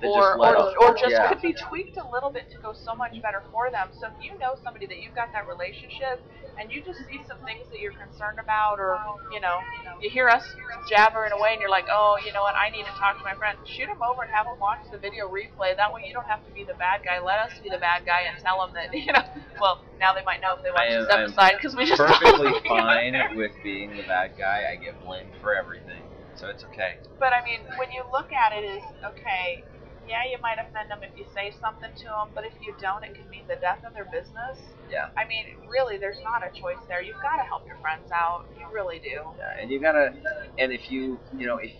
That 0.00 0.08
or, 0.08 0.40
just 0.40 0.76
or, 0.80 0.88
or 0.88 0.90
just 0.96 1.12
yeah. 1.12 1.28
could 1.28 1.44
be 1.44 1.52
tweaked 1.52 2.00
a 2.00 2.06
little 2.08 2.32
bit 2.32 2.48
to 2.56 2.58
go 2.64 2.72
so 2.72 2.96
much 2.96 3.12
better 3.20 3.44
for 3.52 3.68
them. 3.68 3.92
So 3.92 4.08
if 4.08 4.16
you 4.24 4.32
know 4.40 4.56
somebody 4.64 4.88
that 4.88 4.96
you've 5.04 5.12
got 5.12 5.28
that 5.36 5.44
relationship 5.44 6.24
and 6.56 6.72
you 6.72 6.80
just 6.80 7.04
see 7.04 7.20
some 7.28 7.36
things 7.44 7.68
that 7.68 7.84
you're 7.84 7.96
concerned 7.96 8.40
about 8.40 8.80
or, 8.80 8.96
you 9.28 9.44
know, 9.44 9.60
you 10.00 10.08
hear 10.08 10.32
us 10.32 10.44
jabbering 10.88 11.36
away 11.36 11.52
and 11.52 11.60
you're 11.60 11.72
like, 11.72 11.84
oh, 11.92 12.16
you 12.24 12.32
know 12.32 12.40
what, 12.40 12.56
I 12.56 12.72
need 12.72 12.88
to 12.88 12.94
talk 12.96 13.20
to 13.20 13.24
my 13.28 13.36
friend, 13.36 13.60
shoot 13.68 13.92
them 13.92 14.00
over 14.00 14.24
and 14.24 14.32
have 14.32 14.48
them 14.48 14.56
watch 14.56 14.80
the 14.88 14.96
video 14.96 15.28
replay. 15.28 15.76
That 15.76 15.92
way 15.92 16.08
you 16.08 16.16
don't 16.16 16.28
have 16.28 16.40
to 16.48 16.52
be 16.56 16.64
the 16.64 16.80
bad 16.80 17.04
guy. 17.04 17.20
Let 17.20 17.36
us 17.44 17.52
be 17.60 17.68
the 17.68 17.80
bad 17.80 18.08
guy 18.08 18.24
and 18.24 18.40
tell 18.40 18.64
them 18.64 18.72
that, 18.80 18.88
you 18.96 19.12
know, 19.12 19.24
well, 19.60 19.84
now 20.00 20.16
they 20.16 20.24
might 20.24 20.40
know 20.40 20.56
if 20.56 20.64
they 20.64 20.72
watch 20.72 20.88
am- 20.88 21.04
this 21.04 21.12
episode 21.12 21.60
because 21.60 21.76
we 21.76 21.84
just 21.84 22.00
perfectly 22.08 22.56
fine 22.64 23.36
with 23.36 23.52
being 23.60 23.92
the 23.92 24.08
bad 24.08 24.32
guy. 24.40 24.64
I 24.72 24.80
get 24.80 24.96
blamed 25.04 25.36
for 25.44 25.52
everything, 25.52 26.00
so 26.40 26.48
it's 26.48 26.64
okay. 26.72 26.96
But 27.20 27.36
I 27.36 27.44
mean, 27.44 27.60
when 27.76 27.92
you 27.92 28.00
look 28.08 28.32
at 28.32 28.56
it, 28.56 28.64
is 28.64 28.82
okay. 29.04 29.60
Yeah, 30.08 30.24
you 30.24 30.40
might 30.40 30.56
offend 30.56 30.88
them 30.90 31.04
if 31.04 31.12
you 31.14 31.28
say 31.36 31.52
something 31.60 31.92
to 31.92 32.08
them, 32.08 32.32
but 32.34 32.42
if 32.42 32.56
you 32.64 32.74
don't, 32.80 33.04
it 33.04 33.14
could 33.14 33.28
mean 33.28 33.44
the 33.46 33.60
death 33.60 33.84
of 33.84 33.92
their 33.92 34.08
business. 34.08 34.56
Yeah. 34.88 35.12
I 35.14 35.28
mean, 35.28 35.44
really, 35.68 36.00
there's 36.00 36.18
not 36.24 36.42
a 36.42 36.50
choice 36.50 36.80
there. 36.88 37.04
You've 37.04 37.20
got 37.22 37.36
to 37.36 37.46
help 37.46 37.68
your 37.68 37.76
friends 37.84 38.10
out. 38.10 38.48
You 38.58 38.66
really 38.72 38.98
do. 38.98 39.20
Yeah, 39.36 39.62
and 39.62 39.70
you 39.70 39.78
gotta, 39.78 40.16
and 40.58 40.72
if 40.72 40.90
you, 40.90 41.20
you 41.36 41.46
know, 41.46 41.58
if 41.58 41.70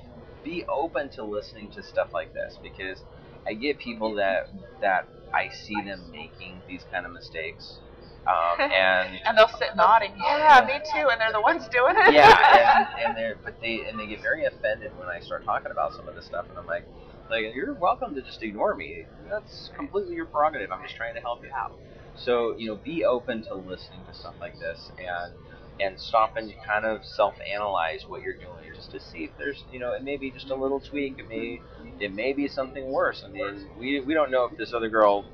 be 0.45 0.65
open 0.69 1.09
to 1.11 1.25
listening 1.25 1.71
to 1.73 1.83
stuff 1.83 2.09
like 2.15 2.33
this 2.33 2.59
because 2.63 3.01
I 3.47 3.55
get 3.55 3.79
people 3.79 4.15
that 4.17 4.49
that 4.81 5.09
I 5.35 5.49
see 5.49 5.77
them 5.85 6.11
making 6.13 6.63
these 6.69 6.85
kind 6.93 7.05
of 7.07 7.13
mistakes, 7.13 7.79
um, 8.27 8.61
and 8.61 9.21
And 9.25 9.39
they'll 9.39 9.49
sit 9.49 9.77
nodding. 9.77 10.13
Yeah, 10.17 10.65
me 10.67 10.81
too. 10.93 11.09
And 11.09 11.21
they're 11.21 11.33
the 11.33 11.41
ones 11.41 11.67
doing 11.69 11.95
it. 11.97 12.13
yeah, 12.15 12.89
and, 12.97 13.07
and 13.07 13.17
they're 13.17 13.37
but 13.43 13.61
they 13.61 13.87
and 13.89 13.99
they 13.99 14.07
get 14.07 14.21
very 14.23 14.45
offended 14.45 14.97
when 14.99 15.09
I 15.09 15.21
start 15.21 15.45
talking 15.45 15.71
about 15.71 15.95
some 15.95 16.09
of 16.09 16.15
this 16.15 16.27
stuff, 16.27 16.47
and 16.49 16.59
I'm 16.59 16.67
like, 16.67 16.85
like 17.31 17.55
you're 17.55 17.75
welcome 17.75 18.15
to 18.15 18.23
just 18.23 18.43
ignore 18.43 18.75
me. 18.75 19.07
That's 19.29 19.71
completely 19.77 20.15
your 20.15 20.27
prerogative. 20.27 20.71
I'm 20.73 20.83
just 20.83 20.97
trying 20.97 21.15
to 21.15 21.21
help 21.21 21.43
you 21.43 21.51
out. 21.57 21.73
So 22.17 22.57
you 22.57 22.69
know, 22.69 22.77
be 22.77 23.05
open 23.05 23.43
to 23.45 23.55
listening 23.55 24.01
to 24.07 24.15
stuff 24.15 24.35
like 24.41 24.59
this, 24.59 24.91
and 24.99 25.33
and 25.81 25.99
stop 25.99 26.37
and 26.37 26.53
kind 26.67 26.85
of 26.85 27.05
self-analyze 27.07 28.05
what 28.07 28.21
you're 28.23 28.35
doing, 28.35 28.75
just 28.75 28.91
to 28.91 29.01
see 29.01 29.25
if 29.25 29.31
there's 29.39 29.65
you 29.73 29.79
know, 29.79 29.93
it 29.93 30.03
may 30.05 30.17
be 30.19 30.31
just 30.31 30.51
a 30.51 30.55
little 30.55 30.81
tweak. 30.81 31.19
It 31.19 31.29
may 31.29 31.61
it 32.01 32.13
may 32.13 32.33
be 32.33 32.49
something 32.49 32.91
worse. 32.91 33.23
I 33.25 33.31
mean, 33.31 33.67
we 33.79 34.01
we 34.01 34.13
don't 34.15 34.31
know 34.31 34.45
if 34.45 34.59
this 34.59 34.75
other 34.75 34.89
girl 34.89 35.25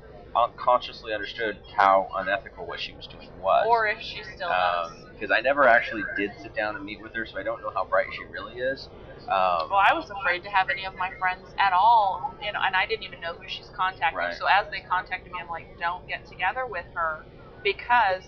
unconsciously 0.43 1.13
understood 1.13 1.57
how 1.75 2.07
unethical 2.17 2.65
what 2.65 2.79
she 2.79 2.93
was 2.93 3.07
doing 3.07 3.29
was 3.41 3.65
Or 3.67 3.87
if 3.87 3.99
she 4.01 4.21
still 4.35 4.49
does. 4.49 4.91
because 5.13 5.31
I 5.31 5.41
never 5.41 5.67
actually 5.67 6.03
did 6.15 6.31
sit 6.41 6.53
down 6.53 6.75
and 6.75 6.85
meet 6.85 7.01
with 7.01 7.13
her, 7.15 7.25
so 7.25 7.39
I 7.39 7.43
don't 7.43 7.61
know 7.61 7.71
how 7.73 7.85
bright 7.85 8.05
she 8.11 8.23
really 8.31 8.59
is. 8.59 8.89
Um, 9.27 9.67
Well, 9.67 9.83
I 9.83 9.93
was 9.93 10.09
afraid 10.09 10.43
to 10.43 10.49
have 10.49 10.69
any 10.69 10.85
of 10.85 10.93
my 10.95 11.09
friends 11.19 11.47
at 11.59 11.73
all, 11.73 12.35
you 12.41 12.51
know, 12.51 12.59
and 12.65 12.75
I 12.75 12.85
didn't 12.85 13.03
even 13.03 13.19
know 13.19 13.33
who 13.33 13.47
she's 13.47 13.69
contacting. 13.75 14.17
Right. 14.17 14.35
So 14.35 14.45
as 14.45 14.67
they 14.71 14.79
contacted 14.87 15.31
me, 15.33 15.39
I'm 15.41 15.49
like, 15.49 15.67
don't 15.79 16.07
get 16.07 16.25
together 16.29 16.63
with 16.69 16.85
her 16.93 17.25
because 17.63 18.23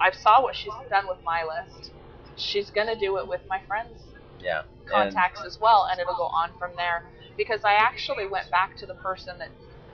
I 0.00 0.10
saw 0.12 0.42
what 0.42 0.54
she's 0.54 0.72
done 0.88 1.04
with 1.08 1.18
my 1.24 1.44
list. 1.44 1.92
She's 2.36 2.70
gonna 2.70 2.96
do 2.98 3.18
it 3.18 3.26
with 3.28 3.40
my 3.48 3.60
friends' 3.66 4.00
yeah, 4.40 4.62
contacts 4.86 5.42
as 5.44 5.58
well, 5.60 5.88
and 5.90 6.00
it'll 6.00 6.16
go 6.16 6.28
on 6.28 6.50
from 6.58 6.70
there. 6.76 7.04
Because 7.36 7.60
I 7.64 7.74
actually 7.74 8.26
went 8.26 8.50
back 8.50 8.76
to 8.78 8.86
the 8.86 8.94
person 8.94 9.36
that 9.38 9.50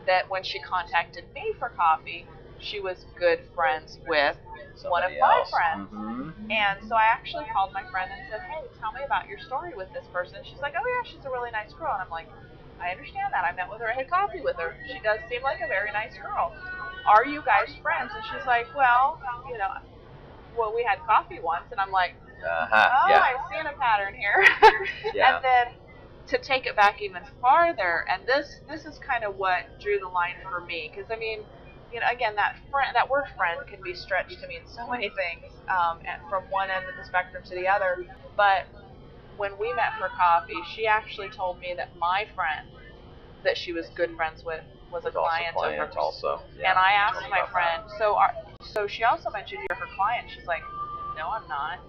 that 0.07 0.28
when 0.30 0.42
she 0.42 0.59
contacted 0.61 1.24
me 1.34 1.55
for 1.59 1.70
coffee, 1.70 2.26
she 2.59 2.80
was 2.80 3.07
good 3.18 3.40
friends 3.55 3.98
with 4.07 4.36
and 4.38 4.90
one 4.90 5.03
of 5.03 5.11
somebody 5.11 5.20
my 5.20 5.38
else. 5.38 5.50
friends. 5.50 5.90
Mhm. 5.90 6.50
And 6.50 6.76
so 6.88 6.94
I 6.94 7.07
actually 7.11 7.46
called 7.53 7.72
my 7.72 7.82
friend 7.90 8.11
and 8.11 8.20
said, 8.30 8.40
Hey, 8.46 8.62
tell 8.78 8.92
me 8.92 9.03
about 9.05 9.28
your 9.28 9.38
story 9.38 9.74
with 9.74 9.90
this 9.92 10.07
person. 10.12 10.38
She's 10.44 10.61
like, 10.61 10.74
Oh, 10.76 10.82
yeah, 10.84 11.03
she's 11.11 11.24
a 11.24 11.30
really 11.30 11.50
nice 11.50 11.72
girl. 11.74 11.90
And 11.92 12.03
I'm 12.03 12.11
like, 12.11 12.28
I 12.80 12.90
understand 12.90 13.30
that. 13.32 13.44
I 13.46 13.55
met 13.55 13.70
with 13.70 13.80
her, 13.80 13.90
I 13.90 13.94
had 13.94 14.11
coffee 14.11 14.40
with 14.42 14.57
her. 14.59 14.74
She 14.86 14.98
does 15.03 15.18
seem 15.30 15.42
like 15.42 15.59
a 15.62 15.68
very 15.68 15.90
nice 15.92 16.14
girl. 16.18 16.53
Are 17.07 17.24
you 17.26 17.42
guys 17.42 17.74
friends? 17.82 18.11
And 18.14 18.22
she's 18.30 18.46
like, 18.46 18.66
Well, 18.74 19.18
you 19.50 19.59
know, 19.59 19.70
well, 20.57 20.72
we 20.74 20.84
had 20.84 20.98
coffee 21.07 21.40
once. 21.42 21.66
And 21.70 21.80
I'm 21.80 21.90
like, 21.90 22.14
Uh-huh. 22.42 22.88
Oh, 22.90 23.09
yeah. 23.11 23.22
I'm 23.26 23.42
seeing 23.50 23.66
a 23.66 23.76
pattern 23.78 24.14
here. 24.14 24.38
Yeah. 25.14 25.36
And 25.36 25.44
then 25.44 25.66
to 26.28 26.38
take 26.38 26.66
it 26.66 26.76
back 26.76 27.02
even 27.02 27.22
farther, 27.40 28.04
and 28.10 28.26
this 28.26 28.60
this 28.68 28.84
is 28.84 28.98
kind 28.98 29.24
of 29.24 29.36
what 29.36 29.66
drew 29.80 29.98
the 29.98 30.08
line 30.08 30.38
for 30.48 30.60
me, 30.60 30.90
because 30.92 31.10
I 31.10 31.16
mean, 31.16 31.40
you 31.92 32.00
know, 32.00 32.06
again, 32.12 32.34
that 32.36 32.56
friend, 32.70 32.88
that 32.94 33.10
word 33.10 33.24
friend 33.36 33.60
can 33.68 33.80
be 33.82 33.94
stretched 33.94 34.40
to 34.40 34.46
mean 34.48 34.62
so 34.66 34.86
many 34.88 35.10
things, 35.10 35.52
um, 35.68 35.98
and 36.06 36.22
from 36.30 36.44
one 36.50 36.70
end 36.70 36.84
of 36.88 36.96
the 36.96 37.04
spectrum 37.04 37.42
to 37.44 37.54
the 37.54 37.68
other. 37.68 38.06
But 38.36 38.64
when 39.36 39.52
we 39.58 39.72
met 39.74 39.92
for 39.98 40.08
coffee, 40.16 40.60
she 40.74 40.86
actually 40.86 41.28
told 41.30 41.58
me 41.58 41.74
that 41.76 41.90
my 41.98 42.24
friend, 42.34 42.68
that 43.44 43.56
she 43.56 43.72
was 43.72 43.88
good 43.96 44.14
friends 44.16 44.44
with, 44.44 44.62
was 44.90 45.04
a 45.04 45.10
client, 45.10 45.56
client 45.56 45.80
of 45.80 45.88
hers. 45.88 45.96
also. 45.98 46.40
Yeah. 46.58 46.70
And 46.70 46.78
I 46.78 46.92
asked 46.92 47.24
my 47.30 47.44
friend, 47.50 47.82
so 47.98 48.16
are, 48.16 48.32
so 48.62 48.86
she 48.86 49.04
also 49.04 49.30
mentioned 49.30 49.60
you're 49.68 49.78
her 49.78 49.90
client. 49.96 50.28
She's 50.32 50.46
like, 50.46 50.62
no, 51.16 51.28
I'm 51.28 51.48
not. 51.48 51.80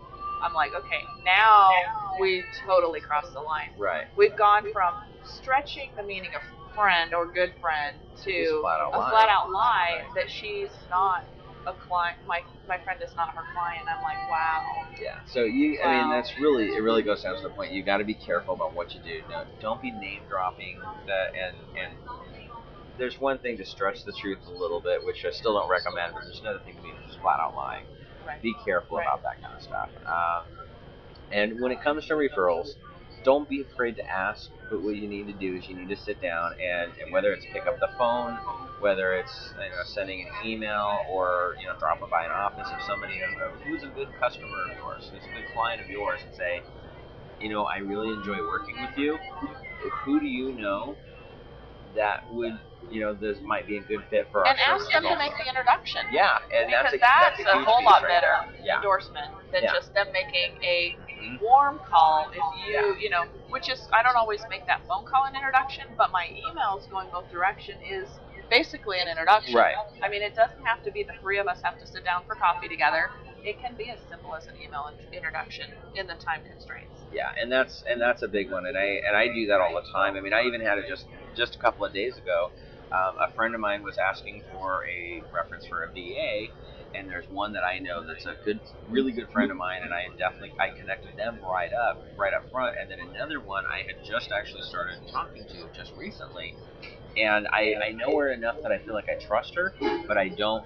I'm 0.44 0.54
like, 0.54 0.72
okay, 0.76 1.02
now 1.26 1.72
we 2.20 2.44
totally 2.66 3.00
crossed 3.00 3.34
the 3.34 3.40
line. 3.40 3.70
Right. 3.78 4.06
We've 4.18 4.36
gone 4.38 4.72
from 4.74 4.94
stretching 5.24 5.90
the 5.96 6.04
meaning 6.04 6.32
of 6.36 6.42
friend 6.76 7.14
or 7.14 7.32
good 7.32 7.54
friend 7.62 7.96
to 8.24 8.62
flat 8.62 8.82
a 8.82 8.90
lie. 8.90 9.10
flat 9.10 9.30
out 9.30 9.52
lie 9.52 10.02
that 10.16 10.30
she's 10.30 10.70
not 10.90 11.24
a 11.66 11.74
client. 11.74 12.18
My 12.28 12.42
my 12.68 12.78
friend 12.84 13.00
is 13.02 13.16
not 13.16 13.30
her 13.30 13.44
client. 13.54 13.88
I'm 13.88 14.04
like, 14.04 14.18
wow. 14.30 14.88
Yeah. 15.02 15.20
So 15.32 15.44
you, 15.44 15.80
I 15.82 16.02
mean, 16.02 16.10
that's 16.10 16.32
really, 16.40 16.68
it 16.68 16.82
really 16.82 17.04
goes 17.04 17.24
down 17.24 17.36
to 17.36 17.42
the 17.42 17.50
point. 17.50 17.72
You 17.72 17.84
got 17.84 17.98
to 17.98 18.04
be 18.04 18.14
careful 18.14 18.54
about 18.54 18.74
what 18.76 18.94
you 18.94 19.02
do. 19.02 19.22
No, 19.30 19.46
don't 19.62 19.82
be 19.82 19.92
name 19.92 20.22
dropping 20.30 20.80
that, 21.08 21.32
and 21.36 21.56
and 21.78 21.94
there's 22.98 23.20
one 23.20 23.40
thing 23.40 23.58
to 23.58 23.66
stretch 23.66 24.04
the 24.06 24.14
truth 24.14 24.40
a 24.48 24.52
little 24.52 24.82
bit, 24.82 25.04
which 25.06 25.26
I 25.26 25.32
still 25.32 25.54
don't 25.54 25.70
recommend, 25.70 26.14
but 26.14 26.24
there's 26.24 26.40
another 26.40 26.60
thing 26.60 26.76
to 26.76 26.82
be 26.82 26.92
just 27.08 27.20
flat 27.22 27.40
out 27.40 27.56
lying. 27.56 27.86
Right. 28.26 28.42
Be 28.42 28.54
careful 28.66 28.98
Right. 28.98 29.06
about 29.08 29.24
that 29.24 29.42
kind 29.42 29.56
of 29.56 29.62
stuff. 29.62 29.90
Um, 30.08 30.46
And 31.32 31.60
when 31.62 31.72
it 31.72 31.82
comes 31.82 32.06
to 32.08 32.14
referrals, 32.14 32.76
don't 33.24 33.50
be 33.50 33.62
afraid 33.62 33.96
to 33.98 34.06
ask. 34.10 34.50
But 34.70 34.84
what 34.84 34.96
you 34.96 35.08
need 35.08 35.26
to 35.28 35.34
do 35.34 35.56
is 35.56 35.68
you 35.68 35.76
need 35.76 35.90
to 35.90 35.96
sit 35.96 36.22
down 36.22 36.54
and, 36.62 36.92
and 37.02 37.12
whether 37.12 37.34
it's 37.34 37.46
pick 37.54 37.66
up 37.68 37.80
the 37.80 37.90
phone, 37.98 38.38
whether 38.80 39.14
it's 39.14 39.52
you 39.56 39.70
know 39.70 39.84
sending 39.86 40.22
an 40.22 40.48
email 40.48 41.00
or 41.12 41.56
you 41.60 41.68
know 41.68 41.74
dropping 41.80 42.10
by 42.10 42.26
an 42.26 42.32
office 42.32 42.68
of 42.72 42.82
somebody 42.84 43.22
who's 43.66 43.84
a 43.84 43.88
good 43.88 44.10
customer 44.20 44.48
of 44.72 44.78
yours, 44.78 45.10
who's 45.12 45.24
a 45.24 45.34
good 45.36 45.46
client 45.54 45.82
of 45.82 45.90
yours, 45.90 46.20
and 46.26 46.34
say, 46.36 46.62
you 47.40 47.50
know, 47.50 47.64
I 47.66 47.78
really 47.78 48.10
enjoy 48.14 48.38
working 48.48 48.76
with 48.82 48.98
you. 48.98 49.18
Who 50.06 50.20
do 50.20 50.28
you 50.28 50.54
know 50.54 50.96
that 51.96 52.24
would 52.32 52.54
you 52.92 53.00
know 53.00 53.14
this 53.14 53.38
might 53.44 53.66
be 53.66 53.78
a 53.78 53.82
good 53.82 54.04
fit 54.10 54.28
for 54.32 54.46
our 54.46 54.52
And 54.52 54.60
ask 54.60 54.92
them 54.92 55.04
to 55.04 55.18
make 55.18 55.32
the 55.38 55.48
introduction. 55.48 56.02
Yeah, 56.12 56.38
and 56.54 56.68
because 56.68 56.92
that's 56.92 56.94
a, 56.94 57.00
that's, 57.00 57.38
that's 57.44 57.56
a, 57.56 57.60
a 57.60 57.64
whole 57.64 57.84
lot 57.84 58.04
right 58.04 58.10
better. 58.22 58.36
Yeah. 58.62 58.78
endorsement 58.78 59.32
than 59.52 59.64
Yeah. 59.64 59.74
just 59.74 59.94
them 59.94 60.08
making 60.12 60.58
a 60.64 60.98
Mhm. 61.24 61.42
warm 61.42 61.80
call. 61.88 62.30
If 62.32 62.44
you, 62.68 62.74
Yeah. 62.74 62.94
you 63.00 63.10
know, 63.10 63.24
which 63.50 63.70
is 63.70 63.88
I 63.94 64.04
don't 64.04 64.18
always 64.18 64.42
make 64.50 64.66
that 64.68 64.82
phone 64.88 65.06
call 65.06 65.26
an 65.26 65.36
introduction, 65.36 65.86
but 65.98 66.12
my 66.12 66.28
emails 66.28 66.90
going 66.90 67.08
both 67.10 67.30
direction 67.32 67.78
is 67.82 68.10
basically 68.50 69.00
an 69.00 69.08
introduction. 69.08 69.56
Right. 69.56 69.76
I 70.04 70.10
mean, 70.10 70.22
it 70.22 70.36
doesn't 70.36 70.64
have 70.66 70.84
to 70.84 70.92
be 70.92 71.04
the 71.04 71.14
three 71.22 71.40
of 71.40 71.48
us 71.48 71.62
have 71.64 71.80
to 71.80 71.88
sit 71.88 72.04
down 72.04 72.24
for 72.28 72.36
coffee 72.36 72.68
together. 72.68 73.10
It 73.44 73.60
can 73.60 73.76
be 73.76 73.90
as 73.90 74.00
simple 74.10 74.36
as 74.36 74.48
an 74.48 74.56
email 74.64 74.90
introduction 75.12 75.66
in 75.96 76.08
the 76.08 76.14
time 76.14 76.42
constraints. 76.50 77.04
Yeah, 77.12 77.30
and 77.40 77.52
that's 77.52 77.84
and 77.90 78.00
that's 78.02 78.22
a 78.24 78.28
big 78.28 78.52
one, 78.52 78.66
and 78.66 78.78
I 78.78 79.02
and 79.06 79.16
I 79.16 79.28
do 79.28 79.48
that 79.48 79.60
all 79.60 79.74
the 79.74 79.86
time. 79.92 80.16
I 80.16 80.22
mean, 80.22 80.34
I 80.34 80.44
even 80.44 80.62
had 80.62 80.78
it 80.78 80.86
just 80.88 81.06
just 81.36 81.56
a 81.56 81.60
couple 81.60 81.86
of 81.86 81.94
days 81.94 82.18
ago. 82.18 82.52
Um, 82.92 83.18
a 83.20 83.34
friend 83.36 83.56
of 83.56 83.60
mine 83.60 83.84
was 83.84 83.98
asking 83.98 84.44
for 84.52 84.86
a 84.86 85.22
reference 85.34 85.66
for 85.66 85.84
a 85.84 85.88
VA, 85.92 86.54
and 86.94 87.10
there's 87.10 87.26
one 87.30 87.54
that 87.54 87.64
I 87.64 87.80
know 87.80 88.06
that's 88.06 88.26
a 88.26 88.36
good, 88.46 88.60
really 88.88 89.12
good 89.12 89.28
friend 89.34 89.50
of 89.52 89.58
mine, 89.58 89.82
and 89.84 89.92
I 89.94 90.04
definitely 90.18 90.54
I 90.60 90.70
connected 90.78 91.18
them 91.18 91.40
right 91.44 91.72
up, 91.74 92.06
right 92.16 92.34
up 92.34 92.50
front, 92.52 92.76
and 92.80 92.90
then 92.90 93.00
another 93.14 93.40
one 93.40 93.64
I 93.66 93.80
had 93.80 93.96
just 94.08 94.32
actually 94.32 94.62
started 94.64 95.00
talking 95.12 95.44
to 95.46 95.70
just 95.76 95.92
recently, 95.98 96.56
and 97.18 97.48
I 97.48 97.76
I 97.90 97.92
know 97.92 98.16
her 98.18 98.32
enough 98.32 98.58
that 98.62 98.72
I 98.72 98.78
feel 98.78 98.94
like 98.94 99.10
I 99.10 99.16
trust 99.16 99.56
her, 99.56 99.74
but 100.08 100.18
I 100.18 100.30
don't. 100.30 100.64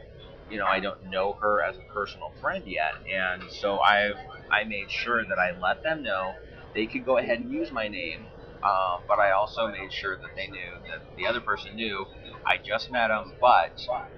You 0.50 0.58
know, 0.58 0.66
I 0.66 0.80
don't 0.80 1.04
know 1.10 1.34
her 1.42 1.62
as 1.64 1.76
a 1.78 1.94
personal 1.94 2.32
friend 2.42 2.64
yet, 2.66 2.92
and 3.14 3.44
so 3.62 3.80
I've 3.80 4.16
I 4.52 4.64
made 4.64 4.90
sure 4.90 5.26
that 5.26 5.38
I 5.40 5.52
let 5.60 5.84
them 5.84 6.04
know 6.04 6.34
they 6.74 6.88
could 6.88 7.06
go 7.06 7.18
ahead 7.18 7.40
and 7.40 7.52
use 7.52 7.72
my 7.72 7.88
name, 7.88 8.28
uh, 8.64 8.98
but 9.08 9.20
I 9.20 9.32
also 9.32 9.68
made 9.68 9.92
sure 9.92 10.18
that 10.18 10.30
they 10.36 10.48
knew 10.48 10.72
that 10.90 11.02
the 11.18 11.28
other 11.28 11.42
person 11.42 11.76
knew 11.76 12.06
I 12.46 12.58
just 12.58 12.92
met 12.92 13.08
them, 13.10 13.34
but 13.42 13.74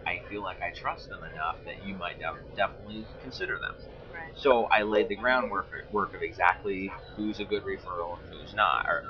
I 0.05 0.19
feel 0.29 0.43
like 0.43 0.57
I 0.61 0.71
trust 0.75 1.09
them 1.09 1.19
enough 1.23 1.57
that 1.65 1.83
you 1.85 1.95
might 1.95 2.19
def- 2.19 2.55
definitely 2.55 3.07
consider 3.21 3.53
them. 3.59 3.75
Right. 4.13 4.31
So 4.35 4.65
I 4.65 4.83
laid 4.83 5.07
the 5.09 5.15
groundwork 5.15 5.67
work 5.91 6.13
of 6.13 6.21
exactly 6.21 6.91
who's 7.15 7.39
a 7.39 7.45
good 7.45 7.63
referral 7.63 8.17
and 8.19 8.29
who's 8.29 8.53
not. 8.53 8.85
Or, 8.87 9.03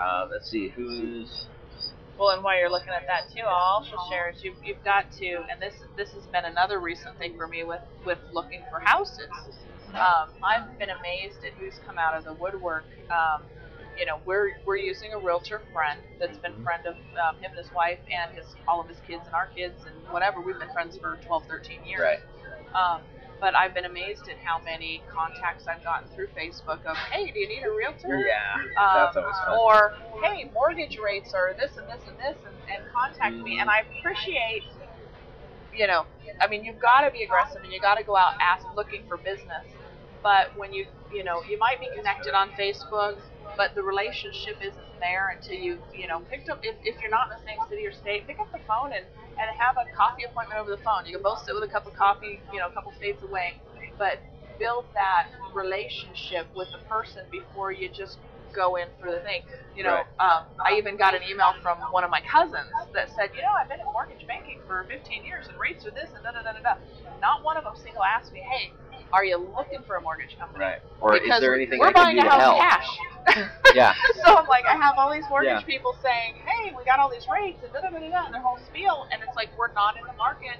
uh, 0.00 0.26
let's 0.30 0.48
see, 0.48 0.68
who's 0.68 1.46
Well, 2.18 2.30
and 2.30 2.44
while 2.44 2.58
you're 2.58 2.70
looking 2.70 2.92
at 2.92 3.06
that 3.08 3.32
too, 3.34 3.42
I'll 3.42 3.80
also 3.80 3.96
share 4.10 4.30
is 4.30 4.44
you've, 4.44 4.56
you've 4.64 4.82
got 4.84 5.10
to, 5.18 5.26
and 5.50 5.60
this 5.60 5.74
this 5.96 6.10
has 6.12 6.24
been 6.26 6.44
another 6.44 6.78
recent 6.78 7.18
thing 7.18 7.36
for 7.36 7.48
me 7.48 7.64
with 7.64 7.80
with 8.04 8.18
looking 8.32 8.60
for 8.70 8.80
houses. 8.80 9.28
Um, 9.94 10.28
I've 10.42 10.78
been 10.78 10.88
amazed 10.88 11.44
at 11.44 11.52
who's 11.58 11.74
come 11.86 11.98
out 11.98 12.16
of 12.16 12.24
the 12.24 12.32
woodwork. 12.34 12.86
Um, 13.10 13.42
you 13.98 14.06
know, 14.06 14.20
we're 14.24 14.52
we're 14.64 14.76
using 14.76 15.12
a 15.12 15.18
realtor 15.18 15.62
friend 15.72 16.00
that's 16.18 16.38
been 16.38 16.54
friend 16.62 16.86
of 16.86 16.94
um, 16.94 17.36
him 17.40 17.50
and 17.50 17.58
his 17.58 17.72
wife 17.74 17.98
and 18.08 18.36
his 18.36 18.46
all 18.68 18.80
of 18.80 18.88
his 18.88 18.98
kids 19.06 19.22
and 19.26 19.34
our 19.34 19.48
kids 19.54 19.84
and 19.86 19.94
whatever. 20.12 20.40
We've 20.40 20.58
been 20.58 20.72
friends 20.72 20.96
for 20.96 21.18
12, 21.26 21.44
13 21.48 21.84
years. 21.84 22.00
right. 22.00 22.20
Um, 22.72 23.02
but 23.42 23.58
I've 23.58 23.74
been 23.74 23.86
amazed 23.90 24.30
at 24.30 24.38
how 24.38 24.62
many 24.62 25.02
contacts 25.10 25.66
I've 25.66 25.82
gotten 25.82 26.06
through 26.14 26.28
Facebook 26.30 26.78
of, 26.86 26.96
hey, 27.10 27.26
do 27.26 27.40
you 27.40 27.48
need 27.48 27.66
a 27.66 27.74
realtor? 27.74 28.22
Yeah, 28.22 28.38
um, 28.78 28.94
that's 29.02 29.16
always 29.18 29.34
fun. 29.44 29.58
Or, 29.58 29.92
hey, 30.22 30.48
mortgage 30.54 30.96
rates 31.02 31.34
are 31.34 31.50
this 31.58 31.74
and 31.76 31.90
this 31.90 32.06
and 32.06 32.14
this, 32.22 32.38
and, 32.46 32.54
and 32.70 32.86
contact 32.94 33.34
me. 33.42 33.58
And 33.58 33.68
I 33.68 33.82
appreciate, 33.98 34.62
you 35.74 35.88
know, 35.88 36.06
I 36.40 36.46
mean, 36.46 36.62
you've 36.64 36.78
got 36.78 37.02
to 37.02 37.10
be 37.10 37.24
aggressive 37.24 37.66
and 37.66 37.72
you 37.72 37.80
got 37.80 37.98
to 37.98 38.04
go 38.04 38.16
out 38.16 38.38
ask, 38.38 38.64
looking 38.76 39.02
for 39.08 39.16
business. 39.18 39.66
But 40.22 40.54
when 40.56 40.72
you, 40.72 40.86
you 41.12 41.24
know, 41.24 41.42
you 41.50 41.58
might 41.58 41.80
be 41.80 41.90
connected 41.98 42.34
on 42.38 42.50
Facebook, 42.54 43.18
but 43.56 43.74
the 43.74 43.82
relationship 43.82 44.58
isn't 44.62 44.90
there 45.00 45.30
until 45.34 45.56
you, 45.58 45.78
you 45.94 46.06
know, 46.08 46.20
picked 46.30 46.48
up. 46.48 46.60
If, 46.62 46.76
if 46.84 47.00
you're 47.00 47.10
not 47.10 47.28
in 47.30 47.36
the 47.36 47.44
same 47.44 47.58
city 47.68 47.86
or 47.86 47.92
state, 47.92 48.26
pick 48.26 48.38
up 48.40 48.50
the 48.52 48.62
phone 48.66 48.92
and 48.92 49.04
and 49.38 49.46
have 49.58 49.76
a 49.80 49.86
coffee 49.96 50.24
appointment 50.28 50.60
over 50.60 50.70
the 50.70 50.82
phone. 50.84 51.06
You 51.06 51.14
can 51.16 51.22
both 51.22 51.40
sit 51.44 51.54
with 51.54 51.64
a 51.64 51.72
cup 51.72 51.86
of 51.86 51.94
coffee, 51.94 52.40
you 52.52 52.58
know, 52.60 52.68
a 52.68 52.74
couple 52.74 52.92
states 52.92 53.22
away, 53.22 53.56
but 53.98 54.20
build 54.58 54.86
that 54.94 55.26
relationship 55.54 56.46
with 56.54 56.68
the 56.72 56.78
person 56.88 57.22
before 57.32 57.72
you 57.72 57.88
just 57.88 58.18
go 58.52 58.76
in 58.76 58.86
for 59.00 59.10
the 59.10 59.20
thing. 59.24 59.40
You 59.74 59.82
know, 59.88 60.04
um, 60.20 60.44
I 60.60 60.76
even 60.76 60.96
got 61.00 61.16
an 61.16 61.24
email 61.24 61.56
from 61.64 61.80
one 61.90 62.04
of 62.04 62.10
my 62.12 62.20
cousins 62.28 62.68
that 62.92 63.08
said, 63.16 63.32
you 63.32 63.40
know, 63.40 63.52
I've 63.56 63.68
been 63.72 63.80
in 63.80 63.88
mortgage 63.96 64.22
banking 64.28 64.60
for 64.68 64.84
15 64.86 65.24
years 65.24 65.48
and 65.48 65.56
rates 65.56 65.88
are 65.88 65.94
this 65.96 66.12
and 66.12 66.20
da 66.22 66.30
da 66.36 66.44
da 66.44 66.52
da 66.52 66.62
da. 66.62 66.74
Not 67.24 67.40
one 67.42 67.56
of 67.56 67.64
them 67.64 67.72
single 67.80 68.04
asked 68.04 68.32
me, 68.36 68.44
hey, 68.44 68.76
are 69.12 69.24
you 69.24 69.38
looking 69.56 69.82
for 69.86 69.96
a 69.96 70.00
mortgage 70.00 70.36
company? 70.38 70.64
Right. 70.64 70.78
Or 71.00 71.12
because 71.12 71.36
is 71.36 71.40
there 71.40 71.54
anything 71.54 71.78
we're 71.78 71.88
I 71.88 71.92
buying 71.92 72.18
a 72.18 72.28
house 72.28 72.58
cash. 72.58 73.48
Yeah. 73.74 73.94
so 74.24 74.36
I'm 74.36 74.46
like, 74.48 74.64
I 74.66 74.76
have 74.76 74.94
all 74.98 75.12
these 75.12 75.24
mortgage 75.30 75.48
Yeah. 75.50 75.60
people 75.62 75.94
saying, 76.02 76.34
hey, 76.44 76.72
we 76.76 76.84
got 76.84 76.98
all 76.98 77.10
these 77.10 77.26
rates 77.32 77.58
and 77.62 77.72
da 77.72 77.80
da 77.80 77.88
da 77.90 77.98
da 78.00 78.24
and 78.26 78.34
their 78.34 78.42
whole 78.42 78.58
spiel, 78.68 79.06
and 79.12 79.22
it's 79.22 79.36
like 79.36 79.48
we're 79.56 79.72
not 79.72 79.96
in 79.96 80.02
the 80.06 80.16
market 80.18 80.58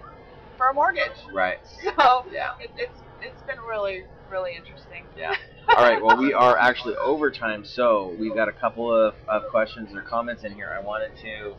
for 0.57 0.69
a 0.69 0.75
mortgage. 0.75 1.13
Right. 1.33 1.59
So 1.97 2.25
Yeah. 2.31 2.53
it, 2.61 2.71
it's 2.77 2.99
it's 3.21 3.43
been 3.43 3.59
really 3.69 4.05
really 4.31 4.53
interesting. 4.57 5.05
Yeah. 5.17 5.35
All 5.77 5.85
right. 5.85 6.03
Well, 6.03 6.17
we 6.17 6.33
are 6.33 6.57
actually 6.57 6.97
overtime, 6.97 7.65
so 7.65 8.15
we've 8.19 8.35
got 8.35 8.49
a 8.49 8.53
couple 8.53 8.93
of, 8.93 9.15
of 9.29 9.43
questions 9.51 9.91
or 9.95 10.03
comments 10.03 10.45
in 10.45 10.53
here. 10.55 10.75
I 10.77 10.83
wanted 10.85 11.11
to 11.23 11.55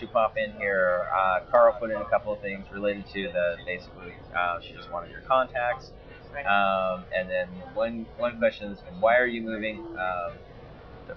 to 0.00 0.06
pop 0.08 0.36
in 0.38 0.52
here. 0.58 1.02
Uh, 1.14 1.40
Carl 1.50 1.76
put 1.78 1.90
in 1.90 1.96
a 1.96 2.08
couple 2.08 2.32
of 2.32 2.40
things 2.40 2.66
related 2.72 3.06
to 3.12 3.28
the 3.32 3.56
basically. 3.66 4.12
Uh, 4.36 4.58
she 4.60 4.72
just 4.74 4.90
wanted 4.90 5.10
your 5.10 5.20
contacts, 5.28 5.90
Right. 6.32 6.46
um, 6.46 7.04
and 7.14 7.28
then 7.28 7.48
one 7.74 8.06
one 8.16 8.38
question 8.38 8.72
is 8.72 8.78
why 9.00 9.18
are 9.18 9.26
you 9.26 9.42
moving? 9.42 9.78
Um, 9.98 10.32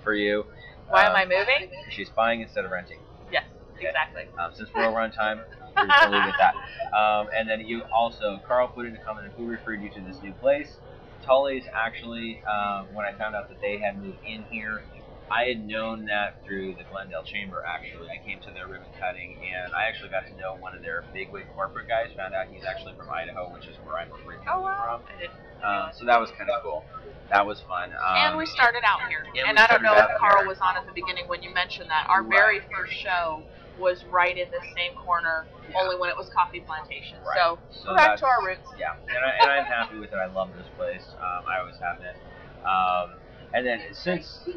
for 0.03 0.13
you. 0.13 0.45
Why 0.89 1.05
um, 1.05 1.11
am 1.11 1.15
I 1.15 1.25
moving? 1.25 1.69
She's 1.89 2.09
buying 2.09 2.41
instead 2.41 2.65
of 2.65 2.71
renting. 2.71 2.99
Yes, 3.31 3.43
Okay. 3.75 3.87
exactly. 3.87 4.23
Um, 4.37 4.51
since 4.53 4.69
we're 4.73 4.85
over 4.85 4.99
on 4.99 5.11
time, 5.11 5.41
we're 5.75 5.87
just 5.87 5.99
gonna 6.01 6.15
leave 6.17 6.25
it 6.27 6.33
at 6.39 6.53
that. 6.53 6.97
Um, 6.97 7.27
and 7.35 7.49
then 7.49 7.61
you 7.61 7.83
also, 7.93 8.39
Carl 8.47 8.67
put 8.67 8.85
in 8.85 8.95
a 8.95 8.99
comment 8.99 9.31
who 9.37 9.45
referred 9.45 9.81
you 9.81 9.89
to 9.91 10.01
this 10.01 10.21
new 10.21 10.33
place. 10.33 10.77
Tully's 11.25 11.65
actually, 11.73 12.43
um, 12.45 12.87
when 12.93 13.05
I 13.05 13.17
found 13.17 13.35
out 13.35 13.49
that 13.49 13.59
they 13.59 13.77
had 13.77 14.01
moved 14.01 14.19
in 14.25 14.43
here, 14.43 14.83
I 15.31 15.45
had 15.45 15.65
known 15.65 16.05
that 16.05 16.37
through 16.45 16.75
the 16.75 16.83
Glendale 16.91 17.23
Chamber. 17.23 17.63
Actually, 17.65 18.09
I 18.09 18.23
came 18.23 18.39
to 18.41 18.51
their 18.53 18.67
ribbon 18.67 18.87
cutting, 18.99 19.37
and 19.41 19.73
I 19.73 19.85
actually 19.85 20.09
got 20.09 20.27
to 20.27 20.35
know 20.37 20.55
one 20.59 20.75
of 20.75 20.81
their 20.83 21.03
bigwig 21.13 21.45
corporate 21.55 21.87
guys. 21.87 22.09
Found 22.15 22.33
out 22.35 22.45
he's 22.51 22.63
actually 22.63 22.93
from 22.93 23.09
Idaho, 23.09 23.49
which 23.53 23.65
is 23.65 23.75
where 23.83 23.97
I'm 23.97 24.13
originally 24.13 24.45
Oh 24.51 24.61
wow! 24.61 25.01
from. 25.01 25.09
I 25.09 25.19
didn't. 25.19 25.39
Um, 25.65 25.89
so 25.97 26.05
that 26.05 26.19
was 26.21 26.29
kind 26.37 26.49
of 26.49 26.61
cool. 26.61 26.85
That 27.31 27.45
was 27.45 27.59
fun. 27.67 27.89
Um, 27.89 28.15
and 28.15 28.37
we 28.37 28.45
started 28.45 28.83
out 28.85 29.01
here. 29.09 29.25
and 29.25 29.49
and 29.49 29.57
I 29.57 29.65
don't 29.65 29.81
know 29.81 29.97
if 29.97 30.13
Carl 30.19 30.39
here. 30.39 30.47
was 30.47 30.59
on 30.61 30.77
at 30.77 30.85
the 30.85 30.93
beginning 30.93 31.25
when 31.27 31.41
you 31.41 31.49
mentioned 31.53 31.89
that. 31.89 32.05
Our 32.07 32.21
Right. 32.21 32.29
very 32.29 32.59
first 32.69 32.93
show 32.93 33.41
was 33.79 34.05
right 34.05 34.37
in 34.37 34.45
this 34.51 34.63
same 34.77 34.93
corner, 34.93 35.47
Yeah. 35.67 35.81
only 35.81 35.97
when 35.97 36.09
it 36.11 36.15
was 36.15 36.29
coffee 36.29 36.59
plantation. 36.61 37.17
Right. 37.25 37.35
So, 37.35 37.57
So 37.71 37.89
we're 37.91 37.97
back 37.97 38.19
to 38.19 38.25
our 38.27 38.45
roots. 38.45 38.69
Yeah, 38.77 38.93
and, 39.09 39.25
I, 39.25 39.29
and 39.41 39.51
I'm 39.51 39.65
happy 39.65 39.97
with 39.97 40.13
it. 40.13 40.17
I 40.21 40.27
love 40.27 40.53
this 40.55 40.67
place. 40.77 41.01
Um, 41.17 41.43
I 41.49 41.59
always 41.59 41.75
have 41.81 41.97
been. 41.99 42.15
Um, 42.63 43.17
and 43.53 43.65
then 43.65 43.81
since 43.91 44.47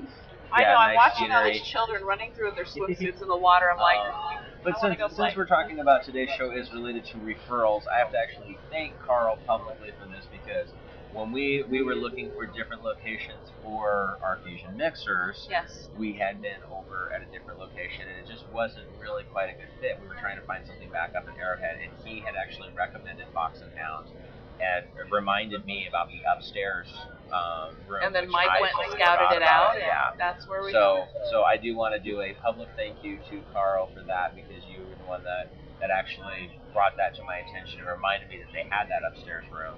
I 0.52 0.62
Yeah, 0.62 0.72
know. 0.72 0.78
I'm 0.78 0.94
nice 0.94 1.12
watching 1.12 1.32
all 1.32 1.44
these 1.44 1.62
children 1.62 2.04
running 2.04 2.32
through 2.34 2.52
their 2.52 2.64
swimsuits 2.76 3.22
in 3.22 3.28
the 3.28 3.36
water. 3.36 3.70
I'm 3.70 3.78
like, 3.78 3.98
Uh, 3.98 4.42
but 4.64 4.76
I 4.76 4.80
since 4.80 4.98
go 4.98 5.08
since 5.08 5.36
we're 5.36 5.46
talking 5.46 5.78
about 5.80 6.04
today's 6.04 6.30
show 6.36 6.50
is 6.50 6.72
related 6.72 7.04
to 7.06 7.16
referrals, 7.18 7.82
I 7.88 7.98
have 7.98 8.10
to 8.12 8.18
actually 8.18 8.58
thank 8.70 8.98
Carl 9.06 9.38
publicly 9.46 9.92
for 10.00 10.08
this 10.08 10.26
because 10.30 10.68
when 11.12 11.32
we 11.32 11.64
we 11.70 11.82
were 11.82 11.94
looking 11.94 12.30
for 12.32 12.44
different 12.46 12.82
locations 12.84 13.48
for 13.62 14.18
our 14.22 14.38
fusion 14.44 14.76
mixers, 14.76 15.46
yes. 15.48 15.88
we 15.96 16.12
had 16.12 16.42
been 16.42 16.60
over 16.70 17.10
at 17.14 17.22
a 17.22 17.26
different 17.32 17.58
location 17.58 18.02
and 18.08 18.26
it 18.26 18.30
just 18.30 18.46
wasn't 18.52 18.86
really 19.00 19.24
quite 19.24 19.48
a 19.48 19.56
good 19.56 19.70
fit. 19.80 19.98
We 20.02 20.08
were 20.08 20.20
trying 20.20 20.36
to 20.38 20.46
find 20.46 20.66
something 20.66 20.90
back 20.90 21.14
up 21.16 21.26
in 21.28 21.34
Arrowhead, 21.40 21.78
and 21.82 21.92
he 22.04 22.20
had 22.20 22.34
actually 22.36 22.68
recommended 22.76 23.26
Fox 23.32 23.60
and 23.60 23.72
Hound 23.78 24.08
and 24.60 24.84
reminded 25.10 25.64
me 25.64 25.86
about 25.88 26.08
the 26.10 26.20
upstairs 26.30 26.88
um, 27.32 27.76
room. 27.86 28.00
And 28.02 28.14
then 28.14 28.28
Mike 28.30 28.48
I 28.50 28.60
went 28.60 28.74
and 28.74 28.92
scouted 28.92 29.36
it 29.36 29.42
out. 29.42 29.76
Yeah. 29.78 30.16
That's 30.18 30.48
where 30.48 30.64
we. 30.64 30.72
So, 30.72 31.04
so 31.30 31.42
I 31.42 31.56
do 31.56 31.76
want 31.76 31.94
to 31.94 32.00
do 32.00 32.20
a 32.20 32.34
public 32.42 32.68
thank 32.76 33.02
you 33.02 33.18
to 33.30 33.42
Carl 33.52 33.90
for 33.94 34.02
that 34.06 34.34
because 34.34 34.62
you 34.72 34.84
were 34.84 34.96
the 34.96 35.08
one 35.08 35.22
that, 35.24 35.52
that 35.80 35.90
actually 35.90 36.50
brought 36.72 36.96
that 36.96 37.14
to 37.16 37.22
my 37.24 37.38
attention 37.44 37.80
and 37.80 37.88
reminded 37.88 38.28
me 38.28 38.38
that 38.38 38.52
they 38.52 38.64
had 38.68 38.88
that 38.88 39.04
upstairs 39.06 39.44
room. 39.52 39.76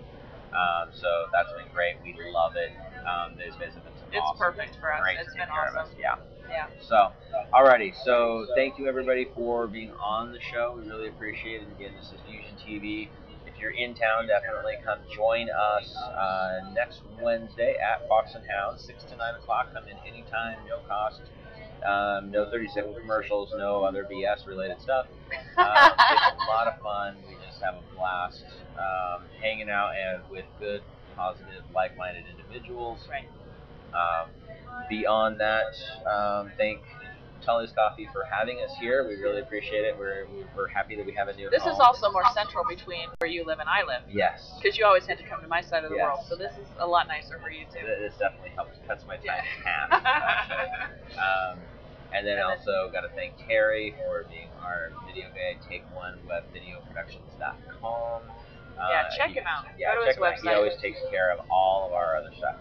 Um, 0.51 0.91
so 0.91 1.07
that's 1.33 1.51
been 1.55 1.71
great. 1.73 1.95
We 2.03 2.15
love 2.33 2.55
it. 2.57 2.75
Um, 3.07 3.39
guys 3.39 3.55
have 3.55 3.85
been 3.85 3.95
some 3.95 4.11
It's 4.11 4.19
awesome, 4.19 4.39
perfect 4.39 4.77
for 4.81 4.93
us. 4.93 5.01
It's 5.21 5.35
been 5.35 5.47
take 5.47 5.55
care 5.55 5.71
of 5.71 5.77
awesome. 5.77 5.95
Yeah. 5.99 6.19
Yeah. 6.51 6.67
So, 6.83 7.13
alrighty. 7.55 7.95
So, 8.05 8.47
thank 8.57 8.77
you 8.79 8.89
everybody 8.89 9.29
for 9.35 9.69
being 9.69 9.93
on 10.03 10.33
the 10.33 10.41
show. 10.41 10.75
We 10.77 10.89
really 10.89 11.09
appreciate 11.09 11.63
it. 11.63 11.69
Again, 11.71 11.93
this 11.97 12.11
is 12.11 12.19
Fusion 12.27 12.59
TV. 12.59 13.11
If 13.61 13.63
you're 13.63 13.73
in 13.73 13.95
town, 13.95 14.27
definitely 14.27 14.75
come 14.85 14.99
join 15.15 15.49
us 15.51 15.95
uh, 15.95 16.61
next 16.75 17.03
Wednesday 17.21 17.77
at 17.77 18.09
Fox 18.09 18.35
and 18.35 18.43
Hound, 18.47 18.81
six 18.81 19.05
to 19.05 19.17
nine 19.17 19.35
o'clock. 19.35 19.75
Come 19.75 19.85
in 19.85 19.97
anytime, 20.09 20.57
no 20.67 20.79
cost. 20.89 21.21
Um, 21.87 22.31
no 22.31 22.51
30 22.51 22.69
second 22.69 22.95
commercials, 22.99 23.53
no 23.57 23.85
other 23.85 24.07
BS 24.11 24.47
related 24.47 24.81
stuff. 24.81 25.07
Um, 25.59 25.67
it's 25.67 26.43
a 26.43 26.49
lot 26.49 26.69
of 26.69 26.81
fun. 26.81 27.17
We 27.29 27.35
just 27.47 27.63
have 27.63 27.75
a 27.75 27.95
blast 27.95 28.45
um, 28.79 29.25
hanging 29.41 29.69
out 29.69 29.91
and 29.95 30.23
with 30.31 30.47
good, 30.59 30.83
positive, 31.15 31.63
like-minded 31.75 32.25
individuals. 32.31 33.01
Right. 33.11 33.29
Um, 33.93 34.31
beyond 34.89 35.41
that, 35.41 35.75
um, 36.11 36.51
thank 36.57 36.81
Tully's 37.45 37.73
Coffee 37.73 38.09
for 38.13 38.25
having 38.31 38.59
us 38.61 38.71
here. 38.81 39.07
We 39.09 39.17
really 39.17 39.41
appreciate 39.41 39.85
it. 39.85 39.97
We're, 39.99 40.27
we're 40.57 40.69
happy 40.69 40.97
that 40.97 41.05
we 41.07 41.13
have 41.13 41.29
a 41.29 41.35
new 41.35 41.49
This 41.51 41.63
home. 41.63 41.73
is 41.73 41.81
also 41.81 42.11
more 42.13 42.23
central 42.35 42.65
between 42.69 43.09
where 43.19 43.31
you 43.31 43.45
live 43.45 43.59
and 43.59 43.69
I 43.69 43.83
live. 43.87 44.03
Yes. 44.09 44.53
Because 44.63 44.77
you 44.79 44.85
always 44.85 45.07
had 45.07 45.19
to 45.19 45.25
come 45.25 45.41
to 45.43 45.49
my 45.49 45.63
side 45.63 45.85
of 45.85 45.91
the 45.91 45.97
Yes. 45.97 46.05
world, 46.05 46.21
so 46.29 46.37
this 46.37 46.53
is 46.61 46.69
a 46.79 46.87
lot 46.87 47.09
nicer 47.09 47.39
for 47.43 47.51
you 47.51 47.65
too. 47.73 47.85
This 47.87 48.15
definitely 48.19 48.51
helps 48.51 48.77
cuts 48.87 49.05
my 49.07 49.17
time 49.17 49.45
in 49.45 49.65
half. 49.65 49.91
Um, 51.21 51.59
and 52.15 52.27
then 52.27 52.39
also 52.41 52.89
got 52.93 53.03
to 53.03 53.09
thank 53.15 53.35
Terry 53.47 53.95
for 53.99 54.25
being 54.31 54.49
our 54.65 54.91
video 55.07 55.27
guy. 55.31 55.59
Take 55.69 55.83
one 55.95 56.19
webvideoproductions.com. 56.27 58.23
Uh, 58.79 58.89
Yeah, 58.91 59.09
check 59.17 59.29
he- 59.29 59.35
him 59.35 59.45
out. 59.47 59.67
Yeah, 59.79 59.95
Go 59.95 60.01
to 60.01 60.07
check 60.07 60.17
his 60.17 60.17
him 60.17 60.25
out. 60.25 60.39
He 60.43 60.49
always 60.49 60.77
takes 60.81 60.99
care 61.11 61.31
of 61.33 61.41
all 61.51 61.87
of 61.87 61.93
our 61.93 62.17
other 62.17 62.31
stuff. 62.39 62.57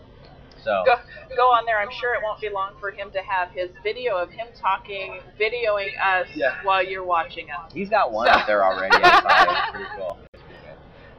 So 0.64 0.84
go, 0.86 0.96
go 1.36 1.44
on 1.48 1.66
there. 1.66 1.80
I'm 1.80 1.92
sure 2.00 2.14
it 2.14 2.22
won't 2.24 2.42
be 2.42 2.50
long 2.50 2.74
for 2.80 2.92
him 2.92 3.12
to 3.12 3.22
have 3.22 3.50
his 3.52 3.70
video 3.84 4.18
of 4.18 4.30
him 4.32 4.48
talking, 4.60 5.20
videoing 5.40 5.90
us 6.04 6.28
Yeah. 6.36 6.56
while 6.64 6.84
you're 6.84 7.04
watching 7.06 7.48
us. 7.52 7.72
he's 7.74 7.90
got 7.90 8.12
one 8.12 8.28
So- 8.28 8.34
up 8.34 8.48
there 8.48 8.64
already. 8.64 8.96
It's 8.96 9.22
pretty 9.72 9.86
cool. 9.98 10.18
It's 10.34 10.44
pretty. 10.44 10.56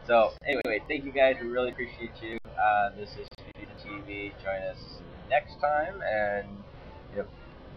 So 0.06 0.32
anyway, 0.44 0.82
thank 0.88 1.04
you 1.04 1.12
guys. 1.12 1.36
We 1.40 1.48
really 1.48 1.70
appreciate 1.70 2.10
you. 2.22 2.38
Uh, 2.58 2.90
this 2.96 3.10
is 3.10 3.26
Speed 3.38 3.68
TV. 3.84 4.32
Join 4.42 4.60
us 4.62 4.78
next 5.28 5.60
time, 5.60 6.02
and 6.02 6.46
know, 7.16 7.24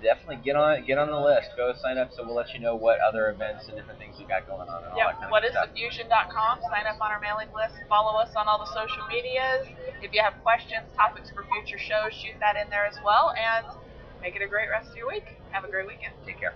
definitely 0.04 0.43
get 0.43 0.56
on 0.60 0.84
get 0.86 0.99
on 0.99 1.08
the 1.10 1.18
list. 1.18 1.49
Go 1.56 1.72
sign 1.82 1.97
up, 1.97 2.12
so 2.14 2.22
we'll 2.28 2.36
let 2.36 2.51
you 2.54 2.60
know 2.60 2.76
what 2.76 2.99
other 2.99 3.32
events 3.32 3.66
and 3.72 3.78
different 3.80 3.97
things 3.97 4.20
we 4.20 4.26
got 4.28 4.45
going 4.45 4.68
on. 4.68 4.84
And 4.84 4.91
all 4.93 4.99
that 4.99 5.08
Yep. 5.08 5.14
kind 5.16 5.26
of 5.26 5.32
What 5.32 5.43
is 5.47 5.51
stuff. 5.56 5.72
thefusion.com? 5.72 6.60
Sign 6.70 6.86
up 6.86 6.99
on 7.01 7.10
our 7.10 7.20
mailing 7.24 7.49
list. 7.56 7.76
Follow 7.88 8.20
us 8.20 8.36
on 8.36 8.45
all 8.47 8.60
the 8.60 8.70
social 8.76 9.08
medias. 9.08 9.64
If 10.04 10.12
you 10.14 10.22
have 10.22 10.36
questions, 10.43 10.84
topics 10.99 11.32
for 11.32 11.47
future 11.56 11.80
shows, 11.80 12.14
shoot 12.14 12.36
that 12.43 12.60
in 12.60 12.70
there 12.70 12.86
as 12.86 12.99
well. 13.04 13.34
And 13.34 13.66
make 14.22 14.36
it 14.36 14.43
a 14.43 14.47
great 14.51 14.68
rest 14.70 14.91
of 14.91 14.97
your 14.97 15.08
week. 15.08 15.26
Have 15.56 15.64
a 15.64 15.72
great 15.72 15.88
weekend. 15.88 16.14
Take 16.28 16.39
care. 16.39 16.54